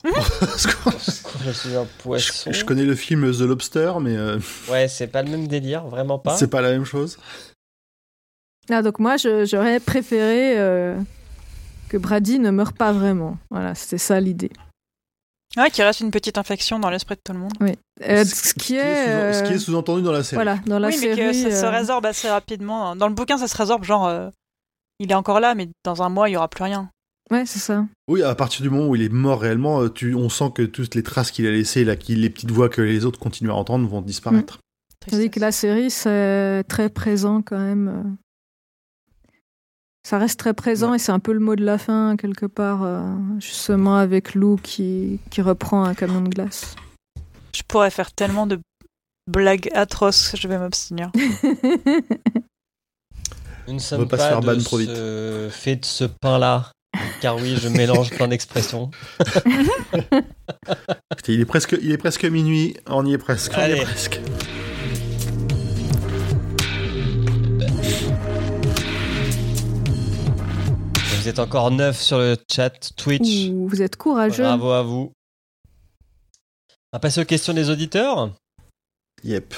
[1.44, 2.50] Je suis un poisson.
[2.52, 4.38] je, je connais le film The Lobster, mais euh,
[4.70, 6.36] Ouais, c'est pas le même délire, vraiment pas.
[6.36, 7.18] c'est pas la même chose.
[8.70, 10.98] Ah, donc moi, j'aurais préféré euh,
[11.88, 13.38] que Brady ne meure pas vraiment.
[13.50, 14.50] Voilà, c'était ça l'idée.
[15.56, 17.52] Ouais, qu'il reste une petite infection dans l'esprit de tout le monde.
[18.02, 19.32] Euh, ce qui est...
[19.32, 20.36] sous- ce qui est sous-entendu dans la série.
[20.36, 21.32] Voilà, dans la oui, mais série...
[21.44, 22.94] que ça se résorbe assez rapidement.
[22.94, 24.06] Dans le bouquin, ça se résorbe genre.
[24.06, 24.28] euh,
[25.00, 26.90] il est encore là, mais dans un mois, il y aura plus rien.
[27.30, 27.84] Ouais, c'est ça.
[28.08, 30.62] Oui, à partir du moment où il est mort réellement, euh, tu, on sent que
[30.62, 33.50] toutes les traces qu'il a laissées, là, qui, les petites voix que les autres continuent
[33.50, 34.58] à entendre, vont disparaître.
[35.10, 37.88] Tandis que la série, c'est très présent quand même.
[37.88, 38.02] euh.
[40.06, 42.82] Ça reste très présent et c'est un peu le mot de la fin, quelque part,
[42.82, 43.02] euh,
[43.40, 46.76] justement avec Lou qui, qui reprend un camion de glace.
[47.54, 48.58] Je pourrais faire tellement de
[49.26, 51.12] blagues atroces, je vais m'abstenir.
[53.66, 55.48] Nous ne sommes pas pas, se faire de ban trop ce...
[55.52, 56.72] fait de ce pain-là.
[57.20, 58.90] Car oui, je mélange plein d'expressions.
[61.28, 63.52] Il est presque, il est presque minuit, on y est presque.
[63.54, 63.82] on y est Allez.
[63.82, 64.18] presque.
[71.16, 73.50] Vous êtes encore neuf sur le chat Twitch.
[73.50, 74.44] Ouh, vous êtes courageux.
[74.44, 75.12] Bravo à vous.
[76.92, 78.32] On va passer aux questions des auditeurs.
[79.24, 79.54] Yep.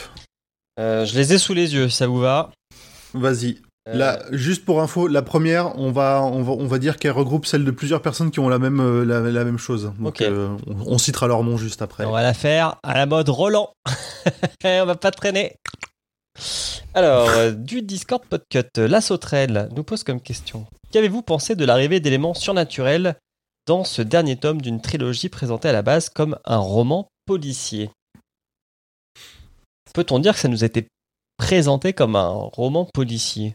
[0.80, 2.50] Euh, je les ai sous les yeux, ça vous va?
[3.14, 3.60] Vas-y.
[3.88, 7.12] Euh, Là, juste pour info, la première, on va, on va, on va dire qu'elle
[7.12, 9.92] regroupe celle de plusieurs personnes qui ont la même, euh, la, la même chose.
[9.98, 12.04] Donc, euh, on, on citera leur nom juste après.
[12.04, 13.72] On va la faire à la mode Roland.
[14.64, 15.56] on va pas traîner.
[16.94, 22.34] Alors, du Discord Podcut, la sauterelle nous pose comme question Qu'avez-vous pensé de l'arrivée d'éléments
[22.34, 23.16] surnaturels
[23.66, 27.90] dans ce dernier tome d'une trilogie présentée à la base comme un roman policier?
[29.94, 30.86] Peut-on dire que ça nous a été
[31.36, 33.54] présenté comme un roman policier?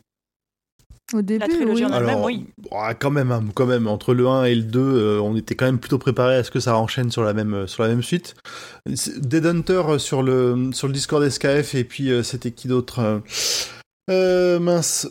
[1.14, 1.92] Au début, La trilogie oui.
[1.92, 2.48] en Alors, oui.
[2.72, 5.54] ah, quand même, hein, quand même, entre le 1 et le 2, euh, on était
[5.54, 7.90] quand même plutôt préparé à ce que ça enchaîne sur la même, euh, sur la
[7.90, 8.36] même suite.
[8.96, 12.68] C'est- Dead Hunter euh, sur le, sur le Discord SKF, et puis euh, c'était qui
[12.68, 13.22] d'autre
[14.10, 15.08] euh, Mince.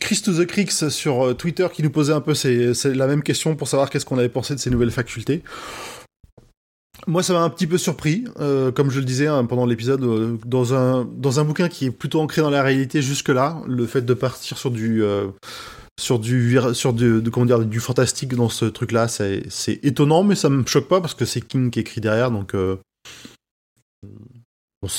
[0.00, 3.54] Chris to the Crix sur Twitter qui nous posait un peu c'est la même question
[3.54, 5.42] pour savoir qu'est-ce qu'on avait pensé de ces nouvelles facultés.
[7.06, 10.02] Moi, ça m'a un petit peu surpris, euh, comme je le disais hein, pendant l'épisode,
[10.04, 13.86] euh, dans un dans un bouquin qui est plutôt ancré dans la réalité jusque-là, le
[13.86, 15.28] fait de partir sur du euh,
[16.00, 20.34] sur du sur du, comment dire du fantastique dans ce truc-là, c'est c'est étonnant, mais
[20.34, 22.54] ça me choque pas parce que c'est King qui écrit derrière, donc.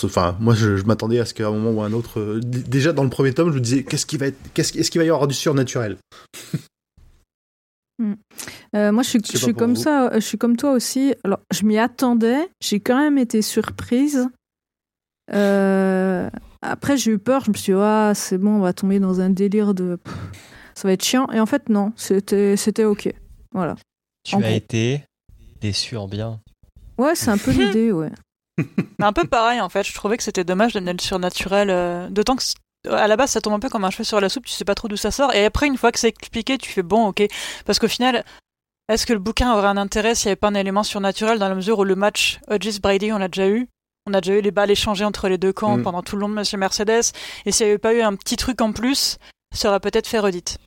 [0.04, 3.04] Enfin, moi, je, m'attendais à ce qu'à un moment ou à un autre, déjà dans
[3.04, 5.06] le premier tome, je me disais qu'est-ce qui va être, qu'est-ce qui- est-ce qu'il va
[5.06, 5.98] y avoir du surnaturel?
[8.76, 9.82] Euh, moi, je suis, Je comme vous.
[9.82, 10.08] ça.
[10.08, 11.14] euh, Je suis comme toi aussi.
[11.24, 12.50] Alors, je m'y attendais.
[12.62, 14.28] J'ai quand même été surprise.
[15.34, 16.30] Euh,
[16.62, 17.44] après, j'ai eu peur.
[17.46, 19.96] Je me suis dit, ah, c'est bon, on va tomber dans un délire de.
[19.98, 20.14] pff,
[20.76, 21.28] ça va être chiant.
[21.32, 21.94] Et en fait, non.
[21.96, 23.14] C'était, c'était ok.
[23.54, 23.76] Voilà.
[24.24, 24.52] Tu En as gros.
[24.56, 25.04] été
[25.62, 26.42] déçu en bien.
[26.98, 28.12] Ouais, c'est un peu l'idée, ouais.
[29.00, 31.70] Mais un peu pareil en fait, je trouvais que c'était dommage d'amener le surnaturel.
[31.70, 32.44] euh, D'autant que
[32.90, 34.66] à la base ça tombe un peu comme un cheveu sur la soupe, tu sais
[34.66, 35.34] pas trop d'où ça sort.
[35.34, 37.24] Et après, une fois que c'est expliqué, tu fais bon, ok.
[37.66, 38.24] Parce qu'au final,
[38.90, 41.50] est-ce que le bouquin aurait un intérêt s'il n'y avait pas un élément surnaturel dans
[41.50, 43.68] la mesure où le match Hodges-Brady, on l'a déjà eu?
[44.08, 45.84] On a déjà eu les balles échangées entre les deux camps Mm.
[45.84, 47.12] pendant tout le long de Monsieur Mercedes.
[47.46, 49.18] Et s'il n'y avait pas eu un petit truc en plus,
[49.54, 50.60] ça aurait peut-être fait redite.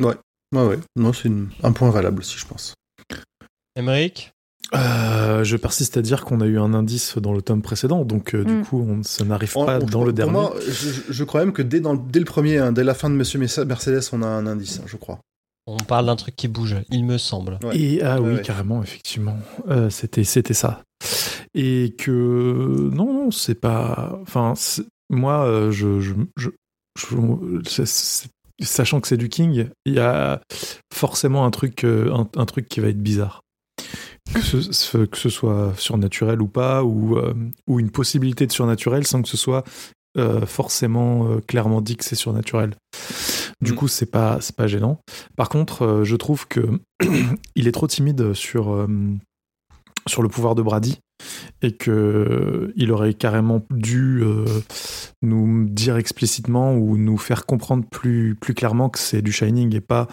[0.00, 0.14] Ouais,
[0.52, 0.78] ouais.
[0.96, 2.74] Non, c'est une- un point valable aussi, je pense.
[3.76, 4.32] Émeric?
[4.74, 8.34] Euh, je persiste à dire qu'on a eu un indice dans le tome précédent, donc
[8.34, 8.46] euh, Mm.
[8.46, 10.32] du coup, on, ça n'arrive pas on- dans le pour dernier.
[10.32, 10.54] moi,
[11.08, 13.14] je, crois même que dès, dans, le- dès le premier, hein, dès la fin de
[13.14, 15.20] Monsieur Mercedes, on a un indice, hein, je crois.
[15.68, 17.58] On parle d'un truc qui bouge, il me semble.
[17.64, 17.76] Ouais.
[17.78, 18.42] Et ah Ouais, oui, ouais.
[18.42, 19.36] carrément, effectivement,
[19.68, 20.82] Euh, c'était c'était ça.
[21.54, 24.18] Et que non, non, c'est pas.
[24.22, 24.54] Enfin,
[25.10, 26.50] moi, je, je, je,
[26.98, 28.28] je- c'est- c'est-
[28.62, 30.40] sachant que c'est du King, il y a
[30.94, 33.42] forcément un truc, un, un truc qui va être bizarre.
[34.34, 37.32] Que ce, ce- que ce soit surnaturel ou pas, ou, euh,
[37.66, 39.64] ou une possibilité de surnaturel sans que ce soit
[40.18, 42.74] euh, forcément euh, clairement dit que c'est surnaturel.
[43.62, 43.74] Du Mm.
[43.74, 44.98] coup, c'est pas c'est pas gênant.
[45.36, 46.60] Par contre, euh, je trouve que
[47.56, 48.86] il est trop timide sur
[50.08, 50.98] sur le pouvoir de Brady
[51.62, 54.22] et que il aurait carrément dû
[55.22, 59.80] nous dire explicitement ou nous faire comprendre plus plus clairement que c'est du Shining et
[59.80, 60.06] pas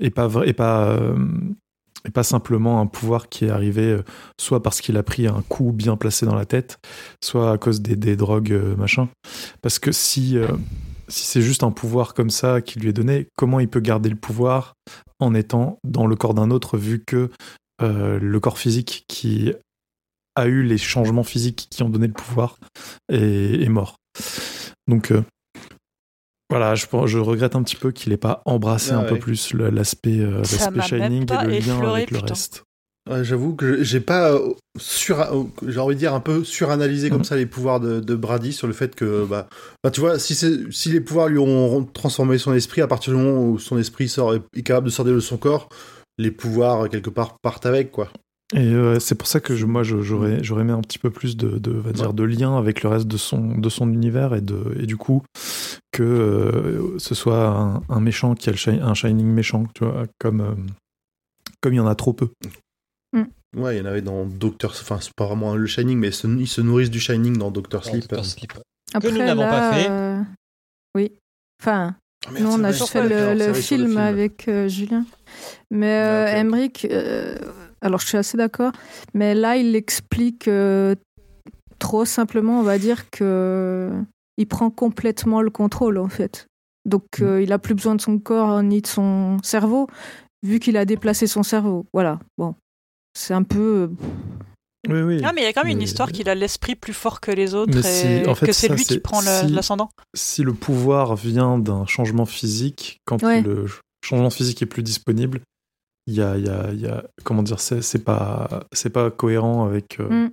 [0.00, 0.98] et pas et pas
[2.06, 4.04] et pas simplement un pouvoir qui est arrivé euh,
[4.40, 6.78] soit parce qu'il a pris un coup bien placé dans la tête,
[7.22, 9.08] soit à cause des, des drogues euh, machin.
[9.62, 10.48] Parce que si euh,
[11.08, 14.10] si c'est juste un pouvoir comme ça qui lui est donné, comment il peut garder
[14.10, 14.74] le pouvoir
[15.20, 17.30] en étant dans le corps d'un autre vu que
[17.80, 19.52] le corps physique qui
[20.34, 22.58] a eu les changements physiques qui ont donné le pouvoir
[23.08, 23.96] est, mort.
[24.86, 25.12] Donc
[26.50, 29.18] voilà, je, pense- je regrette un petit peu qu'il n'ait pas embrassé Ah un peu
[29.18, 32.64] plus l'aspect euh, Shining et le lien avec le reste.
[33.10, 37.08] Ouais, J'avoue que j'ai pas euh, sur, euh, j'ai envie de dire un peu suranalysé
[37.08, 37.24] comme Mhm.
[37.24, 39.48] ça les pouvoirs de, de Brady sur le fait que bah,
[39.82, 43.14] bah, tu vois si c'est si les pouvoirs lui ont transformé son esprit à partir
[43.14, 45.70] du moment où son esprit sort est capable de sortir de son corps
[46.18, 48.08] les pouvoirs quelque part partent avec quoi
[48.54, 51.36] Et euh, c'est pour ça que je, moi, j'aurais, j'aurais aimé un petit peu plus
[51.36, 52.14] de, de, on va dire, Ouais.
[52.14, 55.22] de lien avec le reste de son, de son univers et, de, et du coup,
[55.92, 59.84] que euh, ce soit un, un méchant qui a le shi- un Shining méchant, tu
[59.84, 60.54] vois, comme, euh,
[61.60, 62.28] comme il y en a trop peu.
[63.56, 66.26] ouais il y en avait dans Doctor enfin c'est pas vraiment le Shining mais se-
[66.26, 68.52] ils se nourrissent du Shining dans Doctor Dans Sleep Doctor Sleep.
[68.94, 69.86] Après, nous n'avons pas fait.
[69.90, 70.20] euh,
[70.94, 71.12] Oui.
[71.62, 71.96] Enfin,
[72.30, 75.04] merde, nous, on a juste fait le, film, avec euh, Julien.
[75.70, 77.34] Mais euh, Ah, euh,
[77.80, 78.72] alors je suis assez d'accord,
[79.14, 80.94] mais là, il explique euh,
[81.78, 83.90] trop simplement, on va dire que
[84.36, 86.46] il prend complètement le contrôle, en fait.
[86.84, 87.24] Donc, Mm.
[87.24, 89.88] euh, il a plus besoin de son corps ni de son cerveau,
[90.44, 91.86] vu qu'il a déplacé son cerveau.
[91.92, 92.54] Voilà, bon.
[93.14, 93.88] C'est un peu...
[93.90, 95.20] euh, Oui, oui.
[95.24, 97.20] Ah, mais il y a quand même une Mais- histoire qu'il a l'esprit plus fort
[97.20, 99.90] que les autres Mais et si- en fait, que c'est lui qui prend si- l'ascendant.
[100.14, 103.42] Si le pouvoir vient d'un changement physique, quand Ouais.
[103.42, 103.66] le
[104.04, 105.40] changement physique est plus disponible,
[106.08, 108.90] il y a, il y a, il y a- comment dire, c'est, c'est pas, c'est
[108.90, 110.00] pas cohérent avec.
[110.00, 110.30] euh, Mm.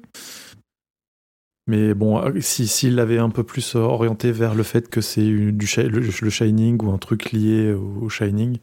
[1.67, 5.01] Mais bon, euh, si s'il l'avait un peu plus euh, orienté vers le fait que
[5.01, 8.59] c'est du le, le Shining ou un truc lié au, au Shining,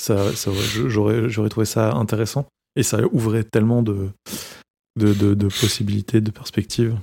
[0.00, 0.16] ça,
[0.88, 4.08] j'aurais, j'aurais trouvé ça intéressant et ça ouvrait tellement de,
[4.98, 6.96] de, de, de possibilités, de perspectives.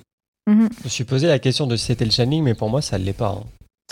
[0.49, 0.69] mhm.
[0.79, 2.97] Je me suis posé la question de si c'était le Shining, mais pour moi, ça
[2.97, 3.39] ne l'est pas.
[3.39, 3.43] hein.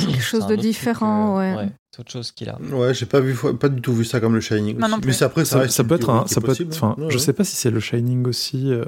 [0.01, 1.69] C'est quelque chose de truc, différent, euh, ouais.
[1.93, 2.57] C'est autre chose qu'il a.
[2.61, 5.09] ouais j'ai pas vu pas du tout vu ça comme le Shining non plus.
[5.09, 7.43] mais après ça, Ça, peut être un, ça peut être, enfin, je Ouais, sais pas
[7.43, 8.85] si c'est le Shining aussi euh,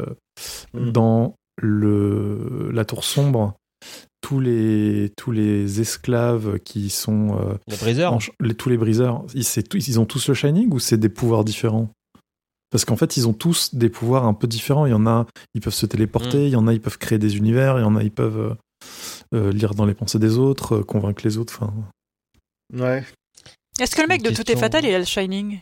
[0.74, 0.92] Mm.
[0.92, 3.56] dans le la tour sombre.
[4.22, 8.78] Tous les tous les esclaves qui sont euh, Les briseurs en ch- les- tous les
[8.78, 11.90] briseurs, ils, c'est tout- ils ont tous le Shining ou c'est des pouvoirs différents?
[12.72, 14.86] Parce qu'en fait, ils ont tous des pouvoirs un peu différents.
[14.86, 16.44] Il y en a, ils peuvent se téléporter, Mm.
[16.46, 18.56] il y en a, ils peuvent créer des univers, il y en a, ils peuvent
[19.34, 21.54] euh, lire dans les pensées des autres, euh, convaincre les autres.
[21.62, 21.74] Enfin,
[22.74, 23.04] ouais
[23.80, 25.60] Est-ce que le mec Une de Tout est fatal, il a le Shining?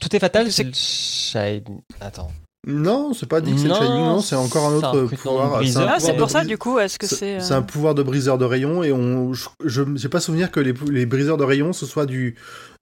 [0.00, 1.80] Tout est fatal, C'est- le Shining.
[2.00, 2.30] Attends.
[2.66, 5.56] non c'est pas dit que c'est le Non, Shining non c'est encore un autre pouvoir
[5.56, 7.40] un Ah, c'est de pour ça, du coup, est-ce que c'est.
[7.40, 10.50] C'est euh, un pouvoir de briseur de rayons et on, je, je j'ai pas souvenir
[10.50, 12.36] que les, les briseurs de rayons ce soit du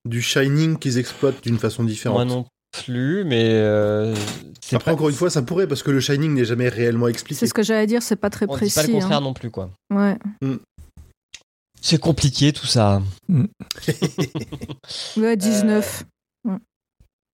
[0.07, 2.17] du shining qu'ils exploitent d'une façon différente.
[2.17, 2.47] Moi non
[2.85, 3.51] plus, mais.
[3.53, 4.15] euh,
[4.61, 7.09] c'est Après pas- encore une fois ça pourrait parce que le shining n'est jamais réellement
[7.09, 7.39] expliqué.
[7.39, 8.75] C'est ce que j'allais dire, c'est pas très On dit précis.
[8.75, 9.21] pas le contraire hein.
[9.21, 9.71] non plus, quoi.
[9.93, 10.19] Ouais.
[11.81, 13.03] C'est compliqué tout ça.
[15.17, 16.05] Ouais, 19.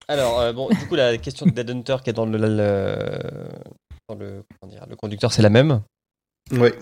[0.07, 3.49] Alors, euh, bon, du coup, la question de Dead Hunter qui est dans le, le-
[4.09, 5.81] dans le, comment dire, le conducteur, c'est la même.
[6.51, 6.73] Ouais.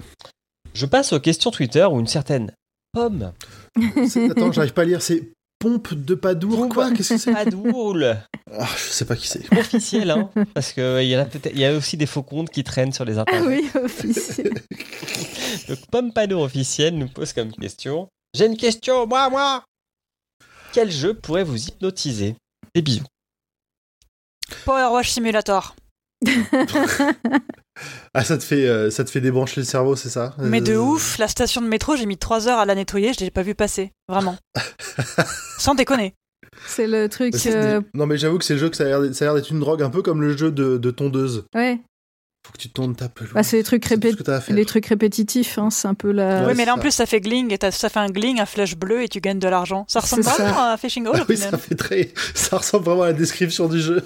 [0.74, 2.52] Je passe aux questions Twitter où une certaine
[2.92, 3.34] pomme
[4.32, 6.74] Attends j'arrive pas à lire c'est pompe de Padour Pompe.
[6.74, 8.18] quoi qu'est-ce que c'est Padoule
[8.58, 9.46] ah, Je sais pas qui c'est.
[9.58, 12.50] officiel, hein, parce qu'il y, en a peut-être- il y a aussi des faux comptes
[12.50, 13.46] qui traînent sur les Ah internets.
[13.48, 14.54] oui, officiel.
[15.68, 19.64] Donc, Pompadour officiel nous pose comme question J'ai une question, moi, moi
[20.72, 22.36] Quel jeu pourrait vous hypnotiser?
[22.74, 23.04] Des bisous.
[24.66, 25.76] Power Wash Simulator.
[28.14, 30.36] Ah ça te fait euh, ça te fait débrancher le cerveau c'est ça?
[30.40, 33.14] Mais de Euh, ouf, la station de métro, j'ai mis 3 heures à la nettoyer,
[33.14, 33.92] je l'ai pas vu passer.
[34.08, 34.36] Vraiment.
[35.60, 36.14] Sans déconner.
[36.68, 37.36] C'est le truc.
[37.36, 39.26] c'est- euh, Non mais j'avoue que c'est le jeu que ça a l'air d'être- ça
[39.26, 41.46] a l'air d'être une drogue un peu comme le jeu de, de tondeuse.
[41.56, 41.80] Ouais,
[42.50, 43.34] Faut que tu tondes ta pelouse.
[43.34, 44.16] bah, c'est les trucs, répé-
[44.50, 46.42] les trucs répétitifs, hein, c'est un peu la.
[46.42, 48.46] Ouais, oui, mais là en plus ça fait gling et ça fait un gling, un
[48.48, 49.86] flash bleu et tu gagnes de l'argent.
[49.88, 52.12] Ça ressemble vraiment à Fishing Hole Ah oui, ça fait très.
[52.34, 54.04] Ça ressemble vraiment à la description du jeu.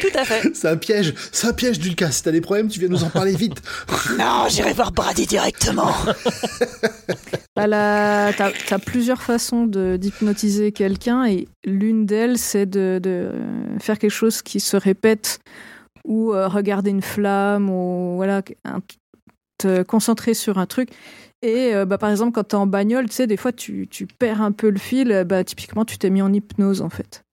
[0.00, 0.50] Tout à fait.
[0.54, 1.14] C'est un piège.
[1.32, 2.10] C'est un piège, Dulca.
[2.10, 3.60] Si t'as des problèmes, tu viens nous en parler vite.
[4.18, 5.92] Non, j'irai voir Brady directement.
[7.56, 13.30] Bah, la- T'as as plusieurs façons de- d'hypnotiser quelqu'un et l'une d'elles, c'est de, de,
[13.80, 15.40] faire quelque chose qui se répète
[16.06, 18.80] ou euh, regarder une flamme ou voilà, un-
[19.58, 20.90] te concentrer sur un truc.
[21.42, 24.06] Et euh, bah, par exemple, quand t'es en bagnole, tu sais, des fois tu, tu
[24.06, 27.24] perds un peu le fil, bah, typiquement tu t'es mis en hypnose en fait.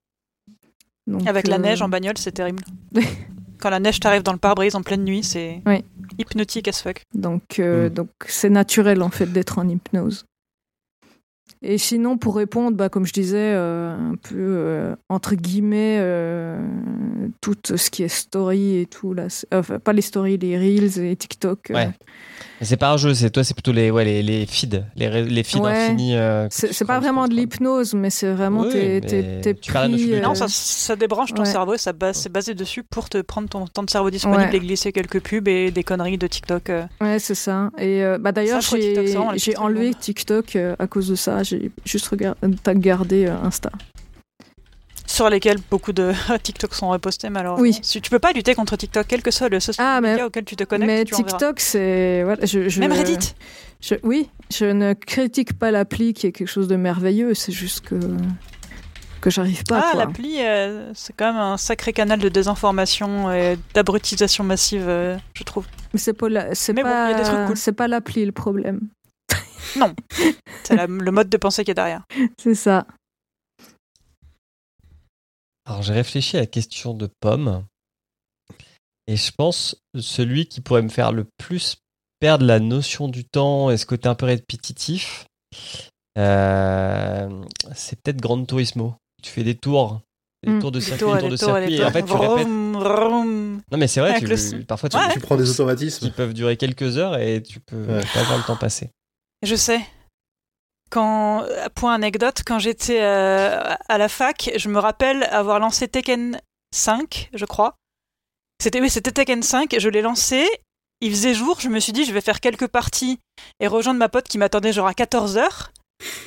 [1.08, 2.64] Donc, Avec la euh, neige en bagnole, c'est terrible.
[3.60, 5.84] quand la neige t'arrive dans le pare-brise en pleine nuit, c'est Oui.
[6.18, 7.02] hypnotique as fuck.
[7.14, 7.94] Donc, euh, Mm.
[7.94, 10.26] donc c'est naturel en fait d'être en hypnose.
[11.64, 16.60] Et sinon, pour répondre, bah, comme je disais, euh, un peu euh, entre guillemets, euh,
[17.42, 21.16] tout ce qui est story et tout, là, enfin, pas les stories, les reels et
[21.16, 21.72] TikTok.
[21.72, 21.90] euh, Ouais.
[22.60, 25.24] Mais c'est pas un jeu, c'est toi, c'est plutôt les, ouais, les, les feeds, les,
[25.26, 25.72] les feeds Ouais.
[25.88, 26.16] infinis.
[26.16, 29.02] euh, c'est pas vraiment de l'hypnose, mais c'est vraiment Oui, t'es
[29.42, 31.50] t'es- tu pris, Non, ça, ça débranche ton ouais.
[31.50, 34.42] cerveau, et ça base- c'est basé dessus pour te prendre ton temps de cerveau disponible
[34.52, 34.56] Ouais.
[34.56, 36.70] et glisser quelques pubs et des conneries de TikTok.
[36.72, 36.86] euh.
[37.02, 37.70] Ouais, c'est ça.
[37.78, 41.44] Et euh, bah, d'ailleurs, j'ai enlevé très TikTok à cause de ça.
[41.48, 43.72] J'ai juste regard- t'as gardé euh, Insta.
[45.06, 46.12] sur lesquels beaucoup de
[46.44, 47.62] TikTok sont repostés malheureusement.
[47.64, 47.80] Oui.
[47.82, 50.44] Si tu peux pas lutter contre TikTok, quel que soit le social Ah, mais- auquel
[50.46, 51.14] tu te connectes, mais tu.
[51.16, 52.24] TikTok, c'est.
[52.24, 53.34] Voilà, je, je- Même Reddit.
[53.82, 57.34] je- oui, je ne critique pas l'appli qui est quelque chose de merveilleux.
[57.34, 57.96] C'est juste que.
[59.22, 59.92] que j'arrive pas.
[59.94, 65.18] ah, l'appli, euh, c'est quand même un sacré canal de désinformation et d'abrutisation massive, euh,
[65.34, 65.66] je trouve.
[65.94, 68.82] Mais c'est pas, la- c'est bon, pas, c'est pas l'appli le problème.
[70.64, 72.04] C'est la- le mode de pensée qui est derrière.
[72.38, 72.86] C'est ça.
[75.66, 77.66] Alors j'ai réfléchi à la question de Pomme.
[79.08, 81.78] Et je pense celui qui pourrait me faire le plus
[82.20, 85.26] perdre la notion du temps et ce côté un peu répétitif,
[86.18, 87.30] euh,
[87.76, 88.96] c'est peut-être Grand Turismo.
[89.24, 90.02] Tu fais des tours,
[90.44, 90.60] des Mm.
[90.60, 91.74] tours de circuit, tours des tours de tours circuit.
[91.76, 91.86] Et tours.
[91.88, 92.48] en fait, tu répètes.
[92.48, 93.62] Vroom.
[93.72, 95.12] Non mais c'est vrai, tu, le parfois tu, Ouais.
[95.14, 96.06] Tu prends des automatismes.
[96.06, 98.04] qui peuvent durer quelques heures et tu peux Ouais.
[98.14, 98.92] pas voir le temps passer.
[99.44, 99.82] Je sais.
[100.90, 106.40] Quand, point anecdote, quand j'étais euh, à la fac, je me rappelle avoir lancé Tekken
[106.74, 107.76] 5, je crois.
[108.62, 109.76] C'était oui, c'était Tekken 5.
[109.80, 110.48] Je l'ai lancé.
[111.02, 111.60] Il faisait jour.
[111.60, 113.20] Je me suis dit, je vais faire quelques parties
[113.60, 115.72] et rejoindre ma pote qui m'attendait genre à 14 heures.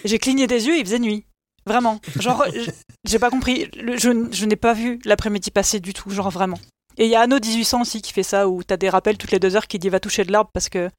[0.04, 0.74] J'ai cligné des yeux.
[0.76, 1.24] et Il faisait nuit.
[1.66, 1.98] Vraiment.
[2.18, 2.44] Genre,
[3.04, 3.66] j'ai pas compris.
[3.76, 6.10] Le- je je n'ai pas vu l'après-midi passer du tout.
[6.10, 6.58] Genre vraiment.
[6.98, 9.30] Et il y a Anno 1800 aussi qui fait ça où t'as des rappels toutes
[9.32, 10.90] les deux heures qui dit va toucher de l'arbre parce que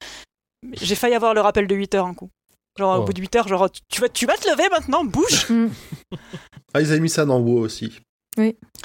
[0.73, 2.29] j'ai failli avoir le rappel de 8 heures un coup.
[2.77, 3.01] Genre Oh.
[3.01, 5.67] au bout de 8 heures, genre tu vas, tu vas te lever maintenant, bouge Mm.
[6.73, 7.99] Ah, ils avaient mis ça dans WoW aussi.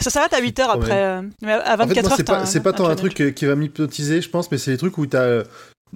[0.00, 1.05] Ça s'arrête à 8 heures après.
[1.05, 3.20] euh, mais à En 24 fait, moi, heures, c'est pas, c'est pas tant un truc
[3.20, 5.44] euh, qui va m'hypnotiser, je pense, mais c'est des trucs où t'as euh,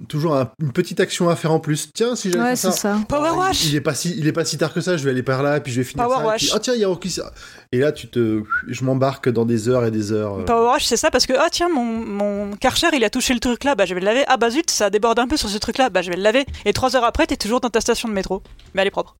[0.07, 1.89] toujours un- une petite action à faire en plus.
[1.93, 2.71] Tiens, si j'avais Ouais, ça.
[2.71, 2.99] ça.
[3.07, 4.97] Power Ah, Wash il, il est pas si il est pas si tard que ça
[4.97, 6.41] je vais aller par là et puis je vais finir Power ça et wash.
[6.41, 7.31] puis, ah tiens il y a Rocky ça.
[7.71, 10.45] et là tu te je m'embarque dans des heures et des heures euh.
[10.45, 13.39] Power Wash, c'est ça parce que ah tiens mon, mon Karcher il a touché le
[13.39, 14.23] truc là, bah je vais le laver.
[14.27, 16.23] Ah bah zut, ça déborde un peu sur ce truc là, bah je vais le
[16.23, 16.45] laver.
[16.65, 18.41] Et 3 heures après, t'es toujours dans ta station de métro,
[18.73, 19.15] mais elle est propre.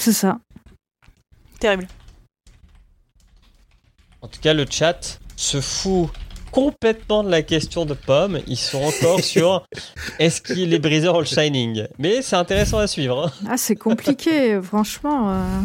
[0.00, 0.38] C'est ça.
[1.60, 1.88] Terrible.
[4.20, 6.08] En tout cas, le chat se fout
[6.58, 8.40] complètement de la question de Pomme.
[8.48, 9.64] Ils sont encore sur
[10.18, 11.86] est-ce qu'il est briseur ou le Shining?
[11.98, 13.26] Mais c'est intéressant à suivre.
[13.26, 13.32] hein.
[13.48, 15.30] Ah, c'est compliqué, franchement.
[15.32, 15.60] euh.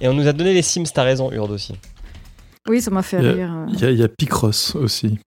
[0.00, 1.74] Et on nous a donné les Sims, t'as raison, Urde aussi.
[2.68, 3.52] Oui, ça m'a fait Il y a- rire.
[3.54, 3.66] euh.
[3.72, 5.18] Il y a, il y a Picross aussi.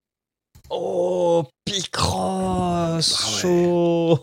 [0.70, 4.16] Oh, Picross Ah ouais.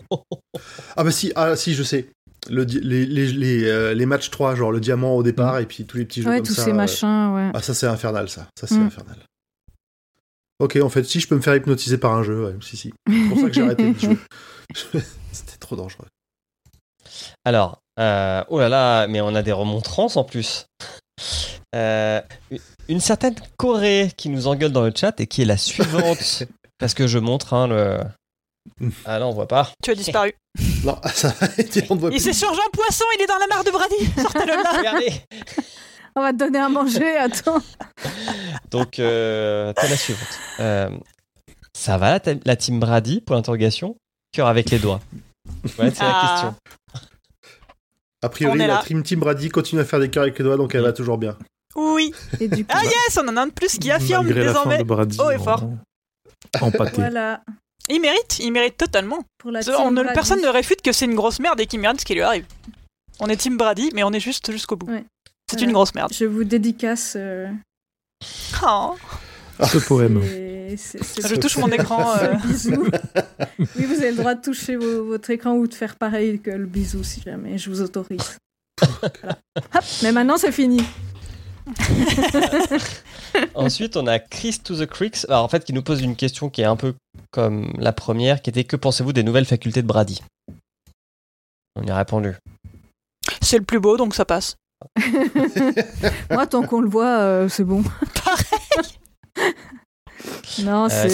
[0.97, 2.09] ah bah si ah si je sais
[2.49, 5.85] le les les, les, euh, les matchs 3 genre le diamant au départ et puis
[5.87, 7.51] tous les petits jeux Ouais, comme tous ça ces euh, machins, ouais.
[7.53, 8.87] ah ça c'est infernal ça ça c'est Mm.
[8.87, 9.17] infernal
[10.61, 12.93] ok en fait si je peux me faire hypnotiser par un jeu ouais, si si
[13.07, 14.17] c'est pour ça que j'ai arrêté de jouer
[15.33, 16.07] c'était trop dangereux
[17.45, 20.67] Alors, euh, oh là là, mais on a des remontrances en plus.
[21.75, 22.21] Euh,
[22.89, 26.45] une certaine Corée qui nous engueule dans le chat et qui est la suivante.
[26.79, 28.01] parce que je montre hein, le.
[29.05, 29.71] Ah là, on voit pas.
[29.83, 30.35] Tu as disparu.
[30.85, 31.33] non ça
[31.89, 33.71] on ne voit Il plus s'est changé en poisson, il est dans la mare de
[33.71, 34.11] Brady.
[34.21, 34.73] Sortez-le là.
[34.77, 35.13] Regardez
[36.17, 37.63] On va te donner à manger, attends.
[38.71, 40.39] Donc, euh, t'es la suivante.
[40.61, 40.91] Euh,
[41.75, 43.97] ça va la, team Brady pour l'interrogation?
[44.33, 45.01] Cœur avec les doigts.
[45.79, 46.29] Ouais, c'est la Ah.
[46.33, 46.55] question.
[48.23, 48.79] a priori la.
[48.79, 51.19] Dream Team Brady continue à faire des cœurs avec les doigts donc elle va toujours
[51.19, 51.37] bien
[51.77, 52.13] Oui.
[52.41, 54.53] Et du coup, Ah yes, on en a un de plus qui affirme Malgré la
[54.53, 54.79] fin désormais.
[54.79, 55.65] de Brady haut et fort.
[56.61, 56.97] empâté.
[56.97, 57.43] voilà.
[57.89, 59.19] Il mérite, il mérite totalement.
[59.39, 60.15] Pour la On team ne, Brady.
[60.15, 62.47] personne ne réfute que c'est une grosse merde et qu'il mérite ce qui lui arrive.
[63.21, 64.91] On est Team Brady, mais on est juste jusqu'au bout.
[64.91, 65.05] Ouais.
[65.51, 66.13] C'est une grosse merde.
[66.13, 67.15] Je vous dédicace.
[67.17, 67.49] euh,
[68.65, 68.95] Oh.
[69.65, 70.21] Ce poème.
[70.25, 72.17] c'est- c'est- c'est- Je touche mon écran.
[72.19, 72.89] euh, bisou.
[73.59, 76.51] oui, vous avez le droit de toucher vo- votre écran ou de faire pareil que
[76.51, 78.39] le bisou si jamais je vous autorise.
[78.81, 79.39] Voilà.
[79.75, 80.83] Hop, mais maintenant c'est fini.
[83.55, 86.49] Ensuite, on a Chris to the Creeks, alors en fait, qui nous pose une question
[86.51, 86.95] qui est un peu
[87.31, 90.23] comme la première, qui était que pensez-vous des nouvelles facultés de Brady?
[91.77, 92.35] On y a répondu.
[93.43, 94.57] C'est le plus beau, donc ça passe.
[96.31, 97.83] Moi, tant qu'on le voit, euh, c'est bon.
[100.63, 101.09] non, Euh, c'est-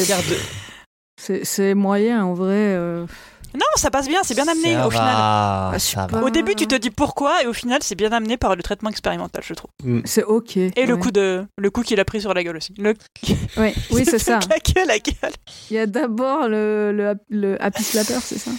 [1.74, 2.74] moyen en vrai.
[2.76, 3.06] euh.
[3.54, 5.14] Non, ça passe bien, c'est bien amené Ça au final.
[5.14, 6.22] va, Ah, ça pas.
[6.22, 8.88] Au début, tu te dis pourquoi, et au final, c'est bien amené par le traitement
[8.88, 9.70] expérimental, je trouve.
[10.06, 10.56] C'est ok.
[10.56, 12.72] Et le coup de le coup qu'il a pris sur la gueule aussi.
[12.78, 12.94] Le...
[13.58, 14.38] Ouais, Oui, c'est ça.
[14.38, 15.32] Claquer la gueule.
[15.70, 18.52] Il y a d'abord le, le, le Happy Slapper, c'est ça?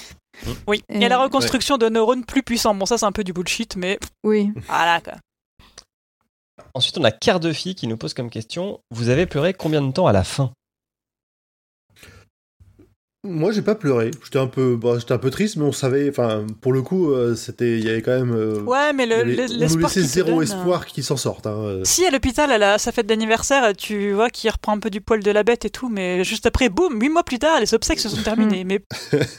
[0.67, 0.83] Oui.
[0.89, 2.73] Et- Et la reconstruction de neurones plus puissants.
[2.75, 4.51] Bon, ça, c'est un peu du bullshit, mais Oui.
[4.67, 5.13] voilà quoi.
[6.73, 9.81] Ensuite, on a Cœur de fille qui nous pose comme question Vous avez pleuré combien
[9.81, 10.51] de temps à la fin?
[13.25, 14.11] Moi, j'ai pas pleuré.
[14.21, 16.09] J'étais un peu, bah, j'étais un peu triste, mais on savait.
[16.09, 18.33] Enfin, pour le coup, euh, c'était, il y avait quand même.
[18.35, 21.15] euh, Ouais, mais le, avait- le- on nous laissait zéro donne, euh, espoir qu'ils s'en
[21.15, 21.47] sortent.
[21.47, 21.79] hein.
[21.85, 24.99] Si à l'hôpital, elle a sa fête d'anniversaire, tu vois qu'il reprend un peu du
[24.99, 27.73] poil de la bête et tout, mais juste après, boum, huit mois plus tard, les
[27.73, 28.65] obsèques se sont terminées.
[28.65, 28.81] mais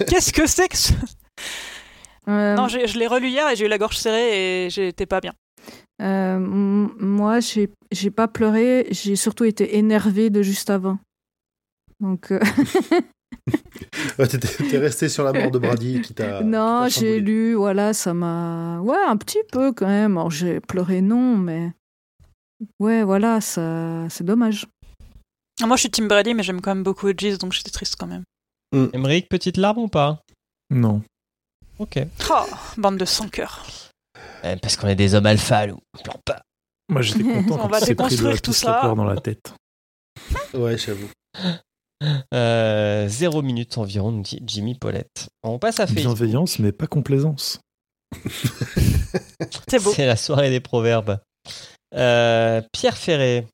[0.08, 0.92] qu'est-ce que c'est que ce...
[2.28, 5.20] Euh, Non, je l'ai relu hier et j'ai eu la gorge serrée et j'étais pas
[5.20, 5.34] bien.
[6.00, 10.98] euh, m- moi, j'ai j'ai pas pleuré, j'ai surtout été énervée de juste avant.
[12.00, 12.40] Donc, euh,
[14.18, 16.42] Ouais, t'es resté sur la mort de Brady qui t'a.
[16.42, 18.80] non, j'ai lu, voilà, ça m'a.
[18.80, 20.16] Ouais, un petit peu quand même.
[20.18, 21.72] Alors, j'ai pleuré, non, mais.
[22.78, 24.08] Ouais, voilà, ça...
[24.10, 24.66] c'est dommage.
[25.60, 28.06] Moi, je suis Tim Brady, mais j'aime quand même beaucoup Edges, donc j'étais triste quand
[28.06, 28.24] même.
[28.92, 30.20] Émeric, petite larme ou pas?
[30.70, 31.02] Non.
[31.78, 31.98] Ok.
[32.30, 32.44] Oh,
[32.76, 33.64] bande de sans cœur.
[34.44, 35.78] Eh, parce qu'on est des hommes alpha, nous.
[35.98, 36.42] On pleure pas.
[36.88, 38.80] Moi, j'étais content On quand va s'est pris le déconstruire tout ça.
[38.80, 39.54] Slapper dans la tête.
[40.52, 41.08] Ouais, j'avoue.
[42.32, 45.28] Euh, zéro minute environ, nous dit Jimmy Paulette.
[45.42, 46.16] On passe à Facebook.
[46.16, 47.60] Bienveillance, mais pas complaisance.
[49.68, 49.92] C'est beau.
[49.92, 51.18] C'est la soirée des proverbes.
[51.94, 53.46] Euh, Pierre Ferré.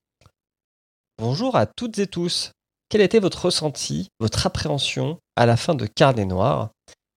[1.19, 2.53] Bonjour à toutes et tous.
[2.89, 6.71] Quel était votre ressenti, votre appréhension à la fin de Carnet Noir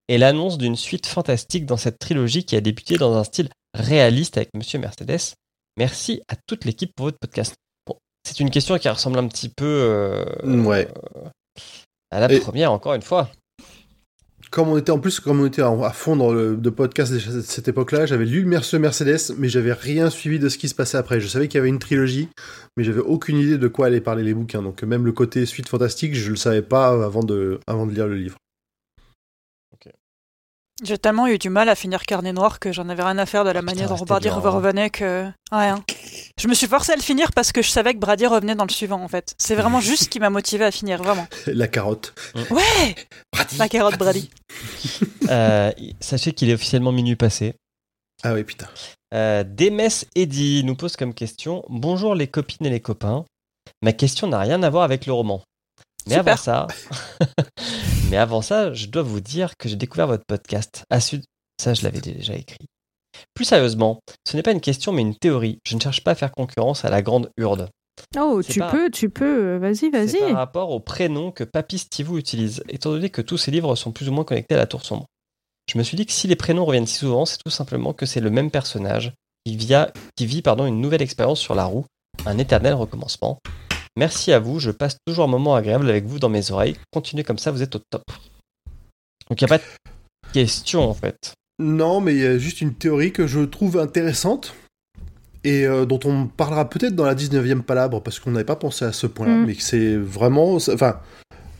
[0.08, 4.36] et l'annonce d'une suite fantastique dans cette trilogie qui a débuté dans un style réaliste
[4.36, 5.34] avec Monsieur Mercedes?
[5.76, 7.54] Merci à toute l'équipe pour votre podcast.
[8.26, 10.88] C'est une question qui ressemble un petit peu euh, Ouais.
[12.10, 13.28] à la Et- première, encore une fois.
[14.50, 17.42] Comme on était en plus, comme on était à fond dans le de podcast à
[17.42, 20.96] cette époque-là, j'avais lu Merce Mercedes, mais j'avais rien suivi de ce qui se passait
[20.96, 21.18] après.
[21.18, 22.28] Je savais qu'il y avait une trilogie,
[22.76, 24.62] mais j'avais aucune idée de quoi allaient parler les bouquins.
[24.62, 28.06] Donc même le côté suite fantastique, je le savais pas avant de, avant de lire
[28.06, 28.36] le livre.
[30.82, 33.44] J'ai tellement eu du mal à finir Carnet Noir que j'en avais rien à faire
[33.44, 34.40] de la manière dont Brady bien, hein.
[34.40, 35.26] revenait que.
[35.52, 35.68] Ouais.
[35.68, 35.84] hein.
[36.36, 38.64] Je me suis forcé à le finir parce que je savais que Brady revenait dans
[38.64, 39.34] le suivant en fait.
[39.38, 41.28] C'est vraiment juste ce qui m'a motivé à finir, vraiment.
[41.46, 42.12] La carotte.
[42.50, 42.94] Ouais
[43.32, 44.30] Brady, La carotte Brady.
[45.30, 47.54] Euh, sachez qu'il est officiellement minuit passé.
[48.22, 48.68] Ah oui, putain.
[49.14, 53.24] Euh, Demes Eddy nous pose comme question Bonjour les copines et les copains.
[53.80, 55.40] Ma question n'a rien à voir avec le roman.
[56.06, 56.32] Mais Super.
[56.32, 56.66] avant ça,
[58.10, 60.84] mais avant ça, je dois vous dire que j'ai découvert votre podcast.
[60.90, 61.22] À Sud,
[61.60, 62.66] ça je l'avais déjà écrit.
[63.34, 65.58] Plus sérieusement, ce n'est pas une question mais une théorie.
[65.66, 67.68] Je ne cherche pas à faire concurrence à la grande hurde.
[68.18, 69.56] Oh, C'est tu pas- peux, tu peux.
[69.56, 70.18] Vas-y, C'est vas-y.
[70.18, 73.92] par rapport au prénom que Papy Stivou utilise, étant donné que tous ces livres sont
[73.92, 75.06] plus ou moins connectés à la Tour Sombre.
[75.72, 78.04] Je me suis dit que si les prénoms reviennent si souvent, c'est tout simplement que
[78.04, 79.12] c'est le même personnage
[79.46, 81.86] qui, via- qui vit pardon, une nouvelle expérience sur la roue,
[82.26, 83.38] un éternel recommencement.
[83.96, 86.76] Merci à vous, je passe toujours un moment agréable avec vous dans mes oreilles.
[86.92, 88.02] Continuez comme ça, vous êtes au top.
[89.30, 89.64] Donc il n'y a pas de
[90.32, 91.34] question en fait.
[91.60, 94.54] Non, mais il y a juste une théorie que je trouve intéressante
[95.44, 98.84] et euh, dont on parlera peut-être dans la 19e palabre parce qu'on n'avait pas pensé
[98.84, 99.46] à ce point-là, Mm.
[99.46, 100.54] mais que c'est vraiment.
[100.54, 101.00] Enfin,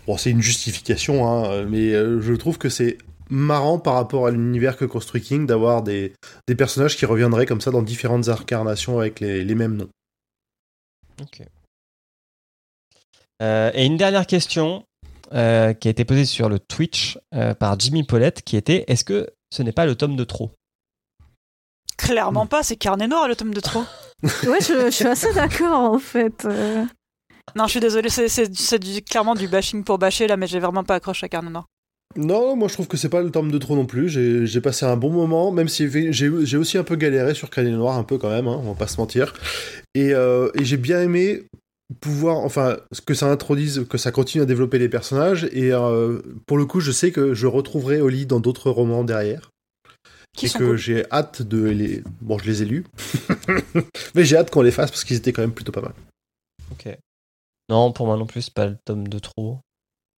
[0.07, 2.99] bon, c'est une justification, hein, mais euh, je trouve que c'est
[3.31, 6.13] marrant par rapport à l'univers que construit King d'avoir des,
[6.49, 9.89] des personnages qui reviendraient comme ça dans différentes incarnations avec les, les mêmes noms.
[13.43, 14.85] Euh, et une dernière question
[15.33, 19.05] euh, qui a été posée sur le Twitch euh, par Jimmy Paulette qui était est-ce
[19.05, 20.53] que ce n'est pas le tome de trop?
[21.97, 23.85] Clairement pas, c'est Carnet Noir le tome de trop.
[24.47, 26.45] Ouais, je, je suis assez d'accord en fait.
[26.45, 26.85] Euh,
[27.57, 30.95] Non, je suis désolée, c'est- clairement du bashing pour bâcher là, mais j'ai vraiment pas
[30.95, 31.67] accroché à Carnet Noir.
[32.17, 34.09] Non, moi je trouve que c'est pas le tome de trop non plus.
[34.09, 37.99] J'ai passé un bon moment, même si j'ai aussi un peu galéré sur Crâne Noir,
[37.99, 39.35] un peu quand même, hein, on va pas se mentir.
[39.95, 41.43] Et, euh, et j'ai bien aimé
[42.01, 45.45] pouvoir, enfin, ce que ça introduise, que ça continue à développer les personnages.
[45.53, 49.51] Et euh, pour le coup, je sais que je retrouverai Oli dans d'autres romans derrière.
[50.37, 50.77] Qui et que cool.
[50.77, 52.03] j'ai hâte de les.
[52.21, 52.85] Bon, je les ai lus.
[54.17, 55.93] Mais j'ai hâte qu'on les fasse parce qu'ils étaient quand même plutôt pas mal.
[56.73, 56.97] Ok.
[57.69, 59.61] Non, pour moi non plus, c'est pas le tome de trop.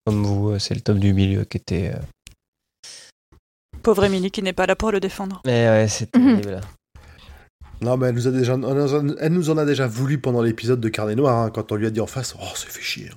[0.05, 1.93] Comme vous, euh, c'est le tome du milieu qui était.
[1.93, 1.99] euh,
[3.83, 5.41] Pauvre Émilie qui n'est pas là pour le défendre.
[5.45, 6.41] Mais ouais, c'est Mhm.
[6.41, 6.61] terrible.
[7.81, 8.53] Non, mais elle nous, a déjà,
[9.19, 11.85] elle nous en a déjà voulu pendant l'épisode de Carnet Noir, hein, quand on lui
[11.87, 13.09] a dit en face Oh, c'est fait chier.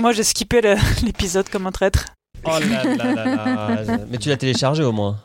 [0.00, 0.60] Moi j'ai skippé
[1.02, 2.06] l'épisode comme un traître.
[2.44, 3.98] Oh là là là là.
[4.10, 5.18] Mais tu l'as téléchargé au moins.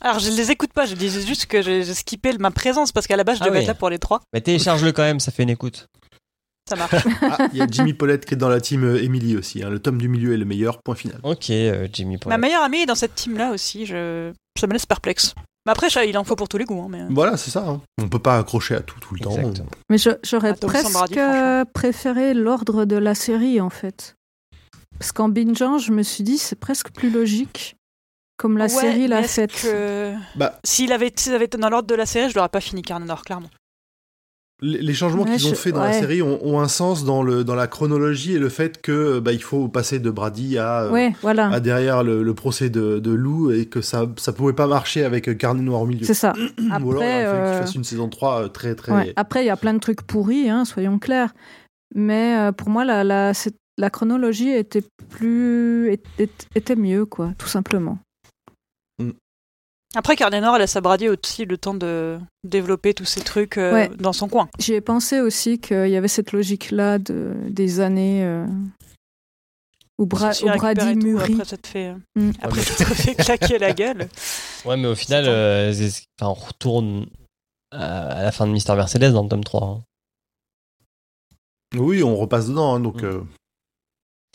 [0.00, 3.16] Alors je les écoute pas, je disais juste que j'ai skippé ma présence parce qu'à
[3.16, 3.62] la base je Ah devais oui.
[3.64, 4.20] être là pour les trois.
[4.32, 5.86] Mais télécharge-le quand même, ça fait une écoute.
[6.68, 6.94] Ça marche.
[7.22, 9.62] Ah, il y a Jimmy Paulette qui est dans la team euh, Emily aussi.
[9.62, 9.68] hein.
[9.70, 11.18] Le tome du milieu est le meilleur, point final.
[11.22, 13.86] Ok, euh, Jimmy Ma meilleure amie est dans cette team-là aussi.
[13.86, 14.32] Je...
[14.58, 15.34] Ça me laisse perplexe.
[15.66, 16.80] Mais après, ça, il en faut pour tous les goûts.
[16.82, 17.02] hein, mais...
[17.10, 17.64] Voilà, c'est ça.
[17.68, 17.80] hein.
[18.00, 19.34] On peut pas accrocher à tout tout le temps.
[19.90, 21.18] Mais je- j'aurais presque
[21.74, 24.14] préféré l'ordre de la série, en fait.
[24.98, 27.76] Parce qu'en bingeant, je me suis dit, c'est presque plus logique,
[28.38, 29.62] comme la Ouais, série l'a faite.
[29.66, 30.58] Euh, que- Bah.
[30.64, 33.50] S'il avait, avait été dans l'ordre de la série, je l'aurais pas fini Carnor, clairement.
[34.62, 37.22] Les, changements Ouais, qu'ils ont je- fait dans la série ont, ont un sens dans,
[37.22, 40.82] le, dans la chronologie et le fait que bah, il faut passer de Brady à,
[40.82, 44.52] euh, voilà, à derrière le, le procès de, de Lou et que ça ça pouvait
[44.52, 46.04] pas marcher avec euh, Carnet Noir au milieu.
[46.04, 46.32] c'est ça.
[46.58, 49.12] Ou alors il aurait Après, fallu euh, qu'il fasse une saison 3 euh, très très.
[49.16, 51.32] Après, il y a plein de trucs pourris, hein, soyons clairs.
[51.94, 53.32] Mais euh, pour moi, la, la,
[53.78, 57.98] la chronologie était plus était, était mieux, quoi, tout simplement.
[59.96, 63.72] Après, Carnor, elle laisse à Brady aussi le temps de développer tous ces trucs euh,
[63.72, 63.90] Ouais.
[63.98, 64.48] dans son coin.
[64.60, 68.46] J'y ai pensé aussi qu'il y avait cette logique-là de, des années euh,
[69.98, 71.32] où, Bra Si où Brady mûrit.
[71.32, 72.30] Après, ça te fait, Mm.
[72.40, 74.08] après, ça te fait claquer la gueule.
[74.64, 75.72] Ouais, mais au final, euh,
[76.20, 77.06] enfin, on retourne
[77.72, 79.64] à à la fin de Mister Mercedes dans le tome 3.
[79.66, 79.82] hein.
[81.76, 82.74] Oui, on repasse dedans.
[82.76, 83.26] hein, donc Mm.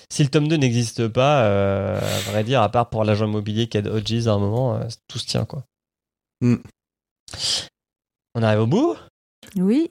[0.10, 3.68] Si le tome 2 n'existe pas, euh, à vrai dire, à part pour l'agent immobilier
[3.68, 5.64] qui a Hodges à un moment, euh, tout se tient quoi.
[6.42, 6.56] Mm.
[8.36, 8.96] On arrive au bout?
[9.56, 9.90] Oui,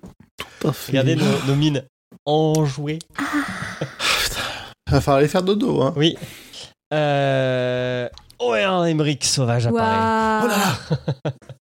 [0.62, 1.84] Regardez nos, nos mines
[2.26, 2.98] enjouées.
[3.18, 5.82] il va falloir aller faire dodo.
[5.82, 5.94] Hein.
[5.96, 6.16] Oui.
[6.92, 8.08] Euh...
[8.42, 10.44] Ouais, un Emmerich sauvage apparaît.
[10.44, 10.56] Oh là
[11.24, 11.32] là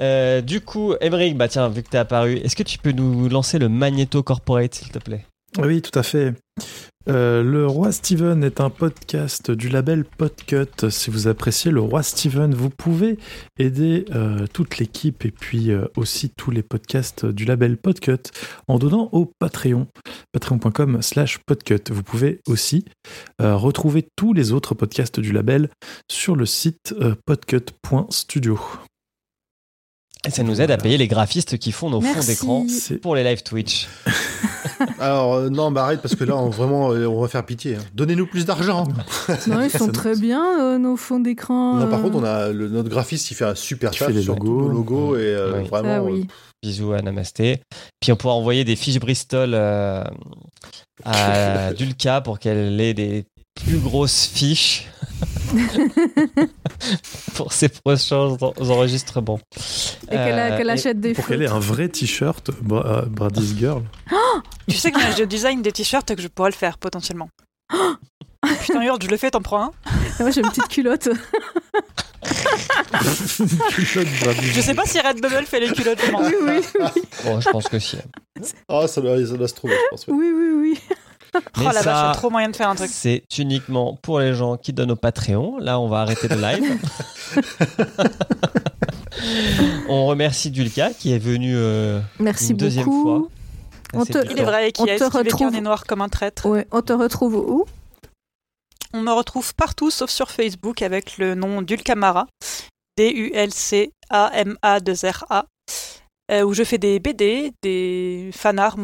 [0.00, 3.28] Euh, du coup, Emmerich, bah tiens, vu que t'es apparu, est-ce que tu peux nous
[3.28, 5.24] lancer le Magneto Corporate, s'il te plaît?
[5.58, 6.34] Oui, tout à fait.
[7.08, 10.90] Euh, le Roi Steven est un podcast du label Podcut.
[10.90, 13.18] Si vous appréciez le Roi Steven, vous pouvez
[13.58, 18.30] aider euh, toute l'équipe et puis euh, aussi tous les podcasts du label Podcut
[18.68, 19.86] en donnant au Patreon,
[20.32, 21.90] patreon.com slash podcut.
[21.90, 22.84] Vous pouvez aussi
[23.38, 25.68] retrouver tous les autres podcasts du label
[26.08, 26.94] sur le site
[27.26, 28.58] podcut.studio.
[30.26, 32.64] Et ça nous aide à payer les graphistes qui font nos fonds d'écran
[33.02, 33.88] pour les live Twitch.
[35.00, 37.74] Alors euh, non, bah arrête parce que là, on, vraiment, euh, on va faire pitié.
[37.76, 37.80] hein.
[37.94, 38.86] Donnez-nous plus d'argent.
[39.48, 41.74] Non, ils sont très bien, euh, nos fonds d'écran.
[41.76, 44.34] Non, par contre, on a le- notre graphiste, il fait un super taf les sur
[44.34, 44.46] logos.
[44.46, 45.68] tous nos logos et euh, Oui.
[45.68, 45.88] vraiment.
[45.96, 46.26] Ah oui.
[46.62, 47.60] Bisous à Namasté.
[48.00, 50.04] Puis on pourra envoyer des fiches Bristol euh,
[51.04, 54.86] à Dulka pour qu'elle ait des plus grosses fiches
[57.34, 59.40] pour ses prochains en- enregistrements.
[60.10, 63.82] Et Euh, qu'elle achète des pour qu'elle ait un vrai t-shirt Bra- euh, Brady's Girl.
[64.68, 67.28] Tu sais que j'ai le design des t-shirts et que je pourrais le faire potentiellement.
[68.62, 69.70] Putain, Hurle, je le fais, t'en prends un?
[70.20, 71.08] Moi, j'ai une petite culotte.
[73.32, 76.34] Je sais pas si Redbubble fait les culottes, je oui,
[76.80, 77.96] oui, Bon, je pense que si.
[78.68, 80.04] Ah, ça doit, ça doit se trouver, je pense.
[80.08, 80.78] oui, oui, oui.
[81.34, 82.90] Oh Mais la ça, trop moyen de faire un truc.
[82.92, 85.58] c'est uniquement pour les gens qui donnent au Patreon.
[85.58, 86.78] Là, on va arrêter le live.
[89.88, 93.02] on remercie Dulka qui est venu euh, Merci une deuxième beaucoup.
[93.02, 93.28] fois.
[93.94, 96.46] On te- Il est vrai qu'il a te retrouve- noir comme un traître.
[96.46, 97.64] Ouais, on te retrouve où
[98.94, 102.26] On me retrouve partout sauf sur Facebook avec le nom d'Ulcamara.
[104.12, 105.46] D-U-L-C-A-M-A-2-R-A.
[106.30, 108.76] euh, où je fais des BD, des fanarts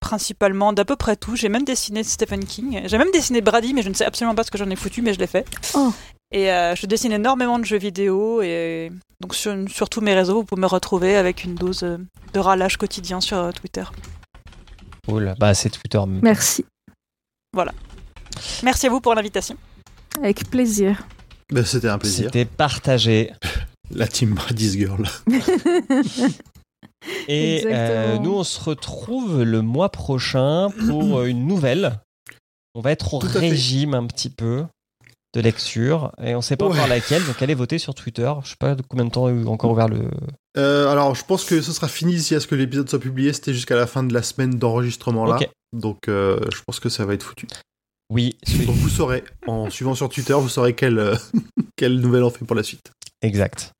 [0.00, 1.36] principalement d'à peu près tout.
[1.36, 2.82] J'ai même dessiné Stephen King.
[2.86, 5.02] J'ai même dessiné Brady, mais je ne sais absolument pas ce que j'en ai foutu,
[5.02, 5.46] mais je l'ai fait.
[5.74, 5.92] Oh.
[6.30, 10.34] Et euh, je dessine énormément de jeux vidéo et donc sur, sur tous mes réseaux,
[10.34, 11.96] vous pouvez me retrouver avec une dose euh,
[12.34, 13.84] de râlage quotidien sur euh, Twitter.
[15.06, 15.34] Cool.
[15.38, 16.00] Bah, c'est Twitter.
[16.06, 16.66] Merci.
[18.62, 19.56] Merci à vous pour l'invitation.
[20.22, 21.02] Avec plaisir.
[21.50, 22.26] Ben, C'était un plaisir.
[22.26, 23.32] C'était partagé.
[23.90, 25.08] La team Brady's Girl.
[27.28, 32.00] Et euh, nous, on se retrouve le mois prochain pour euh, une nouvelle.
[32.74, 33.38] On va être au fait.
[33.38, 34.64] régime un petit peu
[35.34, 36.72] de lecture et on sait pas Ouais.
[36.74, 38.32] encore laquelle, donc allez voter sur Twitter.
[38.44, 40.10] Je sais pas de combien de temps est encore ouvert le.
[40.56, 43.32] Euh, alors, je pense que ce sera fini d'ici à ce que l'épisode soit publié.
[43.32, 45.38] C'était jusqu'à la fin de la semaine d'enregistrement là.
[45.76, 47.46] Donc, euh, je pense que ça va être foutu.
[48.10, 51.14] Oui, Donc, vous saurez, en suivant sur Twitter, vous saurez quelle, euh,
[51.76, 52.90] quelle nouvelle on fait pour la suite.
[53.22, 53.72] exact.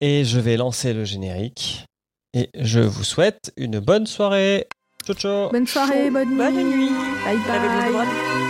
[0.00, 1.84] Et je vais lancer le générique.
[2.34, 4.68] Et je vous souhaite une bonne soirée.
[5.04, 5.50] Ciao ciao.
[5.50, 6.36] Bonne soirée, bonne nuit.
[6.36, 6.90] Bonne nuit.
[7.24, 7.38] Bye
[7.92, 8.49] bye.